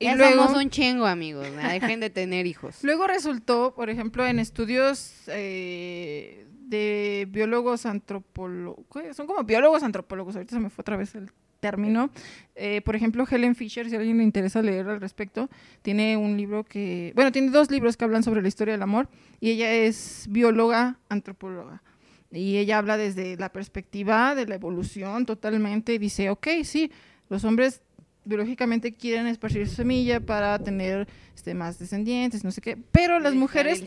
Y 0.00 0.04
ya 0.04 0.14
luego, 0.16 0.44
somos 0.46 0.62
un 0.62 0.70
chingo, 0.70 1.06
amigos. 1.06 1.46
¿no? 1.50 1.68
Dejen 1.68 1.98
de 2.00 2.08
tener 2.08 2.46
hijos. 2.46 2.78
luego 2.82 3.06
resultó, 3.06 3.74
por 3.74 3.90
ejemplo, 3.90 4.24
en 4.26 4.38
estudios 4.38 5.12
eh, 5.26 6.46
de 6.68 7.26
biólogos 7.30 7.84
antropólogos, 7.84 8.84
son 9.16 9.26
como 9.26 9.42
biólogos 9.44 9.82
antropólogos, 9.82 10.36
ahorita 10.36 10.54
se 10.54 10.60
me 10.60 10.70
fue 10.70 10.82
otra 10.82 10.96
vez 10.96 11.14
el 11.14 11.30
término. 11.60 12.10
Eh, 12.54 12.80
por 12.82 12.96
ejemplo, 12.96 13.26
Helen 13.30 13.54
Fisher, 13.54 13.88
si 13.88 13.96
a 13.96 13.98
alguien 13.98 14.18
le 14.18 14.24
interesa 14.24 14.62
leer 14.62 14.88
al 14.88 15.00
respecto, 15.00 15.48
tiene 15.82 16.16
un 16.16 16.36
libro 16.36 16.64
que, 16.64 17.12
bueno, 17.14 17.32
tiene 17.32 17.50
dos 17.50 17.70
libros 17.70 17.96
que 17.96 18.04
hablan 18.04 18.22
sobre 18.22 18.42
la 18.42 18.48
historia 18.48 18.72
del 18.72 18.82
amor 18.82 19.08
y 19.40 19.50
ella 19.50 19.72
es 19.72 20.26
bióloga 20.28 20.98
antropóloga. 21.08 21.82
Y 22.30 22.58
ella 22.58 22.78
habla 22.78 22.96
desde 22.96 23.36
la 23.36 23.50
perspectiva 23.50 24.34
de 24.34 24.46
la 24.46 24.56
evolución 24.56 25.24
totalmente 25.24 25.94
y 25.94 25.98
dice, 25.98 26.28
ok, 26.30 26.48
sí, 26.64 26.90
los 27.28 27.44
hombres 27.44 27.80
biológicamente 28.24 28.92
quieren 28.92 29.26
esparcir 29.26 29.66
su 29.66 29.76
semilla 29.76 30.20
para 30.20 30.58
tener 30.58 31.08
este, 31.34 31.54
más 31.54 31.78
descendientes, 31.78 32.44
no 32.44 32.50
sé 32.50 32.60
qué, 32.60 32.76
pero 32.76 33.18
las 33.18 33.34
mujeres 33.34 33.82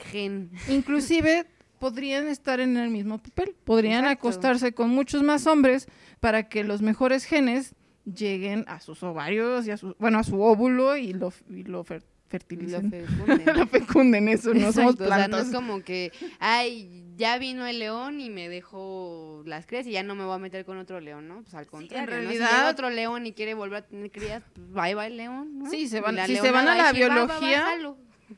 inclusive 0.67 1.45
podrían 1.81 2.27
estar 2.29 2.59
en 2.61 2.77
el 2.77 2.89
mismo 2.89 3.17
papel. 3.17 3.55
Podrían 3.65 4.05
Exacto. 4.05 4.27
acostarse 4.29 4.71
con 4.73 4.89
muchos 4.91 5.23
más 5.23 5.45
hombres 5.47 5.87
para 6.21 6.47
que 6.47 6.63
los 6.63 6.81
mejores 6.81 7.25
genes 7.25 7.75
lleguen 8.05 8.63
a 8.67 8.79
sus 8.79 9.03
ovarios 9.03 9.67
y 9.67 9.71
a 9.71 9.77
su, 9.77 9.95
bueno, 9.99 10.19
a 10.19 10.23
su 10.23 10.39
óvulo 10.41 10.95
y 10.95 11.11
lo, 11.13 11.33
y 11.49 11.63
lo 11.63 11.83
fer- 11.83 12.03
Lo 12.03 12.29
fertilicen. 12.29 12.89
fecunden. 12.91 13.45
lo 13.57 13.67
fecunden, 13.67 14.27
eso, 14.29 14.53
no 14.53 14.71
somos 14.71 14.93
Exacto, 14.95 15.03
o 15.03 15.07
sea, 15.07 15.17
no 15.17 15.25
plantas. 15.27 15.47
es 15.47 15.53
como 15.53 15.83
que, 15.83 16.11
ay, 16.39 17.03
ya 17.17 17.37
vino 17.37 17.65
el 17.67 17.79
león 17.79 18.21
y 18.21 18.29
me 18.29 18.47
dejó 18.47 19.43
las 19.45 19.65
crías 19.65 19.85
y 19.87 19.91
ya 19.91 20.03
no 20.03 20.15
me 20.15 20.23
voy 20.23 20.35
a 20.35 20.37
meter 20.37 20.63
con 20.63 20.77
otro 20.77 20.99
león, 21.01 21.27
¿no? 21.27 21.41
Pues 21.41 21.53
al 21.55 21.65
contrario, 21.67 22.05
¿no? 22.05 22.11
Si 22.11 22.21
realidad- 22.37 22.49
llega 22.51 22.69
otro 22.69 22.89
león 22.89 23.25
y 23.25 23.33
quiere 23.33 23.53
volver 23.53 23.79
a 23.83 23.85
tener 23.87 24.09
crías, 24.11 24.43
pues 24.53 24.67
va 24.97 25.05
el 25.07 25.17
león, 25.17 25.59
¿no? 25.59 25.69
Sí, 25.69 25.87
se 25.89 25.99
van- 25.99 26.17
si 26.25 26.37
se 26.37 26.51
van 26.51 26.67
a 26.69 26.75
la 26.75 26.91
biología. 26.93 27.65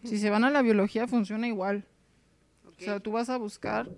Si 0.03 0.17
se 0.17 0.29
van 0.31 0.43
a 0.43 0.49
la 0.49 0.61
biología, 0.63 1.07
funciona 1.07 1.47
igual. 1.47 1.85
O 2.84 2.86
sea, 2.86 2.99
tú 2.99 3.11
vas 3.11 3.29
a 3.29 3.38
buscar 3.38 3.89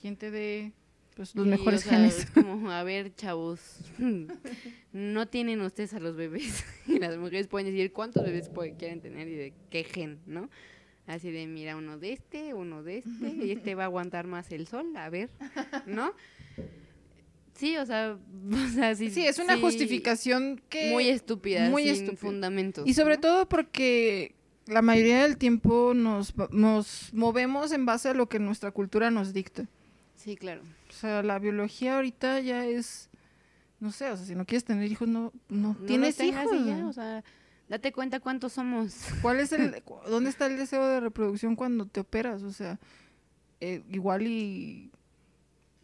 quien 0.00 0.16
te 0.16 0.30
dé 0.30 0.72
pues, 1.16 1.34
los 1.34 1.44
Sí, 1.44 1.50
mejores 1.50 1.86
o 1.86 1.88
sea, 1.88 1.98
genes. 1.98 2.18
Es 2.18 2.30
como, 2.30 2.70
a 2.70 2.82
ver, 2.82 3.14
chavos, 3.14 3.60
no 4.92 5.28
tienen 5.28 5.60
ustedes 5.60 5.92
a 5.94 6.00
los 6.00 6.16
bebés. 6.16 6.64
Y 6.86 6.98
las 6.98 7.16
mujeres 7.18 7.46
pueden 7.46 7.66
decir 7.68 7.92
cuántos 7.92 8.24
bebés 8.24 8.50
quieren 8.78 9.00
tener 9.00 9.28
y 9.28 9.34
de 9.34 9.52
qué 9.70 9.84
gen, 9.84 10.18
¿no? 10.26 10.50
Así 11.06 11.30
de, 11.30 11.46
mira, 11.46 11.76
uno 11.76 11.98
de 11.98 12.12
este, 12.12 12.54
uno 12.54 12.82
de 12.82 12.98
este, 12.98 13.28
y 13.28 13.50
este 13.52 13.74
va 13.74 13.84
a 13.84 13.86
aguantar 13.86 14.26
más 14.26 14.50
el 14.52 14.66
sol, 14.66 14.96
a 14.96 15.08
ver, 15.10 15.30
¿no? 15.86 16.14
Sí, 17.54 17.76
o 17.76 17.84
sea, 17.84 18.16
o 18.52 18.68
sea 18.68 18.94
sí. 18.94 19.10
Sí, 19.10 19.26
es 19.26 19.38
una 19.38 19.56
sí, 19.56 19.60
justificación 19.60 20.62
que... 20.68 20.90
Muy 20.90 21.08
estúpida, 21.08 21.68
muy 21.68 21.82
sin 21.82 21.92
estúpida. 21.92 22.16
fundamentos. 22.16 22.88
Y 22.88 22.94
sobre 22.94 23.16
¿no? 23.16 23.20
todo 23.20 23.48
porque 23.48 24.34
la 24.70 24.82
mayoría 24.82 25.22
del 25.22 25.36
tiempo 25.36 25.92
nos, 25.94 26.34
nos 26.50 27.12
movemos 27.12 27.72
en 27.72 27.86
base 27.86 28.08
a 28.08 28.14
lo 28.14 28.28
que 28.28 28.38
nuestra 28.38 28.70
cultura 28.70 29.10
nos 29.10 29.32
dicta. 29.32 29.66
Sí, 30.16 30.36
claro. 30.36 30.62
O 30.88 30.92
sea, 30.92 31.22
la 31.22 31.38
biología 31.38 31.96
ahorita 31.96 32.40
ya 32.40 32.66
es... 32.66 33.08
No 33.80 33.92
sé, 33.92 34.10
o 34.10 34.16
sea, 34.16 34.26
si 34.26 34.34
no 34.34 34.44
quieres 34.44 34.64
tener 34.64 34.90
hijos, 34.90 35.08
no, 35.08 35.32
no, 35.48 35.76
No 35.78 35.86
tienes 35.86 36.20
hijos. 36.20 36.66
ya, 36.66 36.86
o 36.86 36.92
sea, 36.92 37.24
date 37.68 37.92
cuenta 37.92 38.20
cuántos 38.20 38.52
somos. 38.52 38.94
¿Cuál 39.22 39.40
es 39.40 39.52
el, 39.52 39.82
dónde 40.08 40.28
está 40.28 40.46
el 40.46 40.58
deseo 40.58 40.86
de 40.86 41.00
reproducción 41.00 41.56
cuando 41.56 41.86
te 41.86 42.00
operas? 42.00 42.42
O 42.42 42.52
sea, 42.52 42.78
eh, 43.60 43.82
igual 43.88 44.26
y 44.26 44.90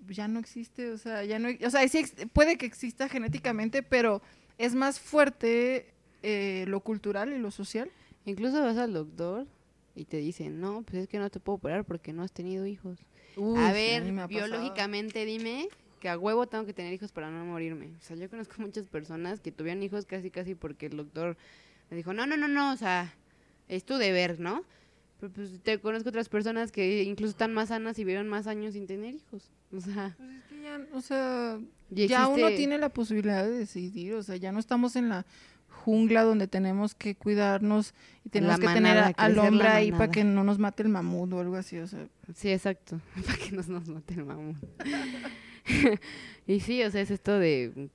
ya 0.09 0.29
no 0.29 0.39
existe, 0.39 0.91
o 0.91 0.99
sea, 0.99 1.25
ya 1.25 1.39
no, 1.39 1.49
o 1.65 1.71
sea, 1.71 1.87
sí 1.89 2.05
puede 2.33 2.59
que 2.59 2.67
exista 2.67 3.09
genéticamente, 3.09 3.83
pero 3.83 4.23
es 4.59 4.75
más 4.75 5.01
fuerte 5.01 5.93
eh, 6.23 6.65
lo 6.69 6.81
cultural 6.81 7.33
y 7.33 7.39
lo 7.39 7.51
social. 7.51 7.91
Incluso 8.27 8.61
vas 8.61 8.77
al 8.77 8.93
doctor 8.93 9.47
y 9.95 10.05
te 10.05 10.19
dicen, 10.19 10.61
no, 10.61 10.83
pues 10.83 11.05
es 11.05 11.09
que 11.09 11.19
no 11.19 11.31
te 11.31 11.41
puedo 11.41 11.57
operar 11.57 11.85
porque 11.85 12.13
no 12.13 12.23
has 12.23 12.33
tenido 12.33 12.67
hijos. 12.67 12.99
Uy, 13.37 13.59
a 13.59 13.73
ver, 13.73 14.05
me 14.13 14.27
biológicamente 14.27 15.25
dime 15.25 15.69
que 16.01 16.09
a 16.09 16.19
huevo 16.19 16.47
tengo 16.47 16.67
que 16.67 16.75
tener 16.75 16.93
hijos 16.93 17.13
para 17.13 17.31
no 17.31 17.45
morirme. 17.47 17.91
O 17.99 18.03
sea, 18.03 18.17
yo 18.17 18.29
conozco 18.29 18.55
muchas 18.59 18.87
personas 18.89 19.41
que 19.41 19.53
tuvieron 19.53 19.83
hijos 19.83 20.05
casi 20.05 20.31
casi 20.31 20.55
porque 20.55 20.87
el 20.87 20.97
doctor 20.97 21.37
le 21.91 21.97
dijo, 21.97 22.13
no, 22.13 22.27
no, 22.27 22.37
no, 22.37 22.49
no, 22.49 22.73
o 22.73 22.77
sea, 22.77 23.15
es 23.69 23.85
tu 23.85 23.95
deber, 23.97 24.39
¿no? 24.41 24.65
Pero 25.21 25.33
pues 25.33 25.61
te 25.63 25.79
conozco 25.79 26.11
otras 26.11 26.29
personas 26.29 26.73
que 26.73 27.05
incluso 27.05 27.31
están 27.31 27.55
más 27.55 27.69
sanas 27.69 27.99
y 27.99 28.05
vivieron 28.05 28.29
más 28.29 28.47
años 28.47 28.75
sin 28.75 28.87
tener 28.87 29.15
hijos. 29.15 29.51
O 29.73 29.81
sea, 29.81 30.15
Pues 30.19 30.31
es 30.31 30.45
que 30.45 30.63
ya, 30.63 30.87
o 30.93 31.01
sea, 31.01 31.59
ya 31.91 32.29
uno 32.29 32.49
tiene 32.49 32.77
la 32.79 32.91
posibilidad 32.91 33.45
de 33.45 33.51
decidir, 33.51 34.15
o 34.15 34.23
sea, 34.23 34.37
ya 34.37 34.53
no 34.53 34.59
estamos 34.59 34.95
en 34.97 35.09
la 35.09 35.25
jungla 35.87 36.25
donde 36.25 36.49
tenemos 36.49 36.97
que 36.97 37.15
cuidarnos 37.15 37.95
y 38.25 38.31
tenemos 38.31 38.59
La 38.59 38.67
que 38.67 38.75
tener 38.75 39.15
al 39.17 39.39
hombre 39.39 39.69
ahí 39.69 39.93
para 39.93 40.11
que 40.11 40.25
no 40.25 40.43
nos 40.43 40.59
mate 40.59 40.83
el 40.83 40.89
mamut 40.89 41.33
o 41.33 41.39
algo 41.39 41.55
así, 41.55 41.79
o 41.79 41.87
sea, 41.87 42.09
Sí, 42.35 42.51
exacto. 42.51 43.01
Para 43.25 43.39
que 43.39 43.53
nos 43.53 43.69
nos 43.69 43.89
mate 43.89 44.15
el 44.15 44.25
mamón. 44.25 44.59
y 46.49 46.59
sí, 46.59 46.83
o 46.83 46.91
sea, 46.91 47.01
es 47.01 47.13
esto 47.13 47.39
de... 47.39 47.89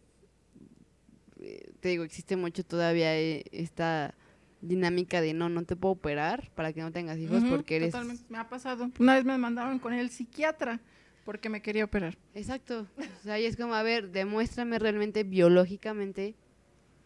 eh, 1.42 1.72
Te 1.82 1.90
digo, 1.90 2.06
existe 2.06 2.38
mucho 2.38 2.64
todavía 2.64 3.14
eh, 3.20 3.44
esta 3.52 4.16
dinámica 4.62 5.20
de 5.20 5.34
no, 5.34 5.50
no 5.50 5.64
te 5.64 5.76
puedo 5.76 5.92
operar 5.94 6.50
para 6.56 6.72
que 6.72 6.80
no 6.82 6.94
tengas 6.94 7.18
hijos 7.18 7.44
porque 7.50 7.76
eres... 7.76 7.92
totalmente, 7.92 8.24
me 8.30 8.38
ha 8.38 8.48
pasado. 8.48 8.90
Una 9.00 9.16
vez 9.16 9.26
me 9.26 9.38
mandaron 9.38 9.80
con 9.80 9.92
el 9.92 10.10
psiquiatra 10.12 10.80
porque 11.26 11.50
me 11.50 11.62
quería 11.62 11.84
operar. 11.84 12.18
Exacto. 12.36 12.88
O 12.98 13.24
sea, 13.24 13.38
y 13.38 13.46
es 13.46 13.58
como, 13.58 13.74
a 13.74 13.84
ver, 13.84 14.12
demuéstrame 14.12 14.80
realmente 14.80 15.24
biológicamente, 15.24 16.36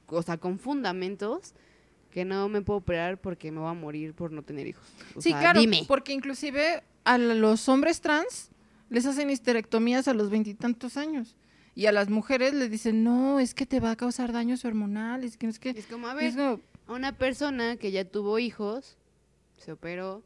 o 0.07 0.21
sea, 0.21 0.37
con 0.37 0.59
fundamentos, 0.59 1.53
que 2.11 2.25
no 2.25 2.47
me 2.47 2.61
puedo 2.61 2.79
operar 2.79 3.19
porque 3.19 3.51
me 3.51 3.59
voy 3.59 3.69
a 3.69 3.73
morir 3.73 4.13
por 4.13 4.31
no 4.31 4.41
tener 4.41 4.67
hijos. 4.67 4.87
O 5.15 5.21
sí, 5.21 5.31
sea, 5.31 5.39
claro, 5.39 5.59
Dime. 5.59 5.83
porque 5.87 6.13
inclusive 6.13 6.83
a 7.03 7.17
los 7.17 7.67
hombres 7.67 8.01
trans 8.01 8.51
les 8.89 9.05
hacen 9.05 9.29
histerectomías 9.29 10.07
a 10.07 10.13
los 10.13 10.29
veintitantos 10.29 10.97
años. 10.97 11.35
Y 11.75 11.87
a 11.87 11.91
las 11.91 12.09
mujeres 12.09 12.53
les 12.53 12.71
dicen, 12.71 13.03
no, 13.03 13.39
es 13.41 13.53
que 13.53 13.65
te 13.65 13.81
va 13.81 13.91
a 13.91 13.95
causar 13.97 14.31
daños 14.31 14.63
hormonales. 14.63 15.35
Que 15.35 15.47
no 15.47 15.51
es 15.51 15.59
que... 15.59 15.71
Es 15.71 15.87
como, 15.87 16.07
a 16.07 16.13
ver, 16.13 16.33
como, 16.33 16.61
a 16.87 16.93
una 16.93 17.11
persona 17.11 17.75
que 17.75 17.91
ya 17.91 18.05
tuvo 18.05 18.39
hijos, 18.39 18.97
se 19.57 19.73
operó 19.73 20.23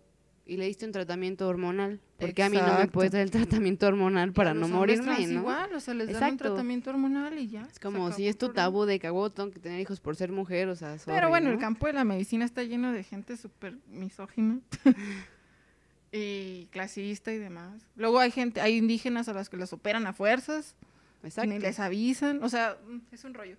y 0.49 0.57
le 0.57 0.65
diste 0.65 0.85
un 0.85 0.91
tratamiento 0.91 1.47
hormonal. 1.47 1.99
Porque 2.17 2.41
a 2.41 2.49
mí 2.49 2.57
no 2.57 2.63
me 2.63 2.69
Exacto. 2.69 2.91
puedes 2.91 3.11
dar 3.11 3.21
el 3.21 3.29
tratamiento 3.29 3.85
hormonal 3.87 4.33
para 4.33 4.55
no 4.55 4.67
morirme, 4.67 5.27
¿no? 5.27 5.39
igual, 5.41 5.73
o 5.75 5.79
sea, 5.79 5.93
les 5.93 6.07
dan 6.07 6.15
un 6.15 6.23
Exacto. 6.23 6.43
tratamiento 6.45 6.89
hormonal 6.89 7.37
y 7.37 7.47
ya. 7.49 7.67
Es 7.71 7.79
como 7.79 8.11
si 8.11 8.27
es 8.27 8.35
tu 8.37 8.49
tabú 8.49 8.85
de 8.85 8.99
huevo 9.01 9.29
tengo 9.29 9.51
que 9.51 9.59
tener 9.59 9.79
hijos 9.79 9.99
por 9.99 10.15
ser 10.15 10.31
mujer, 10.31 10.67
o 10.67 10.75
sea, 10.75 10.97
Pero 11.05 11.17
sorry, 11.19 11.29
bueno, 11.29 11.51
el 11.51 11.59
campo 11.59 11.85
de 11.85 11.93
la 11.93 12.03
medicina 12.03 12.45
está 12.45 12.63
lleno 12.63 12.91
de 12.91 13.03
gente 13.03 13.37
súper 13.37 13.77
misógina 13.87 14.59
y 16.11 16.65
clasista 16.71 17.31
y 17.31 17.37
demás. 17.37 17.85
Luego 17.95 18.19
hay 18.19 18.31
gente, 18.31 18.59
hay 18.59 18.77
indígenas 18.77 19.29
a 19.29 19.33
las 19.33 19.49
que 19.49 19.57
las 19.57 19.71
operan 19.71 20.07
a 20.07 20.13
fuerzas, 20.13 20.75
Exacto. 21.23 21.51
ni 21.51 21.59
les 21.59 21.79
avisan, 21.79 22.43
o 22.43 22.49
sea, 22.49 22.75
es 23.11 23.23
un 23.23 23.35
rollo. 23.35 23.55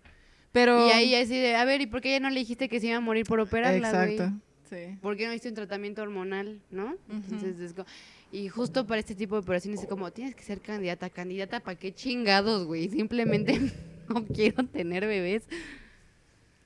Pero 0.53 0.89
Y 0.89 0.91
ahí 0.91 1.15
así 1.15 1.39
de, 1.39 1.55
a 1.55 1.65
ver, 1.65 1.81
¿y 1.81 1.87
por 1.87 2.01
qué 2.01 2.11
ya 2.11 2.21
no 2.21 2.29
le 2.31 2.41
dijiste 2.41 2.69
que 2.69 2.81
se 2.81 2.89
iba 2.89 2.97
a 2.97 3.01
morir 3.01 3.25
por 3.25 3.39
operarla, 3.39 3.93
güey? 3.93 4.19
Sí. 4.71 4.97
¿Por 5.03 5.17
qué 5.17 5.27
no 5.27 5.33
hiciste 5.33 5.49
un 5.49 5.57
tratamiento 5.57 6.03
hormonal, 6.03 6.61
no? 6.71 6.97
Entonces. 7.11 7.75
Y 8.33 8.49
justo 8.49 8.87
para 8.87 9.01
este 9.01 9.17
tipo 9.17 9.35
de 9.35 9.41
operaciones 9.41 9.83
es 9.83 9.89
como, 9.89 10.13
tienes 10.13 10.37
que 10.37 10.45
ser 10.45 10.61
candidata. 10.61 11.11
¿Candidata 11.11 11.61
para 11.61 11.77
qué 11.77 11.93
chingados, 11.93 12.65
güey? 12.65 12.89
Simplemente 12.89 13.59
no 14.09 14.25
quiero 14.27 14.65
tener 14.65 15.07
bebés. 15.07 15.43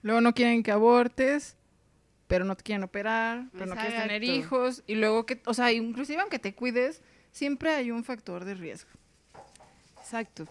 Luego 0.03 0.21
no 0.21 0.35
quieren 0.35 0.63
que 0.63 0.71
abortes, 0.71 1.57
pero 2.27 2.45
no 2.45 2.57
te 2.57 2.63
quieren 2.63 2.85
operar, 2.85 3.49
pero 3.53 3.67
no 3.67 3.75
quieres 3.75 4.01
tener 4.01 4.23
hijos 4.23 4.83
y 4.87 4.97
luego 4.97 5.25
que, 5.25 5.41
o 5.47 5.55
sea, 5.55 5.73
inclusive 5.73 6.21
aunque 6.21 6.39
te 6.39 6.55
cuides, 6.55 7.01
siempre 7.33 7.71
hay 7.71 7.91
un 7.91 8.05
factor 8.05 8.45
de 8.45 8.55
riesgo. 8.55 8.91
Exacto. 9.99 10.47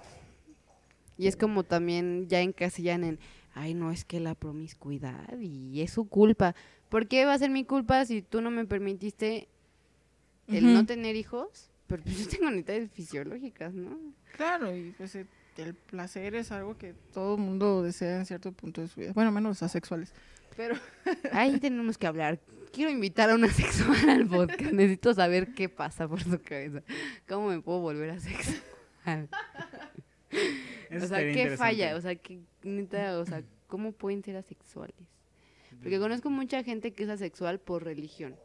Y 1.18 1.28
es 1.28 1.36
como 1.36 1.64
también 1.64 2.28
ya 2.28 2.42
encasillan 2.42 3.04
en, 3.04 3.20
ay, 3.54 3.74
no, 3.74 3.92
es 3.92 4.06
que 4.06 4.20
la 4.20 4.36
promiscuidad 4.36 5.38
y 5.40 5.82
es 5.82 5.92
su 5.92 6.08
culpa. 6.08 6.56
¿Por 6.90 7.08
qué 7.08 7.26
va 7.26 7.34
a 7.34 7.40
ser 7.40 7.50
mi 7.50 7.66
culpa 7.66 8.06
si 8.06 8.22
tú 8.22 8.42
no 8.42 8.52
me 8.52 8.66
permitiste 8.66 9.48
el 10.48 10.74
no 10.74 10.86
tener 10.86 11.16
hijos? 11.16 11.70
Pero 11.88 12.04
pues 12.04 12.18
yo 12.20 12.30
tengo 12.30 12.50
necesidades 12.50 12.92
fisiológicas, 12.92 13.74
¿no? 13.74 13.98
Claro, 14.36 14.76
y 14.76 14.92
pues 14.98 15.16
eh, 15.16 15.26
el 15.58 15.74
placer 15.74 16.36
es 16.36 16.52
algo 16.52 16.78
que 16.78 16.94
todo 17.14 17.38
mundo 17.38 17.84
desea 17.84 18.18
en 18.18 18.26
cierto 18.26 18.52
punto 18.52 18.82
de 18.82 18.88
su 18.88 19.00
vida. 19.00 19.14
Bueno, 19.14 19.32
menos 19.32 19.50
los 19.50 19.64
asexuales. 19.64 20.14
Pero 20.56 20.76
Ahí 21.32 21.60
tenemos 21.60 21.98
que 21.98 22.08
hablar. 22.08 22.40
Quiero 22.72 22.90
invitar 22.90 23.30
a 23.30 23.36
una 23.36 23.50
sexual 23.50 24.10
al 24.10 24.28
podcast. 24.28 24.72
Necesito 24.72 25.14
saber 25.14 25.54
qué 25.54 25.70
pasa 25.70 26.08
por 26.08 26.24
su 26.24 26.40
cabeza. 26.42 26.82
¿Cómo 27.28 27.50
me 27.50 27.62
puedo 27.62 27.80
volver 27.80 28.10
a 28.10 28.20
sexual? 28.20 29.30
Eso 30.94 31.06
o 31.06 31.08
sea, 31.08 31.20
¿qué 31.20 31.58
falla? 31.58 31.96
O 31.96 32.02
sea, 32.02 32.16
¿qué, 32.16 32.40
neta, 32.64 33.20
o 33.20 33.26
sea, 33.26 33.44
¿cómo 33.68 33.92
pueden 33.92 34.24
ser 34.24 34.36
asexuales? 34.36 34.96
Porque 35.82 36.00
conozco 36.00 36.30
mucha 36.30 36.64
gente 36.64 36.94
que 36.94 37.04
es 37.04 37.10
asexual 37.10 37.60
por 37.60 37.84
religión. 37.84 38.36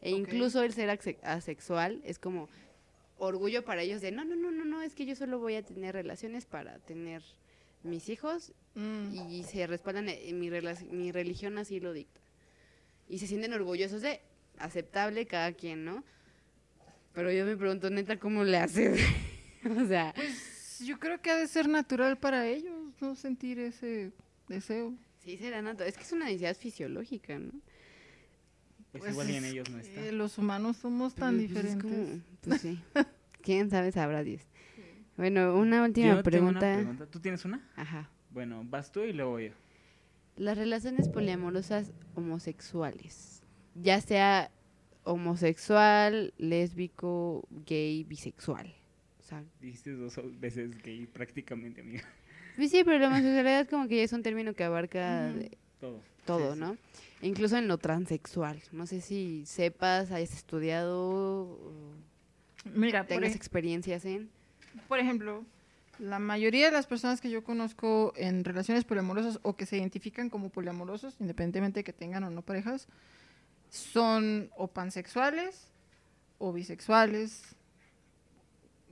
E 0.00 0.10
incluso 0.10 0.62
el 0.62 0.72
ser 0.72 0.90
asexual 1.22 2.00
es 2.04 2.18
como 2.18 2.48
orgullo 3.18 3.64
para 3.64 3.82
ellos 3.82 4.00
de, 4.00 4.12
no, 4.12 4.24
no, 4.24 4.36
no, 4.36 4.50
no, 4.50 4.64
no, 4.64 4.82
es 4.82 4.94
que 4.94 5.06
yo 5.06 5.16
solo 5.16 5.38
voy 5.38 5.56
a 5.56 5.62
tener 5.62 5.94
relaciones 5.94 6.46
para 6.46 6.78
tener 6.78 7.22
mis 7.82 8.08
hijos 8.08 8.52
mm, 8.74 9.30
y 9.30 9.44
se 9.44 9.66
respaldan 9.66 10.08
en 10.08 10.38
mi, 10.38 11.10
religión 11.10 11.58
así 11.58 11.80
lo 11.80 11.92
dicta. 11.92 12.20
Y 13.08 13.18
se 13.18 13.26
sienten 13.26 13.52
orgullosos 13.52 14.02
de 14.02 14.20
aceptable 14.58 15.26
cada 15.26 15.52
quien, 15.52 15.84
¿no? 15.84 16.04
Pero 17.12 17.32
yo 17.32 17.44
me 17.44 17.56
pregunto, 17.56 17.90
neta, 17.90 18.18
¿cómo 18.18 18.44
le 18.44 18.58
haces? 18.58 19.00
o 19.82 19.86
sea, 19.86 20.14
yo 20.84 20.98
creo 20.98 21.20
que 21.20 21.30
ha 21.30 21.36
de 21.36 21.46
ser 21.48 21.68
natural 21.68 22.18
para 22.18 22.46
ellos 22.46 22.74
no 23.00 23.14
sentir 23.14 23.58
ese 23.58 24.12
deseo. 24.48 24.94
sí 25.18 25.36
será 25.36 25.60
natural. 25.62 25.88
Es 25.88 25.96
que 25.96 26.02
es 26.04 26.12
una 26.12 26.24
necesidad 26.26 26.56
fisiológica, 26.56 27.38
¿no? 27.38 27.52
Pues, 28.92 29.12
igual 29.12 29.30
y 29.30 29.34
en 29.36 29.44
es 29.44 29.52
ellos 29.52 29.70
no 29.70 29.78
está. 29.78 30.12
los 30.12 30.38
humanos 30.38 30.76
somos 30.78 31.14
tan 31.14 31.36
Pues, 31.36 31.52
pues, 31.52 31.64
es 31.64 31.74
diferentes. 31.78 32.08
como- 32.10 32.22
pues 32.42 32.60
sí. 32.62 32.80
¿Quién 33.42 33.70
sabe? 33.70 33.92
Sabrá 33.92 34.22
Dios. 34.24 34.42
Bueno, 35.16 35.56
una 35.56 35.82
última 35.84 36.06
Yo 36.16 36.22
tengo 36.22 36.48
una 36.48 36.58
pregunta. 36.60 36.74
pregunta. 36.76 37.06
¿Tú 37.06 37.20
tienes 37.20 37.44
una? 37.44 37.68
Ajá. 37.76 38.10
Bueno, 38.30 38.62
vas 38.64 38.90
tú 38.92 39.00
y 39.02 39.12
luego 39.12 39.38
yo. 39.40 39.52
Las 40.36 40.56
relaciones 40.56 41.08
poliamorosas 41.08 41.92
homosexuales, 42.14 43.42
ya 43.74 44.00
sea 44.00 44.50
homosexual, 45.04 46.32
lésbico, 46.38 47.46
gay, 47.66 48.04
bisexual. 48.04 48.74
Sea, 49.28 49.44
Dijiste 49.60 49.92
dos 49.92 50.18
veces 50.40 50.82
gay 50.82 51.06
prácticamente, 51.06 51.82
amiga. 51.82 52.02
pues 52.56 52.70
sí, 52.70 52.82
pero 52.84 52.98
la 52.98 53.08
homosexualidad 53.08 53.68
como 53.68 53.86
que 53.88 53.96
ya 53.96 54.02
es 54.04 54.12
un 54.14 54.22
término 54.22 54.54
que 54.54 54.64
abarca 54.64 55.32
Todo. 55.80 56.00
todo, 56.24 56.48
Sí, 56.48 56.54
sí. 56.54 56.60
¿no? 56.60 56.76
Incluso 57.20 57.56
en 57.58 57.68
lo 57.68 57.76
transexual. 57.78 58.60
No 58.72 58.86
sé 58.86 59.00
si 59.02 59.44
sepas, 59.44 60.12
hayas 60.12 60.32
estudiado, 60.32 61.42
o 61.42 61.92
Mira, 62.74 63.00
por, 63.02 63.08
tengas 63.08 63.32
ej- 63.32 63.36
experiencias 63.36 64.04
en... 64.06 64.30
por 64.88 64.98
ejemplo, 64.98 65.44
la 65.98 66.18
mayoría 66.20 66.66
de 66.66 66.72
las 66.72 66.86
personas 66.86 67.20
que 67.20 67.28
yo 67.28 67.42
conozco 67.44 68.12
en 68.16 68.44
relaciones 68.44 68.84
poliamorosas 68.84 69.40
o 69.42 69.56
que 69.56 69.66
se 69.66 69.76
identifican 69.76 70.30
como 70.30 70.48
poliamorosos, 70.48 71.16
independientemente 71.20 71.80
de 71.80 71.84
que 71.84 71.92
tengan 71.92 72.24
o 72.24 72.30
no 72.30 72.40
parejas, 72.42 72.86
son 73.68 74.50
o 74.56 74.68
pansexuales 74.68 75.70
o 76.38 76.52
bisexuales. 76.52 77.56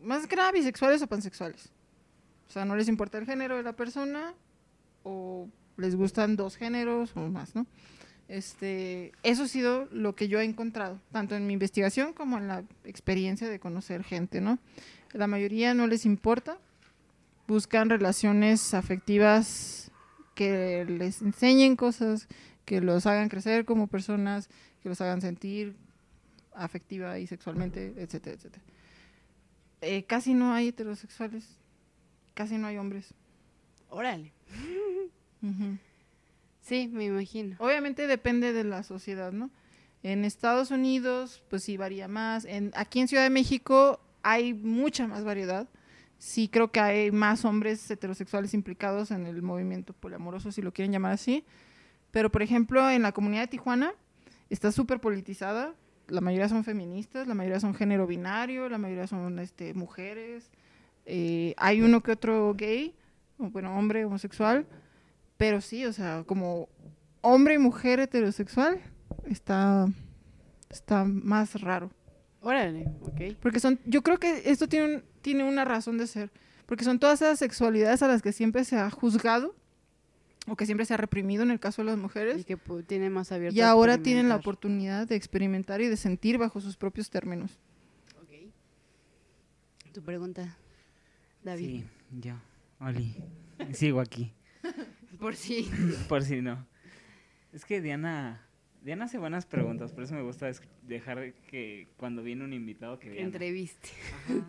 Más 0.02 0.26
que 0.26 0.36
nada 0.36 0.52
bisexuales 0.52 1.02
o 1.02 1.06
pansexuales. 1.06 1.70
O 2.48 2.52
sea, 2.52 2.64
no 2.64 2.76
les 2.76 2.88
importa 2.88 3.18
el 3.18 3.26
género 3.26 3.56
de 3.56 3.62
la 3.62 3.74
persona 3.74 4.34
o 5.02 5.48
les 5.76 5.94
gustan 5.94 6.36
dos 6.36 6.56
géneros 6.56 7.12
o 7.16 7.28
más, 7.28 7.54
¿no? 7.54 7.66
Este, 8.28 9.12
eso 9.22 9.44
ha 9.44 9.48
sido 9.48 9.88
lo 9.92 10.16
que 10.16 10.28
yo 10.28 10.40
he 10.40 10.44
encontrado, 10.44 11.00
tanto 11.12 11.36
en 11.36 11.46
mi 11.46 11.52
investigación 11.52 12.12
como 12.12 12.38
en 12.38 12.48
la 12.48 12.64
experiencia 12.84 13.48
de 13.48 13.60
conocer 13.60 14.02
gente, 14.02 14.40
¿no? 14.40 14.58
La 15.12 15.28
mayoría 15.28 15.74
no 15.74 15.86
les 15.86 16.04
importa, 16.04 16.58
buscan 17.46 17.88
relaciones 17.88 18.74
afectivas 18.74 19.92
que 20.34 20.84
les 20.84 21.22
enseñen 21.22 21.76
cosas, 21.76 22.26
que 22.64 22.80
los 22.80 23.06
hagan 23.06 23.28
crecer 23.28 23.64
como 23.64 23.86
personas, 23.86 24.48
que 24.82 24.88
los 24.88 25.00
hagan 25.00 25.20
sentir 25.20 25.76
afectiva 26.52 27.18
y 27.18 27.26
sexualmente, 27.28 27.94
etcétera, 27.96 28.34
etcétera. 28.34 28.64
Eh, 29.80 30.04
casi 30.04 30.34
no 30.34 30.52
hay 30.52 30.68
heterosexuales, 30.68 31.58
casi 32.34 32.58
no 32.58 32.66
hay 32.66 32.78
hombres. 32.78 33.14
Órale. 33.90 34.32
Sí, 36.60 36.88
me 36.92 37.04
imagino. 37.04 37.56
Obviamente 37.58 38.06
depende 38.06 38.52
de 38.52 38.64
la 38.64 38.82
sociedad, 38.82 39.32
¿no? 39.32 39.50
En 40.02 40.24
Estados 40.24 40.70
Unidos, 40.70 41.42
pues 41.48 41.62
sí 41.62 41.76
varía 41.76 42.08
más. 42.08 42.44
En, 42.44 42.72
aquí 42.74 43.00
en 43.00 43.08
Ciudad 43.08 43.22
de 43.22 43.30
México 43.30 44.00
hay 44.22 44.54
mucha 44.54 45.06
más 45.06 45.24
variedad. 45.24 45.68
Sí 46.18 46.48
creo 46.48 46.72
que 46.72 46.80
hay 46.80 47.10
más 47.12 47.44
hombres 47.44 47.88
heterosexuales 47.90 48.54
implicados 48.54 49.10
en 49.10 49.26
el 49.26 49.42
movimiento 49.42 49.92
poliamoroso, 49.92 50.50
si 50.50 50.62
lo 50.62 50.72
quieren 50.72 50.92
llamar 50.92 51.12
así. 51.12 51.44
Pero, 52.10 52.32
por 52.32 52.42
ejemplo, 52.42 52.90
en 52.90 53.02
la 53.02 53.12
comunidad 53.12 53.42
de 53.42 53.48
Tijuana 53.48 53.92
está 54.48 54.72
súper 54.72 55.00
politizada. 55.00 55.74
La 56.08 56.20
mayoría 56.20 56.48
son 56.48 56.62
feministas, 56.64 57.26
la 57.26 57.34
mayoría 57.34 57.60
son 57.60 57.74
género 57.74 58.06
binario, 58.06 58.68
la 58.68 58.78
mayoría 58.78 59.06
son 59.06 59.38
este, 59.38 59.74
mujeres. 59.74 60.50
Eh, 61.04 61.54
hay 61.56 61.82
uno 61.82 62.02
que 62.02 62.12
otro 62.12 62.54
gay, 62.54 62.94
bueno, 63.38 63.76
hombre 63.76 64.04
homosexual. 64.04 64.66
Pero 65.36 65.60
sí, 65.60 65.84
o 65.84 65.92
sea, 65.92 66.24
como 66.26 66.68
hombre 67.20 67.54
y 67.54 67.58
mujer 67.58 68.00
heterosexual 68.00 68.80
está, 69.26 69.86
está 70.70 71.04
más 71.04 71.60
raro. 71.60 71.90
Órale, 72.40 72.86
ok. 73.02 73.36
Porque 73.42 73.58
son, 73.60 73.78
yo 73.84 74.02
creo 74.02 74.18
que 74.18 74.42
esto 74.50 74.68
tiene, 74.68 74.94
un- 74.96 75.04
tiene 75.22 75.42
una 75.44 75.64
razón 75.64 75.98
de 75.98 76.06
ser. 76.06 76.30
Porque 76.66 76.84
son 76.84 76.98
todas 76.98 77.20
esas 77.20 77.38
sexualidades 77.38 78.02
a 78.02 78.08
las 78.08 78.22
que 78.22 78.32
siempre 78.32 78.64
se 78.64 78.76
ha 78.78 78.88
juzgado 78.90 79.54
o 80.46 80.56
que 80.56 80.64
siempre 80.66 80.84
se 80.86 80.94
ha 80.94 80.96
reprimido 80.96 81.42
en 81.42 81.50
el 81.50 81.58
caso 81.60 81.82
de 81.82 81.86
las 81.86 81.98
Y 81.98 82.00
mujeres. 82.00 82.44
que 82.46 82.56
pu- 82.58 82.84
tiene 82.86 83.10
más 83.10 83.32
abierto 83.32 83.56
Y 83.56 83.60
ahora 83.62 83.98
tienen 83.98 84.28
la 84.28 84.36
oportunidad 84.36 85.06
de 85.08 85.16
experimentar 85.16 85.80
y 85.80 85.88
de 85.88 85.96
sentir 85.96 86.38
bajo 86.38 86.60
sus 86.60 86.76
propios 86.76 87.10
términos. 87.10 87.58
Ok. 88.22 88.50
Tu 89.92 90.02
pregunta, 90.02 90.56
David. 91.42 91.82
Sí, 91.82 91.84
yo. 92.20 92.34
Oli. 92.80 93.16
Sigo 93.72 94.00
aquí. 94.00 94.32
Por 95.18 95.34
si. 95.34 95.68
Por 96.08 96.22
si 96.22 96.40
no. 96.42 96.66
Es 97.52 97.64
que 97.64 97.80
Diana. 97.80 98.42
Diana 98.82 99.06
hace 99.06 99.18
buenas 99.18 99.46
preguntas, 99.46 99.92
por 99.92 100.04
eso 100.04 100.14
me 100.14 100.22
gusta 100.22 100.48
dejar 100.82 101.32
que 101.50 101.88
cuando 101.96 102.22
viene 102.22 102.44
un 102.44 102.52
invitado 102.52 103.00
que 103.00 103.10
Diana. 103.10 103.26
Entreviste. 103.26 103.88
Ajá. 104.26 104.46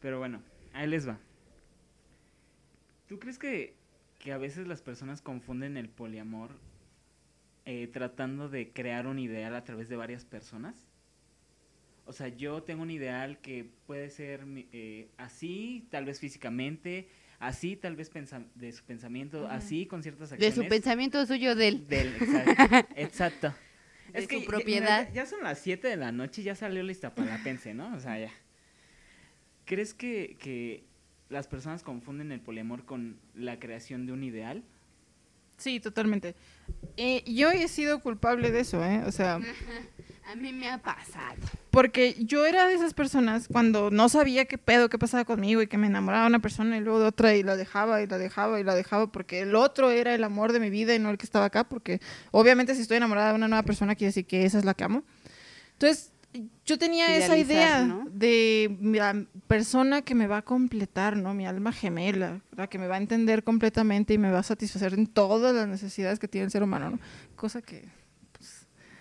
Pero 0.00 0.18
bueno, 0.18 0.40
ahí 0.72 0.86
les 0.86 1.06
va. 1.06 1.18
¿Tú 3.06 3.18
crees 3.18 3.38
que, 3.38 3.74
que 4.20 4.32
a 4.32 4.38
veces 4.38 4.68
las 4.68 4.82
personas 4.82 5.20
confunden 5.22 5.76
el 5.76 5.88
poliamor 5.88 6.50
eh, 7.64 7.88
tratando 7.92 8.48
de 8.48 8.70
crear 8.70 9.06
un 9.08 9.18
ideal 9.18 9.54
a 9.56 9.64
través 9.64 9.88
de 9.88 9.96
varias 9.96 10.24
personas? 10.24 10.86
O 12.06 12.12
sea, 12.12 12.28
yo 12.28 12.62
tengo 12.62 12.82
un 12.82 12.90
ideal 12.90 13.38
que 13.38 13.68
puede 13.86 14.10
ser 14.10 14.44
eh, 14.72 15.08
así, 15.16 15.86
tal 15.90 16.04
vez 16.04 16.18
físicamente, 16.20 17.08
así, 17.38 17.76
tal 17.76 17.96
vez 17.96 18.10
de 18.54 18.72
su 18.72 18.84
pensamiento, 18.84 19.46
así, 19.48 19.86
con 19.86 20.02
ciertas 20.02 20.30
De 20.30 20.34
acciones. 20.36 20.54
su 20.54 20.68
pensamiento 20.68 21.24
suyo 21.26 21.54
del. 21.54 21.86
Del, 21.88 22.08
exacto. 22.16 22.88
exacto. 22.96 23.54
De 24.12 24.22
su 24.26 24.40
ya- 24.40 24.46
propiedad. 24.46 25.06
Ya, 25.08 25.12
ya 25.22 25.26
son 25.26 25.42
las 25.44 25.60
7 25.60 25.86
de 25.88 25.96
la 25.96 26.10
noche 26.12 26.42
y 26.42 26.44
ya 26.44 26.54
salió 26.56 26.82
la 26.82 26.90
Iztapalapense, 26.92 27.74
¿no? 27.74 27.94
O 27.94 28.00
sea, 28.00 28.18
ya. 28.18 28.30
¿Crees 29.64 29.94
que, 29.94 30.36
que 30.40 30.82
las 31.30 31.48
personas 31.48 31.82
confunden 31.82 32.32
el 32.32 32.40
poliamor 32.40 32.84
con 32.84 33.18
la 33.34 33.58
creación 33.58 34.04
de 34.04 34.12
un 34.12 34.22
ideal? 34.22 34.62
Sí, 35.56 35.80
totalmente. 35.80 36.34
Eh, 36.96 37.22
yo 37.26 37.50
he 37.50 37.68
sido 37.68 38.00
culpable 38.00 38.50
de 38.50 38.60
eso, 38.60 38.84
¿eh? 38.84 39.02
O 39.06 39.12
sea, 39.12 39.40
A 40.30 40.36
mí 40.36 40.52
me 40.52 40.70
ha 40.70 40.78
pasado. 40.78 41.40
Porque 41.72 42.14
yo 42.20 42.46
era 42.46 42.68
de 42.68 42.74
esas 42.74 42.94
personas 42.94 43.48
cuando 43.48 43.90
no 43.90 44.08
sabía 44.08 44.44
qué 44.44 44.58
pedo, 44.58 44.88
qué 44.88 44.96
pasaba 44.96 45.24
conmigo 45.24 45.60
y 45.60 45.66
que 45.66 45.76
me 45.76 45.88
enamoraba 45.88 46.22
de 46.22 46.28
una 46.28 46.38
persona 46.38 46.76
y 46.76 46.80
luego 46.80 47.00
de 47.00 47.06
otra 47.06 47.34
y 47.34 47.42
la 47.42 47.56
dejaba 47.56 48.00
y 48.00 48.06
la 48.06 48.16
dejaba 48.16 48.60
y 48.60 48.64
la 48.64 48.76
dejaba 48.76 49.10
porque 49.10 49.40
el 49.40 49.56
otro 49.56 49.90
era 49.90 50.14
el 50.14 50.22
amor 50.22 50.52
de 50.52 50.60
mi 50.60 50.70
vida 50.70 50.94
y 50.94 51.00
no 51.00 51.10
el 51.10 51.18
que 51.18 51.26
estaba 51.26 51.46
acá 51.46 51.64
porque 51.64 52.00
obviamente 52.30 52.76
si 52.76 52.82
estoy 52.82 52.98
enamorada 52.98 53.30
de 53.30 53.34
una 53.34 53.48
nueva 53.48 53.64
persona 53.64 53.96
quiere 53.96 54.10
decir 54.10 54.24
que 54.24 54.44
esa 54.44 54.58
es 54.58 54.64
la 54.64 54.74
que 54.74 54.84
amo. 54.84 55.02
Entonces 55.72 56.12
yo 56.70 56.78
tenía 56.78 57.16
esa 57.16 57.36
idea 57.36 57.84
¿no? 57.84 58.06
de 58.12 58.78
la 58.80 59.24
persona 59.48 60.02
que 60.02 60.14
me 60.14 60.28
va 60.28 60.38
a 60.38 60.42
completar, 60.42 61.16
¿no? 61.16 61.34
Mi 61.34 61.44
alma 61.44 61.72
gemela, 61.72 62.40
la 62.56 62.68
que 62.68 62.78
me 62.78 62.86
va 62.86 62.94
a 62.94 62.98
entender 62.98 63.42
completamente 63.42 64.14
y 64.14 64.18
me 64.18 64.30
va 64.30 64.38
a 64.38 64.44
satisfacer 64.44 64.94
en 64.94 65.08
todas 65.08 65.52
las 65.52 65.66
necesidades 65.66 66.20
que 66.20 66.28
tiene 66.28 66.44
el 66.44 66.52
ser 66.52 66.62
humano, 66.62 66.90
¿no? 66.90 66.98
Cosa 67.34 67.60
que 67.60 67.88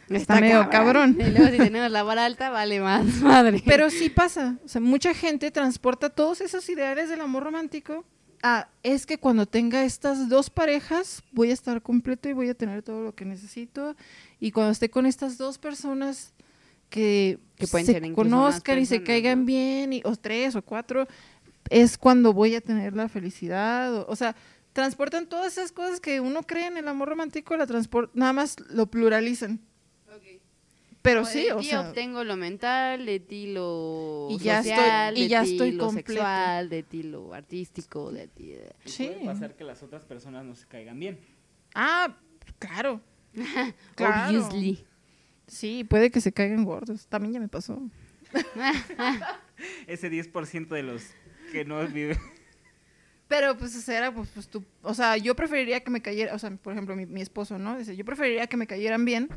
Está 0.09 0.41
medio 0.41 0.67
cabrón. 0.71 1.15
Y 1.19 1.29
luego 1.29 1.51
si 1.51 1.57
tenemos 1.57 1.91
la 1.91 2.01
vara 2.01 2.25
alta, 2.25 2.49
vale 2.49 2.79
más, 2.79 3.05
madre. 3.21 3.61
Pero 3.63 3.91
sí 3.91 4.09
pasa. 4.09 4.57
O 4.65 4.67
sea, 4.67 4.81
mucha 4.81 5.13
gente 5.13 5.51
transporta 5.51 6.09
todos 6.09 6.41
esos 6.41 6.67
ideales 6.69 7.09
del 7.09 7.21
amor 7.21 7.43
romántico 7.43 8.03
a 8.41 8.69
es 8.81 9.05
que 9.05 9.19
cuando 9.19 9.45
tenga 9.45 9.83
estas 9.83 10.27
dos 10.29 10.49
parejas 10.49 11.21
voy 11.31 11.51
a 11.51 11.53
estar 11.53 11.83
completo 11.83 12.29
y 12.29 12.33
voy 12.33 12.49
a 12.49 12.55
tener 12.55 12.81
todo 12.81 13.03
lo 13.03 13.13
que 13.13 13.25
necesito. 13.25 13.95
Y 14.39 14.49
cuando 14.49 14.71
esté 14.71 14.89
con 14.89 15.05
estas 15.05 15.37
dos 15.37 15.59
personas 15.59 16.33
que, 16.89 17.39
Que 17.55 17.67
pueden 17.67 17.85
se 17.85 17.93
ser 17.93 18.13
conozcan 18.13 18.79
y 18.79 18.85
se 18.85 19.03
caigan 19.03 19.45
bien, 19.45 19.93
y, 19.93 20.01
o 20.05 20.15
tres 20.15 20.55
o 20.55 20.61
cuatro, 20.63 21.07
es 21.69 21.97
cuando 21.97 22.33
voy 22.33 22.55
a 22.55 22.61
tener 22.61 22.95
la 22.95 23.07
felicidad. 23.09 23.93
O, 23.95 24.05
o 24.07 24.15
sea, 24.15 24.35
transportan 24.73 25.27
todas 25.27 25.53
esas 25.57 25.71
cosas 25.71 25.99
que 25.99 26.19
uno 26.19 26.43
cree 26.43 26.67
en 26.67 26.77
el 26.77 26.87
amor 26.87 27.09
romántico, 27.09 27.55
la 27.57 27.67
transpor 27.67 28.09
nada 28.13 28.33
más 28.33 28.55
lo 28.69 28.87
pluralizan. 28.87 29.59
Pero 31.01 31.21
Como 31.21 31.31
sí, 31.31 31.43
de 31.45 31.53
o 31.53 31.59
ti 31.59 31.67
sea, 31.67 31.79
obtengo 31.89 32.25
lo 32.25 32.35
mental, 32.35 33.05
de 33.05 33.21
ti 33.21 33.53
lo 33.53 34.27
Y 34.31 34.37
ya 34.39 34.59
estoy- 34.59 34.75
social, 34.75 35.17
y 35.17 35.21
de 35.21 35.27
ya 35.29 35.43
ti 35.43 35.51
estoy 35.53 35.71
lo 35.71 35.85
completo. 35.85 36.11
sexual, 36.11 36.69
de 36.69 36.83
ti 36.83 37.03
lo 37.03 37.33
artístico, 37.33 38.11
de 38.11 38.27
ti... 38.27 38.47
de- 38.49 38.75
Sí. 38.83 39.05
Puede 39.07 39.25
pasar 39.25 39.55
que 39.55 39.63
las 39.63 39.81
otras 39.81 40.03
personas 40.03 40.43
no 40.43 40.55
se 40.55 40.67
caigan 40.67 40.99
bien. 40.99 41.17
Ah, 41.73 42.17
claro. 42.59 42.99
Claro. 43.95 44.27
Obviously. 44.39 44.85
Sí, 45.49 45.83
puede 45.83 46.11
que 46.11 46.21
se 46.21 46.31
caigan 46.31 46.63
gordos. 46.63 47.07
También 47.07 47.33
ya 47.33 47.39
me 47.39 47.47
pasó. 47.47 47.81
Ese 49.87 50.09
10% 50.09 50.67
de 50.67 50.83
los 50.83 51.03
que 51.51 51.65
no 51.65 51.85
viven. 51.87 52.17
Pero 53.27 53.57
pues 53.57 53.75
o 53.75 53.81
sea, 53.81 53.97
era 53.97 54.13
pues, 54.13 54.29
pues 54.33 54.47
tú, 54.47 54.63
o 54.81 54.93
sea, 54.93 55.15
yo 55.17 55.35
preferiría 55.35 55.81
que 55.81 55.91
me 55.91 56.01
cayera, 56.01 56.33
o 56.33 56.39
sea, 56.39 56.49
por 56.49 56.73
ejemplo, 56.73 56.95
mi, 56.95 57.05
mi 57.05 57.21
esposo, 57.21 57.59
¿no? 57.59 57.77
Dice, 57.77 57.95
yo 57.95 58.03
preferiría 58.03 58.47
que 58.47 58.57
me 58.57 58.65
cayeran 58.65 59.05
bien. 59.05 59.29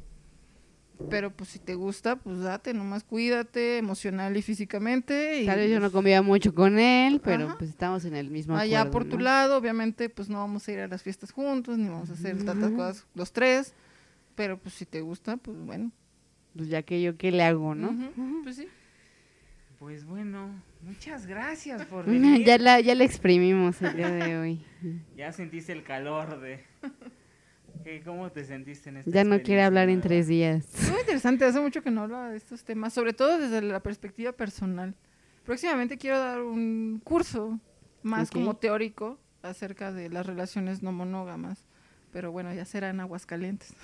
Pero 1.11 1.33
pues 1.33 1.51
si 1.51 1.59
te 1.59 1.75
gusta, 1.75 2.17
pues 2.17 2.41
date, 2.41 2.75
nomás 2.75 3.03
cuídate 3.03 3.79
emocional 3.79 4.37
y 4.37 4.43
físicamente. 4.43 5.43
Y, 5.43 5.47
Tal 5.47 5.59
vez 5.59 5.71
yo 5.71 5.77
no 5.77 5.83
pues, 5.83 5.93
convivía 5.93 6.23
mucho 6.23 6.55
con 6.55 6.79
él, 6.79 7.21
pero 7.23 7.47
Ajá. 7.47 7.59
pues 7.59 7.71
estamos 7.71 8.05
en 8.05 8.15
el 8.15 8.31
mismo 8.31 8.57
Allá 8.57 8.83
acuerdo, 8.83 8.93
por 8.93 9.05
tu 9.09 9.19
lado, 9.19 9.57
obviamente, 9.57 10.09
pues 10.09 10.29
no 10.29 10.39
vamos 10.39 10.67
a 10.69 10.73
ir 10.73 10.81
a 10.81 10.89
las 10.89 11.03
fiestas 11.03 11.33
juntos, 11.33 11.77
ni 11.77 11.89
vamos 11.89 12.11
a 12.11 12.13
hacer 12.13 12.45
tantas 12.45 12.71
cosas 12.71 13.07
los 13.15 13.33
tres. 13.33 13.75
Pero 14.35 14.59
pues 14.59 14.75
si 14.75 14.87
te 14.87 15.01
gusta, 15.01 15.37
pues 15.37 15.59
bueno. 15.59 15.91
Pues 16.57 16.69
ya 16.69 16.83
que 16.83 17.01
yo, 17.03 17.17
¿qué 17.17 17.31
le 17.33 17.43
hago, 17.43 17.75
no? 17.75 17.91
Ujú, 17.91 18.43
Pues 18.43 18.57
sí. 18.57 18.69
Pues 19.79 20.05
bueno, 20.05 20.51
muchas 20.83 21.27
gracias 21.27 21.85
por 21.87 22.07
venir. 22.07 22.45
ya, 22.47 22.59
la, 22.59 22.81
ya 22.81 22.95
la 22.95 23.05
exprimimos 23.05 23.81
el 23.83 23.97
día 23.97 24.11
de 24.11 24.39
hoy. 24.39 24.65
Ya 25.17 25.33
sentiste 25.33 25.73
el 25.73 25.83
calor 25.85 26.41
de... 26.41 26.65
¿Qué- 27.85 28.03
¿Cómo 28.05 28.31
te 28.31 28.45
sentiste 28.45 28.91
en 28.91 28.99
esta 28.99 29.11
Ya 29.11 29.25
no 29.25 29.41
quiere 29.43 29.63
hablar 29.63 29.89
en 29.89 30.01
tres 30.01 30.27
días. 30.29 30.67
Muy 30.91 31.01
interesante, 31.01 31.45
hace 31.45 31.61
mucho 31.61 31.83
que 31.83 31.91
no 31.91 32.03
hablaba 32.03 32.31
de 32.31 32.37
estos 32.37 32.65
temas, 32.65 32.93
sobre 32.93 33.13
todo 33.13 33.39
desde 33.39 33.63
la 33.63 33.81
perspectiva 33.81 34.33
personal. 34.33 34.95
Próximamente 35.45 35.99
quiero 35.99 36.19
dar 36.19 36.43
un 36.43 37.01
curso 37.03 37.59
más 38.03 38.29
Ok. 38.29 38.35
como 38.35 38.57
teórico 38.57 39.19
acerca 39.43 39.93
de 39.93 40.09
las 40.11 40.27
relaciones 40.27 40.83
no 40.83 40.93
monógamas, 40.93 41.67
pero 42.13 42.31
bueno, 42.33 42.53
ya 42.55 42.65
será 42.65 42.91
en 42.91 43.01
Aguascalientes. 43.01 43.75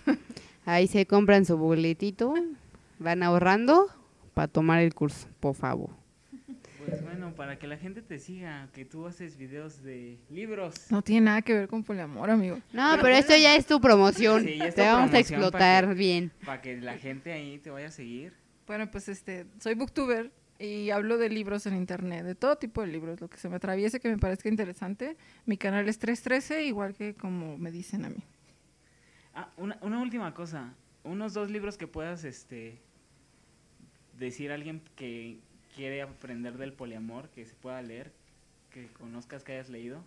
Ahí 0.64 0.86
se 0.86 1.06
compran 1.06 1.44
su 1.46 1.56
boletito, 1.56 2.34
van 2.98 3.22
ahorrando 3.22 3.86
para 4.34 4.48
tomar 4.48 4.80
el 4.80 4.94
curso, 4.94 5.26
por 5.40 5.54
favor. 5.54 5.90
Pues 6.86 7.02
bueno, 7.02 7.34
para 7.34 7.58
que 7.58 7.66
la 7.66 7.76
gente 7.76 8.00
te 8.00 8.18
siga, 8.18 8.68
que 8.72 8.84
tú 8.86 9.06
haces 9.06 9.36
videos 9.36 9.82
de 9.82 10.18
libros. 10.30 10.90
No 10.90 11.02
tiene 11.02 11.26
nada 11.26 11.42
que 11.42 11.52
ver 11.54 11.68
con 11.68 11.84
poliamor, 11.84 12.30
amigo. 12.30 12.56
No, 12.72 12.88
Pero 12.92 13.02
pero 13.02 13.14
esto 13.16 13.36
ya 13.36 13.56
es 13.56 13.66
tu 13.66 13.78
promoción. 13.80 14.44
Sí, 14.44 14.56
ya 14.56 14.66
es 14.66 14.74
Te 14.74 14.82
tu 14.82 14.88
vamos 14.88 15.12
a 15.12 15.18
explotar 15.18 15.88
que- 15.88 15.94
bien. 15.94 16.32
Para 16.46 16.62
que 16.62 16.76
la 16.80 16.96
gente 16.96 17.32
ahí 17.32 17.58
te 17.58 17.68
vaya 17.70 17.88
a 17.88 17.90
seguir. 17.90 18.32
Bueno, 18.66 18.90
pues 18.90 19.08
este, 19.08 19.46
soy 19.60 19.74
booktuber 19.74 20.30
y 20.58 20.90
hablo 20.90 21.18
de 21.18 21.28
libros 21.28 21.66
en 21.66 21.76
internet, 21.76 22.24
de 22.24 22.34
todo 22.34 22.56
tipo 22.56 22.80
de 22.80 22.88
libros, 22.88 23.20
lo 23.20 23.28
que 23.28 23.36
se 23.38 23.48
me 23.48 23.56
atraviese 23.56 24.00
que 24.00 24.08
me 24.08 24.18
parezca 24.18 24.48
interesante. 24.48 25.16
Mi 25.46 25.56
canal 25.56 25.88
es 25.88 25.98
313, 25.98 26.64
igual 26.64 26.94
que 26.94 27.14
como 27.14 27.56
me 27.58 27.70
dicen 27.70 28.04
a 28.04 28.10
mí. 28.10 28.22
Ah, 29.34 29.48
una, 29.56 29.78
una 29.82 30.00
última 30.00 30.34
cosa. 30.34 30.74
Unos 31.04 31.32
dos 31.32 31.50
libros 31.50 31.78
que 31.78 31.86
puedas 31.86 32.24
este 32.24 32.78
decir 34.18 34.50
a 34.50 34.54
alguien 34.54 34.82
que 34.96 35.38
quiere 35.76 36.02
aprender 36.02 36.58
del 36.58 36.72
poliamor, 36.72 37.28
que 37.28 37.46
se 37.46 37.54
pueda 37.54 37.80
leer, 37.82 38.12
que 38.70 38.88
conozcas, 38.88 39.44
que 39.44 39.52
hayas 39.52 39.68
leído. 39.68 40.02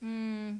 Mm. 0.00 0.58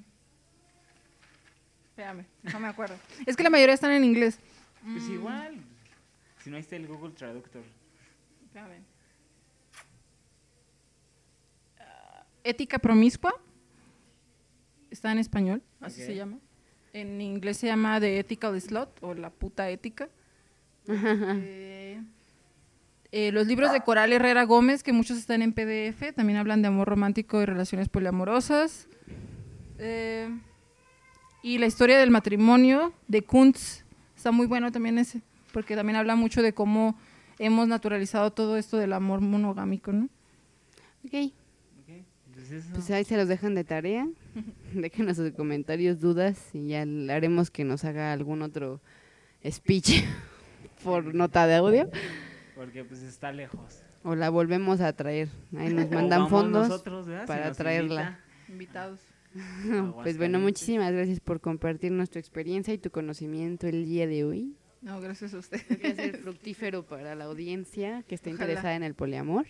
Espérame, 1.91 2.25
no 2.43 2.59
me 2.59 2.67
acuerdo. 2.67 2.97
es 3.25 3.37
que 3.37 3.45
la 3.45 3.51
mayoría 3.51 3.75
están 3.75 3.93
en 3.93 4.03
inglés. 4.03 4.41
Pues 4.83 5.05
Mm, 5.05 5.13
igual, 5.13 5.55
si 6.43 6.51
no 6.51 6.57
ahí 6.57 6.63
está 6.63 6.75
el 6.75 6.89
Google 6.89 7.13
Traductor. 7.13 7.63
Ah, 11.79 12.25
Ética 12.45 12.79
promiscua. 12.79 13.35
Está 14.91 15.11
en 15.11 15.19
español, 15.19 15.63
así 15.81 16.03
se 16.03 16.15
llama. 16.15 16.39
En 16.93 17.21
inglés 17.21 17.57
se 17.57 17.67
llama 17.67 17.99
The 17.99 18.21
Ethical 18.21 18.61
Slot 18.61 19.03
o 19.03 19.15
La 19.15 19.31
puta 19.31 19.69
ética. 19.71 20.09
Eh, 20.87 22.01
eh, 23.11 23.33
los 23.33 23.47
libros 23.47 23.73
de 23.73 23.81
Coral 23.81 24.13
Herrera 24.13 24.45
Gómez, 24.45 24.83
que 24.83 24.93
muchos 24.93 25.19
están 25.19 25.43
en 25.43 25.53
PDF, 25.53 26.13
también 26.15 26.37
hablan 26.37 26.63
de 26.63 26.69
amor 26.69 26.89
romántico 26.89 27.41
y 27.43 27.47
relaciones 27.47 27.89
poliamorosas. 27.89 28.87
Eh, 29.79 30.29
y 31.43 31.59
la 31.59 31.67
historia 31.67 31.99
del 31.99 32.11
matrimonio 32.11 32.93
de 33.09 33.23
Kuntz, 33.23 33.85
está 34.17 34.31
muy 34.31 34.47
bueno 34.47 34.71
también 34.71 34.99
ese, 34.99 35.23
porque 35.53 35.75
también 35.75 35.97
habla 35.97 36.15
mucho 36.15 36.43
de 36.43 36.55
cómo 36.55 36.97
hemos 37.39 37.69
naturalizado 37.69 38.33
todo 38.33 38.57
esto 38.57 38.77
del 38.79 38.93
amor 38.93 39.21
monogámico, 39.21 39.93
¿no? 39.93 40.09
Ok, 41.05 41.15
Ok, 41.81 42.05
pues 42.35 42.51
eso. 42.51 42.69
pues 42.73 42.91
ahí 42.91 43.05
se 43.05 43.17
los 43.17 43.29
dejan 43.29 43.55
de 43.55 43.65
tarea. 43.65 44.09
Déjenos 44.75 45.17
sus 45.17 45.33
comentarios, 45.33 46.01
dudas 46.01 46.39
y 46.53 46.69
ya 46.69 46.83
haremos 47.11 47.51
que 47.51 47.65
nos 47.65 47.85
haga 47.85 48.13
algún 48.13 48.43
otro 48.43 48.81
speech 49.49 50.05
por 50.83 51.15
nota 51.15 51.47
de 51.47 51.55
audio 51.57 51.91
Porque 52.55 52.85
pues 52.85 53.03
está 53.03 53.33
lejos. 53.33 53.83
o 54.03 54.15
la 54.15 54.31
volvemos 54.31 54.81
a 54.81 54.93
traer. 54.93 55.29
Ahí 55.57 55.73
nos 55.73 55.91
mandan 55.91 56.29
fondos. 56.29 56.69
nosotros. 56.69 57.07
Si 57.07 57.27
para 57.27 57.49
nos 57.49 57.57
traerla. 57.57 58.21
Invitados. 58.49 59.01
Pues 60.05 60.17
bueno, 60.17 60.39
muchísimas 60.39 60.93
gracias 60.93 61.19
por 61.19 61.41
compartirnos 61.41 62.09
tu 62.09 62.21
experiencia 62.21 62.73
y 62.73 62.79
tu 62.79 62.91
conocimiento 62.91 63.67
el 63.67 63.85
día 63.85 64.07
de 64.07 64.25
hoy. 64.25 64.55
No, 64.85 65.01
gracias 65.01 65.33
a 65.33 65.39
usted. 65.39 65.61
Creo 65.67 65.79
que 65.79 65.89
va 65.89 65.93
a 65.93 65.97
ser 65.97 66.19
fructífero 66.19 66.85
para 66.85 67.15
la 67.15 67.25
audiencia 67.25 68.03
que 68.07 68.15
está 68.15 68.29
Ojalá. 68.31 68.45
interesada 68.45 68.77
en 68.77 68.83
el 68.83 68.95
poliamor 68.95 69.47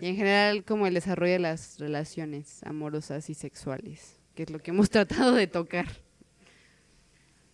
y 0.00 0.06
en 0.06 0.16
general 0.16 0.64
como 0.64 0.86
el 0.86 0.94
desarrollo 0.94 1.32
de 1.32 1.38
las 1.40 1.78
relaciones 1.80 2.62
amorosas 2.64 3.30
y 3.30 3.34
sexuales, 3.34 4.20
que 4.34 4.42
es 4.44 4.50
lo 4.50 4.58
que 4.60 4.70
hemos 4.70 4.90
tratado 4.90 5.34
de 5.34 5.46
tocar. 5.46 5.86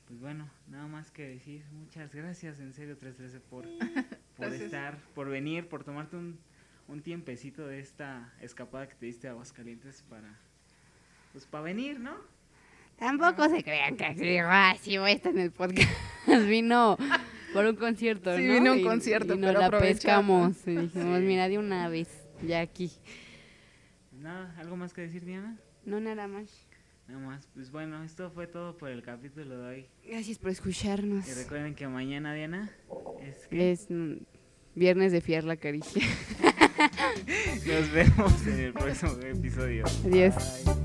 Pues 0.09 0.20
bueno, 0.20 0.51
nada 0.68 0.86
más 0.88 1.10
que 1.10 1.28
decir. 1.28 1.64
Muchas 1.72 2.12
gracias, 2.14 2.59
en 2.60 2.74
serio, 2.74 2.96
313, 2.98 3.40
por, 3.48 3.64
por 4.36 4.46
Gracias. 4.48 4.62
estar, 4.62 4.98
por 5.14 5.28
venir, 5.28 5.68
por 5.68 5.84
tomarte 5.84 6.16
un, 6.16 6.38
un 6.88 7.01
tiempecito 7.02 7.66
de 7.66 7.78
esta 7.78 8.34
escapada 8.40 8.88
que 8.88 8.96
te 8.96 9.06
diste 9.06 9.28
a 9.28 9.30
Aguascalientes 9.30 10.02
para, 10.02 10.38
pues 11.32 11.46
para 11.46 11.64
venir, 11.64 12.01
¿no? 12.01 12.16
Tampoco 12.98 13.48
se 13.48 13.62
crean 13.62 13.96
que 13.96 14.04
así, 14.04 14.38
ah, 14.38 14.76
sí 14.80 14.98
voy 14.98 15.10
a 15.10 15.14
estar 15.14 15.32
en 15.32 15.40
el 15.40 15.50
podcast. 15.52 15.88
Vino 16.48 16.96
por 17.52 17.66
un 17.66 17.76
concierto, 17.76 18.36
Sí, 18.36 18.42
¿no? 18.44 18.54
vino 18.54 18.70
a 18.70 18.72
un 18.74 18.78
Y- 18.80 18.84
concierto, 18.84 19.34
y 19.34 19.38
nos 19.38 19.54
pero 19.54 19.60
la 19.70 19.78
pescamos. 19.78 20.56
Y 20.66 20.70
dijimos, 20.76 21.18
Sí. 21.18 21.24
mira, 21.24 21.48
de 21.48 21.58
una 21.58 21.88
vez, 21.88 22.08
ya 22.42 22.60
aquí. 22.60 22.90
Nada, 24.12 24.54
¿algo 24.58 24.76
más 24.76 24.92
que 24.92 25.02
decir, 25.02 25.24
Diana? 25.24 25.58
No 25.84 26.00
nada 26.00 26.26
más. 26.26 26.66
Nada 27.06 27.20
más. 27.20 27.46
Pues 27.54 27.70
bueno, 27.70 28.02
esto 28.02 28.30
fue 28.30 28.46
todo 28.46 28.76
por 28.78 28.88
el 28.90 29.02
capítulo 29.02 29.58
de 29.58 29.68
hoy. 29.68 29.86
Gracias 30.08 30.38
por 30.38 30.50
escucharnos. 30.50 31.28
Y 31.28 31.34
recuerden 31.34 31.74
que 31.74 31.86
mañana, 31.86 32.32
Diana, 32.32 32.70
es 33.20 33.46
que 33.48 33.72
Es 33.72 33.88
viernes 34.74 35.12
de 35.12 35.20
fiar 35.20 35.44
la 35.44 35.56
caricia. 35.56 36.02
nos 37.66 37.92
vemos 37.92 38.46
en 38.46 38.60
el 38.60 38.72
próximo 38.72 39.12
episodio. 39.22 39.84
Adiós. 40.06 40.62
Bye. 40.64 40.84